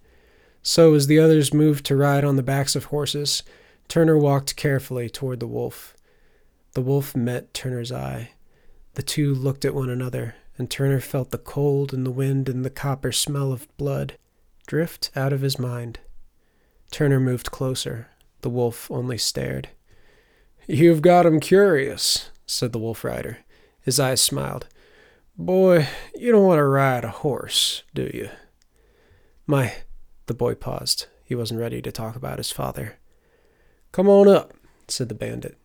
So, 0.63 0.95
as 0.95 1.09
the 1.09 1.19
others 1.19 1.53
moved 1.53 1.85
to 1.87 1.97
ride 1.97 2.25
on 2.25 2.37
the 2.37 2.43
backs 2.43 2.77
of 2.77 2.87
horses, 2.87 3.43
Turner 3.89 4.17
walked 4.17 4.55
carefully 4.55 5.11
toward 5.11 5.41
the 5.41 5.49
wolf. 5.49 5.97
The 6.75 6.81
wolf 6.81 7.17
met 7.17 7.53
Turner's 7.53 7.91
eye. 7.91 8.31
The 8.95 9.03
two 9.03 9.35
looked 9.35 9.65
at 9.65 9.75
one 9.75 9.91
another, 9.91 10.37
and 10.57 10.71
Turner 10.71 11.01
felt 11.01 11.31
the 11.31 11.39
cold 11.39 11.93
and 11.93 12.07
the 12.07 12.11
wind 12.11 12.49
and 12.49 12.65
the 12.65 12.71
copper 12.71 13.11
smell 13.11 13.53
of 13.53 13.75
blood 13.77 14.17
drift 14.67 15.11
out 15.17 15.33
of 15.33 15.41
his 15.41 15.59
mind. 15.59 15.99
Turner 16.91 17.19
moved 17.19 17.51
closer. 17.51 18.09
The 18.43 18.51
wolf 18.51 18.91
only 18.91 19.19
stared. 19.19 19.69
You've 20.67 21.03
got 21.03 21.27
him 21.27 21.41
curious, 21.41 22.31
said 22.53 22.73
the 22.73 22.79
wolf 22.79 23.05
rider. 23.05 23.39
His 23.81 23.99
eyes 23.99 24.21
smiled. 24.21 24.67
Boy, 25.37 25.89
you 26.15 26.31
don't 26.31 26.47
want 26.47 26.59
to 26.59 26.65
ride 26.65 27.05
a 27.05 27.09
horse, 27.09 27.83
do 27.95 28.11
you? 28.13 28.29
My, 29.47 29.75
the 30.27 30.35
boy 30.35 30.55
paused. 30.55 31.07
He 31.25 31.35
wasn't 31.35 31.61
ready 31.61 31.81
to 31.83 31.91
talk 31.91 32.15
about 32.15 32.39
his 32.39 32.51
father. 32.51 32.99
Come 33.91 34.09
on 34.09 34.29
up, 34.29 34.55
said 34.89 35.09
the 35.09 35.15
bandit. 35.15 35.57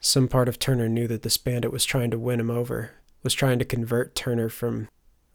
Some 0.00 0.28
part 0.28 0.48
of 0.48 0.58
Turner 0.58 0.88
knew 0.88 1.06
that 1.06 1.22
this 1.22 1.36
bandit 1.36 1.72
was 1.72 1.84
trying 1.84 2.10
to 2.10 2.18
win 2.18 2.40
him 2.40 2.50
over, 2.50 2.92
was 3.22 3.34
trying 3.34 3.58
to 3.58 3.64
convert 3.64 4.14
Turner 4.14 4.48
from 4.48 4.88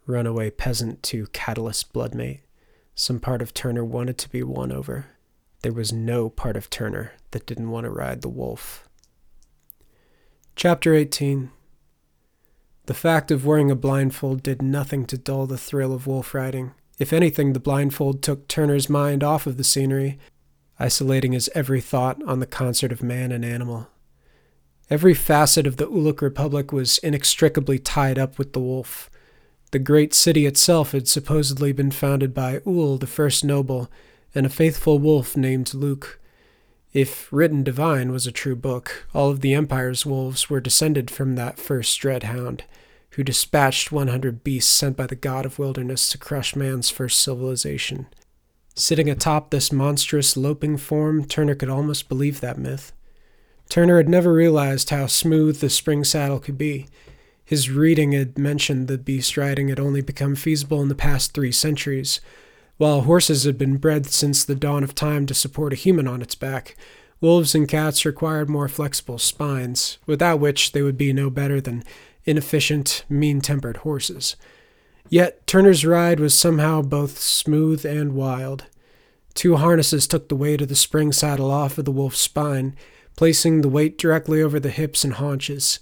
runaway 0.05 0.49
peasant 0.49 1.03
to 1.03 1.27
catalyst 1.27 1.93
bloodmate. 1.93 2.41
Some 2.93 3.19
part 3.19 3.41
of 3.41 3.53
Turner 3.53 3.83
wanted 3.83 4.17
to 4.19 4.29
be 4.29 4.43
won 4.43 4.71
over. 4.71 5.07
There 5.61 5.73
was 5.73 5.93
no 5.93 6.29
part 6.29 6.57
of 6.57 6.69
Turner 6.69 7.13
that 7.31 7.45
didn't 7.45 7.71
want 7.71 7.85
to 7.85 7.89
ride 7.89 8.21
the 8.21 8.29
wolf. 8.29 8.84
Chapter 10.57 10.93
18 10.93 11.51
The 12.85 12.93
fact 12.93 13.29
of 13.29 13.45
wearing 13.45 13.69
a 13.69 13.75
blindfold 13.75 14.41
did 14.41 14.61
nothing 14.61 15.05
to 15.07 15.17
dull 15.17 15.47
the 15.47 15.57
thrill 15.57 15.93
of 15.93 16.07
wolf 16.07 16.33
riding. 16.33 16.71
If 16.97 17.11
anything, 17.11 17.51
the 17.51 17.59
blindfold 17.59 18.23
took 18.23 18.47
Turner's 18.47 18.89
mind 18.89 19.21
off 19.21 19.45
of 19.45 19.57
the 19.57 19.65
scenery, 19.65 20.17
isolating 20.79 21.33
his 21.33 21.49
every 21.53 21.81
thought 21.81 22.23
on 22.23 22.39
the 22.39 22.45
concert 22.45 22.93
of 22.93 23.03
man 23.03 23.33
and 23.33 23.43
animal. 23.43 23.89
Every 24.89 25.13
facet 25.13 25.67
of 25.67 25.75
the 25.75 25.87
Uluk 25.87 26.21
Republic 26.21 26.71
was 26.71 26.99
inextricably 26.99 27.77
tied 27.77 28.17
up 28.17 28.37
with 28.37 28.53
the 28.53 28.61
wolf. 28.61 29.09
The 29.71 29.79
great 29.79 30.13
city 30.13 30.45
itself 30.45 30.93
had 30.93 31.09
supposedly 31.09 31.73
been 31.73 31.91
founded 31.91 32.33
by 32.33 32.61
Ul, 32.65 32.97
the 32.97 33.07
first 33.07 33.43
noble, 33.43 33.91
and 34.33 34.45
a 34.45 34.49
faithful 34.49 34.99
wolf 34.99 35.35
named 35.35 35.73
Luke. 35.73 36.17
If 36.95 37.27
Written 37.29 37.61
Divine 37.61 38.13
was 38.13 38.25
a 38.25 38.31
true 38.31 38.55
book, 38.55 39.05
all 39.13 39.29
of 39.29 39.41
the 39.41 39.53
Empire's 39.53 40.05
wolves 40.05 40.49
were 40.49 40.61
descended 40.61 41.11
from 41.11 41.35
that 41.35 41.59
first 41.59 41.99
dread 41.99 42.23
hound 42.23 42.63
who 43.11 43.23
dispatched 43.23 43.91
100 43.91 44.45
beasts 44.45 44.71
sent 44.71 44.95
by 44.95 45.05
the 45.05 45.15
god 45.17 45.45
of 45.45 45.59
wilderness 45.59 46.07
to 46.09 46.17
crush 46.17 46.55
man's 46.55 46.89
first 46.89 47.19
civilization. 47.19 48.07
Sitting 48.75 49.09
atop 49.09 49.51
this 49.51 49.73
monstrous, 49.73 50.37
loping 50.37 50.77
form, 50.77 51.25
Turner 51.25 51.53
could 51.53 51.67
almost 51.69 52.07
believe 52.07 52.39
that 52.39 52.57
myth. 52.57 52.93
Turner 53.67 53.97
had 53.97 54.07
never 54.07 54.31
realized 54.31 54.89
how 54.89 55.05
smooth 55.05 55.59
the 55.59 55.69
spring 55.69 56.05
saddle 56.05 56.39
could 56.39 56.57
be. 56.57 56.87
His 57.43 57.69
reading 57.69 58.13
had 58.13 58.37
mentioned 58.37 58.87
the 58.87 58.97
beast 58.97 59.35
riding 59.35 59.67
had 59.67 59.81
only 59.81 59.99
become 59.99 60.33
feasible 60.33 60.81
in 60.81 60.87
the 60.87 60.95
past 60.95 61.33
three 61.33 61.51
centuries. 61.51 62.21
While 62.77 63.01
horses 63.01 63.45
had 63.45 63.57
been 63.57 63.77
bred 63.77 64.05
since 64.05 64.43
the 64.43 64.55
dawn 64.55 64.83
of 64.83 64.93
time 64.93 65.25
to 65.27 65.33
support 65.33 65.71
a 65.71 65.77
human 65.77 66.07
on 66.07 66.21
its 66.21 66.35
back, 66.35 66.75
wolves 67.21 67.55
and 67.55 67.67
cats 67.67 68.05
required 68.05 68.49
more 68.49 68.67
flexible 68.67 69.17
spines, 69.17 69.97
without 70.05 70.41
which 70.41 70.73
they 70.73 70.81
would 70.81 70.97
be 70.97 71.13
no 71.13 71.29
better 71.29 71.61
than 71.61 71.85
inefficient, 72.25 73.05
mean 73.07 73.39
tempered 73.39 73.77
horses. 73.77 74.35
Yet 75.09 75.47
Turner's 75.47 75.85
ride 75.85 76.19
was 76.19 76.33
somehow 76.33 76.81
both 76.81 77.17
smooth 77.19 77.85
and 77.85 78.13
wild. 78.13 78.65
Two 79.35 79.55
harnesses 79.55 80.05
took 80.05 80.27
the 80.27 80.35
weight 80.35 80.61
of 80.61 80.67
the 80.67 80.75
spring 80.75 81.13
saddle 81.13 81.51
off 81.51 81.77
of 81.77 81.85
the 81.85 81.91
wolf's 81.91 82.19
spine, 82.19 82.75
placing 83.15 83.61
the 83.61 83.69
weight 83.69 83.97
directly 83.97 84.41
over 84.41 84.59
the 84.59 84.69
hips 84.69 85.05
and 85.05 85.13
haunches. 85.13 85.79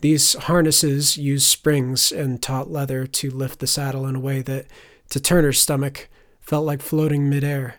These 0.00 0.34
harnesses 0.34 1.16
used 1.16 1.46
springs 1.46 2.10
and 2.10 2.42
taut 2.42 2.68
leather 2.70 3.06
to 3.06 3.30
lift 3.30 3.60
the 3.60 3.66
saddle 3.68 4.06
in 4.06 4.16
a 4.16 4.20
way 4.20 4.42
that, 4.42 4.66
to 5.10 5.20
Turner's 5.20 5.60
stomach, 5.60 6.08
felt 6.46 6.64
like 6.64 6.80
floating 6.80 7.28
midair. 7.28 7.76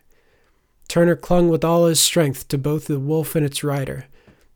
Turner 0.88 1.16
clung 1.16 1.50
with 1.50 1.64
all 1.64 1.86
his 1.86 2.00
strength 2.00 2.48
to 2.50 2.58
both 2.58 2.86
the 2.86 3.00
wolf 3.00 3.36
and 3.36 3.46
its 3.46 3.64
rider, 3.64 4.06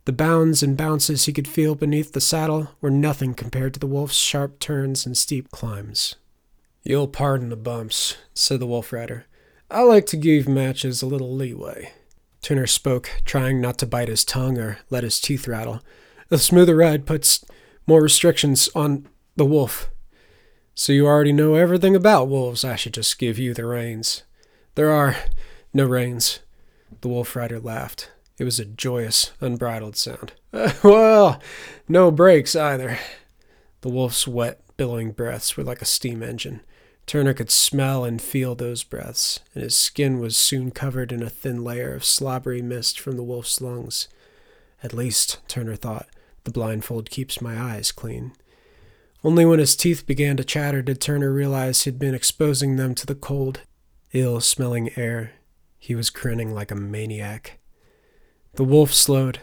the 0.06 0.12
bounds 0.12 0.64
and 0.64 0.76
bounces 0.76 1.26
he 1.26 1.34
could 1.34 1.48
feel 1.48 1.76
beneath 1.76 2.14
the 2.14 2.22
saddle 2.22 2.70
were 2.82 2.90
nothing 2.90 3.36
compared 3.36 3.76
to 3.76 3.80
the 3.80 3.88
wolf's 3.88 4.16
sharp 4.16 4.58
turns 4.60 5.06
and 5.06 5.16
steep 5.16 5.52
climbs. 5.52 6.16
You'll 6.84 7.08
pardon 7.08 7.50
the 7.50 7.56
bumps, 7.56 8.18
said 8.34 8.60
the 8.60 8.66
wolf 8.66 8.92
rider. 8.92 9.26
I 9.70 9.84
like 9.84 10.08
to 10.08 10.18
give 10.18 10.48
matches 10.48 11.02
a 11.02 11.06
little 11.06 11.36
leeway. 11.36 11.94
Turner 12.42 12.66
spoke, 12.66 13.12
trying 13.26 13.62
not 13.62 13.78
to 13.78 13.86
bite 13.86 14.08
his 14.08 14.26
tongue 14.26 14.58
or 14.58 14.80
let 14.90 15.04
his 15.04 15.20
teeth 15.20 15.48
rattle. 15.48 15.82
A 16.32 16.40
smoother 16.40 16.76
ride 16.76 17.06
puts 17.06 17.46
more 17.86 18.02
restrictions 18.02 18.70
on 18.74 19.08
the 19.36 19.46
wolf. 19.46 19.92
So 20.74 20.94
you 20.94 21.06
already 21.06 21.34
know 21.34 21.56
everything 21.56 21.96
about 21.96 22.28
wolves. 22.28 22.64
I 22.64 22.76
should 22.76 22.94
just 22.94 23.20
give 23.20 23.38
you 23.38 23.54
the 23.54 23.66
reins. 23.66 24.24
There 24.76 24.92
are 24.92 25.16
no 25.74 25.86
reins. 25.86 26.40
The 27.02 27.10
wolf 27.10 27.36
rider 27.36 27.60
laughed. 27.60 28.12
It 28.38 28.44
was 28.44 28.60
a 28.60 28.66
joyous, 28.66 29.32
unbridled 29.40 29.96
sound. 29.96 30.34
well, 30.84 31.40
no 31.88 32.10
brakes 32.10 32.56
either. 32.56 32.98
The 33.82 33.90
wolf's 33.90 34.28
wet, 34.28 34.62
billowing 34.78 35.12
breaths 35.12 35.56
were 35.56 35.64
like 35.64 35.82
a 35.82 35.86
steam 35.86 36.24
engine. 36.24 36.62
Turner 37.06 37.34
could 37.34 37.52
smell 37.52 38.06
and 38.06 38.22
feel 38.22 38.56
those 38.56 38.84
breaths, 38.84 39.40
and 39.54 39.64
his 39.64 39.76
skin 39.76 40.20
was 40.20 40.38
soon 40.38 40.72
covered 40.72 41.12
in 41.12 41.22
a 41.22 41.30
thin 41.30 41.64
layer 41.64 41.94
of 41.94 42.06
slobbery 42.06 42.62
mist 42.62 43.00
from 43.00 43.18
the 43.18 43.24
wolf's 43.24 43.60
lungs. 43.60 44.08
At 44.84 44.94
least, 44.94 45.40
Turner 45.48 45.76
thought, 45.76 46.08
the 46.44 46.52
blindfold 46.52 47.10
keeps 47.10 47.42
my 47.42 47.60
eyes 47.60 47.92
clean. 47.92 48.34
Only 49.24 49.46
when 49.46 49.60
his 49.60 49.76
teeth 49.76 50.08
began 50.08 50.38
to 50.38 50.44
chatter 50.44 50.82
did 50.82 51.00
Turner 51.00 51.32
realize 51.32 51.84
he'd 51.84 52.00
been 52.00 52.16
exposing 52.16 52.76
them 52.76 52.96
to 52.96 53.06
the 53.06 53.16
cold, 53.16 53.62
ill 54.14 54.40
smelling 54.42 54.92
air. 54.98 55.34
He 55.78 55.94
was 55.94 56.10
grinning 56.10 56.54
like 56.54 56.72
a 56.72 56.76
maniac. 56.76 57.60
The 58.54 58.64
wolf 58.64 58.94
slowed. 58.94 59.42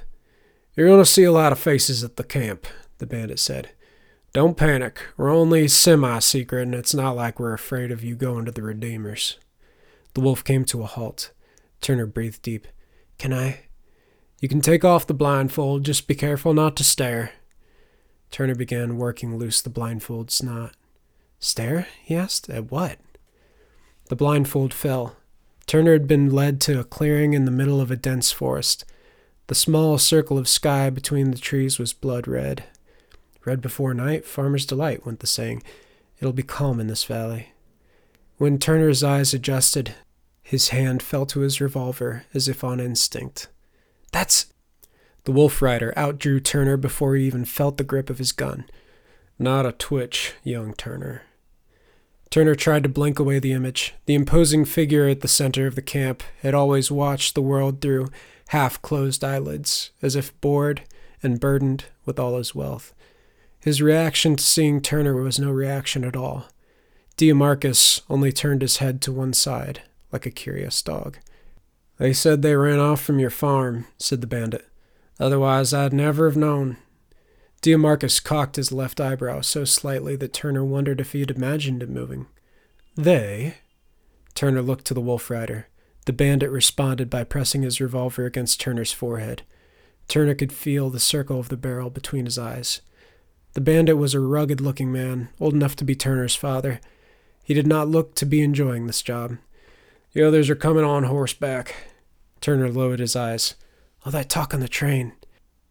You're 0.74 0.88
going 0.88 1.00
to 1.00 1.06
see 1.06 1.24
a 1.24 1.32
lot 1.32 1.52
of 1.52 1.58
faces 1.58 2.04
at 2.04 2.16
the 2.16 2.24
camp, 2.24 2.66
the 2.98 3.06
bandit 3.06 3.38
said. 3.38 3.70
Don't 4.32 4.56
panic. 4.56 5.00
We're 5.16 5.30
only 5.30 5.68
semi 5.68 6.18
secret, 6.18 6.62
and 6.62 6.74
it's 6.74 6.94
not 6.94 7.16
like 7.16 7.40
we're 7.40 7.54
afraid 7.54 7.90
of 7.90 8.04
you 8.04 8.14
going 8.14 8.44
to 8.44 8.52
the 8.52 8.62
Redeemers. 8.62 9.38
The 10.14 10.20
wolf 10.20 10.44
came 10.44 10.64
to 10.66 10.82
a 10.82 10.86
halt. 10.86 11.32
Turner 11.80 12.06
breathed 12.06 12.42
deep. 12.42 12.66
Can 13.18 13.32
I? 13.32 13.60
You 14.40 14.48
can 14.48 14.60
take 14.60 14.84
off 14.84 15.06
the 15.06 15.14
blindfold, 15.14 15.84
just 15.84 16.06
be 16.06 16.14
careful 16.14 16.54
not 16.54 16.76
to 16.76 16.84
stare. 16.84 17.32
Turner 18.30 18.54
began 18.54 18.98
working 18.98 19.36
loose 19.36 19.60
the 19.60 19.70
blindfold's 19.70 20.42
knot. 20.42 20.74
Stare? 21.38 21.86
he 22.02 22.14
asked. 22.14 22.48
At 22.50 22.70
what? 22.70 22.98
The 24.08 24.16
blindfold 24.16 24.74
fell. 24.74 25.16
Turner 25.66 25.92
had 25.92 26.08
been 26.08 26.30
led 26.30 26.60
to 26.62 26.80
a 26.80 26.84
clearing 26.84 27.34
in 27.34 27.44
the 27.44 27.50
middle 27.50 27.80
of 27.80 27.90
a 27.90 27.96
dense 27.96 28.32
forest. 28.32 28.84
The 29.48 29.54
small 29.54 29.98
circle 29.98 30.38
of 30.38 30.48
sky 30.48 30.90
between 30.90 31.30
the 31.30 31.38
trees 31.38 31.78
was 31.78 31.92
blood 31.92 32.26
red. 32.26 32.64
Red 33.44 33.60
before 33.60 33.94
night, 33.94 34.24
farmer's 34.24 34.66
delight, 34.66 35.06
went 35.06 35.20
the 35.20 35.26
saying. 35.26 35.62
It'll 36.18 36.32
be 36.32 36.42
calm 36.42 36.80
in 36.80 36.86
this 36.86 37.04
valley. 37.04 37.52
When 38.36 38.58
Turner's 38.58 39.02
eyes 39.02 39.34
adjusted, 39.34 39.94
his 40.42 40.68
hand 40.68 41.02
fell 41.02 41.26
to 41.26 41.40
his 41.40 41.60
revolver 41.60 42.24
as 42.32 42.48
if 42.48 42.64
on 42.64 42.80
instinct. 42.80 43.48
That's. 44.12 44.46
The 45.28 45.32
wolf 45.32 45.60
rider 45.60 45.92
outdrew 45.94 46.40
Turner 46.40 46.78
before 46.78 47.14
he 47.14 47.26
even 47.26 47.44
felt 47.44 47.76
the 47.76 47.84
grip 47.84 48.08
of 48.08 48.16
his 48.16 48.32
gun. 48.32 48.64
Not 49.38 49.66
a 49.66 49.72
twitch, 49.72 50.32
young 50.42 50.72
Turner. 50.72 51.20
Turner 52.30 52.54
tried 52.54 52.84
to 52.84 52.88
blink 52.88 53.18
away 53.18 53.38
the 53.38 53.52
image. 53.52 53.92
The 54.06 54.14
imposing 54.14 54.64
figure 54.64 55.06
at 55.06 55.20
the 55.20 55.28
center 55.28 55.66
of 55.66 55.74
the 55.74 55.82
camp 55.82 56.22
had 56.40 56.54
always 56.54 56.90
watched 56.90 57.34
the 57.34 57.42
world 57.42 57.82
through 57.82 58.08
half 58.48 58.80
closed 58.80 59.22
eyelids, 59.22 59.90
as 60.00 60.16
if 60.16 60.40
bored 60.40 60.84
and 61.22 61.38
burdened 61.38 61.84
with 62.06 62.18
all 62.18 62.38
his 62.38 62.54
wealth. 62.54 62.94
His 63.60 63.82
reaction 63.82 64.34
to 64.36 64.42
seeing 64.42 64.80
Turner 64.80 65.14
was 65.14 65.38
no 65.38 65.50
reaction 65.50 66.04
at 66.04 66.16
all. 66.16 66.46
Diamarcus 67.18 68.00
only 68.08 68.32
turned 68.32 68.62
his 68.62 68.78
head 68.78 69.02
to 69.02 69.12
one 69.12 69.34
side, 69.34 69.82
like 70.10 70.24
a 70.24 70.30
curious 70.30 70.80
dog. 70.80 71.18
They 71.98 72.14
said 72.14 72.40
they 72.40 72.56
ran 72.56 72.78
off 72.78 73.02
from 73.02 73.18
your 73.18 73.28
farm, 73.28 73.84
said 73.98 74.22
the 74.22 74.26
bandit. 74.26 74.64
Otherwise, 75.20 75.74
I'd 75.74 75.92
never 75.92 76.28
have 76.28 76.36
known. 76.36 76.76
Diamarcus 77.60 78.22
cocked 78.22 78.56
his 78.56 78.70
left 78.70 79.00
eyebrow 79.00 79.40
so 79.40 79.64
slightly 79.64 80.14
that 80.16 80.32
Turner 80.32 80.64
wondered 80.64 81.00
if 81.00 81.12
he 81.12 81.20
had 81.20 81.30
imagined 81.30 81.82
it 81.82 81.90
moving. 81.90 82.26
They? 82.96 83.56
Turner 84.34 84.62
looked 84.62 84.84
to 84.86 84.94
the 84.94 85.00
wolf 85.00 85.30
rider. 85.30 85.66
The 86.06 86.12
bandit 86.12 86.50
responded 86.50 87.10
by 87.10 87.24
pressing 87.24 87.62
his 87.62 87.80
revolver 87.80 88.24
against 88.24 88.60
Turner's 88.60 88.92
forehead. 88.92 89.42
Turner 90.06 90.34
could 90.34 90.52
feel 90.52 90.88
the 90.88 91.00
circle 91.00 91.38
of 91.38 91.48
the 91.48 91.56
barrel 91.56 91.90
between 91.90 92.24
his 92.24 92.38
eyes. 92.38 92.80
The 93.54 93.60
bandit 93.60 93.98
was 93.98 94.14
a 94.14 94.20
rugged 94.20 94.60
looking 94.60 94.92
man, 94.92 95.28
old 95.40 95.52
enough 95.52 95.74
to 95.76 95.84
be 95.84 95.94
Turner's 95.94 96.36
father. 96.36 96.80
He 97.44 97.54
did 97.54 97.66
not 97.66 97.88
look 97.88 98.14
to 98.14 98.26
be 98.26 98.42
enjoying 98.42 98.86
this 98.86 99.02
job. 99.02 99.38
The 100.12 100.22
others 100.22 100.48
are 100.48 100.54
coming 100.54 100.84
on 100.84 101.04
horseback. 101.04 101.74
Turner 102.40 102.70
lowered 102.70 103.00
his 103.00 103.16
eyes. 103.16 103.54
All 104.08 104.12
that 104.12 104.30
talk 104.30 104.54
on 104.54 104.60
the 104.60 104.68
train. 104.68 105.12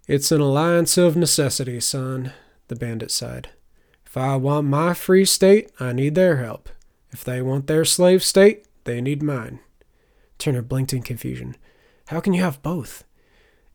It's 0.08 0.32
an 0.32 0.42
alliance 0.42 0.96
of 0.96 1.18
necessity, 1.18 1.80
son, 1.80 2.34
the 2.68 2.76
bandit 2.76 3.10
sighed. 3.10 3.50
If 4.06 4.16
I 4.16 4.36
want 4.36 4.68
my 4.68 4.94
free 4.94 5.26
state, 5.26 5.72
I 5.80 5.92
need 5.92 6.14
their 6.14 6.38
help. 6.38 6.70
If 7.10 7.24
they 7.24 7.42
want 7.42 7.66
their 7.66 7.84
slave 7.84 8.24
state, 8.24 8.68
they 8.84 9.02
need 9.02 9.24
mine. 9.24 9.58
Turner 10.38 10.62
blinked 10.62 10.94
in 10.94 11.02
confusion. 11.02 11.56
How 12.10 12.20
can 12.20 12.34
you 12.34 12.44
have 12.44 12.62
both? 12.62 13.06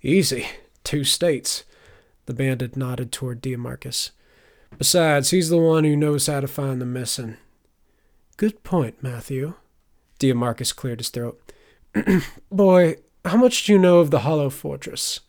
Easy. 0.01 0.47
Two 0.85 1.03
states. 1.03 1.65
The 2.27 2.33
bandit 2.33 2.77
nodded 2.77 3.11
toward 3.11 3.43
Diamarcus. 3.43 4.11
Besides, 4.79 5.31
he's 5.31 5.49
the 5.49 5.59
one 5.59 5.83
who 5.83 5.97
knows 5.97 6.29
how 6.29 6.39
to 6.39 6.47
find 6.47 6.81
the 6.81 6.87
missing. 6.87 7.37
Good 8.37 8.63
point, 8.63 9.03
Matthew. 9.03 9.55
Diamarcus 10.21 10.73
cleared 10.73 11.01
his 11.01 11.09
throat. 11.09 11.53
Boy, 12.53 12.99
how 13.25 13.37
much 13.37 13.65
do 13.65 13.73
you 13.73 13.79
know 13.79 13.99
of 13.99 14.11
the 14.11 14.21
Hollow 14.21 14.51
Fortress? 14.51 15.21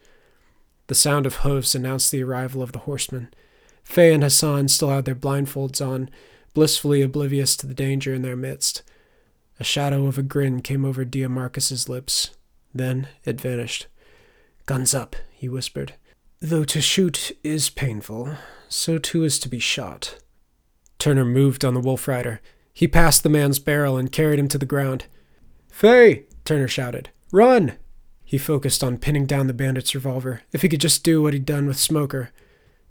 The 0.88 0.96
sound 0.96 1.26
of 1.26 1.38
hoofs 1.38 1.76
announced 1.76 2.12
the 2.12 2.24
arrival 2.24 2.62
of 2.62 2.72
the 2.72 2.80
horsemen. 2.80 3.34
Faye 3.84 4.14
and 4.14 4.24
Hassan 4.24 4.68
still 4.68 4.90
had 4.90 5.06
their 5.06 5.16
blindfolds 5.16 5.86
on, 5.86 6.10
blissfully 6.54 7.02
oblivious 7.02 7.56
to 7.58 7.68
the 7.68 7.74
danger 7.74 8.14
in 8.14 8.22
their 8.22 8.36
midst. 8.36 8.84
A 9.60 9.64
shadow 9.64 10.08
of 10.08 10.18
a 10.18 10.24
grin 10.24 10.62
came 10.62 10.84
over 10.84 11.06
Diamarcus's 11.06 11.88
lips. 11.88 12.32
Then 12.74 13.08
it 13.24 13.40
vanished. 13.40 13.88
Guns 14.66 14.94
up, 14.96 15.16
he 15.32 15.48
whispered. 15.48 15.94
Though 16.40 16.64
to 16.66 16.82
shoot 16.82 17.32
is 17.44 17.70
painful, 17.70 18.36
so 18.68 18.98
too 18.98 19.24
is 19.24 19.40
to 19.40 19.50
be 19.50 19.60
shot. 19.60 20.18
Turner 20.98 21.26
moved 21.26 21.64
on 21.64 21.74
the 21.74 21.80
wolf 21.80 22.08
rider. 22.08 22.42
He 22.74 22.88
passed 22.88 23.24
the 23.24 23.30
man's 23.30 23.60
barrel 23.60 23.98
and 23.98 24.12
carried 24.12 24.40
him 24.40 24.48
to 24.50 24.58
the 24.58 24.66
ground. 24.66 25.06
Faye! 25.70 26.26
Turner 26.44 26.68
shouted. 26.68 27.10
Run! 27.32 27.78
He 28.34 28.40
focused 28.40 28.84
on 28.84 28.98
pinning 28.98 29.28
down 29.28 29.46
the 29.46 29.54
bandit's 29.54 29.94
revolver. 29.94 30.42
If 30.52 30.64
he 30.64 30.68
could 30.68 30.82
just 30.82 31.04
do 31.04 31.22
what 31.22 31.34
he'd 31.34 31.46
done 31.46 31.68
with 31.68 31.78
Smoker. 31.78 32.32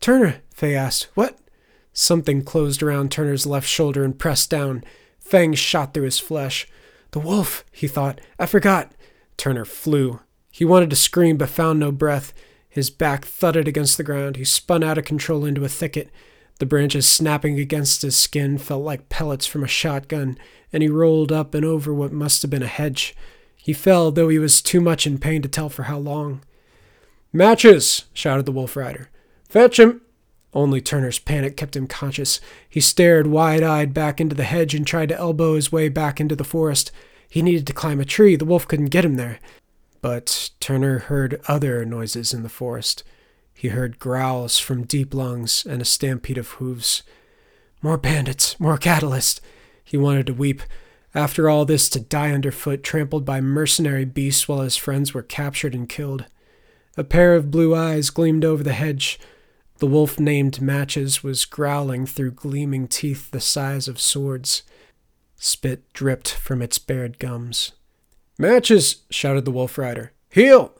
Turner, 0.00 0.36
Faye 0.54 0.76
asked. 0.76 1.08
What? 1.14 1.36
Something 1.92 2.44
closed 2.44 2.80
around 2.80 3.10
Turner's 3.10 3.44
left 3.44 3.66
shoulder 3.66 4.04
and 4.04 4.16
pressed 4.16 4.50
down. 4.50 4.84
Fangs 5.18 5.58
shot 5.58 5.94
through 5.94 6.04
his 6.04 6.20
flesh. 6.20 6.68
The 7.10 7.18
wolf, 7.18 7.64
he 7.72 7.88
thought. 7.88 8.20
I 8.38 8.46
forgot. 8.46 8.92
Turner 9.36 9.64
flew. 9.64 10.20
He 10.52 10.64
wanted 10.64 10.90
to 10.90 10.94
scream 10.94 11.38
but 11.38 11.48
found 11.48 11.80
no 11.80 11.90
breath. 11.90 12.32
His 12.68 12.88
back 12.88 13.24
thudded 13.24 13.66
against 13.66 13.96
the 13.96 14.04
ground. 14.04 14.36
He 14.36 14.44
spun 14.44 14.84
out 14.84 14.96
of 14.96 15.04
control 15.04 15.44
into 15.44 15.64
a 15.64 15.68
thicket. 15.68 16.08
The 16.60 16.66
branches 16.66 17.08
snapping 17.08 17.58
against 17.58 18.02
his 18.02 18.16
skin 18.16 18.58
felt 18.58 18.84
like 18.84 19.08
pellets 19.08 19.46
from 19.46 19.64
a 19.64 19.66
shotgun, 19.66 20.38
and 20.72 20.84
he 20.84 20.88
rolled 20.88 21.32
up 21.32 21.52
and 21.52 21.64
over 21.64 21.92
what 21.92 22.12
must 22.12 22.42
have 22.42 22.50
been 22.52 22.62
a 22.62 22.68
hedge. 22.68 23.16
He 23.62 23.72
fell, 23.72 24.10
though 24.10 24.28
he 24.28 24.40
was 24.40 24.60
too 24.60 24.80
much 24.80 25.06
in 25.06 25.18
pain 25.18 25.40
to 25.42 25.48
tell 25.48 25.68
for 25.68 25.84
how 25.84 25.98
long. 25.98 26.42
Matches! 27.32 28.06
shouted 28.12 28.44
the 28.44 28.52
wolf 28.52 28.74
rider. 28.74 29.08
Fetch 29.48 29.78
him! 29.78 30.00
Only 30.52 30.80
Turner's 30.80 31.20
panic 31.20 31.56
kept 31.56 31.76
him 31.76 31.86
conscious. 31.86 32.40
He 32.68 32.80
stared 32.80 33.28
wide 33.28 33.62
eyed 33.62 33.94
back 33.94 34.20
into 34.20 34.34
the 34.34 34.42
hedge 34.42 34.74
and 34.74 34.84
tried 34.84 35.10
to 35.10 35.16
elbow 35.16 35.54
his 35.54 35.70
way 35.70 35.88
back 35.88 36.20
into 36.20 36.34
the 36.34 36.42
forest. 36.42 36.90
He 37.28 37.40
needed 37.40 37.66
to 37.68 37.72
climb 37.72 38.00
a 38.00 38.04
tree. 38.04 38.34
The 38.34 38.44
wolf 38.44 38.66
couldn't 38.66 38.86
get 38.86 39.04
him 39.04 39.14
there. 39.14 39.38
But 40.00 40.50
Turner 40.58 40.98
heard 40.98 41.40
other 41.46 41.84
noises 41.84 42.34
in 42.34 42.42
the 42.42 42.48
forest. 42.48 43.04
He 43.54 43.68
heard 43.68 44.00
growls 44.00 44.58
from 44.58 44.82
deep 44.82 45.14
lungs 45.14 45.64
and 45.64 45.80
a 45.80 45.84
stampede 45.84 46.36
of 46.36 46.48
hooves. 46.48 47.04
More 47.80 47.96
bandits, 47.96 48.58
more 48.58 48.76
catalyst. 48.76 49.40
He 49.84 49.96
wanted 49.96 50.26
to 50.26 50.34
weep. 50.34 50.62
After 51.14 51.50
all 51.50 51.64
this, 51.64 51.88
to 51.90 52.00
die 52.00 52.30
underfoot, 52.32 52.82
trampled 52.82 53.24
by 53.24 53.40
mercenary 53.40 54.04
beasts 54.04 54.48
while 54.48 54.60
his 54.60 54.76
friends 54.76 55.12
were 55.12 55.22
captured 55.22 55.74
and 55.74 55.88
killed. 55.88 56.24
A 56.96 57.04
pair 57.04 57.34
of 57.34 57.50
blue 57.50 57.74
eyes 57.74 58.10
gleamed 58.10 58.44
over 58.44 58.62
the 58.62 58.72
hedge. 58.72 59.20
The 59.78 59.86
wolf 59.86 60.18
named 60.18 60.62
Matches 60.62 61.22
was 61.22 61.44
growling 61.44 62.06
through 62.06 62.32
gleaming 62.32 62.88
teeth 62.88 63.30
the 63.30 63.40
size 63.40 63.88
of 63.88 64.00
swords. 64.00 64.62
Spit 65.36 65.92
dripped 65.92 66.32
from 66.32 66.62
its 66.62 66.78
bared 66.78 67.18
gums. 67.18 67.72
Matches! 68.38 69.02
shouted 69.10 69.44
the 69.44 69.50
wolf 69.50 69.76
rider. 69.76 70.12
Heel! 70.30 70.72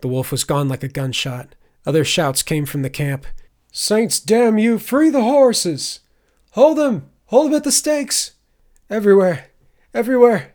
The 0.00 0.08
wolf 0.08 0.32
was 0.32 0.44
gone 0.44 0.68
like 0.68 0.82
a 0.82 0.88
gunshot. 0.88 1.54
Other 1.86 2.04
shouts 2.04 2.42
came 2.42 2.66
from 2.66 2.82
the 2.82 2.90
camp. 2.90 3.26
Saints 3.70 4.18
damn 4.18 4.58
you! 4.58 4.78
Free 4.78 5.10
the 5.10 5.22
horses! 5.22 6.00
Hold 6.52 6.78
them! 6.78 7.08
Hold 7.26 7.46
them 7.46 7.54
at 7.54 7.64
the 7.64 7.72
stakes! 7.72 8.32
Everywhere! 8.90 9.51
Everywhere! 9.94 10.54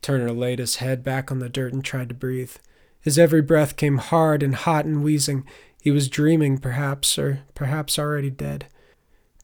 Turner 0.00 0.32
laid 0.32 0.60
his 0.60 0.76
head 0.76 1.02
back 1.02 1.32
on 1.32 1.40
the 1.40 1.48
dirt 1.48 1.72
and 1.72 1.84
tried 1.84 2.08
to 2.08 2.14
breathe. 2.14 2.52
His 3.00 3.18
every 3.18 3.42
breath 3.42 3.76
came 3.76 3.98
hard 3.98 4.42
and 4.42 4.54
hot 4.54 4.84
and 4.84 5.02
wheezing. 5.02 5.44
He 5.82 5.90
was 5.90 6.08
dreaming, 6.08 6.58
perhaps, 6.58 7.18
or 7.18 7.40
perhaps 7.54 7.98
already 7.98 8.30
dead. 8.30 8.66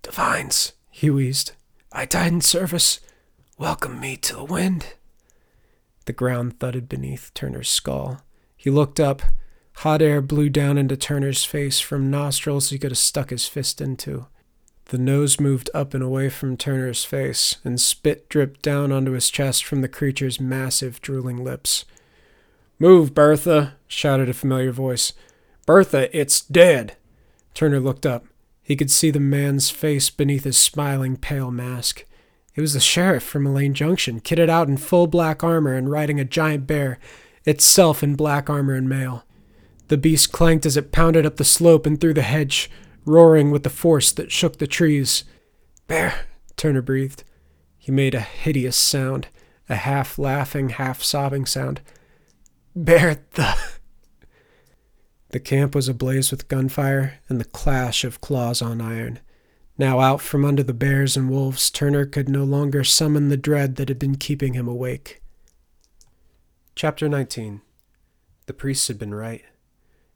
Divines, 0.02 0.74
he 0.90 1.10
wheezed. 1.10 1.52
I 1.90 2.04
died 2.04 2.32
in 2.32 2.40
service. 2.40 3.00
Welcome 3.58 3.98
me 3.98 4.16
to 4.18 4.36
the 4.36 4.44
wind. 4.44 4.94
The 6.04 6.12
ground 6.12 6.60
thudded 6.60 6.88
beneath 6.88 7.32
Turner's 7.34 7.68
skull. 7.68 8.20
He 8.56 8.70
looked 8.70 9.00
up. 9.00 9.22
Hot 9.78 10.00
air 10.00 10.22
blew 10.22 10.48
down 10.48 10.78
into 10.78 10.96
Turner's 10.96 11.44
face 11.44 11.80
from 11.80 12.10
nostrils 12.10 12.70
he 12.70 12.78
could 12.78 12.92
have 12.92 12.98
stuck 12.98 13.30
his 13.30 13.48
fist 13.48 13.80
into. 13.80 14.26
The 14.88 14.98
nose 14.98 15.40
moved 15.40 15.68
up 15.74 15.94
and 15.94 16.02
away 16.02 16.28
from 16.28 16.56
Turner's 16.56 17.04
face, 17.04 17.56
and 17.64 17.80
spit 17.80 18.28
dripped 18.28 18.62
down 18.62 18.92
onto 18.92 19.12
his 19.12 19.30
chest 19.30 19.64
from 19.64 19.80
the 19.80 19.88
creature's 19.88 20.40
massive, 20.40 21.00
drooling 21.00 21.42
lips. 21.42 21.84
Move, 22.78 23.12
Bertha, 23.12 23.74
shouted 23.88 24.28
a 24.28 24.34
familiar 24.34 24.70
voice. 24.70 25.12
Bertha, 25.66 26.16
it's 26.16 26.40
dead. 26.40 26.96
Turner 27.52 27.80
looked 27.80 28.06
up. 28.06 28.26
He 28.62 28.76
could 28.76 28.90
see 28.90 29.10
the 29.10 29.18
man's 29.18 29.70
face 29.70 30.08
beneath 30.08 30.44
his 30.44 30.58
smiling, 30.58 31.16
pale 31.16 31.50
mask. 31.50 32.04
It 32.54 32.60
was 32.60 32.74
the 32.74 32.80
sheriff 32.80 33.24
from 33.24 33.44
Elaine 33.44 33.74
Junction, 33.74 34.20
kitted 34.20 34.48
out 34.48 34.68
in 34.68 34.76
full 34.76 35.08
black 35.08 35.42
armor 35.42 35.74
and 35.74 35.90
riding 35.90 36.20
a 36.20 36.24
giant 36.24 36.66
bear, 36.66 36.98
itself 37.44 38.04
in 38.04 38.14
black 38.14 38.48
armor 38.48 38.74
and 38.74 38.88
mail. 38.88 39.24
The 39.88 39.96
beast 39.96 40.32
clanked 40.32 40.64
as 40.64 40.76
it 40.76 40.92
pounded 40.92 41.26
up 41.26 41.36
the 41.36 41.44
slope 41.44 41.86
and 41.86 42.00
through 42.00 42.14
the 42.14 42.22
hedge, 42.22 42.70
roaring 43.06 43.50
with 43.50 43.62
the 43.62 43.70
force 43.70 44.12
that 44.12 44.32
shook 44.32 44.58
the 44.58 44.66
trees. 44.66 45.24
Bear, 45.86 46.26
Turner 46.56 46.82
breathed. 46.82 47.24
He 47.78 47.92
made 47.92 48.14
a 48.14 48.20
hideous 48.20 48.76
sound, 48.76 49.28
a 49.68 49.76
half 49.76 50.18
laughing, 50.18 50.70
half 50.70 51.02
sobbing 51.02 51.46
sound. 51.46 51.80
Bear 52.74 53.18
the. 53.34 53.56
The 55.30 55.40
camp 55.40 55.74
was 55.74 55.88
ablaze 55.88 56.30
with 56.30 56.48
gunfire 56.48 57.18
and 57.28 57.38
the 57.38 57.44
clash 57.44 58.04
of 58.04 58.20
claws 58.20 58.62
on 58.62 58.80
iron. 58.80 59.18
Now 59.76 60.00
out 60.00 60.22
from 60.22 60.44
under 60.44 60.62
the 60.62 60.72
bears 60.72 61.16
and 61.16 61.28
wolves, 61.28 61.70
Turner 61.70 62.06
could 62.06 62.28
no 62.28 62.44
longer 62.44 62.84
summon 62.84 63.28
the 63.28 63.36
dread 63.36 63.76
that 63.76 63.88
had 63.88 63.98
been 63.98 64.16
keeping 64.16 64.54
him 64.54 64.66
awake. 64.66 65.20
Chapter 66.74 67.08
19 67.08 67.60
The 68.46 68.54
priests 68.54 68.88
had 68.88 68.98
been 68.98 69.14
right. 69.14 69.44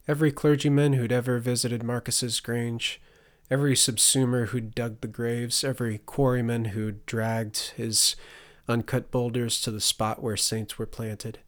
Every 0.07 0.31
clergyman 0.31 0.93
who'd 0.93 1.11
ever 1.11 1.39
visited 1.39 1.83
Marcus's 1.83 2.39
grange, 2.39 3.01
every 3.49 3.75
subsumer 3.75 4.47
who'd 4.47 4.75
dug 4.75 5.01
the 5.01 5.07
graves, 5.07 5.63
every 5.63 5.99
quarryman 5.99 6.69
who'd 6.69 7.05
dragged 7.05 7.73
his 7.77 8.15
uncut 8.67 9.11
boulders 9.11 9.61
to 9.61 9.71
the 9.71 9.81
spot 9.81 10.21
where 10.21 10.37
saints 10.37 10.77
were 10.77 10.85
planted, 10.85 11.39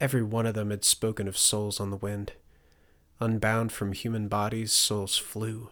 every 0.00 0.22
one 0.22 0.46
of 0.46 0.54
them 0.54 0.70
had 0.70 0.84
spoken 0.84 1.28
of 1.28 1.38
souls 1.38 1.80
on 1.80 1.90
the 1.90 1.96
wind. 1.96 2.32
Unbound 3.20 3.72
from 3.72 3.92
human 3.92 4.28
bodies, 4.28 4.72
souls 4.72 5.16
flew 5.16 5.70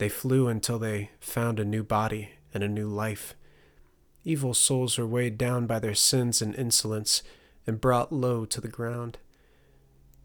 they 0.00 0.08
flew 0.08 0.48
until 0.48 0.78
they 0.78 1.10
found 1.20 1.60
a 1.60 1.64
new 1.64 1.82
body 1.82 2.30
and 2.54 2.64
a 2.64 2.68
new 2.68 2.88
life. 2.88 3.34
Evil 4.24 4.54
souls 4.54 4.96
were 4.96 5.06
weighed 5.06 5.36
down 5.36 5.66
by 5.66 5.78
their 5.78 5.94
sins 5.94 6.40
and 6.40 6.54
insolence 6.54 7.22
and 7.66 7.82
brought 7.82 8.10
low 8.10 8.46
to 8.46 8.62
the 8.62 8.68
ground. 8.68 9.18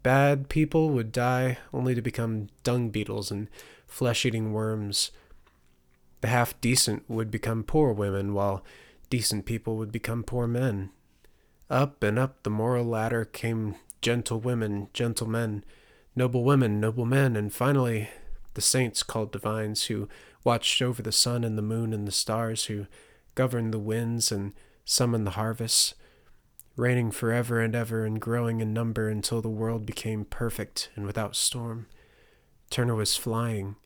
Bad 0.06 0.48
people 0.48 0.90
would 0.90 1.10
die 1.10 1.58
only 1.72 1.92
to 1.96 2.00
become 2.00 2.46
dung 2.62 2.90
beetles 2.90 3.32
and 3.32 3.48
flesh 3.88 4.24
eating 4.24 4.52
worms. 4.52 5.10
The 6.20 6.28
half 6.28 6.60
decent 6.60 7.10
would 7.10 7.28
become 7.28 7.64
poor 7.64 7.92
women, 7.92 8.32
while 8.32 8.62
decent 9.10 9.46
people 9.46 9.76
would 9.78 9.90
become 9.90 10.22
poor 10.22 10.46
men. 10.46 10.90
Up 11.68 12.04
and 12.04 12.20
up 12.20 12.44
the 12.44 12.50
moral 12.50 12.84
ladder 12.84 13.24
came 13.24 13.74
gentle 14.00 14.38
women, 14.38 14.90
gentle 14.92 15.26
men, 15.26 15.64
noble 16.14 16.44
women, 16.44 16.78
noble 16.78 17.04
men, 17.04 17.34
and 17.34 17.52
finally 17.52 18.08
the 18.54 18.60
saints 18.60 19.02
called 19.02 19.32
divines 19.32 19.86
who 19.86 20.08
watched 20.44 20.80
over 20.80 21.02
the 21.02 21.10
sun 21.10 21.42
and 21.42 21.58
the 21.58 21.62
moon 21.62 21.92
and 21.92 22.06
the 22.06 22.12
stars, 22.12 22.66
who 22.66 22.86
governed 23.34 23.74
the 23.74 23.80
winds 23.80 24.30
and 24.30 24.52
summoned 24.84 25.26
the 25.26 25.32
harvests, 25.32 25.96
reigning 26.76 27.10
forever 27.10 27.60
and 27.60 27.74
ever 27.74 28.04
and 28.04 28.20
growing 28.20 28.60
in 28.60 28.72
number 28.72 29.08
until 29.08 29.40
the 29.40 29.48
world 29.48 29.86
became 29.86 30.24
perfect 30.24 30.90
and 30.94 31.06
without 31.06 31.34
storm. 31.34 31.86
Turner 32.70 32.94
was 32.94 33.16
flying. 33.16 33.76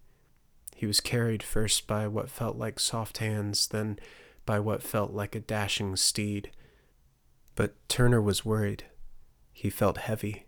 He 0.75 0.87
was 0.87 1.01
carried 1.01 1.43
first 1.43 1.87
by 1.87 2.09
what 2.09 2.31
felt 2.31 2.57
like 2.57 2.81
soft 2.81 3.19
hands, 3.19 3.69
then 3.69 3.99
by 4.47 4.59
what 4.59 4.83
felt 4.83 5.13
like 5.13 5.35
a 5.35 5.41
dashing 5.41 5.97
steed. 5.97 6.51
But 7.55 7.75
Turner 7.89 8.21
was 8.21 8.45
worried. 8.45 8.85
He 9.53 9.71
felt 9.71 9.99
heavy. 9.99 10.47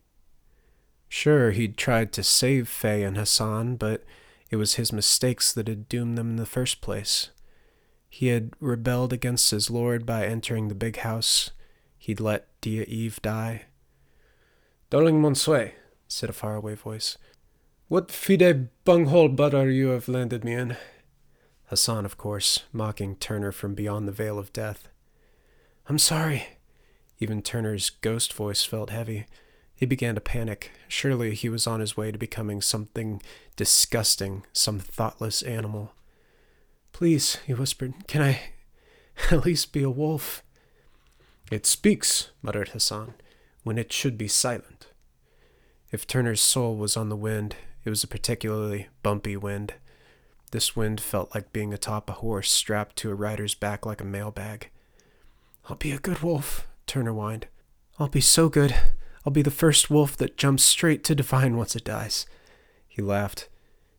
Sure, 1.08 1.50
he'd 1.50 1.76
tried 1.76 2.12
to 2.14 2.22
save 2.22 2.68
Fay 2.68 3.02
and 3.02 3.18
Hassan, 3.18 3.76
but 3.76 4.02
it 4.50 4.56
was 4.56 4.74
his 4.74 4.92
mistakes 4.92 5.52
that 5.52 5.68
had 5.68 5.88
doomed 5.88 6.16
them 6.16 6.30
in 6.30 6.36
the 6.36 6.46
first 6.46 6.80
place. 6.80 7.28
He 8.08 8.28
had 8.28 8.52
rebelled 8.60 9.12
against 9.12 9.50
his 9.50 9.70
lord 9.70 10.06
by 10.06 10.24
entering 10.24 10.68
the 10.68 10.74
big 10.74 10.96
house. 10.96 11.50
He'd 12.02 12.18
let 12.18 12.48
Dia 12.60 12.82
Eve 12.88 13.22
die. 13.22 13.66
Darling 14.90 15.20
Monsue, 15.20 15.70
said 16.08 16.28
a 16.28 16.32
faraway 16.32 16.74
voice, 16.74 17.16
what 17.86 18.10
fide 18.10 18.70
bunghole 18.84 19.28
butter 19.28 19.70
you 19.70 19.90
have 19.90 20.08
landed 20.08 20.42
me 20.42 20.52
in. 20.52 20.76
Hassan, 21.66 22.04
of 22.04 22.18
course, 22.18 22.64
mocking 22.72 23.14
Turner 23.14 23.52
from 23.52 23.76
beyond 23.76 24.08
the 24.08 24.12
veil 24.12 24.36
of 24.36 24.52
death. 24.52 24.88
I'm 25.88 26.00
sorry. 26.00 26.58
Even 27.20 27.40
Turner's 27.40 27.90
ghost 27.90 28.32
voice 28.32 28.64
felt 28.64 28.90
heavy. 28.90 29.26
He 29.76 29.86
began 29.86 30.16
to 30.16 30.20
panic. 30.20 30.72
Surely 30.88 31.36
he 31.36 31.48
was 31.48 31.68
on 31.68 31.78
his 31.78 31.96
way 31.96 32.10
to 32.10 32.18
becoming 32.18 32.60
something 32.60 33.22
disgusting, 33.54 34.44
some 34.52 34.80
thoughtless 34.80 35.40
animal. 35.40 35.92
Please, 36.90 37.36
he 37.46 37.54
whispered, 37.54 38.08
can 38.08 38.22
I 38.22 38.40
at 39.30 39.44
least 39.44 39.72
be 39.72 39.84
a 39.84 39.90
wolf? 39.90 40.42
It 41.52 41.66
speaks, 41.66 42.30
muttered 42.40 42.68
Hassan, 42.68 43.12
when 43.62 43.76
it 43.76 43.92
should 43.92 44.16
be 44.16 44.26
silent. 44.26 44.86
If 45.90 46.06
Turner's 46.06 46.40
soul 46.40 46.76
was 46.76 46.96
on 46.96 47.10
the 47.10 47.14
wind, 47.14 47.56
it 47.84 47.90
was 47.90 48.02
a 48.02 48.08
particularly 48.08 48.88
bumpy 49.02 49.36
wind. 49.36 49.74
This 50.50 50.74
wind 50.74 50.98
felt 50.98 51.34
like 51.34 51.52
being 51.52 51.74
atop 51.74 52.08
a 52.08 52.14
horse 52.14 52.50
strapped 52.50 52.96
to 52.96 53.10
a 53.10 53.14
rider's 53.14 53.54
back 53.54 53.84
like 53.84 54.00
a 54.00 54.04
mailbag. 54.04 54.70
I'll 55.68 55.76
be 55.76 55.92
a 55.92 55.98
good 55.98 56.20
wolf, 56.20 56.66
Turner 56.86 57.12
whined. 57.12 57.48
I'll 57.98 58.08
be 58.08 58.22
so 58.22 58.48
good. 58.48 58.74
I'll 59.26 59.30
be 59.30 59.42
the 59.42 59.50
first 59.50 59.90
wolf 59.90 60.16
that 60.16 60.38
jumps 60.38 60.64
straight 60.64 61.04
to 61.04 61.14
divine 61.14 61.58
once 61.58 61.76
it 61.76 61.84
dies. 61.84 62.24
He 62.88 63.02
laughed. 63.02 63.50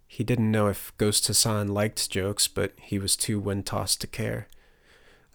He 0.07 0.23
didn't 0.23 0.49
know 0.49 0.69
if 0.69 0.91
Ghost 0.97 1.27
Hassan 1.27 1.67
liked 1.67 2.09
jokes, 2.09 2.47
but 2.47 2.73
he 2.77 2.97
was 2.97 3.15
too 3.15 3.39
wind 3.39 3.67
tossed 3.67 4.01
to 4.01 4.07
care. 4.07 4.47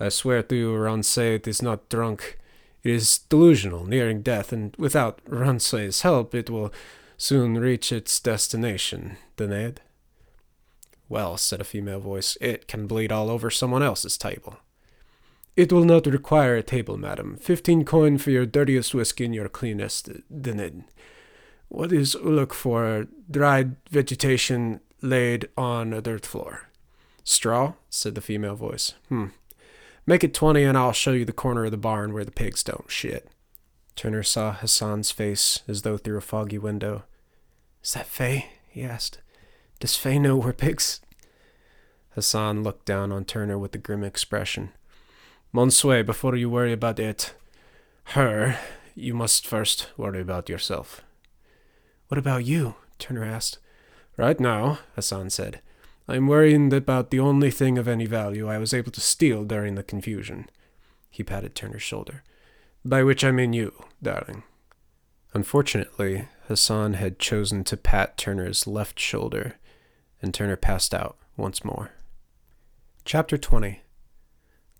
I 0.00 0.08
swear 0.10 0.42
to 0.44 0.54
you, 0.54 0.76
Ransay, 0.76 1.36
it 1.36 1.48
is 1.48 1.62
not 1.62 1.88
drunk. 1.88 2.38
It 2.82 2.92
is 2.92 3.18
delusional, 3.28 3.84
nearing 3.84 4.22
death, 4.22 4.52
and 4.52 4.74
without 4.76 5.20
Ransay's 5.28 6.02
help, 6.02 6.34
it 6.34 6.48
will 6.48 6.72
soon 7.16 7.58
reach 7.58 7.90
its 7.90 8.20
destination. 8.20 9.16
Dened? 9.36 9.80
Well, 11.08 11.36
said 11.36 11.60
a 11.60 11.64
female 11.64 12.00
voice, 12.00 12.36
it 12.40 12.68
can 12.68 12.86
bleed 12.86 13.10
all 13.10 13.30
over 13.30 13.50
someone 13.50 13.82
else's 13.82 14.16
table. 14.18 14.58
It 15.56 15.72
will 15.72 15.84
not 15.84 16.06
require 16.06 16.54
a 16.54 16.62
table, 16.62 16.96
madam. 16.96 17.36
Fifteen 17.40 17.84
coin 17.84 18.18
for 18.18 18.30
your 18.30 18.46
dirtiest 18.46 18.94
whiskey 18.94 19.24
and 19.24 19.34
your 19.34 19.48
cleanest 19.48 20.08
dened. 20.30 20.84
What 21.68 21.92
is 21.92 22.14
Uluk 22.14 22.52
for? 22.52 23.08
Dried 23.28 23.74
vegetation 23.90 24.80
laid 25.02 25.48
on 25.56 25.92
a 25.92 26.00
dirt 26.00 26.24
floor. 26.24 26.68
Straw? 27.24 27.74
said 27.90 28.14
the 28.14 28.20
female 28.20 28.54
voice. 28.54 28.94
Hmm. 29.08 29.26
Make 30.08 30.24
it 30.24 30.32
twenty 30.32 30.62
and 30.62 30.78
I'll 30.78 30.92
show 30.92 31.12
you 31.12 31.26
the 31.26 31.34
corner 31.34 31.66
of 31.66 31.70
the 31.70 31.76
barn 31.76 32.14
where 32.14 32.24
the 32.24 32.30
pigs 32.30 32.62
don't 32.62 32.90
shit. 32.90 33.28
Turner 33.94 34.22
saw 34.22 34.54
Hassan's 34.54 35.10
face 35.10 35.60
as 35.68 35.82
though 35.82 35.98
through 35.98 36.16
a 36.16 36.22
foggy 36.22 36.56
window. 36.56 37.02
Is 37.84 37.92
that 37.92 38.06
Faye? 38.06 38.46
he 38.70 38.82
asked. 38.82 39.18
Does 39.80 39.96
Faye 39.96 40.18
know 40.18 40.38
we're 40.38 40.54
pigs? 40.54 41.02
Hassan 42.14 42.62
looked 42.62 42.86
down 42.86 43.12
on 43.12 43.26
Turner 43.26 43.58
with 43.58 43.74
a 43.74 43.78
grim 43.78 44.02
expression. 44.02 44.70
Monsue, 45.52 46.02
before 46.04 46.34
you 46.36 46.48
worry 46.48 46.72
about 46.72 46.98
it, 46.98 47.34
her, 48.14 48.58
you 48.94 49.12
must 49.12 49.46
first 49.46 49.90
worry 49.98 50.22
about 50.22 50.48
yourself. 50.48 51.02
What 52.06 52.16
about 52.16 52.46
you? 52.46 52.76
Turner 52.98 53.24
asked. 53.24 53.58
Right 54.16 54.40
now, 54.40 54.78
Hassan 54.94 55.28
said, 55.28 55.60
I 56.08 56.16
am 56.16 56.26
worrying 56.26 56.72
about 56.72 57.10
the 57.10 57.20
only 57.20 57.50
thing 57.50 57.76
of 57.76 57.86
any 57.86 58.06
value 58.06 58.48
I 58.48 58.58
was 58.58 58.72
able 58.72 58.90
to 58.92 59.00
steal 59.00 59.44
during 59.44 59.74
the 59.74 59.82
confusion. 59.82 60.48
He 61.10 61.22
patted 61.22 61.54
Turner's 61.54 61.82
shoulder. 61.82 62.22
By 62.84 63.02
which 63.02 63.24
I 63.24 63.30
mean 63.30 63.52
you, 63.52 63.74
darling. 64.02 64.44
Unfortunately, 65.34 66.28
Hassan 66.46 66.94
had 66.94 67.18
chosen 67.18 67.62
to 67.64 67.76
pat 67.76 68.16
Turner's 68.16 68.66
left 68.66 68.98
shoulder, 68.98 69.56
and 70.22 70.32
Turner 70.32 70.56
passed 70.56 70.94
out 70.94 71.18
once 71.36 71.64
more. 71.64 71.90
Chapter 73.04 73.36
20 73.36 73.82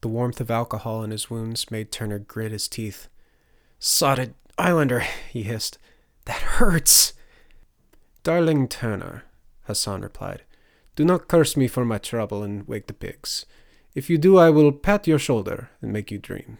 the 0.00 0.08
warmth 0.08 0.40
of 0.40 0.50
alcohol 0.50 1.02
in 1.02 1.10
his 1.10 1.28
wounds 1.28 1.70
made 1.70 1.90
Turner 1.90 2.20
grit 2.20 2.52
his 2.52 2.68
teeth. 2.68 3.08
Sodded 3.80 4.34
Islander, 4.56 5.00
he 5.30 5.42
hissed. 5.42 5.78
That 6.24 6.40
hurts. 6.40 7.14
Darling 8.22 8.68
Turner, 8.68 9.24
Hassan 9.64 10.02
replied, 10.02 10.42
do 10.98 11.04
not 11.04 11.28
curse 11.28 11.56
me 11.56 11.68
for 11.68 11.84
my 11.84 11.96
trouble 11.96 12.42
and 12.42 12.66
wake 12.66 12.88
the 12.88 12.92
pigs. 12.92 13.46
If 13.94 14.10
you 14.10 14.18
do, 14.18 14.36
I 14.36 14.50
will 14.50 14.72
pat 14.72 15.06
your 15.06 15.20
shoulder 15.20 15.70
and 15.80 15.92
make 15.92 16.10
you 16.10 16.18
dream. 16.18 16.58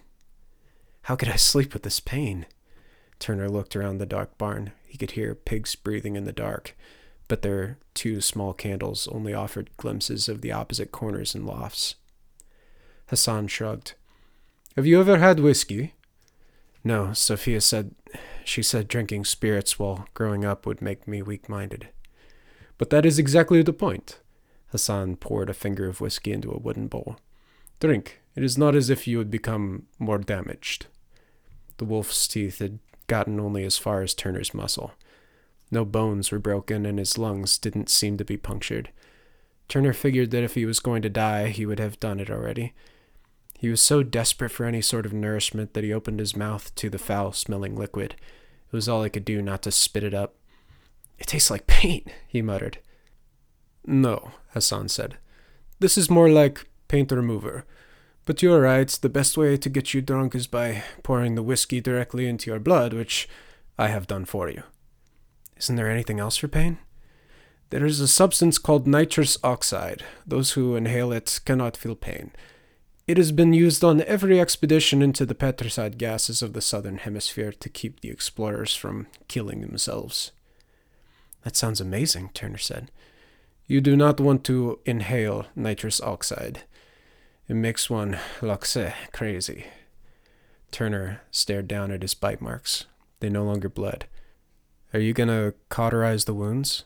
How 1.02 1.16
could 1.16 1.28
I 1.28 1.34
sleep 1.34 1.74
with 1.74 1.82
this 1.82 1.98
pain? 1.98 2.46
Turner 3.18 3.48
looked 3.48 3.74
around 3.74 3.98
the 3.98 4.06
dark 4.06 4.38
barn. 4.38 4.70
He 4.86 4.96
could 4.96 5.10
hear 5.10 5.34
pigs 5.34 5.74
breathing 5.74 6.14
in 6.14 6.24
the 6.24 6.32
dark, 6.32 6.76
but 7.26 7.42
their 7.42 7.78
two 7.94 8.20
small 8.20 8.52
candles 8.52 9.08
only 9.08 9.34
offered 9.34 9.76
glimpses 9.76 10.28
of 10.28 10.40
the 10.40 10.52
opposite 10.52 10.92
corners 10.92 11.34
and 11.34 11.44
lofts. 11.44 11.96
Hassan 13.08 13.48
shrugged. 13.48 13.94
Have 14.76 14.86
you 14.86 15.00
ever 15.00 15.18
had 15.18 15.40
whiskey? 15.40 15.94
No, 16.84 17.12
Sophia 17.12 17.60
said 17.60 17.96
she 18.44 18.62
said 18.62 18.86
drinking 18.86 19.24
spirits 19.24 19.80
while 19.80 20.06
growing 20.14 20.44
up 20.44 20.64
would 20.64 20.80
make 20.80 21.08
me 21.08 21.22
weak 21.22 21.48
minded. 21.48 21.88
But 22.76 22.90
that 22.90 23.04
is 23.04 23.18
exactly 23.18 23.62
the 23.62 23.72
point. 23.72 24.20
Hassan 24.68 25.16
poured 25.16 25.50
a 25.50 25.54
finger 25.54 25.88
of 25.88 26.00
whiskey 26.00 26.32
into 26.32 26.50
a 26.50 26.58
wooden 26.58 26.88
bowl. 26.88 27.16
Drink. 27.80 28.20
It 28.34 28.44
is 28.44 28.58
not 28.58 28.74
as 28.74 28.90
if 28.90 29.08
you 29.08 29.18
would 29.18 29.30
become 29.30 29.86
more 29.98 30.18
damaged. 30.18 30.86
The 31.78 31.84
wolf's 31.84 32.28
teeth 32.28 32.58
had 32.58 32.78
gotten 33.06 33.40
only 33.40 33.64
as 33.64 33.78
far 33.78 34.02
as 34.02 34.14
Turner's 34.14 34.54
muscle. 34.54 34.92
No 35.70 35.84
bones 35.84 36.30
were 36.30 36.38
broken, 36.38 36.86
and 36.86 36.98
his 36.98 37.18
lungs 37.18 37.58
didn't 37.58 37.88
seem 37.88 38.16
to 38.16 38.24
be 38.24 38.36
punctured. 38.36 38.90
Turner 39.68 39.92
figured 39.92 40.30
that 40.30 40.44
if 40.44 40.54
he 40.54 40.64
was 40.64 40.80
going 40.80 41.02
to 41.02 41.10
die, 41.10 41.48
he 41.48 41.66
would 41.66 41.78
have 41.78 42.00
done 42.00 42.20
it 42.20 42.30
already. 42.30 42.74
He 43.58 43.68
was 43.68 43.82
so 43.82 44.02
desperate 44.02 44.50
for 44.50 44.64
any 44.64 44.80
sort 44.80 45.04
of 45.04 45.12
nourishment 45.12 45.74
that 45.74 45.84
he 45.84 45.92
opened 45.92 46.20
his 46.20 46.36
mouth 46.36 46.74
to 46.76 46.88
the 46.88 46.98
foul 46.98 47.32
smelling 47.32 47.76
liquid. 47.76 48.12
It 48.12 48.72
was 48.72 48.88
all 48.88 49.02
he 49.02 49.10
could 49.10 49.24
do 49.24 49.42
not 49.42 49.62
to 49.62 49.72
spit 49.72 50.04
it 50.04 50.14
up. 50.14 50.36
It 51.18 51.26
tastes 51.26 51.50
like 51.50 51.66
paint, 51.66 52.06
he 52.28 52.40
muttered. 52.40 52.78
No, 53.84 54.32
Hassan 54.58 54.88
said. 54.88 55.18
This 55.78 55.96
is 55.96 56.10
more 56.10 56.28
like 56.28 56.66
paint 56.88 57.12
remover. 57.12 57.64
But 58.26 58.42
you're 58.42 58.60
right, 58.60 58.88
the 58.88 59.08
best 59.08 59.38
way 59.38 59.56
to 59.56 59.68
get 59.68 59.94
you 59.94 60.02
drunk 60.02 60.34
is 60.34 60.48
by 60.48 60.82
pouring 61.04 61.36
the 61.36 61.44
whiskey 61.44 61.80
directly 61.80 62.26
into 62.26 62.50
your 62.50 62.58
blood, 62.58 62.92
which 62.92 63.28
I 63.78 63.86
have 63.88 64.08
done 64.08 64.24
for 64.24 64.50
you. 64.50 64.64
Isn't 65.56 65.76
there 65.76 65.88
anything 65.90 66.18
else 66.18 66.36
for 66.36 66.48
pain? 66.48 66.78
There 67.70 67.86
is 67.86 68.00
a 68.00 68.08
substance 68.08 68.58
called 68.58 68.88
nitrous 68.88 69.38
oxide. 69.44 70.02
Those 70.26 70.52
who 70.52 70.74
inhale 70.74 71.12
it 71.12 71.40
cannot 71.44 71.76
feel 71.76 71.94
pain. 71.94 72.32
It 73.06 73.16
has 73.16 73.30
been 73.30 73.52
used 73.52 73.84
on 73.84 74.02
every 74.02 74.40
expedition 74.40 75.02
into 75.02 75.24
the 75.24 75.34
petricide 75.34 75.98
gases 75.98 76.42
of 76.42 76.52
the 76.52 76.60
southern 76.60 76.98
hemisphere 76.98 77.52
to 77.52 77.68
keep 77.68 78.00
the 78.00 78.10
explorers 78.10 78.74
from 78.74 79.06
killing 79.28 79.60
themselves. 79.60 80.32
That 81.44 81.56
sounds 81.56 81.80
amazing, 81.80 82.30
Turner 82.34 82.58
said. 82.58 82.90
You 83.70 83.82
do 83.82 83.96
not 83.96 84.18
want 84.18 84.44
to 84.44 84.80
inhale 84.86 85.44
nitrous 85.54 86.00
oxide. 86.00 86.62
It 87.48 87.54
makes 87.54 87.90
one, 87.90 88.18
like 88.40 88.64
crazy. 89.12 89.66
Turner 90.70 91.20
stared 91.30 91.68
down 91.68 91.90
at 91.90 92.00
his 92.00 92.14
bite 92.14 92.40
marks. 92.40 92.86
They 93.20 93.28
no 93.28 93.44
longer 93.44 93.68
bled. 93.68 94.06
Are 94.94 95.00
you 95.00 95.12
going 95.12 95.28
to 95.28 95.52
cauterize 95.68 96.24
the 96.24 96.32
wounds? 96.32 96.84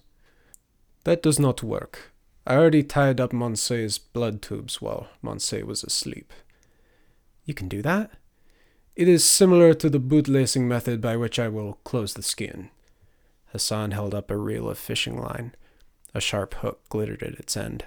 That 1.05 1.23
does 1.23 1.39
not 1.39 1.63
work. 1.63 2.13
I 2.49 2.57
already 2.57 2.83
tied 2.83 3.21
up 3.21 3.33
Moncey's 3.33 3.99
blood 3.99 4.43
tubes 4.43 4.83
while 4.83 5.07
Moncey 5.23 5.63
was 5.63 5.85
asleep. 5.85 6.33
You 7.45 7.55
can 7.55 7.69
do 7.69 7.81
that? 7.83 8.11
It 8.97 9.07
is 9.07 9.25
similar 9.25 9.73
to 9.75 9.89
the 9.89 10.01
bootlacing 10.01 10.67
method 10.67 11.01
by 11.01 11.17
which 11.17 11.39
I 11.39 11.47
will 11.47 11.75
close 11.85 12.15
the 12.15 12.23
skin. 12.25 12.71
Hassan 13.53 13.93
held 13.93 14.15
up 14.15 14.33
a 14.33 14.37
reel 14.37 14.69
of 14.69 14.79
fishing 14.79 15.17
line. 15.17 15.55
A 16.15 16.21
sharp 16.21 16.55
hook 16.55 16.89
glittered 16.89 17.23
at 17.23 17.35
its 17.35 17.57
end. 17.57 17.85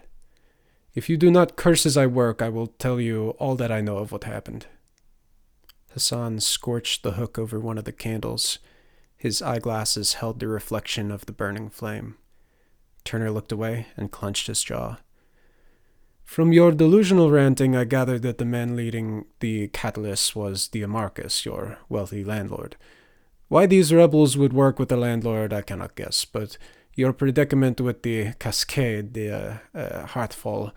If 0.94 1.10
you 1.10 1.18
do 1.18 1.30
not 1.30 1.58
curse 1.58 1.86
as 1.86 1.98
I 1.98 2.08
work, 2.08 2.42
I 2.42 2.50
will 2.50 2.68
tell 2.68 3.00
you 3.00 3.32
all 3.32 3.56
that 3.56 3.72
I 3.72 3.82
know 3.82 3.98
of 3.98 4.12
what 4.12 4.24
happened. 4.24 4.66
Hassan 5.92 6.40
scorched 6.40 7.04
the 7.04 7.14
hook 7.14 7.38
over 7.38 7.60
one 7.60 7.78
of 7.78 7.86
the 7.86 7.92
candles. 7.92 8.60
His 9.16 9.42
eyeglasses 9.42 10.16
held 10.16 10.40
the 10.40 10.48
reflection 10.48 11.12
of 11.12 11.26
the 11.26 11.32
burning 11.32 11.70
flame. 11.70 12.16
Turner 13.04 13.32
looked 13.32 13.52
away 13.52 13.88
and 13.96 14.12
clenched 14.12 14.48
his 14.48 14.64
jaw. 14.64 14.98
From 16.24 16.52
your 16.52 16.72
delusional 16.72 17.30
ranting, 17.30 17.76
I 17.76 17.84
gathered 17.84 18.24
that 18.24 18.40
the 18.40 18.46
man 18.46 18.76
leading 18.76 19.26
the 19.40 19.68
catalyst 19.70 20.36
was 20.36 20.70
the 20.70 20.82
Diamarcus, 20.82 21.46
your 21.46 21.78
wealthy 21.88 22.24
landlord. 22.24 22.76
Why 23.48 23.68
these 23.68 23.94
rebels 23.94 24.36
would 24.36 24.52
work 24.52 24.80
with 24.80 24.90
the 24.90 24.98
landlord, 24.98 25.54
I 25.54 25.62
cannot 25.62 25.96
guess, 25.96 26.26
but 26.26 26.58
your 26.96 27.14
predicament 27.14 27.82
with 27.82 28.04
the 28.04 28.34
cascade, 28.40 29.14
the 29.14 29.30
uh, 29.30 29.58
uh, 29.78 30.06
Heartfall, 30.08 30.72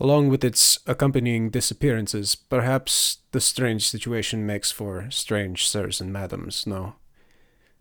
along 0.00 0.28
with 0.28 0.42
its 0.42 0.78
accompanying 0.86 1.50
disappearances, 1.50 2.34
perhaps 2.34 3.18
the 3.32 3.40
strange 3.40 3.86
situation 3.88 4.46
makes 4.46 4.72
for 4.72 5.10
strange 5.10 5.68
sirs 5.68 6.00
and 6.00 6.12
madams, 6.12 6.66
no? 6.66 6.94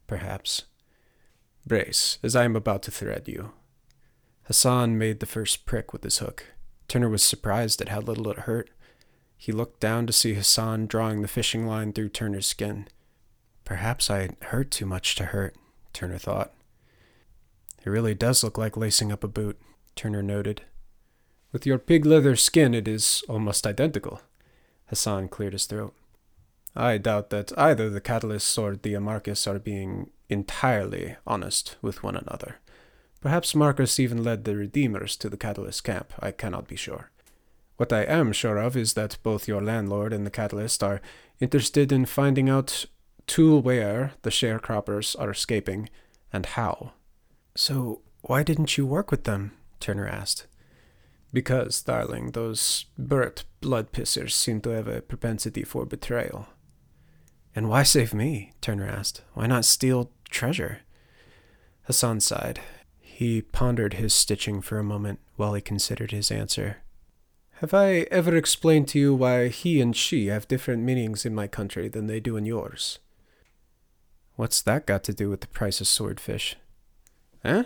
Perhaps. 0.06 0.64
Brace, 1.66 2.20
as 2.22 2.36
I 2.36 2.44
am 2.44 2.56
about 2.56 2.84
to 2.84 2.92
thread 2.92 3.28
you. 3.28 3.54
Hassan 4.44 4.98
made 4.98 5.20
the 5.20 5.26
first 5.26 5.66
prick 5.66 5.94
with 5.94 6.04
his 6.04 6.18
hook. 6.18 6.46
Turner 6.88 7.08
was 7.08 7.24
surprised 7.24 7.82
at 7.82 7.90
how 7.90 8.02
little 8.02 8.30
it 8.30 8.40
hurt. 8.40 8.70
He 9.38 9.52
looked 9.52 9.80
down 9.80 10.06
to 10.08 10.14
see 10.14 10.34
Hassan 10.34 10.88
drawing 10.88 11.22
the 11.22 11.28
fishing 11.28 11.66
line 11.66 11.94
through 11.94 12.10
Turner's 12.10 12.48
skin. 12.48 12.88
Perhaps 13.64 14.10
I 14.10 14.32
hurt 14.42 14.72
too 14.72 14.86
much 14.86 15.16
to 15.16 15.26
hurt, 15.26 15.56
Turner 15.94 16.18
thought. 16.18 16.52
It 17.86 17.90
really 17.90 18.14
does 18.14 18.44
look 18.44 18.58
like 18.58 18.78
lacing 18.78 19.12
up 19.12 19.24
a 19.24 19.28
boot, 19.28 19.60
Turner 19.96 20.22
noted. 20.22 20.64
With 21.52 21.66
your 21.66 21.80
pig 21.80 22.06
leather 22.06 22.36
skin, 22.36 22.74
it 22.74 22.88
is 22.88 23.24
almost 23.28 23.66
identical. 23.66 24.22
Hassan 24.88 25.30
cleared 25.30 25.54
his 25.54 25.66
throat. 25.66 25.94
I 26.76 26.98
doubt 26.98 27.30
that 27.32 27.52
either 27.58 27.90
the 27.90 28.02
Catalysts 28.02 28.58
or 28.58 28.76
Diamarcus 28.76 29.48
are 29.48 29.60
being 29.60 30.12
entirely 30.30 31.16
honest 31.26 31.78
with 31.82 32.04
one 32.04 32.16
another. 32.16 32.58
Perhaps 33.22 33.56
Marcus 33.56 34.00
even 34.00 34.24
led 34.24 34.46
the 34.46 34.56
Redeemers 34.56 35.18
to 35.18 35.30
the 35.30 35.38
Catalyst 35.38 35.84
camp, 35.84 36.14
I 36.20 36.32
cannot 36.32 36.68
be 36.68 36.76
sure. 36.76 37.10
What 37.78 37.92
I 37.92 38.04
am 38.04 38.32
sure 38.34 38.58
of 38.58 38.78
is 38.78 38.94
that 38.94 39.18
both 39.24 39.48
your 39.48 39.62
landlord 39.62 40.14
and 40.14 40.26
the 40.26 40.32
Catalyst 40.32 40.84
are 40.84 41.02
interested 41.40 41.92
in 41.92 42.06
finding 42.06 42.50
out 42.50 42.86
to 43.28 43.58
where 43.58 44.14
the 44.22 44.30
sharecroppers 44.30 45.20
are 45.20 45.32
escaping 45.32 45.90
and 46.32 46.46
how. 46.46 46.94
So, 47.60 48.00
why 48.22 48.44
didn't 48.44 48.78
you 48.78 48.86
work 48.86 49.12
with 49.12 49.26
them? 49.26 49.52
Turner 49.82 50.08
asked. 50.08 50.48
Because, 51.34 51.82
darling, 51.82 52.32
those 52.32 52.86
Burt 52.98 53.44
blood 53.60 53.92
pissers 53.92 54.32
seem 54.32 54.62
to 54.62 54.70
have 54.70 54.88
a 54.88 55.02
propensity 55.02 55.64
for 55.66 55.86
betrayal. 55.86 56.48
And 57.54 57.68
why 57.68 57.84
save 57.84 58.14
me? 58.14 58.54
Turner 58.62 58.88
asked. 58.88 59.24
Why 59.34 59.46
not 59.46 59.66
steal 59.66 60.10
treasure? 60.30 60.84
Hassan 61.82 62.22
sighed. 62.22 62.62
He 63.02 63.42
pondered 63.42 63.96
his 63.96 64.14
stitching 64.14 64.62
for 64.62 64.80
a 64.80 64.94
moment 64.94 65.20
while 65.36 65.54
he 65.54 65.60
considered 65.60 66.12
his 66.12 66.32
answer. 66.32 66.78
Have 67.56 67.74
I 67.74 68.08
ever 68.10 68.38
explained 68.38 68.88
to 68.90 69.00
you 69.00 69.14
why 69.14 69.50
he 69.50 69.82
and 69.82 69.94
she 69.94 70.28
have 70.28 70.48
different 70.48 70.84
meanings 70.84 71.26
in 71.26 71.36
my 71.36 71.48
country 71.48 71.90
than 71.90 72.08
they 72.08 72.22
do 72.22 72.38
in 72.38 72.46
yours? 72.46 73.00
What's 74.38 74.62
that 74.62 74.86
got 74.86 75.04
to 75.04 75.14
do 75.14 75.30
with 75.30 75.42
the 75.42 75.48
price 75.48 75.82
of 75.82 75.90
swordfish? 75.90 76.56
Eh? 77.44 77.64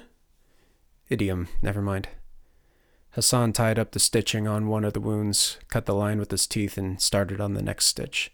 Idiom, 1.09 1.47
never 1.61 1.81
mind. 1.81 2.09
Hassan 3.11 3.53
tied 3.53 3.77
up 3.77 3.91
the 3.91 3.99
stitching 3.99 4.47
on 4.47 4.67
one 4.67 4.83
of 4.83 4.93
the 4.93 4.99
wounds, 4.99 5.59
cut 5.67 5.85
the 5.85 5.93
line 5.93 6.17
with 6.17 6.31
his 6.31 6.47
teeth, 6.47 6.77
and 6.77 6.99
started 6.99 7.39
on 7.39 7.53
the 7.53 7.61
next 7.61 7.85
stitch. 7.85 8.31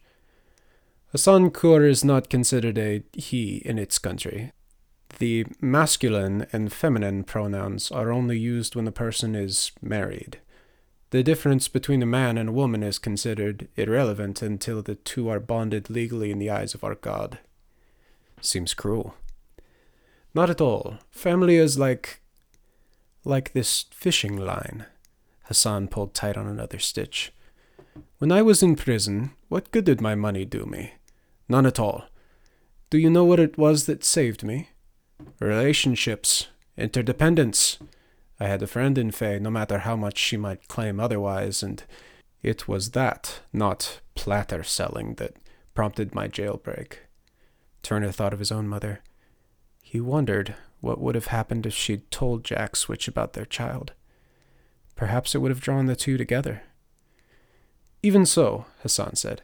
Hassan 1.11 1.51
Kur 1.51 1.85
is 1.85 2.05
not 2.05 2.29
considered 2.29 2.77
a 2.77 3.03
he 3.13 3.57
in 3.65 3.77
its 3.77 3.97
country. 3.99 4.51
The 5.17 5.45
masculine 5.59 6.45
and 6.53 6.71
feminine 6.71 7.23
pronouns 7.23 7.91
are 7.91 8.11
only 8.11 8.37
used 8.37 8.75
when 8.75 8.85
the 8.85 8.91
person 8.91 9.35
is 9.35 9.71
married. 9.81 10.39
The 11.09 11.23
difference 11.23 11.67
between 11.67 12.03
a 12.03 12.05
man 12.05 12.37
and 12.37 12.49
a 12.49 12.53
woman 12.53 12.83
is 12.83 12.99
considered 12.99 13.67
irrelevant 13.75 14.41
until 14.43 14.83
the 14.83 14.95
two 14.95 15.27
are 15.27 15.39
bonded 15.39 15.89
legally 15.89 16.29
in 16.31 16.37
the 16.37 16.51
eyes 16.51 16.75
of 16.75 16.83
our 16.83 16.95
God. 16.95 17.39
Seems 18.39 18.75
cruel. 18.75 19.15
Not 20.33 20.49
at 20.49 20.61
all. 20.61 20.97
Family 21.11 21.55
is 21.55 21.77
like. 21.79 22.21
like 23.23 23.53
this 23.53 23.85
fishing 23.91 24.37
line. 24.37 24.85
Hassan 25.45 25.87
pulled 25.87 26.13
tight 26.13 26.37
on 26.37 26.47
another 26.47 26.79
stitch. 26.79 27.33
When 28.19 28.31
I 28.31 28.41
was 28.41 28.61
in 28.61 28.75
prison, 28.75 29.31
what 29.47 29.71
good 29.71 29.85
did 29.85 30.01
my 30.01 30.13
money 30.13 30.45
do 30.45 30.65
me? 30.65 30.93
None 31.47 31.65
at 31.65 31.79
all. 31.79 32.05
Do 32.89 32.97
you 32.97 33.09
know 33.09 33.25
what 33.25 33.39
it 33.39 33.57
was 33.57 33.85
that 33.85 34.03
saved 34.03 34.43
me? 34.43 34.69
Relationships, 35.39 36.47
interdependence. 36.77 37.79
I 38.39 38.47
had 38.47 38.61
a 38.61 38.67
friend 38.67 38.97
in 38.97 39.11
Faye, 39.11 39.39
no 39.39 39.49
matter 39.49 39.79
how 39.79 39.95
much 39.95 40.17
she 40.17 40.37
might 40.37 40.67
claim 40.67 40.99
otherwise, 40.99 41.61
and 41.61 41.83
it 42.41 42.67
was 42.67 42.91
that, 42.91 43.41
not 43.51 43.99
platter 44.15 44.63
selling, 44.63 45.15
that 45.15 45.35
prompted 45.73 46.15
my 46.15 46.27
jailbreak. 46.27 46.93
Turner 47.83 48.11
thought 48.11 48.33
of 48.33 48.39
his 48.39 48.51
own 48.51 48.67
mother. 48.67 49.01
He 49.91 49.99
wondered 49.99 50.53
what 50.81 51.01
would 51.01 51.15
have 51.15 51.33
happened 51.33 51.65
if 51.65 51.73
she'd 51.73 52.11
told 52.11 52.43
Jack 52.43 52.75
Switch 52.75 53.07
about 53.07 53.33
their 53.33 53.43
child. 53.43 53.93
Perhaps 54.95 55.33
it 55.33 55.39
would 55.39 55.49
have 55.49 55.61
drawn 55.61 55.87
the 55.87 55.95
two 55.95 56.15
together. 56.15 56.61
Even 58.03 58.23
so, 58.23 58.65
Hassan 58.83 59.15
said, 59.15 59.41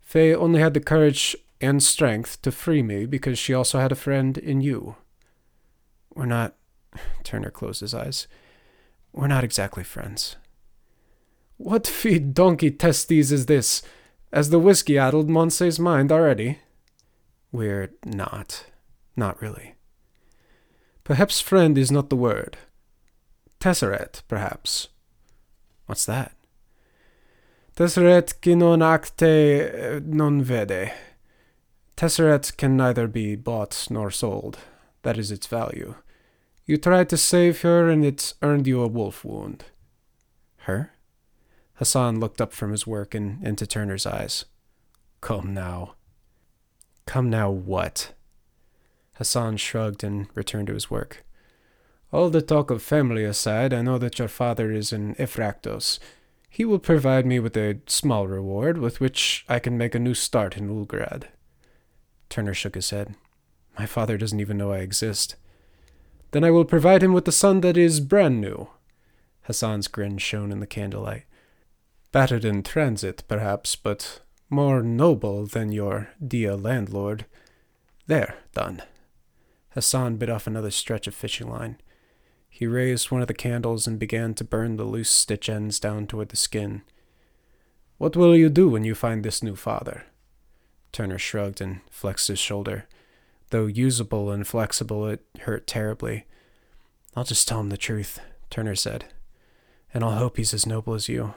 Faye 0.00 0.34
only 0.34 0.58
had 0.58 0.74
the 0.74 0.80
courage 0.80 1.36
and 1.60 1.80
strength 1.80 2.42
to 2.42 2.50
free 2.50 2.82
me 2.82 3.06
because 3.06 3.38
she 3.38 3.54
also 3.54 3.78
had 3.78 3.92
a 3.92 3.94
friend 3.94 4.36
in 4.36 4.60
you. 4.60 4.96
We're 6.12 6.26
not. 6.26 6.56
Turner 7.22 7.52
closed 7.52 7.80
his 7.80 7.94
eyes. 7.94 8.26
We're 9.12 9.28
not 9.28 9.44
exactly 9.44 9.84
friends. 9.84 10.34
What 11.56 11.86
feed 11.86 12.34
donkey 12.34 12.72
testes 12.72 13.30
is 13.30 13.46
this? 13.46 13.80
Has 14.32 14.50
the 14.50 14.58
whiskey 14.58 14.98
addled 14.98 15.30
Moncey's 15.30 15.78
mind 15.78 16.10
already? 16.10 16.58
We're 17.52 17.92
not. 18.04 18.66
Not 19.14 19.40
really. 19.40 19.73
Perhaps 21.04 21.40
friend 21.40 21.76
is 21.76 21.92
not 21.92 22.08
the 22.08 22.16
word. 22.16 22.56
Tesseret, 23.60 24.22
perhaps. 24.26 24.88
What's 25.86 26.06
that? 26.06 26.32
Tesseret 27.76 28.40
qui 28.40 28.54
non 28.54 28.80
acte 28.80 29.22
eh, 29.22 30.00
non 30.02 30.42
vede. 30.42 30.92
Tesseret 31.96 32.56
can 32.56 32.76
neither 32.76 33.06
be 33.06 33.36
bought 33.36 33.86
nor 33.90 34.10
sold. 34.10 34.58
That 35.02 35.18
is 35.18 35.30
its 35.30 35.46
value. 35.46 35.94
You 36.66 36.78
tried 36.78 37.10
to 37.10 37.16
save 37.16 37.60
her, 37.60 37.90
and 37.90 38.04
it's 38.04 38.34
earned 38.40 38.66
you 38.66 38.80
a 38.80 38.88
wolf 38.88 39.24
wound. 39.24 39.64
Her? 40.58 40.92
Hassan 41.74 42.20
looked 42.20 42.40
up 42.40 42.52
from 42.52 42.70
his 42.70 42.86
work 42.86 43.14
and 43.14 43.44
into 43.46 43.66
Turner's 43.66 44.06
eyes. 44.06 44.46
Come 45.20 45.52
now. 45.52 45.94
Come 47.06 47.28
now, 47.28 47.50
what? 47.50 48.12
Hassan 49.14 49.56
shrugged 49.56 50.02
and 50.02 50.26
returned 50.34 50.68
to 50.68 50.74
his 50.74 50.90
work. 50.90 51.24
All 52.12 52.30
the 52.30 52.42
talk 52.42 52.70
of 52.70 52.82
family 52.82 53.24
aside, 53.24 53.72
I 53.72 53.82
know 53.82 53.98
that 53.98 54.18
your 54.18 54.28
father 54.28 54.70
is 54.70 54.92
in 54.92 55.14
Ephraktos. 55.16 55.98
He 56.48 56.64
will 56.64 56.78
provide 56.78 57.26
me 57.26 57.40
with 57.40 57.56
a 57.56 57.80
small 57.86 58.28
reward 58.28 58.78
with 58.78 59.00
which 59.00 59.44
I 59.48 59.58
can 59.58 59.76
make 59.76 59.94
a 59.94 59.98
new 59.98 60.14
start 60.14 60.56
in 60.56 60.68
Ulgrad. 60.68 61.24
Turner 62.28 62.54
shook 62.54 62.76
his 62.76 62.90
head. 62.90 63.16
My 63.78 63.86
father 63.86 64.16
doesn't 64.16 64.40
even 64.40 64.56
know 64.56 64.70
I 64.70 64.78
exist. 64.78 65.34
Then 66.30 66.44
I 66.44 66.52
will 66.52 66.64
provide 66.64 67.02
him 67.02 67.12
with 67.12 67.26
a 67.26 67.32
son 67.32 67.60
that 67.62 67.76
is 67.76 67.98
brand 68.00 68.40
new. 68.40 68.68
Hassan's 69.42 69.88
grin 69.88 70.18
shone 70.18 70.52
in 70.52 70.60
the 70.60 70.66
candlelight. 70.66 71.24
Battered 72.12 72.44
in 72.44 72.62
transit, 72.62 73.24
perhaps, 73.26 73.74
but 73.74 74.20
more 74.48 74.82
noble 74.82 75.46
than 75.46 75.72
your 75.72 76.10
dear 76.24 76.54
landlord. 76.54 77.26
There, 78.06 78.36
done. 78.52 78.82
Hassan 79.74 80.16
bit 80.16 80.30
off 80.30 80.46
another 80.46 80.70
stretch 80.70 81.06
of 81.06 81.14
fishing 81.14 81.50
line. 81.50 81.78
He 82.48 82.66
raised 82.66 83.10
one 83.10 83.20
of 83.20 83.26
the 83.26 83.34
candles 83.34 83.88
and 83.88 83.98
began 83.98 84.32
to 84.34 84.44
burn 84.44 84.76
the 84.76 84.84
loose 84.84 85.10
stitch 85.10 85.48
ends 85.48 85.80
down 85.80 86.06
toward 86.06 86.28
the 86.28 86.36
skin. 86.36 86.82
What 87.98 88.16
will 88.16 88.36
you 88.36 88.48
do 88.48 88.68
when 88.68 88.84
you 88.84 88.94
find 88.94 89.24
this 89.24 89.42
new 89.42 89.56
father? 89.56 90.04
Turner 90.92 91.18
shrugged 91.18 91.60
and 91.60 91.80
flexed 91.90 92.28
his 92.28 92.38
shoulder. 92.38 92.86
Though 93.50 93.66
usable 93.66 94.30
and 94.30 94.46
flexible, 94.46 95.08
it 95.08 95.24
hurt 95.40 95.66
terribly. 95.66 96.26
I'll 97.16 97.24
just 97.24 97.48
tell 97.48 97.58
him 97.58 97.70
the 97.70 97.76
truth, 97.76 98.20
Turner 98.50 98.76
said. 98.76 99.06
And 99.92 100.04
I'll 100.04 100.12
hope 100.12 100.36
he's 100.36 100.54
as 100.54 100.66
noble 100.66 100.94
as 100.94 101.08
you. 101.08 101.34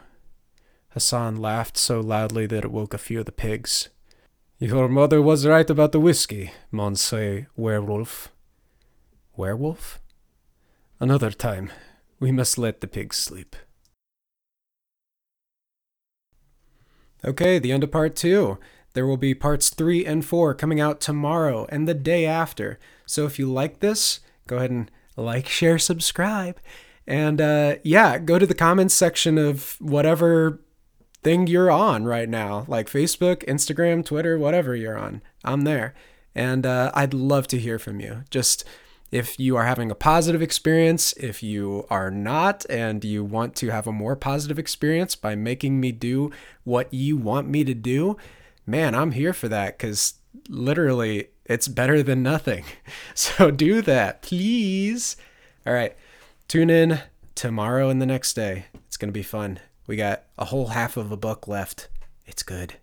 Hassan 0.89 1.38
laughed 1.38 1.77
so 1.77 1.99
loudly 1.99 2.45
that 2.45 2.64
it 2.64 2.72
woke 2.72 2.93
a 2.93 2.99
few 2.99 3.19
of 3.19 3.26
the 3.26 3.31
pigs. 3.31 3.89
Your 4.59 4.89
mother 4.89 5.21
was 5.21 5.45
right 5.45 5.69
about 5.69 5.91
the 5.91 5.99
whiskey, 5.99 6.51
Monsieur 6.71 7.45
Werewolf. 7.55 8.29
Werewolf? 9.35 9.99
Another 10.99 11.29
time. 11.29 11.71
We 12.19 12.31
must 12.31 12.57
let 12.57 12.81
the 12.81 12.88
pigs 12.88 13.17
sleep. 13.17 13.55
Okay, 17.23 17.59
the 17.59 17.71
end 17.71 17.84
of 17.84 17.91
part 17.91 18.15
two. 18.15 18.57
There 18.93 19.05
will 19.05 19.17
be 19.17 19.35
parts 19.35 19.69
three 19.69 20.03
and 20.03 20.25
four 20.25 20.55
coming 20.55 20.81
out 20.81 20.99
tomorrow 20.99 21.67
and 21.69 21.88
the 21.88 21.93
day 21.93 22.25
after. 22.25 22.79
So 23.05 23.27
if 23.27 23.38
you 23.38 23.51
like 23.51 23.79
this, 23.79 24.21
go 24.47 24.57
ahead 24.57 24.71
and 24.71 24.89
like, 25.15 25.47
share, 25.47 25.77
subscribe. 25.77 26.59
And 27.05 27.39
uh, 27.39 27.75
yeah, 27.84 28.17
go 28.17 28.39
to 28.39 28.47
the 28.47 28.55
comments 28.55 28.95
section 28.95 29.38
of 29.38 29.75
whatever 29.79 30.61
thing 31.23 31.48
you're 31.48 31.72
on 31.72 32.06
right 32.06 32.30
now, 32.30 32.65
like 32.68 32.89
Facebook, 32.89 33.45
Instagram, 33.45 34.06
Twitter, 34.06 34.38
whatever 34.38 34.76
you're 34.76 34.98
on. 34.98 35.22
I'm 35.44 35.61
there. 35.61 35.94
And 36.35 36.65
uh, 36.65 36.91
I'd 36.94 37.14
love 37.14 37.48
to 37.48 37.57
hear 37.57 37.80
from 37.80 37.99
you. 37.99 38.23
Just 38.30 38.64
if 39.11 39.39
you 39.39 39.56
are 39.56 39.65
having 39.65 39.89
a 39.89 39.95
positive 39.95 40.41
experience, 40.41 41.14
if 41.14 41.41
you 41.41 41.88
are 41.89 42.11
not, 42.11 42.65
and 42.69 43.03
you 43.03 43.23
want 43.23 43.56
to 43.56 43.69
have 43.69 43.88
a 43.88 43.91
more 43.91 44.15
positive 44.15 44.60
experience 44.60 45.15
by 45.15 45.34
making 45.34 45.80
me 45.80 45.91
do 45.91 46.31
what 46.64 46.94
you 46.94 47.18
want 47.18 47.48
me 47.48 47.64
to 47.64 47.73
do, 47.73 48.18
man, 48.65 48.94
I'm 48.94 49.11
here 49.11 49.34
for 49.34 49.48
that 49.48 49.77
because 49.77 50.15
literally 50.49 51.30
it's 51.45 51.68
better 51.68 52.03
than 52.03 52.23
nothing. 52.23 52.65
So 53.14 53.49
do 53.49 53.81
that, 53.81 54.22
please. 54.22 55.18
All 55.65 55.73
right. 55.73 55.95
Tune 56.48 56.69
in 56.69 56.99
tomorrow 57.34 57.89
and 57.89 57.99
the 57.99 58.06
next 58.06 58.34
day. 58.34 58.65
It's 58.85 58.95
going 58.95 59.10
to 59.10 59.14
be 59.14 59.23
fun. 59.23 59.60
We 59.88 59.95
got 59.95 60.23
a 60.38 60.45
whole 60.45 60.68
half 60.68 60.97
of 60.97 61.11
a 61.11 61.18
book 61.18 61.47
left. 61.47 61.88
It's 62.26 62.43
good. 62.43 62.76